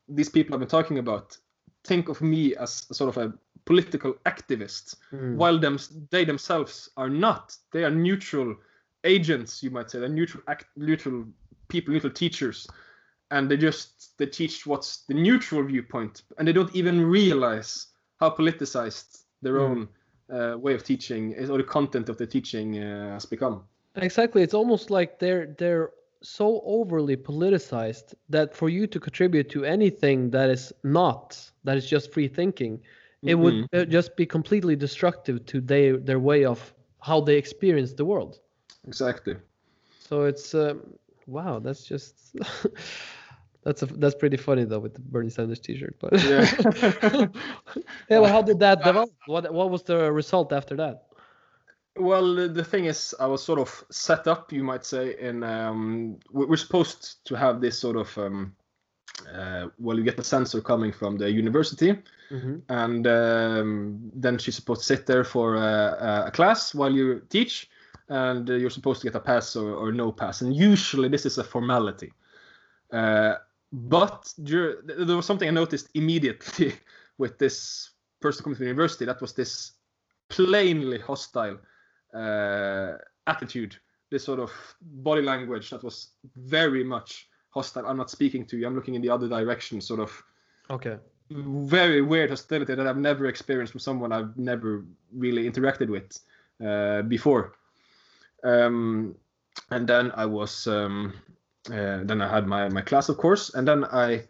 these 0.09 0.28
people 0.28 0.55
I've 0.55 0.60
been 0.60 0.69
talking 0.69 0.98
about 0.98 1.36
think 1.82 2.09
of 2.09 2.20
me 2.23 2.55
as 2.55 2.86
sort 2.93 3.09
of 3.09 3.16
a 3.16 3.32
political 3.65 4.12
activist, 4.27 4.94
Mm. 5.12 5.35
while 5.36 5.59
them 5.59 5.78
they 6.10 6.24
themselves 6.24 6.89
are 6.97 7.09
not. 7.10 7.56
They 7.73 7.82
are 7.85 7.90
neutral 7.90 8.55
agents, 9.02 9.60
you 9.62 9.70
might 9.70 9.90
say. 9.90 9.98
They're 9.98 10.09
neutral 10.09 10.44
act, 10.47 10.66
neutral 10.77 11.24
people, 11.69 11.93
neutral 11.94 12.12
teachers, 12.12 12.69
and 13.32 13.51
they 13.51 13.56
just 13.56 14.16
they 14.19 14.27
teach 14.27 14.66
what's 14.66 15.05
the 15.09 15.15
neutral 15.15 15.65
viewpoint, 15.65 16.23
and 16.39 16.47
they 16.47 16.52
don't 16.52 16.74
even 16.77 17.05
realize 17.05 17.89
how 18.20 18.31
politicized 18.31 19.24
their 19.43 19.55
Mm. 19.55 19.65
own 19.70 19.89
way 20.28 20.74
of 20.74 20.82
teaching 20.84 21.32
is, 21.32 21.50
or 21.50 21.56
the 21.59 21.64
content 21.64 22.09
of 22.09 22.16
the 22.18 22.26
teaching 22.26 22.78
uh, 22.78 23.12
has 23.12 23.24
become. 23.26 23.64
Exactly. 23.96 24.42
It's 24.42 24.55
almost 24.55 24.90
like 24.90 25.18
they're 25.18 25.46
they're 25.59 25.90
so 26.22 26.60
overly 26.64 27.16
politicized 27.16 28.14
that 28.28 28.55
for 28.55 28.68
you 28.68 28.86
to 28.86 28.98
contribute 29.00 29.48
to 29.50 29.64
anything 29.64 30.30
that 30.30 30.48
is 30.50 30.72
not 30.82 31.50
that 31.64 31.76
is 31.76 31.88
just 31.88 32.12
free 32.12 32.28
thinking, 32.28 32.80
it 33.24 33.34
would 33.34 33.56
Mhm. 33.56 33.68
uh, 33.72 33.84
just 33.84 34.16
be 34.16 34.26
completely 34.26 34.76
destructive 34.76 35.44
to 35.46 35.60
their 35.60 35.96
their 35.98 36.18
way 36.20 36.44
of 36.44 36.74
how 37.00 37.20
they 37.20 37.36
experience 37.36 37.92
the 37.94 38.05
world. 38.05 38.40
Exactly. 38.86 39.36
So 39.98 40.24
it's 40.24 40.55
um, 40.55 40.94
wow, 41.26 41.59
that's 41.59 41.84
just 41.84 42.36
that's 43.64 43.82
a, 43.82 43.86
that's 43.86 44.14
pretty 44.14 44.36
funny 44.36 44.64
though 44.64 44.78
with 44.78 44.94
the 44.94 45.01
Bernie 45.01 45.30
Sanders 45.30 45.60
T-shirt. 45.60 45.97
But 46.01 46.12
Yeah. 46.22 46.47
yeah, 48.10 48.18
well, 48.20 48.32
how 48.32 48.43
did 48.43 48.59
that 48.60 48.82
develop? 48.85 49.10
What 49.26 49.52
what 49.52 49.70
was 49.70 49.82
the 49.82 50.10
result 50.12 50.52
after 50.52 50.76
that? 50.76 51.05
Well, 51.97 52.35
the- 52.35 52.48
the 52.48 52.64
thing 52.64 52.85
is, 52.86 53.14
I 53.18 53.26
was 53.26 53.43
sort 53.43 53.59
of 53.59 53.85
set 53.90 54.26
up, 54.28 54.52
you 54.52 54.62
might 54.62 54.85
say, 54.85 55.16
and 55.20 55.44
um, 55.44 56.18
we- 56.30 56.47
we're 56.47 56.56
supposed 56.56 57.24
to 57.26 57.35
have 57.35 57.60
this 57.60 57.78
sort 57.78 57.97
of 57.97 58.16
um, 58.18 58.55
uh, 59.35 59.66
well, 59.78 59.98
you 59.98 60.05
get 60.05 60.16
the 60.16 60.22
censor 60.24 60.60
coming 60.60 60.93
from 60.93 61.16
the 61.18 61.28
university, 61.30 61.98
hmm 62.28 62.59
and 62.68 63.06
um, 63.06 64.10
then 64.14 64.39
she's 64.39 64.55
supposed 64.55 64.82
to 64.82 64.86
sit 64.86 65.06
there 65.06 65.24
for 65.24 65.56
a, 65.56 66.24
a 66.26 66.30
class 66.30 66.74
while 66.74 66.93
you 66.94 67.20
teach, 67.28 67.68
and 68.09 68.48
uh, 68.48 68.55
you're 68.55 68.70
supposed 68.70 69.01
to 69.01 69.06
get 69.09 69.16
a 69.16 69.20
pass 69.20 69.56
or, 69.56 69.72
or 69.74 69.90
no 69.93 70.12
pass. 70.12 70.40
And 70.43 70.55
usually, 70.55 71.09
this 71.09 71.26
is 71.26 71.39
a 71.39 71.43
formality. 71.44 72.12
Uh, 72.93 73.35
but 73.73 74.32
there 74.39 74.77
was 75.16 75.27
something 75.27 75.49
I 75.49 75.53
noticed 75.53 75.89
immediately 75.95 76.74
with 77.19 77.39
this 77.39 77.90
person 78.20 78.45
coming 78.45 78.57
to 78.57 78.61
the 78.61 78.66
university. 78.66 79.05
That 79.05 79.20
was 79.20 79.32
this 79.32 79.73
plainly 80.28 80.99
hostile 80.99 81.59
uh, 82.15 82.93
attitude, 83.27 83.77
this 84.11 84.24
sort 84.24 84.40
of 84.40 84.51
body 84.81 85.23
language 85.23 85.70
that 85.70 85.82
was 85.82 86.09
very 86.36 86.85
much 86.85 87.28
hostile. 87.51 87.86
I'm 87.86 87.97
not 87.97 88.11
speaking 88.11 88.47
to 88.47 88.57
you. 88.57 88.66
I'm 88.66 88.74
looking 88.74 88.95
in 88.95 89.03
the 89.03 89.11
other 89.11 89.28
direction. 89.28 89.81
Sort 89.81 90.01
of 90.01 90.23
Okay. 90.70 90.99
very 91.31 92.03
weird 92.03 92.31
hostility 92.31 92.74
that 92.74 92.86
I've 92.86 92.99
never 92.99 93.27
experienced 93.27 93.73
from 93.73 93.81
someone 93.81 94.12
I've 94.12 94.36
never 94.36 94.85
really 95.12 95.51
interacted 95.51 95.89
with 95.89 96.19
uh, 96.65 97.03
before. 97.03 97.55
Um, 98.45 99.15
and 99.70 99.86
then 99.86 100.12
I 100.15 100.27
was, 100.27 100.66
um, 100.66 101.15
then 101.69 102.20
I 102.23 102.28
had 102.28 102.47
my, 102.47 102.69
my 102.69 102.82
class, 102.82 103.09
of 103.09 103.16
course, 103.16 103.55
and 103.55 103.66
then 103.66 103.85
I 103.85 104.24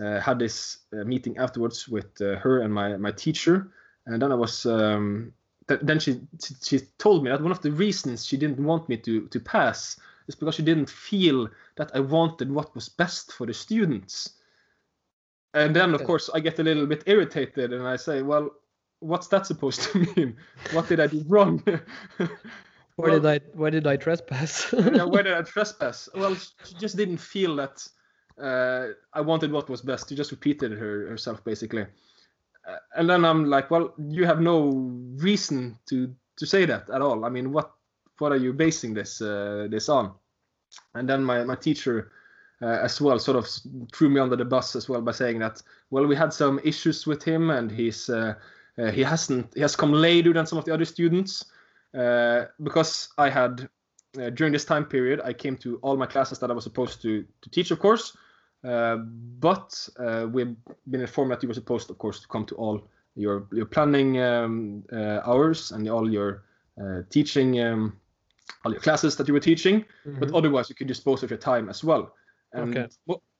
uh, 0.00 0.20
had 0.20 0.38
this 0.38 0.78
uh, 0.92 1.04
meeting 1.04 1.38
afterwards 1.38 1.88
with 1.88 2.20
uh, 2.20 2.36
her 2.36 2.60
and 2.62 2.72
my, 2.72 2.96
my 2.96 3.12
teacher, 3.12 3.70
and 4.06 4.20
then 4.20 4.32
I 4.32 4.34
was, 4.34 4.66
um, 4.66 5.32
th- 5.68 5.80
then 5.82 5.98
she, 5.98 6.20
she 6.42 6.54
she 6.62 6.80
told 6.98 7.24
me 7.24 7.30
that 7.30 7.42
one 7.42 7.52
of 7.52 7.62
the 7.62 7.72
reasons 7.72 8.24
she 8.24 8.36
didn't 8.36 8.64
want 8.64 8.88
me 8.88 8.96
to 8.98 9.26
to 9.28 9.40
pass 9.40 9.98
is 10.30 10.36
because 10.36 10.54
she 10.54 10.62
didn't 10.62 10.88
feel 10.88 11.48
that 11.76 11.90
I 11.94 12.00
wanted 12.00 12.50
what 12.52 12.74
was 12.74 12.88
best 12.88 13.32
for 13.32 13.46
the 13.46 13.54
students. 13.54 14.34
And 15.52 15.74
then, 15.74 15.94
of 15.94 16.04
course, 16.04 16.30
I 16.32 16.38
get 16.38 16.60
a 16.60 16.62
little 16.62 16.86
bit 16.86 17.02
irritated 17.06 17.72
and 17.72 17.86
I 17.86 17.96
say, 17.96 18.22
well, 18.22 18.50
what's 19.00 19.26
that 19.28 19.46
supposed 19.46 19.82
to 19.92 19.98
mean? 19.98 20.36
What 20.72 20.88
did 20.88 21.00
I 21.00 21.08
do 21.08 21.24
wrong? 21.26 21.62
Where 23.00 23.12
Well, 23.12 23.20
did 23.20 23.42
I 23.42 23.58
where 23.58 23.70
did 23.70 23.86
I 23.86 23.96
trespass? 23.96 24.72
yeah, 24.72 25.04
where 25.04 25.22
did 25.28 25.32
I 25.34 25.42
trespass? 25.42 26.08
Well, 26.14 26.34
she 26.34 26.74
just 26.78 26.96
didn't 26.96 27.18
feel 27.18 27.56
that 27.56 27.86
uh, 28.40 28.88
I 29.12 29.20
wanted 29.20 29.52
what 29.52 29.68
was 29.68 29.82
best. 29.82 30.08
She 30.08 30.14
just 30.16 30.30
repeated 30.30 30.72
her, 30.72 31.08
herself, 31.08 31.44
basically. 31.44 31.82
Uh, 32.66 32.76
and 32.96 33.08
then 33.08 33.24
I'm 33.24 33.44
like, 33.46 33.70
well, 33.70 33.94
you 33.98 34.26
have 34.26 34.40
no 34.40 34.70
reason 35.16 35.78
to 35.86 36.14
to 36.36 36.46
say 36.46 36.64
that 36.66 36.88
at 36.90 37.02
all. 37.02 37.24
I 37.24 37.28
mean, 37.28 37.52
what 37.52 37.72
what 38.18 38.32
are 38.32 38.36
you 38.36 38.52
basing 38.52 38.94
this 38.94 39.20
uh, 39.20 39.66
this 39.70 39.88
on? 39.88 40.12
And 40.94 41.08
then 41.08 41.24
my 41.24 41.44
my 41.44 41.56
teacher 41.56 42.12
uh, 42.62 42.78
as 42.82 43.00
well 43.00 43.18
sort 43.18 43.36
of 43.36 43.48
threw 43.92 44.08
me 44.08 44.20
under 44.20 44.36
the 44.36 44.44
bus 44.44 44.76
as 44.76 44.88
well 44.88 45.00
by 45.00 45.12
saying 45.12 45.38
that 45.38 45.62
well 45.90 46.06
we 46.06 46.14
had 46.14 46.32
some 46.32 46.60
issues 46.62 47.06
with 47.06 47.22
him 47.22 47.50
and 47.50 47.70
he's 47.70 48.08
uh, 48.10 48.34
uh, 48.78 48.90
he 48.90 49.02
hasn't 49.02 49.52
he 49.54 49.60
has 49.60 49.74
come 49.76 49.92
later 49.92 50.32
than 50.32 50.46
some 50.46 50.58
of 50.58 50.64
the 50.64 50.74
other 50.74 50.84
students 50.84 51.44
uh, 51.94 52.44
because 52.62 53.08
I 53.18 53.30
had 53.30 53.68
uh, 54.20 54.30
during 54.30 54.52
this 54.52 54.64
time 54.64 54.84
period 54.84 55.20
I 55.24 55.32
came 55.32 55.56
to 55.58 55.78
all 55.82 55.96
my 55.96 56.06
classes 56.06 56.38
that 56.38 56.50
I 56.50 56.54
was 56.54 56.64
supposed 56.64 57.02
to 57.02 57.24
to 57.42 57.50
teach 57.50 57.70
of 57.70 57.78
course 57.78 58.16
uh, 58.64 58.96
but 59.40 59.88
uh, 59.98 60.26
we've 60.30 60.54
been 60.90 61.00
informed 61.00 61.30
that 61.32 61.42
you 61.42 61.48
were 61.48 61.54
supposed 61.54 61.90
of 61.90 61.98
course 61.98 62.20
to 62.20 62.28
come 62.28 62.44
to 62.46 62.54
all 62.56 62.82
your 63.16 63.46
your 63.52 63.66
planning 63.66 64.20
um, 64.20 64.82
uh, 64.92 65.20
hours 65.24 65.72
and 65.72 65.88
all 65.88 66.10
your 66.10 66.42
uh, 66.80 67.02
teaching 67.10 67.60
um, 67.60 67.96
all 68.64 68.72
your 68.72 68.80
classes 68.80 69.16
that 69.16 69.28
you 69.28 69.34
were 69.34 69.40
teaching 69.40 69.84
but 70.04 70.28
Mhm. 70.28 70.36
otherwise 70.36 70.68
you 70.68 70.74
could 70.74 70.88
dispose 70.88 71.22
of 71.22 71.30
your 71.30 71.38
time 71.38 71.68
as 71.68 71.84
well. 71.84 72.14
And 72.52 72.76
Okay. 72.76 72.88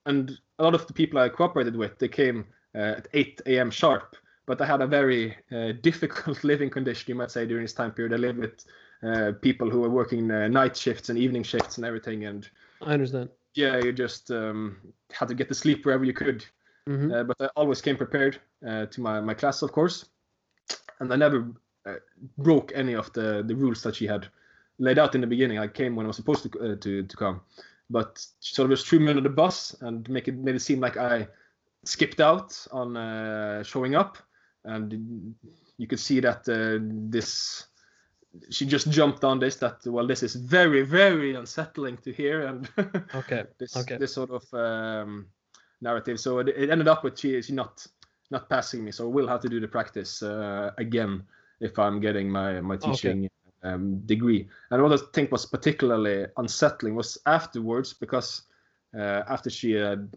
and 0.06 0.38
a 0.58 0.62
lot 0.62 0.74
of 0.74 0.86
the 0.86 0.92
people 0.92 1.18
I 1.18 1.28
cooperated 1.28 1.76
with, 1.76 1.98
they 1.98 2.08
came 2.08 2.46
uh, 2.74 2.94
at 2.98 3.08
8 3.12 3.42
a.m. 3.46 3.70
sharp. 3.70 4.16
But 4.46 4.60
I 4.60 4.66
had 4.66 4.80
a 4.80 4.86
very 4.86 5.36
uh, 5.52 5.72
difficult 5.82 6.42
living 6.44 6.70
condition, 6.70 7.06
you 7.08 7.14
might 7.14 7.30
say, 7.30 7.46
during 7.46 7.64
this 7.64 7.72
time 7.74 7.92
period. 7.92 8.12
I 8.12 8.16
lived 8.16 8.38
with 8.38 8.64
uh, 9.02 9.32
people 9.40 9.70
who 9.70 9.80
were 9.80 9.90
working 9.90 10.30
uh, 10.30 10.48
night 10.48 10.76
shifts 10.76 11.08
and 11.08 11.18
evening 11.18 11.42
shifts 11.44 11.76
and 11.76 11.86
everything. 11.86 12.24
And 12.24 12.48
I 12.82 12.94
understand. 12.94 13.30
yeah, 13.54 13.78
you 13.78 13.92
just 13.92 14.30
um, 14.30 14.76
had 15.12 15.28
to 15.28 15.34
get 15.34 15.48
to 15.48 15.54
sleep 15.54 15.84
wherever 15.84 16.04
you 16.04 16.12
could. 16.14 16.44
hmm 16.86 17.10
Uh, 17.12 17.24
but 17.24 17.36
I 17.40 17.46
always 17.56 17.80
came 17.82 17.96
prepared 17.96 18.40
uh, 18.66 18.86
to 18.86 19.00
my, 19.00 19.20
my 19.20 19.34
class, 19.34 19.62
of 19.62 19.72
course. 19.72 20.06
And 21.00 21.12
I 21.12 21.16
never 21.16 21.46
uh, 21.86 21.94
broke 22.38 22.72
any 22.74 22.94
of 22.94 23.12
the, 23.12 23.42
the 23.46 23.54
rules 23.54 23.82
that 23.82 23.96
she 23.96 24.06
had 24.06 24.28
laid 24.78 24.98
out 24.98 25.14
in 25.14 25.20
the 25.20 25.26
beginning. 25.26 25.58
I 25.58 25.68
came 25.68 25.96
when 25.96 26.06
I 26.06 26.08
was 26.08 26.16
supposed 26.16 26.42
to 26.44 26.60
uh, 26.60 26.76
to, 26.76 27.02
to 27.02 27.16
come, 27.16 27.40
but 27.88 28.26
she 28.40 28.54
sort 28.54 28.70
of 28.70 28.76
just 28.76 28.88
threw 28.88 29.00
me 29.00 29.08
under 29.10 29.22
the 29.22 29.34
bus 29.34 29.74
and 29.80 30.08
make 30.08 30.28
it 30.28 30.36
made 30.36 30.54
it 30.54 30.60
seem 30.62 30.80
like 30.80 30.96
I 30.96 31.28
skipped 31.84 32.20
out 32.20 32.66
on 32.70 32.96
uh, 32.96 33.62
showing 33.62 33.94
up, 33.94 34.18
and 34.64 35.34
you 35.78 35.86
could 35.86 36.00
see 36.00 36.20
that 36.20 36.48
uh, 36.48 36.78
this 37.10 37.66
she 38.50 38.64
just 38.64 38.90
jumped 38.90 39.24
on 39.24 39.40
this 39.40 39.56
that 39.56 39.84
well 39.86 40.06
this 40.06 40.22
is 40.22 40.36
very 40.36 40.82
very 40.82 41.34
unsettling 41.34 41.96
to 41.98 42.12
hear 42.12 42.46
and 42.46 42.68
Okay. 43.14 43.44
this 43.58 43.76
Okay. 43.76 43.98
this 43.98 44.14
sort 44.14 44.30
of 44.30 44.54
um, 44.54 45.26
narrative. 45.80 46.20
So 46.20 46.38
it, 46.38 46.48
it 46.48 46.70
ended 46.70 46.88
up 46.88 47.04
with 47.04 47.18
she 47.18 47.40
she 47.42 47.52
not 47.52 47.86
not 48.30 48.48
passing 48.48 48.84
me. 48.84 48.92
So 48.92 49.08
we'll 49.08 49.28
have 49.28 49.40
to 49.40 49.48
do 49.48 49.60
the 49.60 49.68
practice 49.68 50.22
uh, 50.22 50.70
again 50.78 51.24
if 51.60 51.78
I'm 51.78 52.00
getting 52.00 52.30
my 52.30 52.60
my 52.60 52.76
Okay. 52.76 52.92
teaching 52.92 53.28
um, 53.62 54.00
degree. 54.06 54.48
And 54.70 54.82
what 54.82 54.92
I 54.92 54.98
think 55.12 55.32
was 55.32 55.46
particularly 55.46 56.26
unsettling 56.36 56.94
was 56.94 57.18
afterwards 57.26 57.92
because 57.92 58.42
uh, 58.96 59.22
after 59.28 59.50
she 59.50 59.72
had 59.72 60.16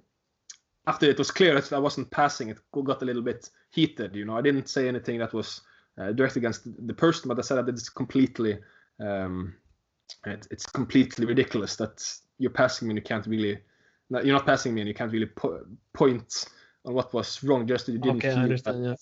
after 0.87 1.05
it 1.05 1.17
was 1.17 1.31
clear 1.31 1.53
that 1.59 1.71
I 1.73 1.79
wasn't 1.79 2.11
passing, 2.11 2.49
it 2.49 2.59
got 2.71 3.01
a 3.01 3.05
little 3.05 3.21
bit 3.21 3.49
heated. 3.71 4.15
You 4.15 4.25
know, 4.25 4.37
I 4.37 4.41
didn't 4.41 4.67
say 4.67 4.87
anything 4.87 5.19
that 5.19 5.33
was 5.33 5.61
uh, 5.97 6.11
direct 6.11 6.35
against 6.35 6.63
the 6.87 6.93
person, 6.93 7.29
but 7.29 7.39
I 7.39 7.41
said 7.41 7.65
that 7.65 7.69
it's 7.69 7.89
completely 7.89 8.59
um, 8.99 9.55
it, 10.25 10.47
it's 10.51 10.65
completely 10.65 11.25
ridiculous 11.25 11.75
that 11.77 12.03
you're 12.37 12.51
passing 12.51 12.87
me 12.87 12.91
and 12.91 12.97
you 12.97 13.03
can't 13.03 13.25
really 13.27 13.59
you're 14.09 14.35
not 14.35 14.45
passing 14.45 14.73
me 14.73 14.81
and 14.81 14.87
you 14.87 14.93
can't 14.93 15.11
really 15.11 15.25
po- 15.25 15.65
point 15.93 16.45
on 16.85 16.93
what 16.93 17.13
was 17.13 17.43
wrong 17.43 17.65
just 17.65 17.85
that 17.85 17.93
you 17.93 17.97
didn't 17.97 18.17
Okay, 18.17 18.33
understand, 18.33 18.83
yeah. 18.83 18.95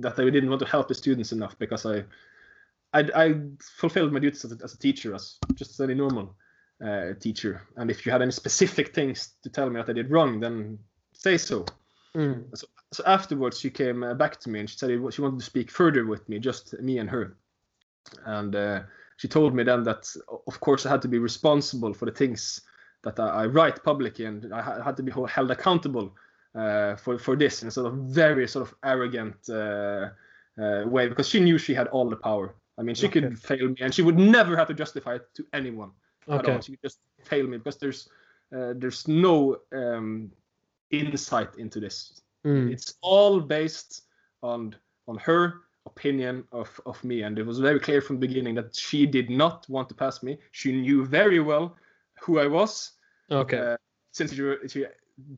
that, 0.00 0.12
that 0.16 0.24
I 0.24 0.30
didn't 0.30 0.50
want 0.50 0.60
to 0.60 0.66
help 0.68 0.88
the 0.88 0.94
students 0.94 1.32
enough 1.32 1.58
because 1.58 1.86
I 1.86 2.04
I, 2.92 3.08
I 3.14 3.34
fulfilled 3.60 4.12
my 4.12 4.20
duties 4.20 4.44
as 4.44 4.52
a, 4.52 4.58
as 4.62 4.74
a 4.74 4.78
teacher 4.78 5.14
as 5.14 5.38
just 5.54 5.72
as 5.72 5.80
any 5.80 5.94
normal 5.94 6.36
uh, 6.84 7.14
teacher 7.20 7.62
and 7.76 7.90
if 7.90 8.04
you 8.04 8.12
had 8.12 8.22
any 8.22 8.30
specific 8.30 8.94
things 8.94 9.34
to 9.42 9.48
tell 9.48 9.70
me 9.70 9.76
that 9.80 9.88
I 9.88 9.92
did 9.92 10.10
wrong 10.10 10.40
then 10.40 10.78
say 11.12 11.38
so 11.38 11.64
Mm. 12.16 12.44
so 12.92 13.04
afterwards 13.04 13.60
she 13.60 13.68
came 13.68 14.02
uh, 14.02 14.14
back 14.14 14.40
to 14.40 14.48
me 14.48 14.60
and 14.60 14.70
she 14.70 14.78
said 14.78 14.88
she 15.12 15.20
wanted 15.20 15.38
to 15.38 15.44
speak 15.44 15.70
further 15.70 16.06
with 16.06 16.26
me 16.30 16.38
just 16.38 16.72
me 16.80 16.96
and 16.98 17.10
her 17.10 17.36
and 18.24 18.56
uh, 18.56 18.80
she 19.18 19.28
told 19.28 19.54
me 19.54 19.62
then 19.64 19.82
that 19.82 20.16
of 20.46 20.60
course 20.60 20.86
i 20.86 20.88
had 20.90 21.02
to 21.02 21.08
be 21.08 21.18
responsible 21.18 21.92
for 21.92 22.06
the 22.06 22.12
things 22.12 22.62
that 23.02 23.20
i, 23.20 23.42
I 23.42 23.46
write 23.46 23.84
publicly 23.84 24.24
and 24.24 24.50
i 24.54 24.62
ha- 24.62 24.82
had 24.82 24.96
to 24.96 25.02
be 25.02 25.12
held 25.12 25.50
accountable 25.50 26.14
uh, 26.54 26.96
for 26.96 27.18
for 27.18 27.36
this 27.36 27.60
in 27.62 27.68
a 27.68 27.70
sort 27.70 27.86
of 27.86 27.94
very 27.94 28.48
sort 28.48 28.66
of 28.66 28.74
arrogant 28.82 29.36
uh, 29.50 30.08
uh, 30.58 30.84
way 30.86 31.06
because 31.06 31.28
she 31.28 31.38
knew 31.38 31.58
she 31.58 31.74
had 31.74 31.86
all 31.88 32.08
the 32.08 32.16
power. 32.16 32.54
I 32.78 32.82
mean, 32.82 32.94
she 32.94 33.06
Okay. 33.08 33.20
could 33.20 33.38
fail 33.38 33.68
me, 33.68 33.76
and 33.80 33.94
she 33.94 34.02
would 34.02 34.18
never 34.18 34.56
have 34.56 34.68
to 34.68 34.74
justify 34.74 35.16
it 35.16 35.34
to 35.34 35.44
anyone 35.52 35.90
Okay. 36.28 36.60
She 36.60 36.72
could 36.72 36.82
just 36.82 36.98
fail 37.24 37.46
me 37.46 37.58
because 37.58 37.76
there's 37.78 38.08
uh, 38.56 38.74
there's 38.76 39.06
no 39.08 39.58
um, 39.72 40.30
insight 40.90 41.56
into 41.56 41.80
this. 41.80 42.22
Mm. 42.44 42.72
It's 42.72 42.94
all 43.00 43.40
based 43.40 44.02
on 44.42 44.74
on 45.08 45.18
her 45.18 45.62
opinion 45.86 46.44
of, 46.52 46.80
of 46.84 47.02
me, 47.04 47.22
and 47.22 47.38
it 47.38 47.46
was 47.46 47.60
very 47.60 47.78
clear 47.78 48.00
from 48.00 48.18
the 48.18 48.26
beginning 48.26 48.54
that 48.56 48.74
she 48.74 49.06
did 49.06 49.30
not 49.30 49.68
want 49.68 49.88
to 49.88 49.94
pass 49.94 50.22
me. 50.22 50.36
She 50.50 50.72
knew 50.72 51.04
very 51.04 51.38
well 51.40 51.76
who 52.20 52.40
I 52.40 52.46
was, 52.48 52.92
Okay. 53.30 53.58
uh, 53.58 53.76
since 54.10 54.32
she, 54.34 54.54
she 54.68 54.86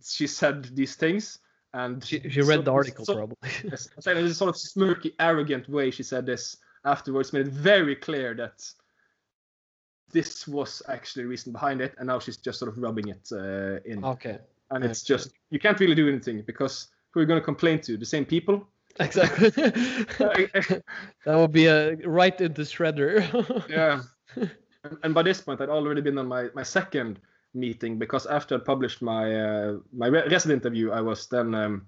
she 0.02 0.26
said 0.26 0.64
these 0.74 0.94
things, 0.96 1.38
and 1.74 2.02
she, 2.04 2.20
she 2.30 2.40
read 2.40 2.60
so- 2.60 2.62
the 2.62 2.72
article 2.72 3.04
so- 3.04 3.14
probably. 3.14 3.36
Yes, 3.64 3.88
in 4.06 4.16
a 4.16 4.34
sort 4.34 4.48
of 4.48 4.54
smirky, 4.56 5.12
arrogant 5.20 5.68
way, 5.68 5.90
she 5.90 6.02
said 6.02 6.24
this 6.24 6.56
afterwards, 6.84 7.32
made 7.32 7.46
it 7.46 7.52
very 7.52 7.94
clear 7.94 8.34
that 8.34 8.64
this 10.12 10.48
was 10.48 10.82
actually 10.88 11.24
the 11.24 11.28
reason 11.28 11.52
behind 11.52 11.80
it, 11.80 11.94
and 11.98 12.06
now 12.06 12.18
she's 12.18 12.36
just 12.36 12.58
sort 12.58 12.70
of 12.70 12.78
rubbing 12.78 13.08
it 13.08 13.28
uh, 13.32 13.80
in. 13.84 14.04
okay. 14.04 14.38
and 14.70 14.84
it's 14.84 15.02
just 15.02 15.32
you 15.50 15.58
can't 15.58 15.78
really 15.80 15.94
do 15.94 16.08
anything 16.08 16.42
because 16.46 16.88
who 17.10 17.20
are 17.20 17.22
you 17.22 17.26
going 17.26 17.40
to 17.40 17.44
complain 17.44 17.80
to? 17.82 17.96
The 17.96 18.06
same 18.06 18.24
people. 18.24 18.66
Exactly. 19.00 19.50
that 19.50 20.82
would 21.26 21.52
be 21.52 21.66
a 21.66 21.96
right 22.06 22.38
in 22.40 22.52
the 22.54 22.62
shredder. 22.62 23.22
yeah. 23.68 24.02
And, 24.84 24.98
and 25.02 25.14
by 25.14 25.22
this 25.22 25.40
point, 25.40 25.60
I'd 25.60 25.68
already 25.68 26.00
been 26.00 26.18
on 26.18 26.26
my, 26.26 26.48
my 26.54 26.62
second 26.62 27.20
meeting 27.54 27.98
because 27.98 28.26
after 28.26 28.56
I 28.56 28.58
published 28.58 29.02
my 29.02 29.34
uh, 29.34 29.76
my 29.92 30.08
re- 30.08 30.28
resident 30.28 30.64
interview, 30.64 30.90
I 30.90 31.00
was 31.00 31.26
then 31.28 31.54
um, 31.54 31.86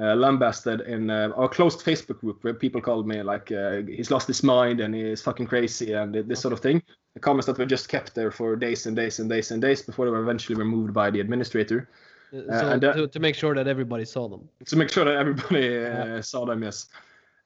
uh, 0.00 0.14
lambasted 0.14 0.80
in 0.82 1.10
uh, 1.10 1.30
our 1.36 1.48
closed 1.48 1.80
Facebook 1.84 2.20
group 2.20 2.42
where 2.42 2.54
people 2.54 2.80
called 2.80 3.06
me 3.06 3.22
like 3.22 3.52
uh, 3.52 3.82
he's 3.86 4.10
lost 4.10 4.26
his 4.26 4.42
mind 4.42 4.80
and 4.80 4.94
he's 4.94 5.20
fucking 5.22 5.46
crazy 5.46 5.92
and 5.92 6.14
this 6.14 6.40
sort 6.40 6.52
of 6.52 6.60
thing. 6.60 6.82
The 7.14 7.20
comments 7.20 7.46
that 7.46 7.58
were 7.58 7.66
just 7.66 7.88
kept 7.88 8.14
there 8.14 8.30
for 8.30 8.56
days 8.56 8.86
and 8.86 8.96
days 8.96 9.18
and 9.18 9.28
days 9.28 9.50
and 9.50 9.60
days 9.60 9.82
before 9.82 10.04
they 10.06 10.10
were 10.10 10.22
eventually 10.22 10.56
removed 10.56 10.94
by 10.94 11.10
the 11.10 11.20
administrator. 11.20 11.88
so 12.32 12.38
and 12.72 12.80
that- 12.82 12.94
to, 12.96 13.08
to 13.08 13.20
make 13.20 13.34
sure 13.34 13.54
that 13.54 13.66
everybody 13.66 14.04
saw 14.04 14.28
them. 14.28 14.48
to 14.66 14.76
make 14.76 14.90
sure 14.90 15.04
that 15.04 15.16
everybody 15.16 15.68
uh, 15.78 15.80
Yeah. 16.16 16.20
saw 16.20 16.46
them. 16.46 16.62
Yes, 16.62 16.86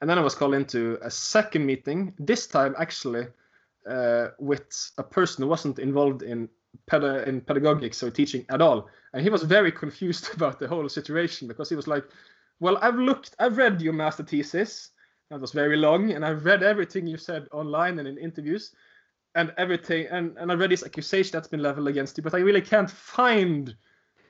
and 0.01 0.09
then 0.10 0.18
I 0.18 0.22
was 0.22 0.35
called 0.35 0.55
into 0.55 0.98
a 1.02 1.10
second 1.10 1.64
meeting. 1.66 2.12
This 2.18 2.47
time, 2.47 2.74
actually, 2.78 3.26
uh, 3.89 4.28
with 4.39 4.66
a 4.98 5.02
person 5.02 5.43
who 5.43 5.48
wasn't 5.48 5.78
involved 5.78 6.22
in 6.22 6.48
peda- 6.90 7.26
in 7.26 7.40
pedagogics 7.40 8.02
or 8.02 8.10
teaching 8.10 8.44
at 8.51 8.60
all, 8.60 8.89
and 9.12 9.22
he 9.22 9.31
was 9.31 9.43
very 9.43 9.72
confused 9.72 10.28
about 10.36 10.59
the 10.59 10.68
whole 10.68 10.89
situation 10.89 11.48
because 11.48 11.68
he 11.70 11.76
was 11.76 11.86
like, 11.89 12.05
"Well, 12.60 12.78
I've 12.82 12.97
looked, 12.97 13.35
I've 13.39 13.56
read 13.56 13.81
your 13.82 13.93
master 13.93 14.22
thesis. 14.24 14.90
That 15.31 15.40
was 15.40 15.52
very 15.52 15.76
long, 15.76 16.12
and 16.12 16.24
I've 16.24 16.44
read 16.44 16.62
everything 16.62 17.06
you 17.06 17.16
said 17.16 17.48
online 17.52 17.98
and 17.98 18.09
in 18.09 18.18
interviews." 18.18 18.72
And 19.36 19.52
everything, 19.59 20.06
and, 20.12 20.36
and 20.39 20.52
I 20.52 20.55
read 20.55 20.70
this 20.70 20.85
accusation 20.85 21.32
that's 21.32 21.48
been 21.48 21.60
leveled 21.62 21.89
against 21.89 22.16
you, 22.16 22.22
but 22.22 22.35
I 22.35 22.39
really 22.39 22.60
can't 22.60 22.89
find 22.89 23.74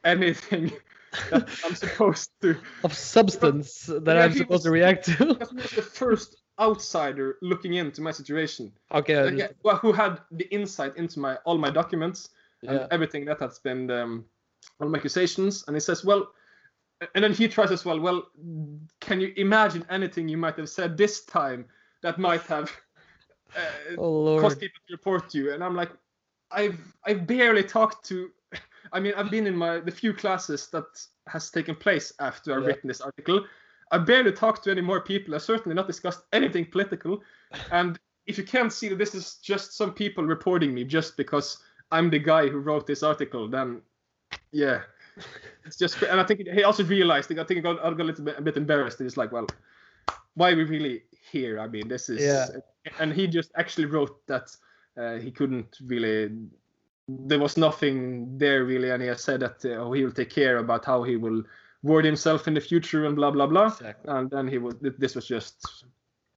anything 0.02 0.72
that 1.30 1.46
I'm 1.64 1.74
supposed 1.74 2.30
to 2.40 2.56
Of 2.84 2.94
substance 2.94 3.84
that 3.86 4.02
Yeah, 4.06 4.24
I'm 4.24 4.32
supposed 4.32 4.50
was- 4.50 4.62
to 4.64 4.70
react 4.70 5.04
to. 5.18 5.26
was 5.40 5.50
the 5.50 5.82
first 5.82 6.36
outsider 6.58 7.36
looking 7.42 7.74
into 7.74 8.00
my 8.00 8.12
situation, 8.12 8.72
okay. 8.92 9.30
Like, 9.30 9.54
well, 9.62 9.76
who 9.76 9.92
had 9.92 10.20
the 10.30 10.44
insight 10.54 10.96
into 10.96 11.20
my 11.20 11.36
all 11.44 11.58
my 11.58 11.68
documents 11.70 12.30
and 12.62 12.78
Yeah. 12.80 12.86
everything 12.90 13.26
that 13.26 13.40
has 13.40 13.58
been 13.58 13.90
um, 13.90 14.24
all 14.80 14.88
my 14.88 14.96
accusations. 14.98 15.64
And 15.66 15.76
he 15.76 15.80
says, 15.80 16.02
well, 16.04 16.28
and 17.14 17.24
then 17.24 17.32
he 17.32 17.48
tries 17.48 17.70
as 17.70 17.84
well. 17.84 18.00
Well, 18.00 18.28
can 19.00 19.20
you 19.20 19.32
imagine 19.36 19.84
anything 19.90 20.28
you 20.28 20.36
might 20.36 20.56
have 20.56 20.68
said 20.68 20.96
this 20.96 21.24
time 21.24 21.66
that 22.02 22.18
might 22.18 22.42
have 22.42 22.70
uh, 23.56 23.96
Oh 23.98 24.40
caused 24.40 24.60
people 24.60 24.80
to 24.88 24.94
report 24.94 25.34
you? 25.34 25.52
And 25.52 25.62
I'm 25.62 25.74
like, 25.74 25.90
I've 26.50 26.80
I've 27.04 27.26
barely 27.26 27.62
talked 27.62 28.04
to. 28.06 28.30
I 28.92 29.00
mean, 29.00 29.14
I've 29.16 29.30
been 29.30 29.46
in 29.46 29.56
my 29.56 29.80
the 29.80 29.90
few 29.90 30.12
classes 30.12 30.68
that 30.68 30.84
has 31.26 31.50
taken 31.50 31.74
place 31.74 32.12
after 32.20 32.56
I've 32.56 32.66
written 32.66 32.88
this 32.88 33.00
article. 33.00 33.44
I 33.90 33.98
barely 33.98 34.32
talked 34.32 34.64
to 34.64 34.70
any 34.70 34.80
more 34.80 35.00
people. 35.00 35.34
I 35.34 35.38
certainly 35.38 35.74
not 35.74 35.86
discussed 35.86 36.22
anything 36.32 36.66
political. 36.66 37.22
And 37.70 37.98
if 38.26 38.38
you 38.38 38.44
can't 38.44 38.72
see 38.72 38.88
that 38.88 38.98
this 38.98 39.14
is 39.14 39.36
just 39.36 39.76
some 39.76 39.92
people 39.92 40.24
reporting 40.24 40.74
me 40.74 40.84
just 40.84 41.16
because 41.16 41.58
I'm 41.90 42.10
the 42.10 42.18
guy 42.18 42.48
who 42.48 42.58
wrote 42.58 42.86
this 42.86 43.02
article, 43.02 43.48
then 43.48 43.82
yeah, 44.52 44.82
it's 45.64 45.76
just. 45.76 46.02
And 46.02 46.20
I 46.20 46.24
think 46.24 46.40
he 46.40 46.64
also 46.64 46.84
realized. 46.84 47.30
I 47.32 47.44
think 47.44 47.50
he 47.58 47.60
got, 47.60 47.78
I 47.80 47.90
got 47.90 48.00
a 48.00 48.04
little 48.04 48.24
bit, 48.24 48.38
a 48.38 48.42
bit 48.42 48.56
embarrassed. 48.56 48.98
He's 48.98 49.16
like, 49.16 49.32
well, 49.32 49.46
why 50.34 50.52
are 50.52 50.56
we 50.56 50.64
really 50.64 51.02
here? 51.30 51.60
I 51.60 51.68
mean, 51.68 51.88
this 51.88 52.08
is. 52.08 52.22
Yeah. 52.22 52.46
And 52.98 53.12
he 53.12 53.26
just 53.26 53.50
actually 53.56 53.86
wrote 53.86 54.26
that 54.26 54.56
uh, 54.96 55.16
he 55.16 55.30
couldn't 55.30 55.78
really. 55.86 56.30
There 57.08 57.38
was 57.38 57.56
nothing 57.56 58.38
there 58.38 58.64
really, 58.64 58.90
and 58.90 59.02
he 59.02 59.08
has 59.08 59.22
said 59.22 59.40
that 59.40 59.64
uh, 59.64 59.90
he 59.90 60.04
will 60.04 60.12
take 60.12 60.30
care 60.30 60.58
about 60.58 60.84
how 60.84 61.02
he 61.02 61.16
will 61.16 61.42
word 61.82 62.04
himself 62.04 62.48
in 62.48 62.54
the 62.54 62.60
future 62.60 63.04
and 63.06 63.14
blah 63.16 63.30
blah 63.30 63.46
blah. 63.46 63.66
Exactly. 63.66 64.12
And 64.12 64.30
then 64.30 64.48
he 64.48 64.58
was. 64.58 64.74
This 64.80 65.14
was 65.14 65.26
just. 65.26 65.84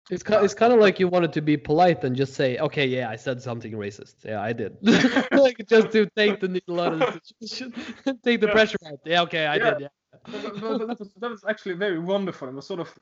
It's 0.10 0.24
kind, 0.24 0.44
it's 0.46 0.54
kind 0.54 0.72
of 0.72 0.80
like 0.80 1.00
you 1.00 1.08
wanted 1.10 1.34
to 1.34 1.42
be 1.42 1.58
polite 1.58 2.04
and 2.06 2.16
just 2.16 2.34
say, 2.34 2.58
okay, 2.60 2.86
yeah, 2.86 3.10
I 3.10 3.18
said 3.18 3.42
something 3.42 3.74
racist. 3.74 4.24
Yeah, 4.24 4.42
I 4.42 4.54
did. 4.54 4.78
like 5.32 5.58
just 5.68 5.92
to 5.92 6.06
take 6.16 6.40
the 6.40 6.48
needle 6.48 6.80
out 6.80 6.94
of 6.94 7.00
the 7.00 7.22
situation, 7.24 7.74
take 8.24 8.40
the 8.40 8.48
Yeah. 8.48 8.54
pressure 8.54 8.78
out. 8.86 9.00
Yeah, 9.04 9.22
okay, 9.24 9.48
I 9.48 9.58
Yeah. 9.58 9.74
did. 9.74 9.82
Yeah. 9.82 9.88
That, 10.32 10.98
was, 11.00 11.12
that 11.18 11.30
was 11.30 11.44
actually 11.48 11.76
very 11.76 12.00
wonderful. 12.00 12.48
It 12.48 12.54
was 12.54 12.66
sort 12.66 12.80
of 12.80 12.94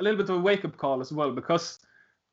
a 0.00 0.02
little 0.02 0.18
bit 0.18 0.28
of 0.28 0.36
a 0.36 0.40
wake 0.40 0.64
up 0.64 0.76
call 0.76 1.00
as 1.00 1.12
well 1.12 1.30
because 1.32 1.78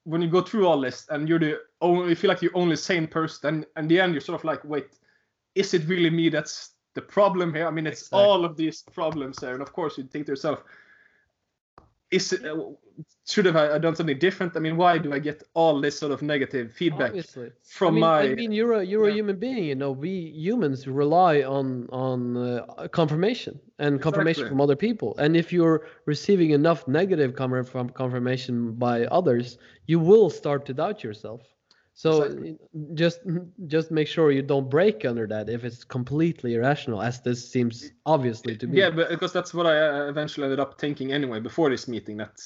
when 0.05 0.21
you 0.21 0.29
go 0.29 0.41
through 0.41 0.65
all 0.65 0.79
this 0.81 1.05
and 1.09 1.29
you're 1.29 1.39
the 1.39 1.59
only, 1.81 2.09
you 2.09 2.15
feel 2.15 2.29
like 2.29 2.41
you're 2.41 2.55
only 2.57 2.75
sane 2.75 3.07
person, 3.07 3.65
and 3.75 3.83
in 3.83 3.87
the 3.87 3.99
end 3.99 4.13
you're 4.13 4.21
sort 4.21 4.39
of 4.39 4.45
like, 4.45 4.63
wait, 4.63 4.87
is 5.53 5.73
it 5.73 5.85
really 5.87 6.09
me 6.09 6.29
that's 6.29 6.71
the 6.95 7.01
problem 7.01 7.53
here? 7.53 7.67
I 7.67 7.71
mean, 7.71 7.85
it's 7.85 8.01
Exactly. 8.01 8.19
all 8.19 8.45
of 8.45 8.57
these 8.57 8.83
problems 8.93 9.37
there, 9.37 9.53
and 9.53 9.61
of 9.61 9.73
course 9.73 9.97
you 9.97 10.05
think 10.05 10.25
to 10.25 10.31
yourself, 10.31 10.63
is 12.11 12.33
it? 12.33 12.45
Uh, 12.45 12.71
should 13.27 13.45
have 13.45 13.55
I 13.55 13.77
done 13.77 13.95
something 13.95 14.17
different? 14.17 14.55
I 14.55 14.59
mean, 14.59 14.77
why 14.77 14.97
do 14.97 15.13
I 15.13 15.19
get 15.19 15.43
all 15.53 15.81
this 15.81 15.99
sort 15.99 16.11
of 16.11 16.21
negative 16.21 16.71
feedback 16.71 17.09
Obviously. 17.09 17.51
from 17.63 17.89
I 17.89 17.91
mean, 17.91 18.01
my? 18.01 18.21
I 18.21 18.35
mean, 18.35 18.51
you're 18.51 18.73
a 18.73 18.83
you're 18.83 19.07
a 19.09 19.13
human 19.13 19.37
being. 19.37 19.65
You 19.65 19.75
know, 19.75 19.91
we 19.91 20.31
humans 20.33 20.87
rely 20.87 21.41
on 21.41 21.87
on 21.91 22.37
uh, 22.37 22.87
confirmation 22.91 23.59
and 23.79 24.01
confirmation 24.01 24.43
Exactly. 24.43 24.49
from 24.49 24.61
other 24.61 24.75
people. 24.75 25.15
And 25.17 25.35
if 25.35 25.51
you're 25.51 25.87
receiving 26.05 26.51
enough 26.51 26.87
negative 26.87 27.35
com- 27.35 27.63
from 27.65 27.89
confirmation 27.89 28.73
by 28.73 29.05
others, 29.05 29.57
you 29.85 29.99
will 29.99 30.29
start 30.29 30.65
to 30.67 30.73
doubt 30.73 31.03
yourself. 31.03 31.41
So 31.97 32.21
Exactly. 32.21 32.57
just 32.93 33.21
just 33.65 33.89
make 33.89 34.07
sure 34.07 34.29
you 34.29 34.43
don't 34.43 34.69
break 34.69 35.03
under 35.03 35.25
that 35.27 35.49
if 35.49 35.63
it's 35.63 35.83
completely 35.83 36.53
irrational, 36.53 37.01
as 37.01 37.21
this 37.21 37.51
seems 37.51 37.91
obviously 38.05 38.55
to 38.57 38.67
be. 38.67 38.77
Yeah, 38.77 38.91
but 38.91 39.09
because 39.09 39.33
that's 39.33 39.51
what 39.51 39.65
I 39.65 39.75
uh, 39.87 40.07
eventually 40.07 40.45
ended 40.45 40.59
up 40.59 40.79
thinking 40.79 41.11
anyway 41.11 41.39
before 41.39 41.71
this 41.71 41.87
meeting 41.87 42.17
that 42.17 42.39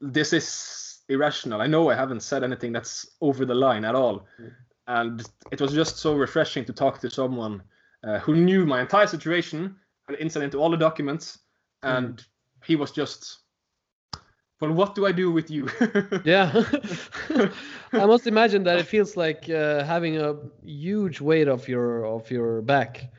this 0.00 0.32
is 0.32 1.04
irrational. 1.08 1.60
I 1.60 1.68
know 1.68 1.88
I 1.88 1.94
haven't 1.94 2.22
said 2.24 2.42
anything 2.42 2.72
that's 2.72 3.06
over 3.20 3.44
the 3.44 3.54
line 3.54 3.84
at 3.84 3.94
all, 3.94 4.26
Mm. 4.40 4.52
and 4.88 5.22
it 5.52 5.60
was 5.60 5.72
just 5.72 5.98
so 5.98 6.16
refreshing 6.16 6.64
to 6.64 6.72
talk 6.72 6.98
to 7.00 7.10
someone 7.10 7.62
uh, 8.02 8.18
who 8.18 8.34
knew 8.34 8.66
my 8.66 8.80
entire 8.80 9.06
situation, 9.06 9.76
had 10.08 10.18
insight 10.18 10.42
into 10.42 10.58
all 10.58 10.70
the 10.70 10.76
documents, 10.88 11.38
Mm. 11.84 11.96
and 11.96 12.26
he 12.64 12.74
was 12.74 12.90
just, 12.90 13.38
well, 14.60 14.72
what 14.72 14.94
do 14.94 15.06
I 15.06 15.12
do 15.12 15.30
with 15.32 15.50
you? 15.50 15.68
Yeah, 16.24 16.52
I 17.92 18.06
must 18.06 18.26
imagine 18.26 18.64
that 18.64 18.78
it 18.78 18.86
feels 18.86 19.16
like 19.16 19.48
uh, 19.48 19.84
having 19.84 20.16
a 20.18 20.36
huge 20.64 21.20
weight 21.20 21.48
off 21.48 21.68
your 21.68 22.04
of 22.04 22.30
your 22.30 22.62
back, 22.62 23.10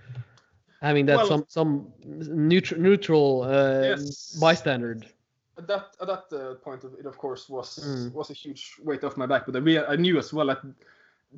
having 0.81 1.05
that 1.07 1.17
Well- 1.17 1.27
some 1.27 1.45
some 1.47 1.87
neutral 2.05 2.81
neutral 2.81 3.43
uh, 3.43 3.81
Yes. 3.95 4.37
bystander. 4.41 4.97
at 5.57 5.67
that 5.67 5.85
at 6.01 6.07
that 6.07 6.25
uh, 6.33 6.55
point 6.63 6.83
of 6.85 6.93
it 6.99 7.05
of 7.05 7.17
course 7.17 7.49
was 7.49 7.79
Mm. 7.79 8.13
was 8.13 8.29
a 8.29 8.33
huge 8.33 8.63
weight 8.83 9.03
off 9.03 9.17
my 9.17 9.25
back 9.27 9.45
but 9.45 9.55
I, 9.55 9.93
I 9.93 9.95
knew 9.97 10.17
as 10.17 10.31
well 10.33 10.47
that 10.47 10.61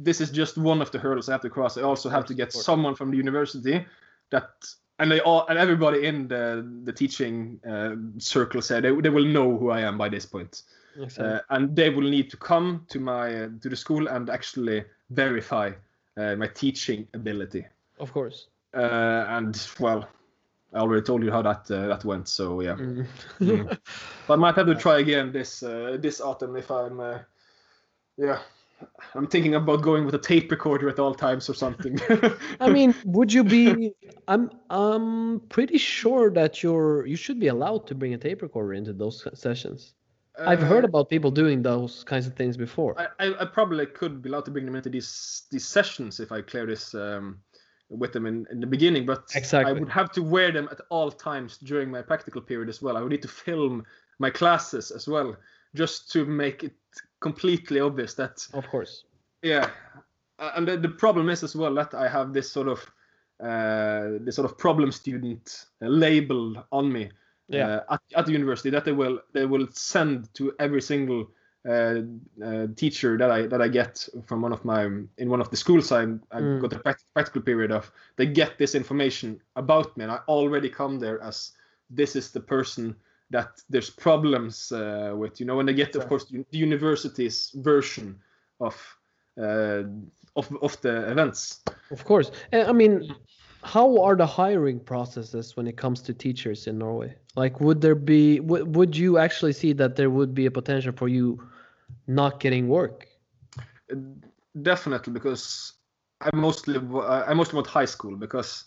this 0.06 0.22
is 0.22 0.30
just 0.32 0.58
one 0.58 0.82
of 0.82 0.90
the 0.92 1.00
hurdles 1.00 1.28
i 1.28 1.32
have 1.32 1.42
to 1.42 1.50
cross 1.50 1.78
i 1.78 1.82
also 1.82 2.10
have 2.10 2.26
to 2.26 2.34
get 2.36 2.54
someone 2.54 2.96
from 2.96 3.10
the 3.12 3.18
university 3.18 3.86
that 4.30 4.50
and 5.02 5.12
they 5.12 5.20
all 5.20 5.46
and 5.50 5.58
everybody 5.60 6.06
in 6.06 6.28
the 6.28 6.64
the 6.84 6.94
teaching 6.94 7.60
uh, 7.68 7.96
circle 8.20 8.62
said 8.62 8.84
they, 8.84 8.92
they 9.02 9.10
will 9.10 9.26
know 9.26 9.58
who 9.58 9.72
i 9.72 9.82
am 9.82 9.98
by 9.98 10.10
this 10.10 10.26
point 10.26 10.64
uh, 11.20 11.40
and 11.50 11.76
they 11.76 11.90
will 11.90 12.10
need 12.10 12.30
to 12.30 12.38
come 12.38 12.86
to 12.90 13.00
my 13.00 13.44
uh, 13.44 13.50
to 13.62 13.70
the 13.70 13.76
school 13.76 14.08
and 14.08 14.30
actually 14.30 14.84
verify 15.10 15.72
uh, 16.18 16.36
my 16.36 16.48
teaching 16.48 17.08
ability 17.14 17.66
of 18.00 18.12
course. 18.14 18.48
uh, 18.74 19.26
and 19.38 19.68
well 19.80 20.08
i 20.74 20.80
already 20.80 21.02
told 21.06 21.24
you 21.24 21.32
how 21.32 21.42
that 21.42 21.70
uh, 21.72 21.88
that 21.88 22.06
went 22.06 22.28
so 22.28 22.62
yeah 22.62 22.76
Mm. 22.76 23.06
Mm. 23.42 23.78
but 24.28 24.34
I 24.34 24.38
might 24.38 24.56
have 24.56 24.68
to 24.68 24.76
try 24.76 25.00
again 25.00 25.32
this 25.32 25.64
uh, 25.64 25.98
this 26.00 26.22
autumn 26.22 26.56
if 26.58 26.70
I'm 26.72 27.00
uh, 27.00 27.20
yeah 28.18 28.40
I'm 29.16 29.28
thinking 29.28 29.56
about 29.56 29.82
going 29.82 30.06
with 30.06 30.16
a 30.16 30.20
tape 30.20 30.52
recorder 30.52 30.90
at 30.90 31.00
all 31.00 31.14
times 31.14 31.50
or 31.50 31.54
something. 31.54 32.00
I 32.60 32.70
mean, 32.70 32.96
would 33.06 33.32
you 33.32 33.44
be? 33.44 33.94
I'm 34.28 34.50
I'm 34.70 35.42
pretty 35.50 35.78
sure 35.78 36.32
that 36.32 36.64
you're 36.64 37.06
you 37.06 37.16
should 37.16 37.40
be 37.40 37.48
allowed 37.48 37.88
to 37.88 37.96
bring 37.96 38.14
a 38.14 38.18
tape 38.18 38.42
recorder 38.42 38.74
into 38.74 38.94
those 38.94 39.28
sessions. 39.34 39.94
I've 40.40 40.62
heard 40.62 40.86
uh, 40.86 40.88
about 40.88 41.10
people 41.10 41.30
doing 41.30 41.62
those 41.62 42.04
kinds 42.04 42.26
of 42.26 42.34
things 42.36 42.56
before. 42.56 43.00
I, 43.00 43.08
I, 43.20 43.42
I 43.42 43.46
probably 43.46 43.86
could 43.86 44.22
be 44.22 44.30
allowed 44.30 44.46
to 44.46 44.52
bring 44.52 44.66
them 44.66 44.76
into 44.76 44.90
these 44.90 45.44
these 45.52 45.68
sessions 45.68 46.20
if 46.20 46.32
I 46.32 46.42
clear 46.42 46.66
this 46.66 46.96
um, 46.96 47.40
with 47.90 48.14
them 48.14 48.26
in, 48.26 48.48
in 48.52 48.60
the 48.60 48.68
beginning, 48.68 49.06
but 49.06 49.30
Exactly. 49.36 49.70
I 49.70 49.74
would 49.74 49.90
have 49.90 50.12
to 50.14 50.24
wear 50.24 50.52
them 50.52 50.70
at 50.72 50.80
all 50.90 51.12
times 51.12 51.58
during 51.58 51.92
my 51.92 52.02
practical 52.02 52.42
period 52.42 52.70
as 52.70 52.82
well. 52.82 52.96
I 52.96 53.02
would 53.02 53.12
need 53.12 53.22
to 53.24 53.28
film 53.28 53.86
my 54.20 54.30
classes 54.30 54.92
as 54.92 55.08
well, 55.08 55.36
just 55.76 56.12
to 56.12 56.26
make 56.26 56.64
it 56.64 56.76
completely 57.20 57.80
obvious 57.80 58.14
that 58.16 58.48
of 58.54 58.68
course. 58.68 59.06
yeah, 59.44 59.70
and 60.40 60.68
the, 60.68 60.78
the 60.78 60.90
problem 60.90 61.30
is 61.30 61.44
as 61.44 61.56
well 61.56 61.74
that 61.76 61.94
I 61.94 62.08
have 62.10 62.34
this 62.34 62.52
sort 62.52 62.68
of 62.68 62.80
uh, 63.44 64.20
this 64.22 64.36
sort 64.36 64.50
of 64.52 64.58
problem 64.58 64.92
student 64.92 65.66
uh, 65.82 65.88
label 65.88 66.64
on 66.72 66.92
me 66.92 67.10
Yeah. 67.48 67.68
uh, 67.68 67.94
at, 67.94 68.02
at 68.16 68.26
the 68.26 68.32
university 68.34 68.70
that 68.70 68.86
they 68.86 68.92
will 68.92 69.20
they 69.34 69.46
will 69.46 69.68
send 69.72 70.34
to 70.36 70.54
every 70.60 70.82
single 70.82 71.28
uh, 71.68 72.02
uh, 72.44 72.68
teacher 72.76 73.18
that 73.18 73.32
I 73.32 73.48
that 73.48 73.62
I 73.62 73.68
get 73.68 74.08
from 74.26 74.42
one 74.42 74.54
of 74.54 74.64
my 74.66 74.84
in 75.18 75.30
one 75.30 75.42
of 75.42 75.50
the 75.50 75.58
schools 75.58 75.92
I, 75.92 76.04
I 76.32 76.42
Mm. 76.42 76.62
got 76.62 76.74
a 76.74 76.96
practical 77.14 77.42
period 77.42 77.72
of. 77.72 77.92
They 78.16 78.26
get 78.28 78.58
this 78.58 78.76
information 78.76 79.42
about 79.56 79.96
me, 79.98 80.04
and 80.04 80.12
I 80.12 80.20
already 80.28 80.70
come 80.70 81.00
there 81.00 81.22
as 81.22 81.52
this 81.90 82.16
is 82.16 82.32
the 82.32 82.40
person 82.42 82.96
that 83.32 83.62
there's 83.70 83.90
problems 83.90 84.72
uh, 84.72 85.14
with. 85.16 85.40
You 85.40 85.46
know, 85.46 85.56
when 85.58 85.66
they 85.66 85.74
get, 85.74 85.96
of 85.96 86.08
course, 86.08 86.26
the 86.26 86.46
university's 86.58 87.52
version 87.56 88.20
of 88.60 88.76
uh, 89.38 89.84
of 90.36 90.58
of 90.62 90.80
the 90.82 91.12
events. 91.12 91.62
Of 91.92 92.06
course. 92.06 92.32
I 92.54 92.72
mean, 92.72 93.14
how 93.64 94.02
are 94.02 94.16
the 94.16 94.26
hiring 94.26 94.80
processes 94.80 95.58
when 95.58 95.68
it 95.68 95.78
comes 95.78 96.02
to 96.04 96.14
teachers 96.14 96.68
in 96.68 96.78
Norway? 96.78 97.16
Like, 97.36 97.60
would 97.60 97.82
there 97.82 97.96
be, 97.96 98.40
would, 98.40 98.76
would 98.76 98.96
you 98.96 99.18
actually 99.18 99.54
see 99.54 99.74
that 99.74 99.96
there 99.96 100.10
would 100.10 100.34
be 100.34 100.46
a 100.46 100.52
potential 100.52 100.94
for 100.96 101.08
you 101.08 101.42
not 102.08 102.40
getting 102.40 102.68
work? 102.68 103.08
definitely 104.62 105.14
because 105.14 105.74
I 106.22 106.30
mostly 106.36 106.78
I 106.78 107.34
mostly 107.34 107.56
want 107.56 107.68
high 107.68 107.86
school 107.86 108.16
because 108.16 108.66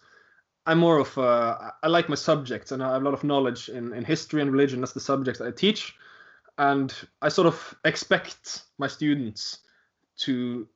I'm 0.66 0.78
more 0.78 0.99
of 0.99 1.16
a, 1.19 1.74
I 1.82 1.89
like 1.89 2.09
my 2.09 2.15
subjects 2.15 2.73
and 2.73 2.82
I 2.82 2.93
have 2.93 3.03
a 3.03 3.05
lot 3.05 3.15
of 3.15 3.24
knowledge 3.24 3.69
in, 3.69 3.93
in 3.93 4.05
history 4.05 4.41
and 4.41 4.51
religion. 4.51 4.81
That's 4.81 4.93
the 4.93 5.01
subjects 5.01 5.39
that 5.41 5.49
I 5.49 5.51
teach, 5.51 5.95
and 6.59 6.93
I 7.20 7.28
sort 7.28 7.47
of 7.47 7.74
expect 7.85 8.65
my 8.78 8.86
students 8.86 9.59
to 10.19 10.66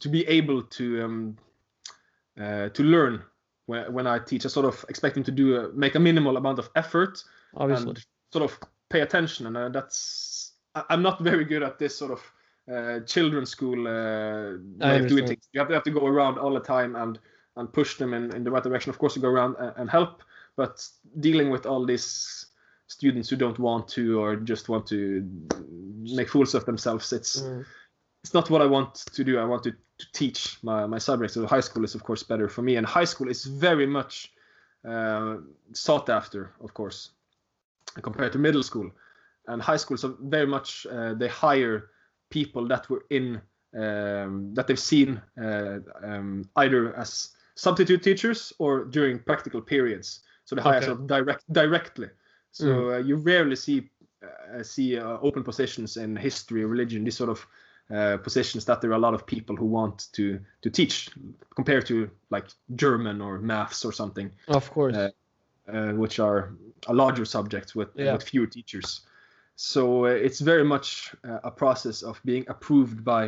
to 0.00 0.08
be 0.08 0.26
able 0.26 0.62
to 0.62 1.02
um, 1.04 1.36
uh, 2.40 2.68
to 2.70 2.82
learn 2.82 3.22
when, 3.66 3.92
when 3.92 4.06
I 4.06 4.18
teach. 4.18 4.44
I 4.46 4.48
sort 4.48 4.66
of 4.66 4.84
expect 4.88 5.14
them 5.14 5.24
to 5.24 5.32
do 5.32 5.56
a, 5.56 5.72
make 5.72 5.94
a 5.96 6.00
minimal 6.00 6.36
amount 6.36 6.58
of 6.58 6.70
effort 6.76 7.22
Obviously. 7.56 7.88
and 7.88 8.06
sort 8.32 8.44
of 8.44 8.58
pay 8.88 9.00
attention. 9.00 9.46
And 9.46 9.56
uh, 9.56 9.68
that's 9.68 10.52
I- 10.74 10.84
I'm 10.90 11.02
not 11.02 11.20
very 11.20 11.44
good 11.44 11.62
at 11.62 11.78
this 11.78 11.96
sort 11.96 12.12
of 12.12 12.32
uh, 12.72 13.00
children's 13.00 13.50
school 13.50 13.86
uh, 13.86 14.56
way 14.78 15.00
of 15.00 15.08
doing 15.08 15.26
things. 15.26 15.48
You 15.52 15.60
have 15.60 15.68
to 15.68 15.74
have 15.74 15.82
to 15.84 15.90
go 15.90 16.06
around 16.06 16.38
all 16.38 16.54
the 16.54 16.60
time 16.60 16.96
and 16.96 17.18
and 17.56 17.72
push 17.72 17.96
them 17.96 18.14
in, 18.14 18.34
in 18.34 18.44
the 18.44 18.50
right 18.50 18.62
direction. 18.62 18.90
Of 18.90 18.98
course, 18.98 19.16
you 19.16 19.22
go 19.22 19.28
around 19.28 19.56
and, 19.58 19.72
and 19.76 19.90
help, 19.90 20.22
but 20.56 20.86
dealing 21.20 21.50
with 21.50 21.66
all 21.66 21.86
these 21.86 22.46
students 22.86 23.28
who 23.30 23.36
don't 23.36 23.58
want 23.58 23.88
to 23.88 24.20
or 24.20 24.36
just 24.36 24.68
want 24.68 24.86
to 24.86 25.28
make 26.02 26.28
fools 26.28 26.54
of 26.54 26.64
themselves, 26.64 27.12
it's 27.12 27.40
Mm. 27.42 27.64
it's 28.22 28.34
not 28.34 28.50
what 28.50 28.62
I 28.62 28.66
want 28.66 28.94
to 29.14 29.24
do. 29.24 29.38
I 29.38 29.44
want 29.44 29.62
to, 29.64 29.72
to 29.72 30.06
teach 30.12 30.58
my, 30.62 30.86
my 30.86 30.98
subjects. 30.98 31.34
So 31.34 31.46
high 31.46 31.60
school 31.62 31.84
is 31.84 31.94
of 31.94 32.02
course 32.02 32.22
better 32.22 32.48
for 32.48 32.62
me, 32.62 32.76
and 32.76 32.86
high 32.86 33.06
school 33.06 33.28
is 33.28 33.44
very 33.44 33.86
much 33.86 34.32
uh, 34.88 35.36
sought 35.72 36.08
after, 36.08 36.52
of 36.60 36.72
course, 36.74 37.10
compared 38.02 38.32
to 38.32 38.38
middle 38.38 38.62
school. 38.62 38.90
And 39.46 39.62
high 39.62 39.76
school 39.78 39.94
is 39.94 40.04
very 40.20 40.46
much 40.46 40.86
uh, 40.90 41.14
they 41.14 41.28
hire 41.28 41.90
people 42.30 42.66
that 42.68 42.88
were 42.90 43.04
in 43.10 43.40
um, 43.76 44.54
that 44.54 44.66
they've 44.66 44.78
seen 44.78 45.20
uh, 45.42 45.78
um, 46.02 46.48
either 46.56 46.94
as 46.96 47.30
substitute 47.54 48.02
teachers 48.02 48.52
or 48.58 48.84
during 48.84 49.18
practical 49.18 49.60
periods. 49.60 50.20
So 50.44 50.56
they 50.56 50.62
hire 50.62 50.76
Okay. 50.78 50.86
sort 50.86 51.00
of 51.00 51.06
direct 51.06 51.52
directly. 51.52 52.08
So 52.52 52.92
uh, 52.92 52.98
you 52.98 53.16
rarely 53.16 53.56
see 53.56 53.90
uh, 54.22 54.62
see 54.62 54.98
uh, 54.98 55.18
open 55.22 55.42
positions 55.42 55.96
in 55.96 56.16
history, 56.16 56.64
religion, 56.64 57.04
these 57.04 57.16
sort 57.16 57.30
of 57.30 57.46
uh, 57.90 58.16
positions 58.18 58.64
that 58.64 58.80
there 58.80 58.90
are 58.90 58.94
a 58.94 58.98
lot 58.98 59.14
of 59.14 59.26
people 59.26 59.56
who 59.56 59.66
want 59.66 60.06
to 60.12 60.38
to 60.62 60.70
teach, 60.70 61.10
compared 61.54 61.86
to 61.86 62.10
like 62.30 62.46
German 62.74 63.20
or 63.20 63.38
maths 63.38 63.84
or 63.84 63.92
something, 63.92 64.30
Of 64.48 64.70
course. 64.70 64.96
uh, 64.96 65.10
uh, 65.68 65.92
which 65.92 66.18
are 66.20 66.52
a 66.86 66.94
larger 66.94 67.24
subject 67.24 67.74
with 67.74 67.88
Yeah. 67.96 68.12
with 68.12 68.22
fewer 68.22 68.46
teachers. 68.46 69.00
So 69.56 70.06
uh, 70.06 70.08
it's 70.08 70.40
very 70.40 70.64
much 70.64 71.14
uh, 71.24 71.38
a 71.44 71.50
process 71.50 72.02
of 72.02 72.20
being 72.24 72.44
approved 72.48 73.04
by 73.04 73.26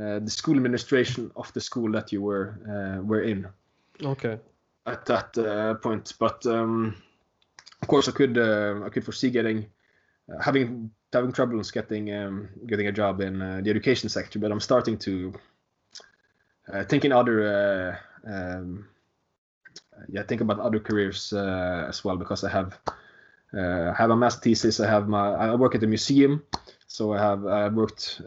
uh, 0.00 0.18
the 0.20 0.30
school 0.30 0.56
administration 0.56 1.30
of 1.34 1.52
the 1.52 1.60
school 1.60 1.92
that 1.92 2.12
you 2.12 2.22
were 2.22 2.54
uh, 2.68 3.02
were 3.02 3.22
in 3.22 3.46
okay. 4.04 4.38
at 4.86 5.06
that 5.06 5.38
uh, 5.38 5.74
point. 5.74 6.14
But 6.18 6.44
um, 6.46 6.96
of 7.80 7.88
course, 7.88 8.08
I 8.08 8.12
could 8.12 8.38
uh, 8.38 8.80
I 8.84 8.88
could 8.88 9.04
foresee 9.04 9.30
getting 9.30 9.66
uh, 10.32 10.42
having 10.42 10.90
having 11.12 11.32
troubles 11.32 11.70
getting 11.70 12.12
um, 12.14 12.48
getting 12.66 12.86
a 12.86 12.92
job 12.92 13.20
in 13.20 13.42
uh, 13.42 13.60
the 13.62 13.70
education 13.70 14.08
sector. 14.08 14.38
But 14.38 14.52
I'm 14.52 14.60
starting 14.60 14.98
to 14.98 15.32
think 16.88 17.04
in 17.04 17.12
other 17.12 17.98
um, 18.26 18.88
yeah 20.08 20.22
think 20.22 20.40
about 20.40 20.60
other 20.60 20.80
careers 20.80 21.32
as 21.32 22.04
well 22.04 22.16
because 22.16 22.44
I 22.44 22.50
have 22.50 22.78
I 23.54 23.94
have 23.96 24.10
a 24.10 24.16
master 24.16 24.40
thesis. 24.40 24.80
I 24.80 24.88
have 24.88 25.08
my 25.08 25.32
I 25.32 25.54
work 25.54 25.74
at 25.74 25.80
the 25.80 25.86
museum, 25.86 26.44
so 26.86 27.12
I 27.12 27.18
have 27.18 27.46
I 27.46 27.68
worked 27.68 28.20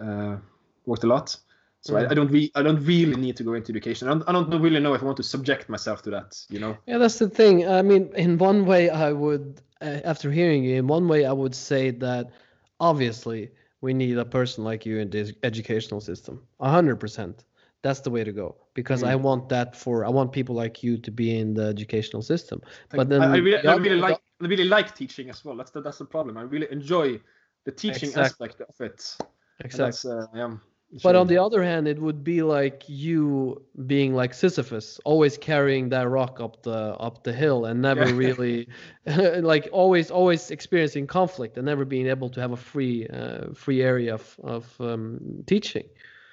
worked 0.85 1.03
a 1.03 1.07
lot. 1.07 1.37
So 1.85 1.95
I, 1.97 2.01
Mm. 2.01 2.11
I 2.11 2.13
don't 2.15 2.31
re- 2.31 2.51
I 2.55 2.63
don't 2.63 2.83
really 2.83 3.15
need 3.15 3.35
to 3.37 3.43
go 3.43 3.53
into 3.53 3.71
education. 3.71 4.07
I 4.07 4.11
don't, 4.11 4.27
I 4.29 4.31
don't 4.31 4.61
really 4.61 4.79
know 4.79 4.93
if 4.95 5.01
I 5.03 5.05
want 5.05 5.17
to 5.17 5.23
subject 5.23 5.69
myself 5.69 6.01
to 6.03 6.09
that. 6.11 6.43
You 6.49 6.59
know. 6.59 6.77
Yeah, 6.87 6.97
that's 6.97 7.19
the 7.19 7.29
thing. 7.29 7.67
I 7.67 7.81
mean, 7.83 8.09
in 8.15 8.37
one 8.39 8.65
way, 8.65 8.89
I 8.89 9.11
would, 9.11 9.61
uh, 9.81 10.01
after 10.03 10.31
hearing 10.31 10.63
you, 10.63 10.75
in 10.77 10.87
one 10.87 11.07
way, 11.07 11.25
I 11.25 11.31
would 11.31 11.53
say 11.53 11.91
that 11.91 12.31
obviously 12.79 13.51
we 13.81 13.93
need 13.93 14.17
a 14.17 14.25
person 14.25 14.63
like 14.63 14.85
you 14.85 14.97
in 14.97 15.09
this 15.11 15.31
educational 15.43 16.01
system. 16.01 16.41
A 16.59 16.69
hundred 16.69 16.95
percent. 16.99 17.45
That's 17.83 17.99
the 17.99 18.09
way 18.09 18.23
to 18.23 18.31
go 18.31 18.55
because 18.73 19.03
I 19.03 19.13
Mm. 19.13 19.21
want 19.21 19.49
that 19.49 19.75
for 19.75 20.05
I 20.05 20.09
want 20.09 20.31
people 20.31 20.55
like 20.55 20.81
you 20.81 20.97
to 20.97 21.11
be 21.11 21.37
in 21.37 21.53
the 21.53 21.67
educational 21.67 22.23
system. 22.23 22.61
But 22.89 23.09
then 23.09 23.21
I, 23.21 23.25
I 23.25 23.37
really, 23.37 23.61
the 23.61 23.69
I 23.69 23.75
really 23.75 24.01
like 24.01 24.19
I 24.41 24.47
really 24.47 24.69
like 24.77 24.95
teaching 24.95 25.29
as 25.29 25.45
well. 25.45 25.55
That's 25.55 25.71
the 25.71 25.81
that's 25.81 25.99
the 25.99 26.05
problem. 26.05 26.35
I 26.37 26.41
really 26.41 26.67
enjoy 26.71 27.21
the 27.63 27.71
teaching 27.71 28.09
Exactly. 28.09 28.47
aspect 28.47 28.61
of 28.61 28.81
it. 28.81 29.17
Exactly. 29.59 30.11
Uh, 30.11 30.25
yeah, 30.33 30.57
But 31.03 31.15
on 31.15 31.27
the 31.27 31.37
other 31.37 31.61
hand, 31.63 31.87
it 31.87 31.99
would 31.99 32.23
be 32.23 32.41
like 32.41 32.83
you 32.87 33.61
being 33.85 34.13
like 34.13 34.33
Sisyphus, 34.33 34.99
always 35.03 35.37
carrying 35.37 35.89
that 35.89 36.07
rock 36.07 36.39
up 36.39 36.63
the 36.63 36.95
up 36.95 37.23
the 37.23 37.33
hill 37.33 37.65
and 37.65 37.81
never 37.81 38.05
really, 38.13 38.67
like 39.05 39.67
always 39.71 40.09
always 40.09 40.51
experiencing 40.51 41.07
conflict 41.07 41.57
and 41.57 41.65
never 41.65 41.85
being 41.85 42.07
able 42.07 42.29
to 42.29 42.39
have 42.39 42.51
a 42.51 42.57
free 42.57 43.07
uh, 43.07 43.53
free 43.53 43.81
area 43.81 44.13
of 44.13 44.39
of 44.43 44.75
um, 44.79 45.43
teaching. 45.47 45.85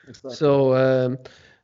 Exactly. 0.06 0.36
So, 0.36 0.74
um, 0.74 1.18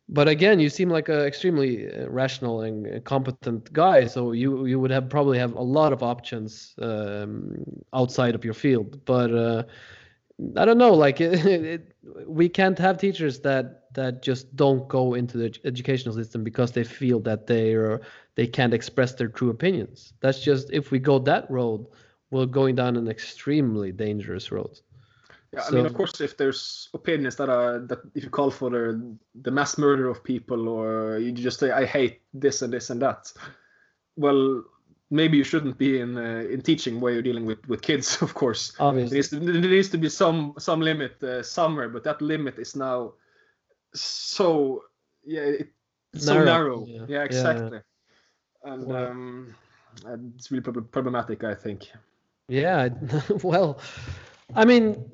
but 0.08 0.28
again, 0.28 0.58
you 0.58 0.68
seem 0.70 0.88
like 0.88 1.08
an 1.08 1.20
extremely 1.20 1.92
uh, 1.92 2.08
rational 2.08 2.62
and 2.62 2.86
uh, 2.86 3.00
competent 3.00 3.72
guy. 3.72 4.06
So 4.06 4.32
you 4.32 4.66
you 4.66 4.80
would 4.80 4.90
have 4.90 5.08
probably 5.08 5.38
have 5.38 5.54
a 5.54 5.62
lot 5.62 5.92
of 5.92 6.02
options 6.02 6.74
um, 6.80 7.64
outside 7.92 8.34
of 8.34 8.44
your 8.44 8.54
field. 8.54 9.04
But 9.04 9.34
uh, 9.34 9.62
I 10.56 10.64
don't 10.64 10.78
know. 10.78 10.94
Like 10.94 11.20
it, 11.20 11.44
it, 11.46 11.92
we 12.26 12.48
can't 12.48 12.78
have 12.78 12.98
teachers 12.98 13.40
that 13.40 13.94
that 13.94 14.22
just 14.22 14.54
don't 14.54 14.86
go 14.88 15.14
into 15.14 15.38
the 15.38 15.58
educational 15.64 16.14
system 16.14 16.44
because 16.44 16.72
they 16.72 16.84
feel 16.84 17.20
that 17.20 17.46
they 17.46 17.74
are 17.74 18.00
they 18.34 18.46
can't 18.46 18.74
express 18.74 19.14
their 19.14 19.28
true 19.28 19.50
opinions. 19.50 20.12
That's 20.20 20.40
just 20.42 20.70
if 20.72 20.90
we 20.90 20.98
go 20.98 21.18
that 21.20 21.50
road, 21.50 21.86
we're 22.30 22.46
going 22.46 22.76
down 22.76 22.96
an 22.96 23.08
extremely 23.08 23.92
dangerous 23.92 24.52
road. 24.52 24.78
Yeah, 25.52 25.64
I 25.66 25.70
mean, 25.70 25.86
of 25.86 25.94
course, 25.94 26.20
if 26.20 26.36
there's 26.36 26.90
opinions 26.92 27.36
that 27.36 27.48
are 27.48 27.78
that 27.78 28.00
if 28.14 28.22
you 28.22 28.30
call 28.30 28.50
for 28.50 28.68
the 28.68 29.16
the 29.40 29.50
mass 29.50 29.78
murder 29.78 30.08
of 30.08 30.22
people, 30.22 30.68
or 30.68 31.18
you 31.18 31.32
just 31.32 31.58
say 31.58 31.70
I 31.70 31.86
hate 31.86 32.20
this 32.34 32.60
and 32.60 32.72
this 32.72 32.90
and 32.90 33.00
that, 33.00 33.32
well, 34.16 34.62
maybe 35.10 35.36
you 35.36 35.44
shouldn't 35.44 35.78
be 35.78 36.00
in 36.00 36.16
uh, 36.18 36.44
in 36.50 36.60
teaching 36.62 37.00
where 37.00 37.12
you're 37.12 37.22
dealing 37.22 37.46
with 37.46 37.66
with 37.68 37.82
kids. 37.82 38.18
Of 38.22 38.34
course, 38.34 38.72
there 38.78 38.86
Obviously. 38.88 39.16
needs 39.16 39.28
to, 39.30 39.40
there 39.40 39.70
needs 39.70 39.88
to 39.90 39.98
be 39.98 40.08
some 40.08 40.54
some 40.58 40.80
limit 40.80 41.22
uh, 41.22 41.42
somewhere, 41.42 41.88
but 41.88 42.04
that 42.04 42.20
limit 42.22 42.58
is 42.58 42.76
now 42.76 43.12
so 43.94 44.84
yeah, 45.24 45.40
it, 45.42 45.68
it's 46.12 46.24
so 46.26 46.34
Narrow, 46.34 46.44
narrow. 46.44 46.84
yeah. 46.86 46.94
Yeah, 46.94 47.00
Yeah, 47.08 47.16
yeah. 47.18 47.22
exactly. 47.24 47.80
And 48.64 48.86
Wow. 48.86 49.10
um, 49.10 49.54
and 50.06 50.32
it's 50.36 50.50
really 50.50 50.62
prob- 50.62 50.90
problematic, 50.90 51.44
I 51.44 51.54
think. 51.54 51.90
Yeah, 52.48 52.88
well, 53.42 53.78
I 54.54 54.64
mean, 54.64 55.10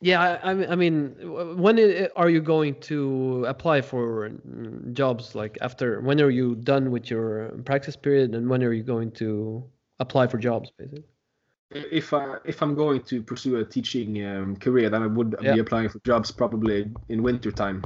yeah, 0.00 0.20
I, 0.42 0.50
I 0.50 0.54
mean- 0.54 0.70
I 0.70 0.76
mean, 0.76 1.14
w- 1.20 1.56
when 1.56 1.78
are 2.16 2.30
you 2.30 2.40
going 2.40 2.74
to 2.82 3.44
apply 3.46 3.82
for 3.82 4.30
mm, 4.30 4.92
jobs? 4.92 5.34
Like 5.34 5.58
after, 5.60 6.00
when 6.00 6.20
are 6.20 6.30
you 6.30 6.54
done 6.56 6.90
with 6.90 7.10
your 7.10 7.48
practice 7.64 7.96
period, 7.96 8.34
and 8.34 8.48
when 8.48 8.62
are 8.62 8.72
you 8.72 8.82
going 8.82 9.10
to 9.12 9.62
apply 9.98 10.26
for 10.26 10.38
jobs, 10.38 10.70
basically? 10.78 11.04
if 11.72 12.12
I 12.12 12.36
if 12.44 12.62
I'm 12.62 12.74
going 12.74 13.00
to 13.02 13.22
pursue 13.22 13.56
a 13.58 13.64
teaching 13.64 14.26
um, 14.26 14.56
career, 14.56 14.90
then 14.90 15.02
I 15.02 15.06
would 15.06 15.36
Yeah. 15.40 15.54
be 15.54 15.60
applying 15.60 15.88
for 15.88 16.00
jobs 16.00 16.30
probably 16.32 16.90
in 17.08 17.22
winter 17.22 17.52
time. 17.52 17.84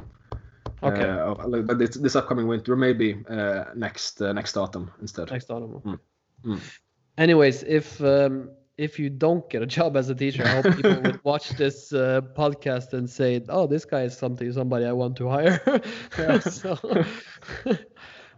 Okay. 0.81 1.03
Uh, 1.07 1.47
like 1.47 1.77
this, 1.77 1.95
this 1.95 2.15
upcoming 2.15 2.47
winter, 2.47 2.73
or 2.73 2.75
maybe 2.77 3.23
uh, 3.29 3.65
next 3.75 4.21
uh, 4.21 4.33
next 4.33 4.57
autumn 4.57 4.89
instead. 5.01 5.29
next 5.31 5.49
autumn. 5.51 5.81
Mm. 5.85 5.99
Mm. 6.45 6.59
Anyways, 7.17 7.63
if 7.63 8.01
um, 8.01 8.49
if 8.77 8.99
you 8.99 9.09
don't 9.09 9.49
get 9.49 9.61
a 9.61 9.65
job 9.65 9.95
as 9.95 10.09
a 10.09 10.15
teacher, 10.15 10.43
I 10.43 10.61
hope 10.61 10.75
people 10.75 11.01
would 11.01 11.19
watch 11.23 11.49
this 11.51 11.93
uh, 11.93 12.21
podcast 12.35 12.93
and 12.93 13.09
say, 13.09 13.41
"Oh, 13.49 13.67
this 13.67 13.85
guy 13.85 14.03
is 14.03 14.17
something 14.17 14.51
somebody 14.51 14.85
I 14.85 14.91
want 14.91 15.15
to 15.17 15.29
hire." 15.29 15.61
so, 16.41 16.77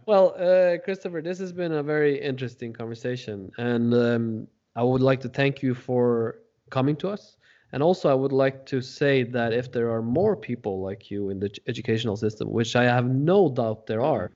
well, 0.06 0.34
uh, 0.36 0.78
Kristoffer, 0.86 1.22
this 1.22 1.38
has 1.38 1.52
been 1.52 1.72
a 1.72 1.82
very 1.82 2.20
interesting 2.20 2.72
conversation, 2.72 3.50
and 3.58 3.92
um, 3.94 4.48
I 4.76 4.82
would 4.84 5.02
like 5.02 5.20
to 5.20 5.28
thank 5.28 5.62
you 5.62 5.74
for 5.74 6.38
coming 6.70 6.96
to 6.96 7.08
us. 7.08 7.36
And 7.72 7.82
also, 7.82 8.08
I 8.08 8.14
would 8.14 8.32
like 8.32 8.64
to 8.66 8.80
say 8.80 9.24
that 9.24 9.52
if 9.52 9.70
there 9.72 9.90
are 9.90 10.00
more 10.00 10.34
people 10.34 10.80
like 10.80 11.10
you 11.10 11.28
in 11.28 11.38
the 11.38 11.50
educational 11.66 12.16
system, 12.16 12.50
which 12.50 12.76
I 12.76 12.84
have 12.84 13.04
no 13.04 13.50
doubt 13.50 13.86
there 13.86 14.00
are, 14.00 14.30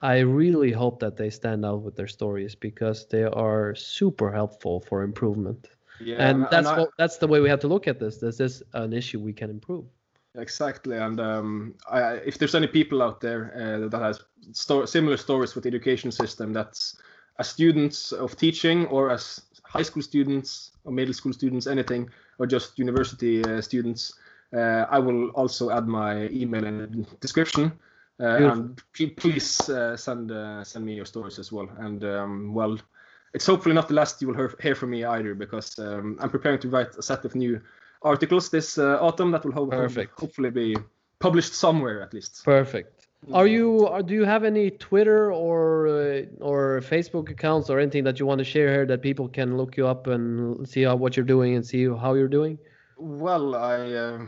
I 0.00 0.18
really 0.18 0.70
hope 0.70 1.00
that 1.00 1.16
they 1.16 1.30
stand 1.30 1.64
out 1.64 1.82
with 1.82 1.96
their 1.96 2.06
stories 2.06 2.54
because 2.54 3.06
they 3.08 3.24
are 3.24 3.74
super 3.74 4.30
helpful 4.30 4.80
for 4.80 5.02
improvement. 5.02 5.70
Yeah, 6.00 6.16
and 6.30 6.46
that's 6.50 6.68
I- 6.68 6.78
what, 6.78 6.90
that's 6.98 7.16
the 7.16 7.26
way 7.26 7.40
we 7.40 7.48
have 7.48 7.60
to 7.60 7.68
look 7.68 7.88
at 7.88 7.98
this. 7.98 8.18
This 8.18 8.38
is 8.40 8.62
an 8.74 8.92
issue 8.92 9.18
we 9.18 9.32
can 9.32 9.50
improve. 9.50 9.84
Exactly, 10.36 10.96
and 10.96 11.18
um, 11.18 11.74
I, 11.90 12.12
if 12.24 12.38
there's 12.38 12.54
any 12.54 12.68
people 12.68 13.02
out 13.02 13.20
there 13.20 13.52
uh, 13.56 13.88
that 13.88 14.00
has 14.00 14.20
sto- 14.52 14.84
similar 14.84 15.16
stories 15.16 15.54
with 15.54 15.64
the 15.64 15.68
education 15.68 16.12
system, 16.12 16.52
that's 16.52 16.96
as 17.40 17.48
students 17.48 18.12
of 18.12 18.36
teaching 18.36 18.86
or 18.86 19.10
as 19.10 19.40
high 19.64 19.82
school 19.82 20.02
students 20.02 20.72
or 20.84 20.92
middle 20.92 21.14
school 21.14 21.32
students, 21.32 21.66
anything, 21.66 22.08
or 22.38 22.46
just 22.46 22.78
university 22.78 23.44
uh, 23.44 23.60
students, 23.60 24.14
uh, 24.52 24.86
I 24.88 24.98
will 25.00 25.30
also 25.30 25.70
add 25.70 25.88
my 25.88 26.28
email 26.28 26.64
in 26.64 26.78
the 26.78 26.86
description. 27.20 27.72
Uh, 28.20 28.50
and 28.52 28.82
please 29.16 29.68
uh, 29.68 29.96
send 29.96 30.32
uh, 30.32 30.64
send 30.64 30.84
me 30.84 30.94
your 30.94 31.04
stories 31.04 31.38
as 31.38 31.52
well. 31.52 31.68
And 31.78 32.02
um, 32.04 32.52
well, 32.52 32.76
it's 33.32 33.46
hopefully 33.46 33.74
not 33.74 33.88
the 33.88 33.94
last 33.94 34.20
you 34.20 34.28
will 34.28 34.34
hear, 34.34 34.54
hear 34.60 34.74
from 34.74 34.90
me 34.90 35.04
either, 35.04 35.34
because 35.34 35.78
um, 35.78 36.18
I'm 36.20 36.30
preparing 36.30 36.58
to 36.60 36.68
write 36.68 36.96
a 36.96 37.02
set 37.02 37.24
of 37.24 37.34
new 37.34 37.60
articles 38.02 38.50
this 38.50 38.78
uh, 38.78 38.98
autumn 39.00 39.30
that 39.32 39.44
will 39.44 39.52
ho- 39.52 39.66
Perfect. 39.66 40.18
hopefully 40.18 40.50
be 40.50 40.76
published 41.20 41.54
somewhere 41.54 42.02
at 42.02 42.12
least. 42.12 42.44
Perfect. 42.44 43.06
Are 43.32 43.46
you? 43.46 43.86
Are, 43.86 44.02
do 44.02 44.14
you 44.14 44.24
have 44.24 44.44
any 44.44 44.70
Twitter 44.70 45.32
or 45.32 45.88
uh, 45.88 46.22
or 46.40 46.80
Facebook 46.80 47.30
accounts 47.30 47.68
or 47.68 47.80
anything 47.80 48.04
that 48.04 48.18
you 48.20 48.26
want 48.26 48.38
to 48.38 48.44
share 48.44 48.70
here 48.70 48.86
that 48.86 49.02
people 49.02 49.28
can 49.28 49.56
look 49.56 49.76
you 49.76 49.86
up 49.86 50.06
and 50.06 50.68
see 50.68 50.82
how, 50.82 50.96
what 50.96 51.16
you're 51.16 51.26
doing 51.26 51.56
and 51.56 51.66
see 51.66 51.84
how 51.86 52.14
you're 52.14 52.28
doing? 52.28 52.58
Well, 52.96 53.54
I 53.56 53.92
uh, 53.92 54.26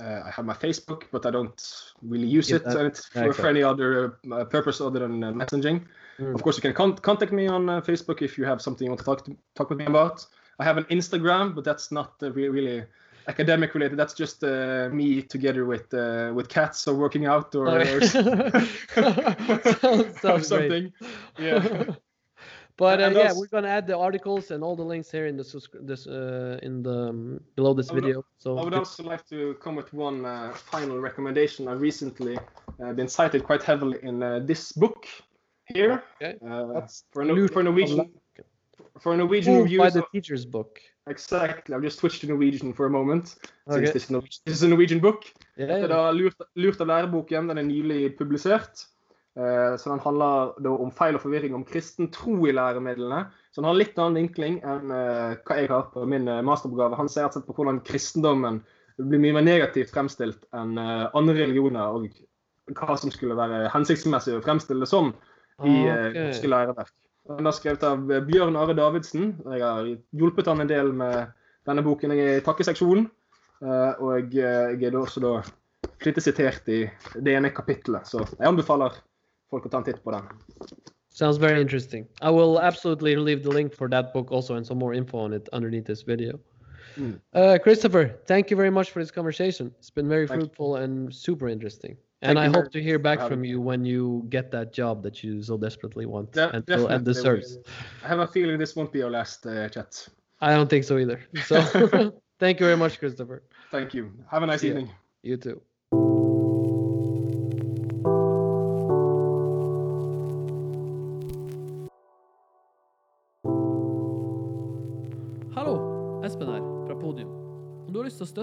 uh, 0.00 0.22
I 0.26 0.30
have 0.30 0.44
my 0.44 0.54
Facebook, 0.54 1.04
but 1.12 1.26
I 1.26 1.30
don't 1.30 1.60
really 2.02 2.26
use 2.26 2.50
Yeah, 2.50 2.56
it 2.56 2.64
that- 2.64 2.76
uh, 2.76 2.90
for, 2.90 3.24
okay. 3.30 3.42
for 3.42 3.48
any 3.48 3.62
other 3.62 4.18
uh, 4.32 4.44
purpose 4.44 4.80
other 4.80 5.00
than 5.00 5.22
uh, 5.22 5.32
messaging. 5.32 5.86
Mm. 6.18 6.34
Of 6.34 6.42
course, 6.42 6.56
you 6.56 6.62
can 6.62 6.72
con- 6.72 6.96
contact 6.96 7.32
me 7.32 7.46
on 7.48 7.68
uh, 7.68 7.80
Facebook 7.80 8.22
if 8.22 8.36
you 8.38 8.44
have 8.44 8.60
something 8.60 8.84
you 8.86 8.90
want 8.90 9.00
to 9.00 9.04
talk 9.04 9.24
to, 9.24 9.36
talk 9.54 9.70
with 9.70 9.78
me 9.78 9.86
about. 9.86 10.26
I 10.58 10.64
have 10.64 10.76
an 10.76 10.84
Instagram, 10.84 11.54
but 11.54 11.64
that's 11.64 11.90
not 11.90 12.14
uh, 12.22 12.30
re- 12.32 12.48
really 12.48 12.84
academic 13.28 13.74
related. 13.74 13.98
That's 13.98 14.14
just 14.14 14.44
uh, 14.44 14.88
me 14.92 15.22
together 15.22 15.64
with 15.64 15.92
uh, 15.94 16.32
with 16.34 16.48
cats 16.48 16.86
or 16.88 16.94
working 16.94 17.26
out 17.26 17.54
or, 17.54 17.68
or, 17.68 17.78
or 20.24 20.40
something. 20.42 20.92
Yeah. 21.38 21.94
but 22.76 23.00
uh, 23.00 23.10
yeah, 23.10 23.32
we're 23.34 23.46
gonna 23.46 23.68
add 23.68 23.86
the 23.86 23.96
articles 23.96 24.50
and 24.50 24.62
all 24.64 24.76
the 24.76 24.82
links 24.84 25.10
here 25.10 25.26
in 25.26 25.36
the 25.36 25.42
subscri- 25.44 25.86
this 25.86 26.06
uh, 26.06 26.58
in 26.62 26.82
the 26.82 27.08
um, 27.10 27.40
below 27.56 27.74
this 27.74 27.90
would- 27.90 28.04
video. 28.04 28.24
So 28.38 28.58
I 28.58 28.64
would 28.64 28.74
also 28.74 29.02
like 29.02 29.24
to 29.28 29.54
come 29.62 29.76
with 29.76 29.92
one 29.92 30.24
uh, 30.24 30.52
final 30.54 30.98
recommendation. 31.00 31.68
I've 31.68 31.80
recently 31.80 32.38
uh, 32.82 32.92
been 32.92 33.08
cited 33.08 33.44
quite 33.44 33.62
heavily 33.62 33.98
in 34.02 34.22
uh, 34.22 34.40
this 34.40 34.72
book 34.72 35.06
here 35.66 36.02
Okay. 36.20 36.36
uh, 36.46 36.86
for, 37.12 37.24
no, 37.24 37.48
for 37.48 37.62
Norwegian 37.62 38.10
for 39.00 39.14
a 39.14 39.16
Norwegian 39.16 39.54
Moved 39.54 39.78
by 39.78 39.90
the 39.90 40.04
teacher's 40.12 40.44
book. 40.44 40.80
Exactly. 41.08 41.74
I've 41.74 41.82
just 41.82 41.98
switched 41.98 42.20
to 42.20 42.26
Norwegian 42.26 42.72
for 42.72 42.86
a 42.86 42.90
moment. 42.90 43.36
Okay. 43.68 43.86
Since 43.86 43.92
this 43.92 44.04
is, 44.04 44.10
Norwegian, 44.10 44.40
this 44.44 44.56
is 44.56 44.62
a 44.62 44.68
Norwegian 44.68 45.00
book. 45.00 45.24
Yeah, 45.56 45.66
Det 45.66 45.82
er 45.84 45.88
da 45.88 46.10
lurt, 46.10 46.36
lurt 46.54 46.80
av 46.80 46.86
læreboken. 46.86 47.48
Den 47.48 47.58
er 47.58 47.62
nylig 47.62 48.16
publisert. 48.18 48.86
Eh, 49.36 49.76
så 49.76 49.90
Den 49.90 50.02
handler 50.04 50.52
da 50.60 50.74
om 50.76 50.90
feil 50.92 51.16
og 51.16 51.22
forvirring 51.24 51.54
om 51.56 51.64
kristen 51.64 52.10
tro 52.12 52.34
i 52.46 52.52
læremidlene. 52.52 53.24
Så 53.50 53.60
den 53.60 53.68
har 53.68 53.74
en 53.76 53.80
litt 53.80 53.98
annen 53.98 54.18
vinkling 54.20 54.58
enn 54.60 54.92
eh, 54.92 55.36
hva 55.40 55.58
jeg 55.58 55.70
har 55.72 55.86
på 55.94 56.04
min 56.08 56.28
eh, 56.28 56.42
masteroppgave. 56.44 56.98
Han 57.00 57.08
ser 57.08 57.32
på 57.32 57.56
hvordan 57.56 57.80
kristendommen 57.86 58.60
blir 59.00 59.22
mye 59.22 59.38
mer 59.38 59.46
negativt 59.46 59.90
fremstilt 59.90 60.44
enn 60.54 60.76
andre 60.76 61.34
religioner, 61.38 61.96
og 61.96 62.76
hva 62.76 62.96
som 63.00 63.10
skulle 63.10 63.34
være 63.38 63.70
hensiktsmessig 63.72 64.36
å 64.36 64.42
fremstille 64.44 64.84
det 64.84 64.90
som 64.90 65.14
i 65.64 65.78
eh, 65.88 66.10
Ok. 66.10 66.18
norske 66.28 66.50
læreverk. 66.52 66.92
Den 67.30 67.48
er 67.48 67.56
skrevet 67.56 67.86
av 67.86 68.04
Bjørn 68.26 68.58
Are 68.58 68.74
Davidsen. 68.76 69.32
Jeg 69.54 69.62
har 69.62 69.88
hjulpet 70.12 70.50
han 70.50 70.60
en 70.60 70.70
del 70.70 70.92
med 70.92 71.32
denne 71.66 71.84
boken. 71.86 72.12
Jeg 72.12 72.28
er 72.28 72.40
i 72.40 72.44
takkeseksjonen. 72.44 73.08
Og 73.62 74.34
jeg 74.34 74.82
er 74.82 74.96
også 74.98 75.22
da 75.22 75.36
flittig 76.02 76.24
sitert 76.24 76.66
i 76.66 76.80
det 77.22 77.36
ene 77.36 77.52
kapittelet, 77.54 78.08
så 78.10 78.24
jeg 78.26 78.48
anbefaler 78.48 78.96
folk 79.52 79.68
å 79.68 79.72
ta 79.72 79.82
en 79.82 79.84
titt 79.84 80.00
på 80.04 80.14
den. 80.14 80.24
Sounds 81.12 81.36
very 81.36 81.60
interesting. 81.60 82.06
I 82.22 82.30
will 82.30 82.58
absolutely 82.58 83.16
leave 83.16 83.42
the 83.42 83.50
link 83.50 83.74
for 83.74 83.88
that 83.90 84.14
book 84.14 84.32
also 84.32 84.54
and 84.56 84.66
some 84.66 84.78
more 84.78 84.94
info 84.94 85.18
on 85.18 85.34
it 85.34 85.48
underneath 85.52 85.84
this 85.84 86.02
video. 86.02 86.40
Mm. 86.96 87.20
Uh, 87.34 87.58
Kristoffer, 87.64 88.16
thank 88.26 88.50
you 88.50 88.56
very 88.56 88.70
much 88.70 88.90
for 88.90 89.00
this 89.00 89.10
conversation. 89.10 89.72
It's 89.78 89.90
been 89.90 90.08
very 90.08 90.26
Thank 90.26 90.40
you. 90.40 90.46
fruitful 90.46 90.76
and 90.76 91.14
super 91.14 91.48
interesting. 91.48 91.96
And 92.22 92.38
I 92.38 92.46
hope 92.48 92.70
to 92.70 92.80
hear 92.80 92.98
back 93.00 93.18
from 93.28 93.44
you 93.44 93.60
when 93.60 93.84
you 93.84 94.24
get 94.28 94.52
that 94.52 94.72
job 94.72 95.02
that 95.02 95.24
you 95.24 95.42
so 95.42 95.58
desperately 95.58 96.06
want 96.06 96.32
De- 96.32 96.54
and, 96.54 96.64
feel- 96.66 96.86
and 96.86 97.04
deserves. 97.04 97.58
I 98.04 98.08
have 98.08 98.20
a 98.20 98.26
feeling 98.26 98.58
this 98.58 98.76
won't 98.76 98.92
be 98.92 99.02
our 99.02 99.10
last 99.10 99.44
uh, 99.44 99.68
chat. 99.68 100.08
I 100.40 100.54
don't 100.54 100.70
think 100.70 100.84
so 100.84 100.98
either. 100.98 101.20
So 101.46 101.60
thank 102.38 102.60
you 102.60 102.66
very 102.66 102.76
much, 102.76 103.00
Kristoffer. 103.00 103.40
Thank 103.70 103.92
you. 103.92 104.12
Have 104.30 104.44
a 104.44 104.46
nice 104.46 104.60
See 104.60 104.68
evening. 104.68 104.90
You 105.22 105.36
too. 105.36 105.60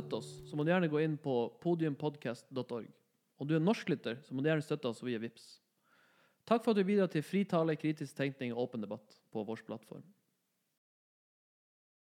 Støtte 0.09 0.19
oss, 0.19 0.49
så 0.49 0.57
må 0.57 0.65
du 0.65 0.71
gjerne 0.71 0.89
gå 0.89 0.99
inn 1.03 1.17
på 1.17 1.53
podiumpodcast.org. 1.61 2.89
Om 3.39 3.47
du 3.47 3.55
er 3.55 3.63
norsklytter, 3.63 4.19
så 4.25 4.33
må 4.33 4.41
du 4.41 4.49
gjerne 4.49 4.65
støtte 4.65 4.89
oss 4.89 5.03
via 5.03 5.19
VIPS. 5.19 5.59
Takk 6.49 6.63
for 6.65 6.73
at 6.73 6.79
du 6.79 6.87
bidrar 6.87 7.09
til 7.11 7.23
fri 7.23 7.45
tale, 7.45 7.77
kritisk 7.77 8.15
tenkning 8.17 8.53
og 8.55 8.65
åpen 8.65 8.81
debatt 8.81 9.19
på 9.31 9.43
vår 9.45 9.61
plattform. 9.67 10.03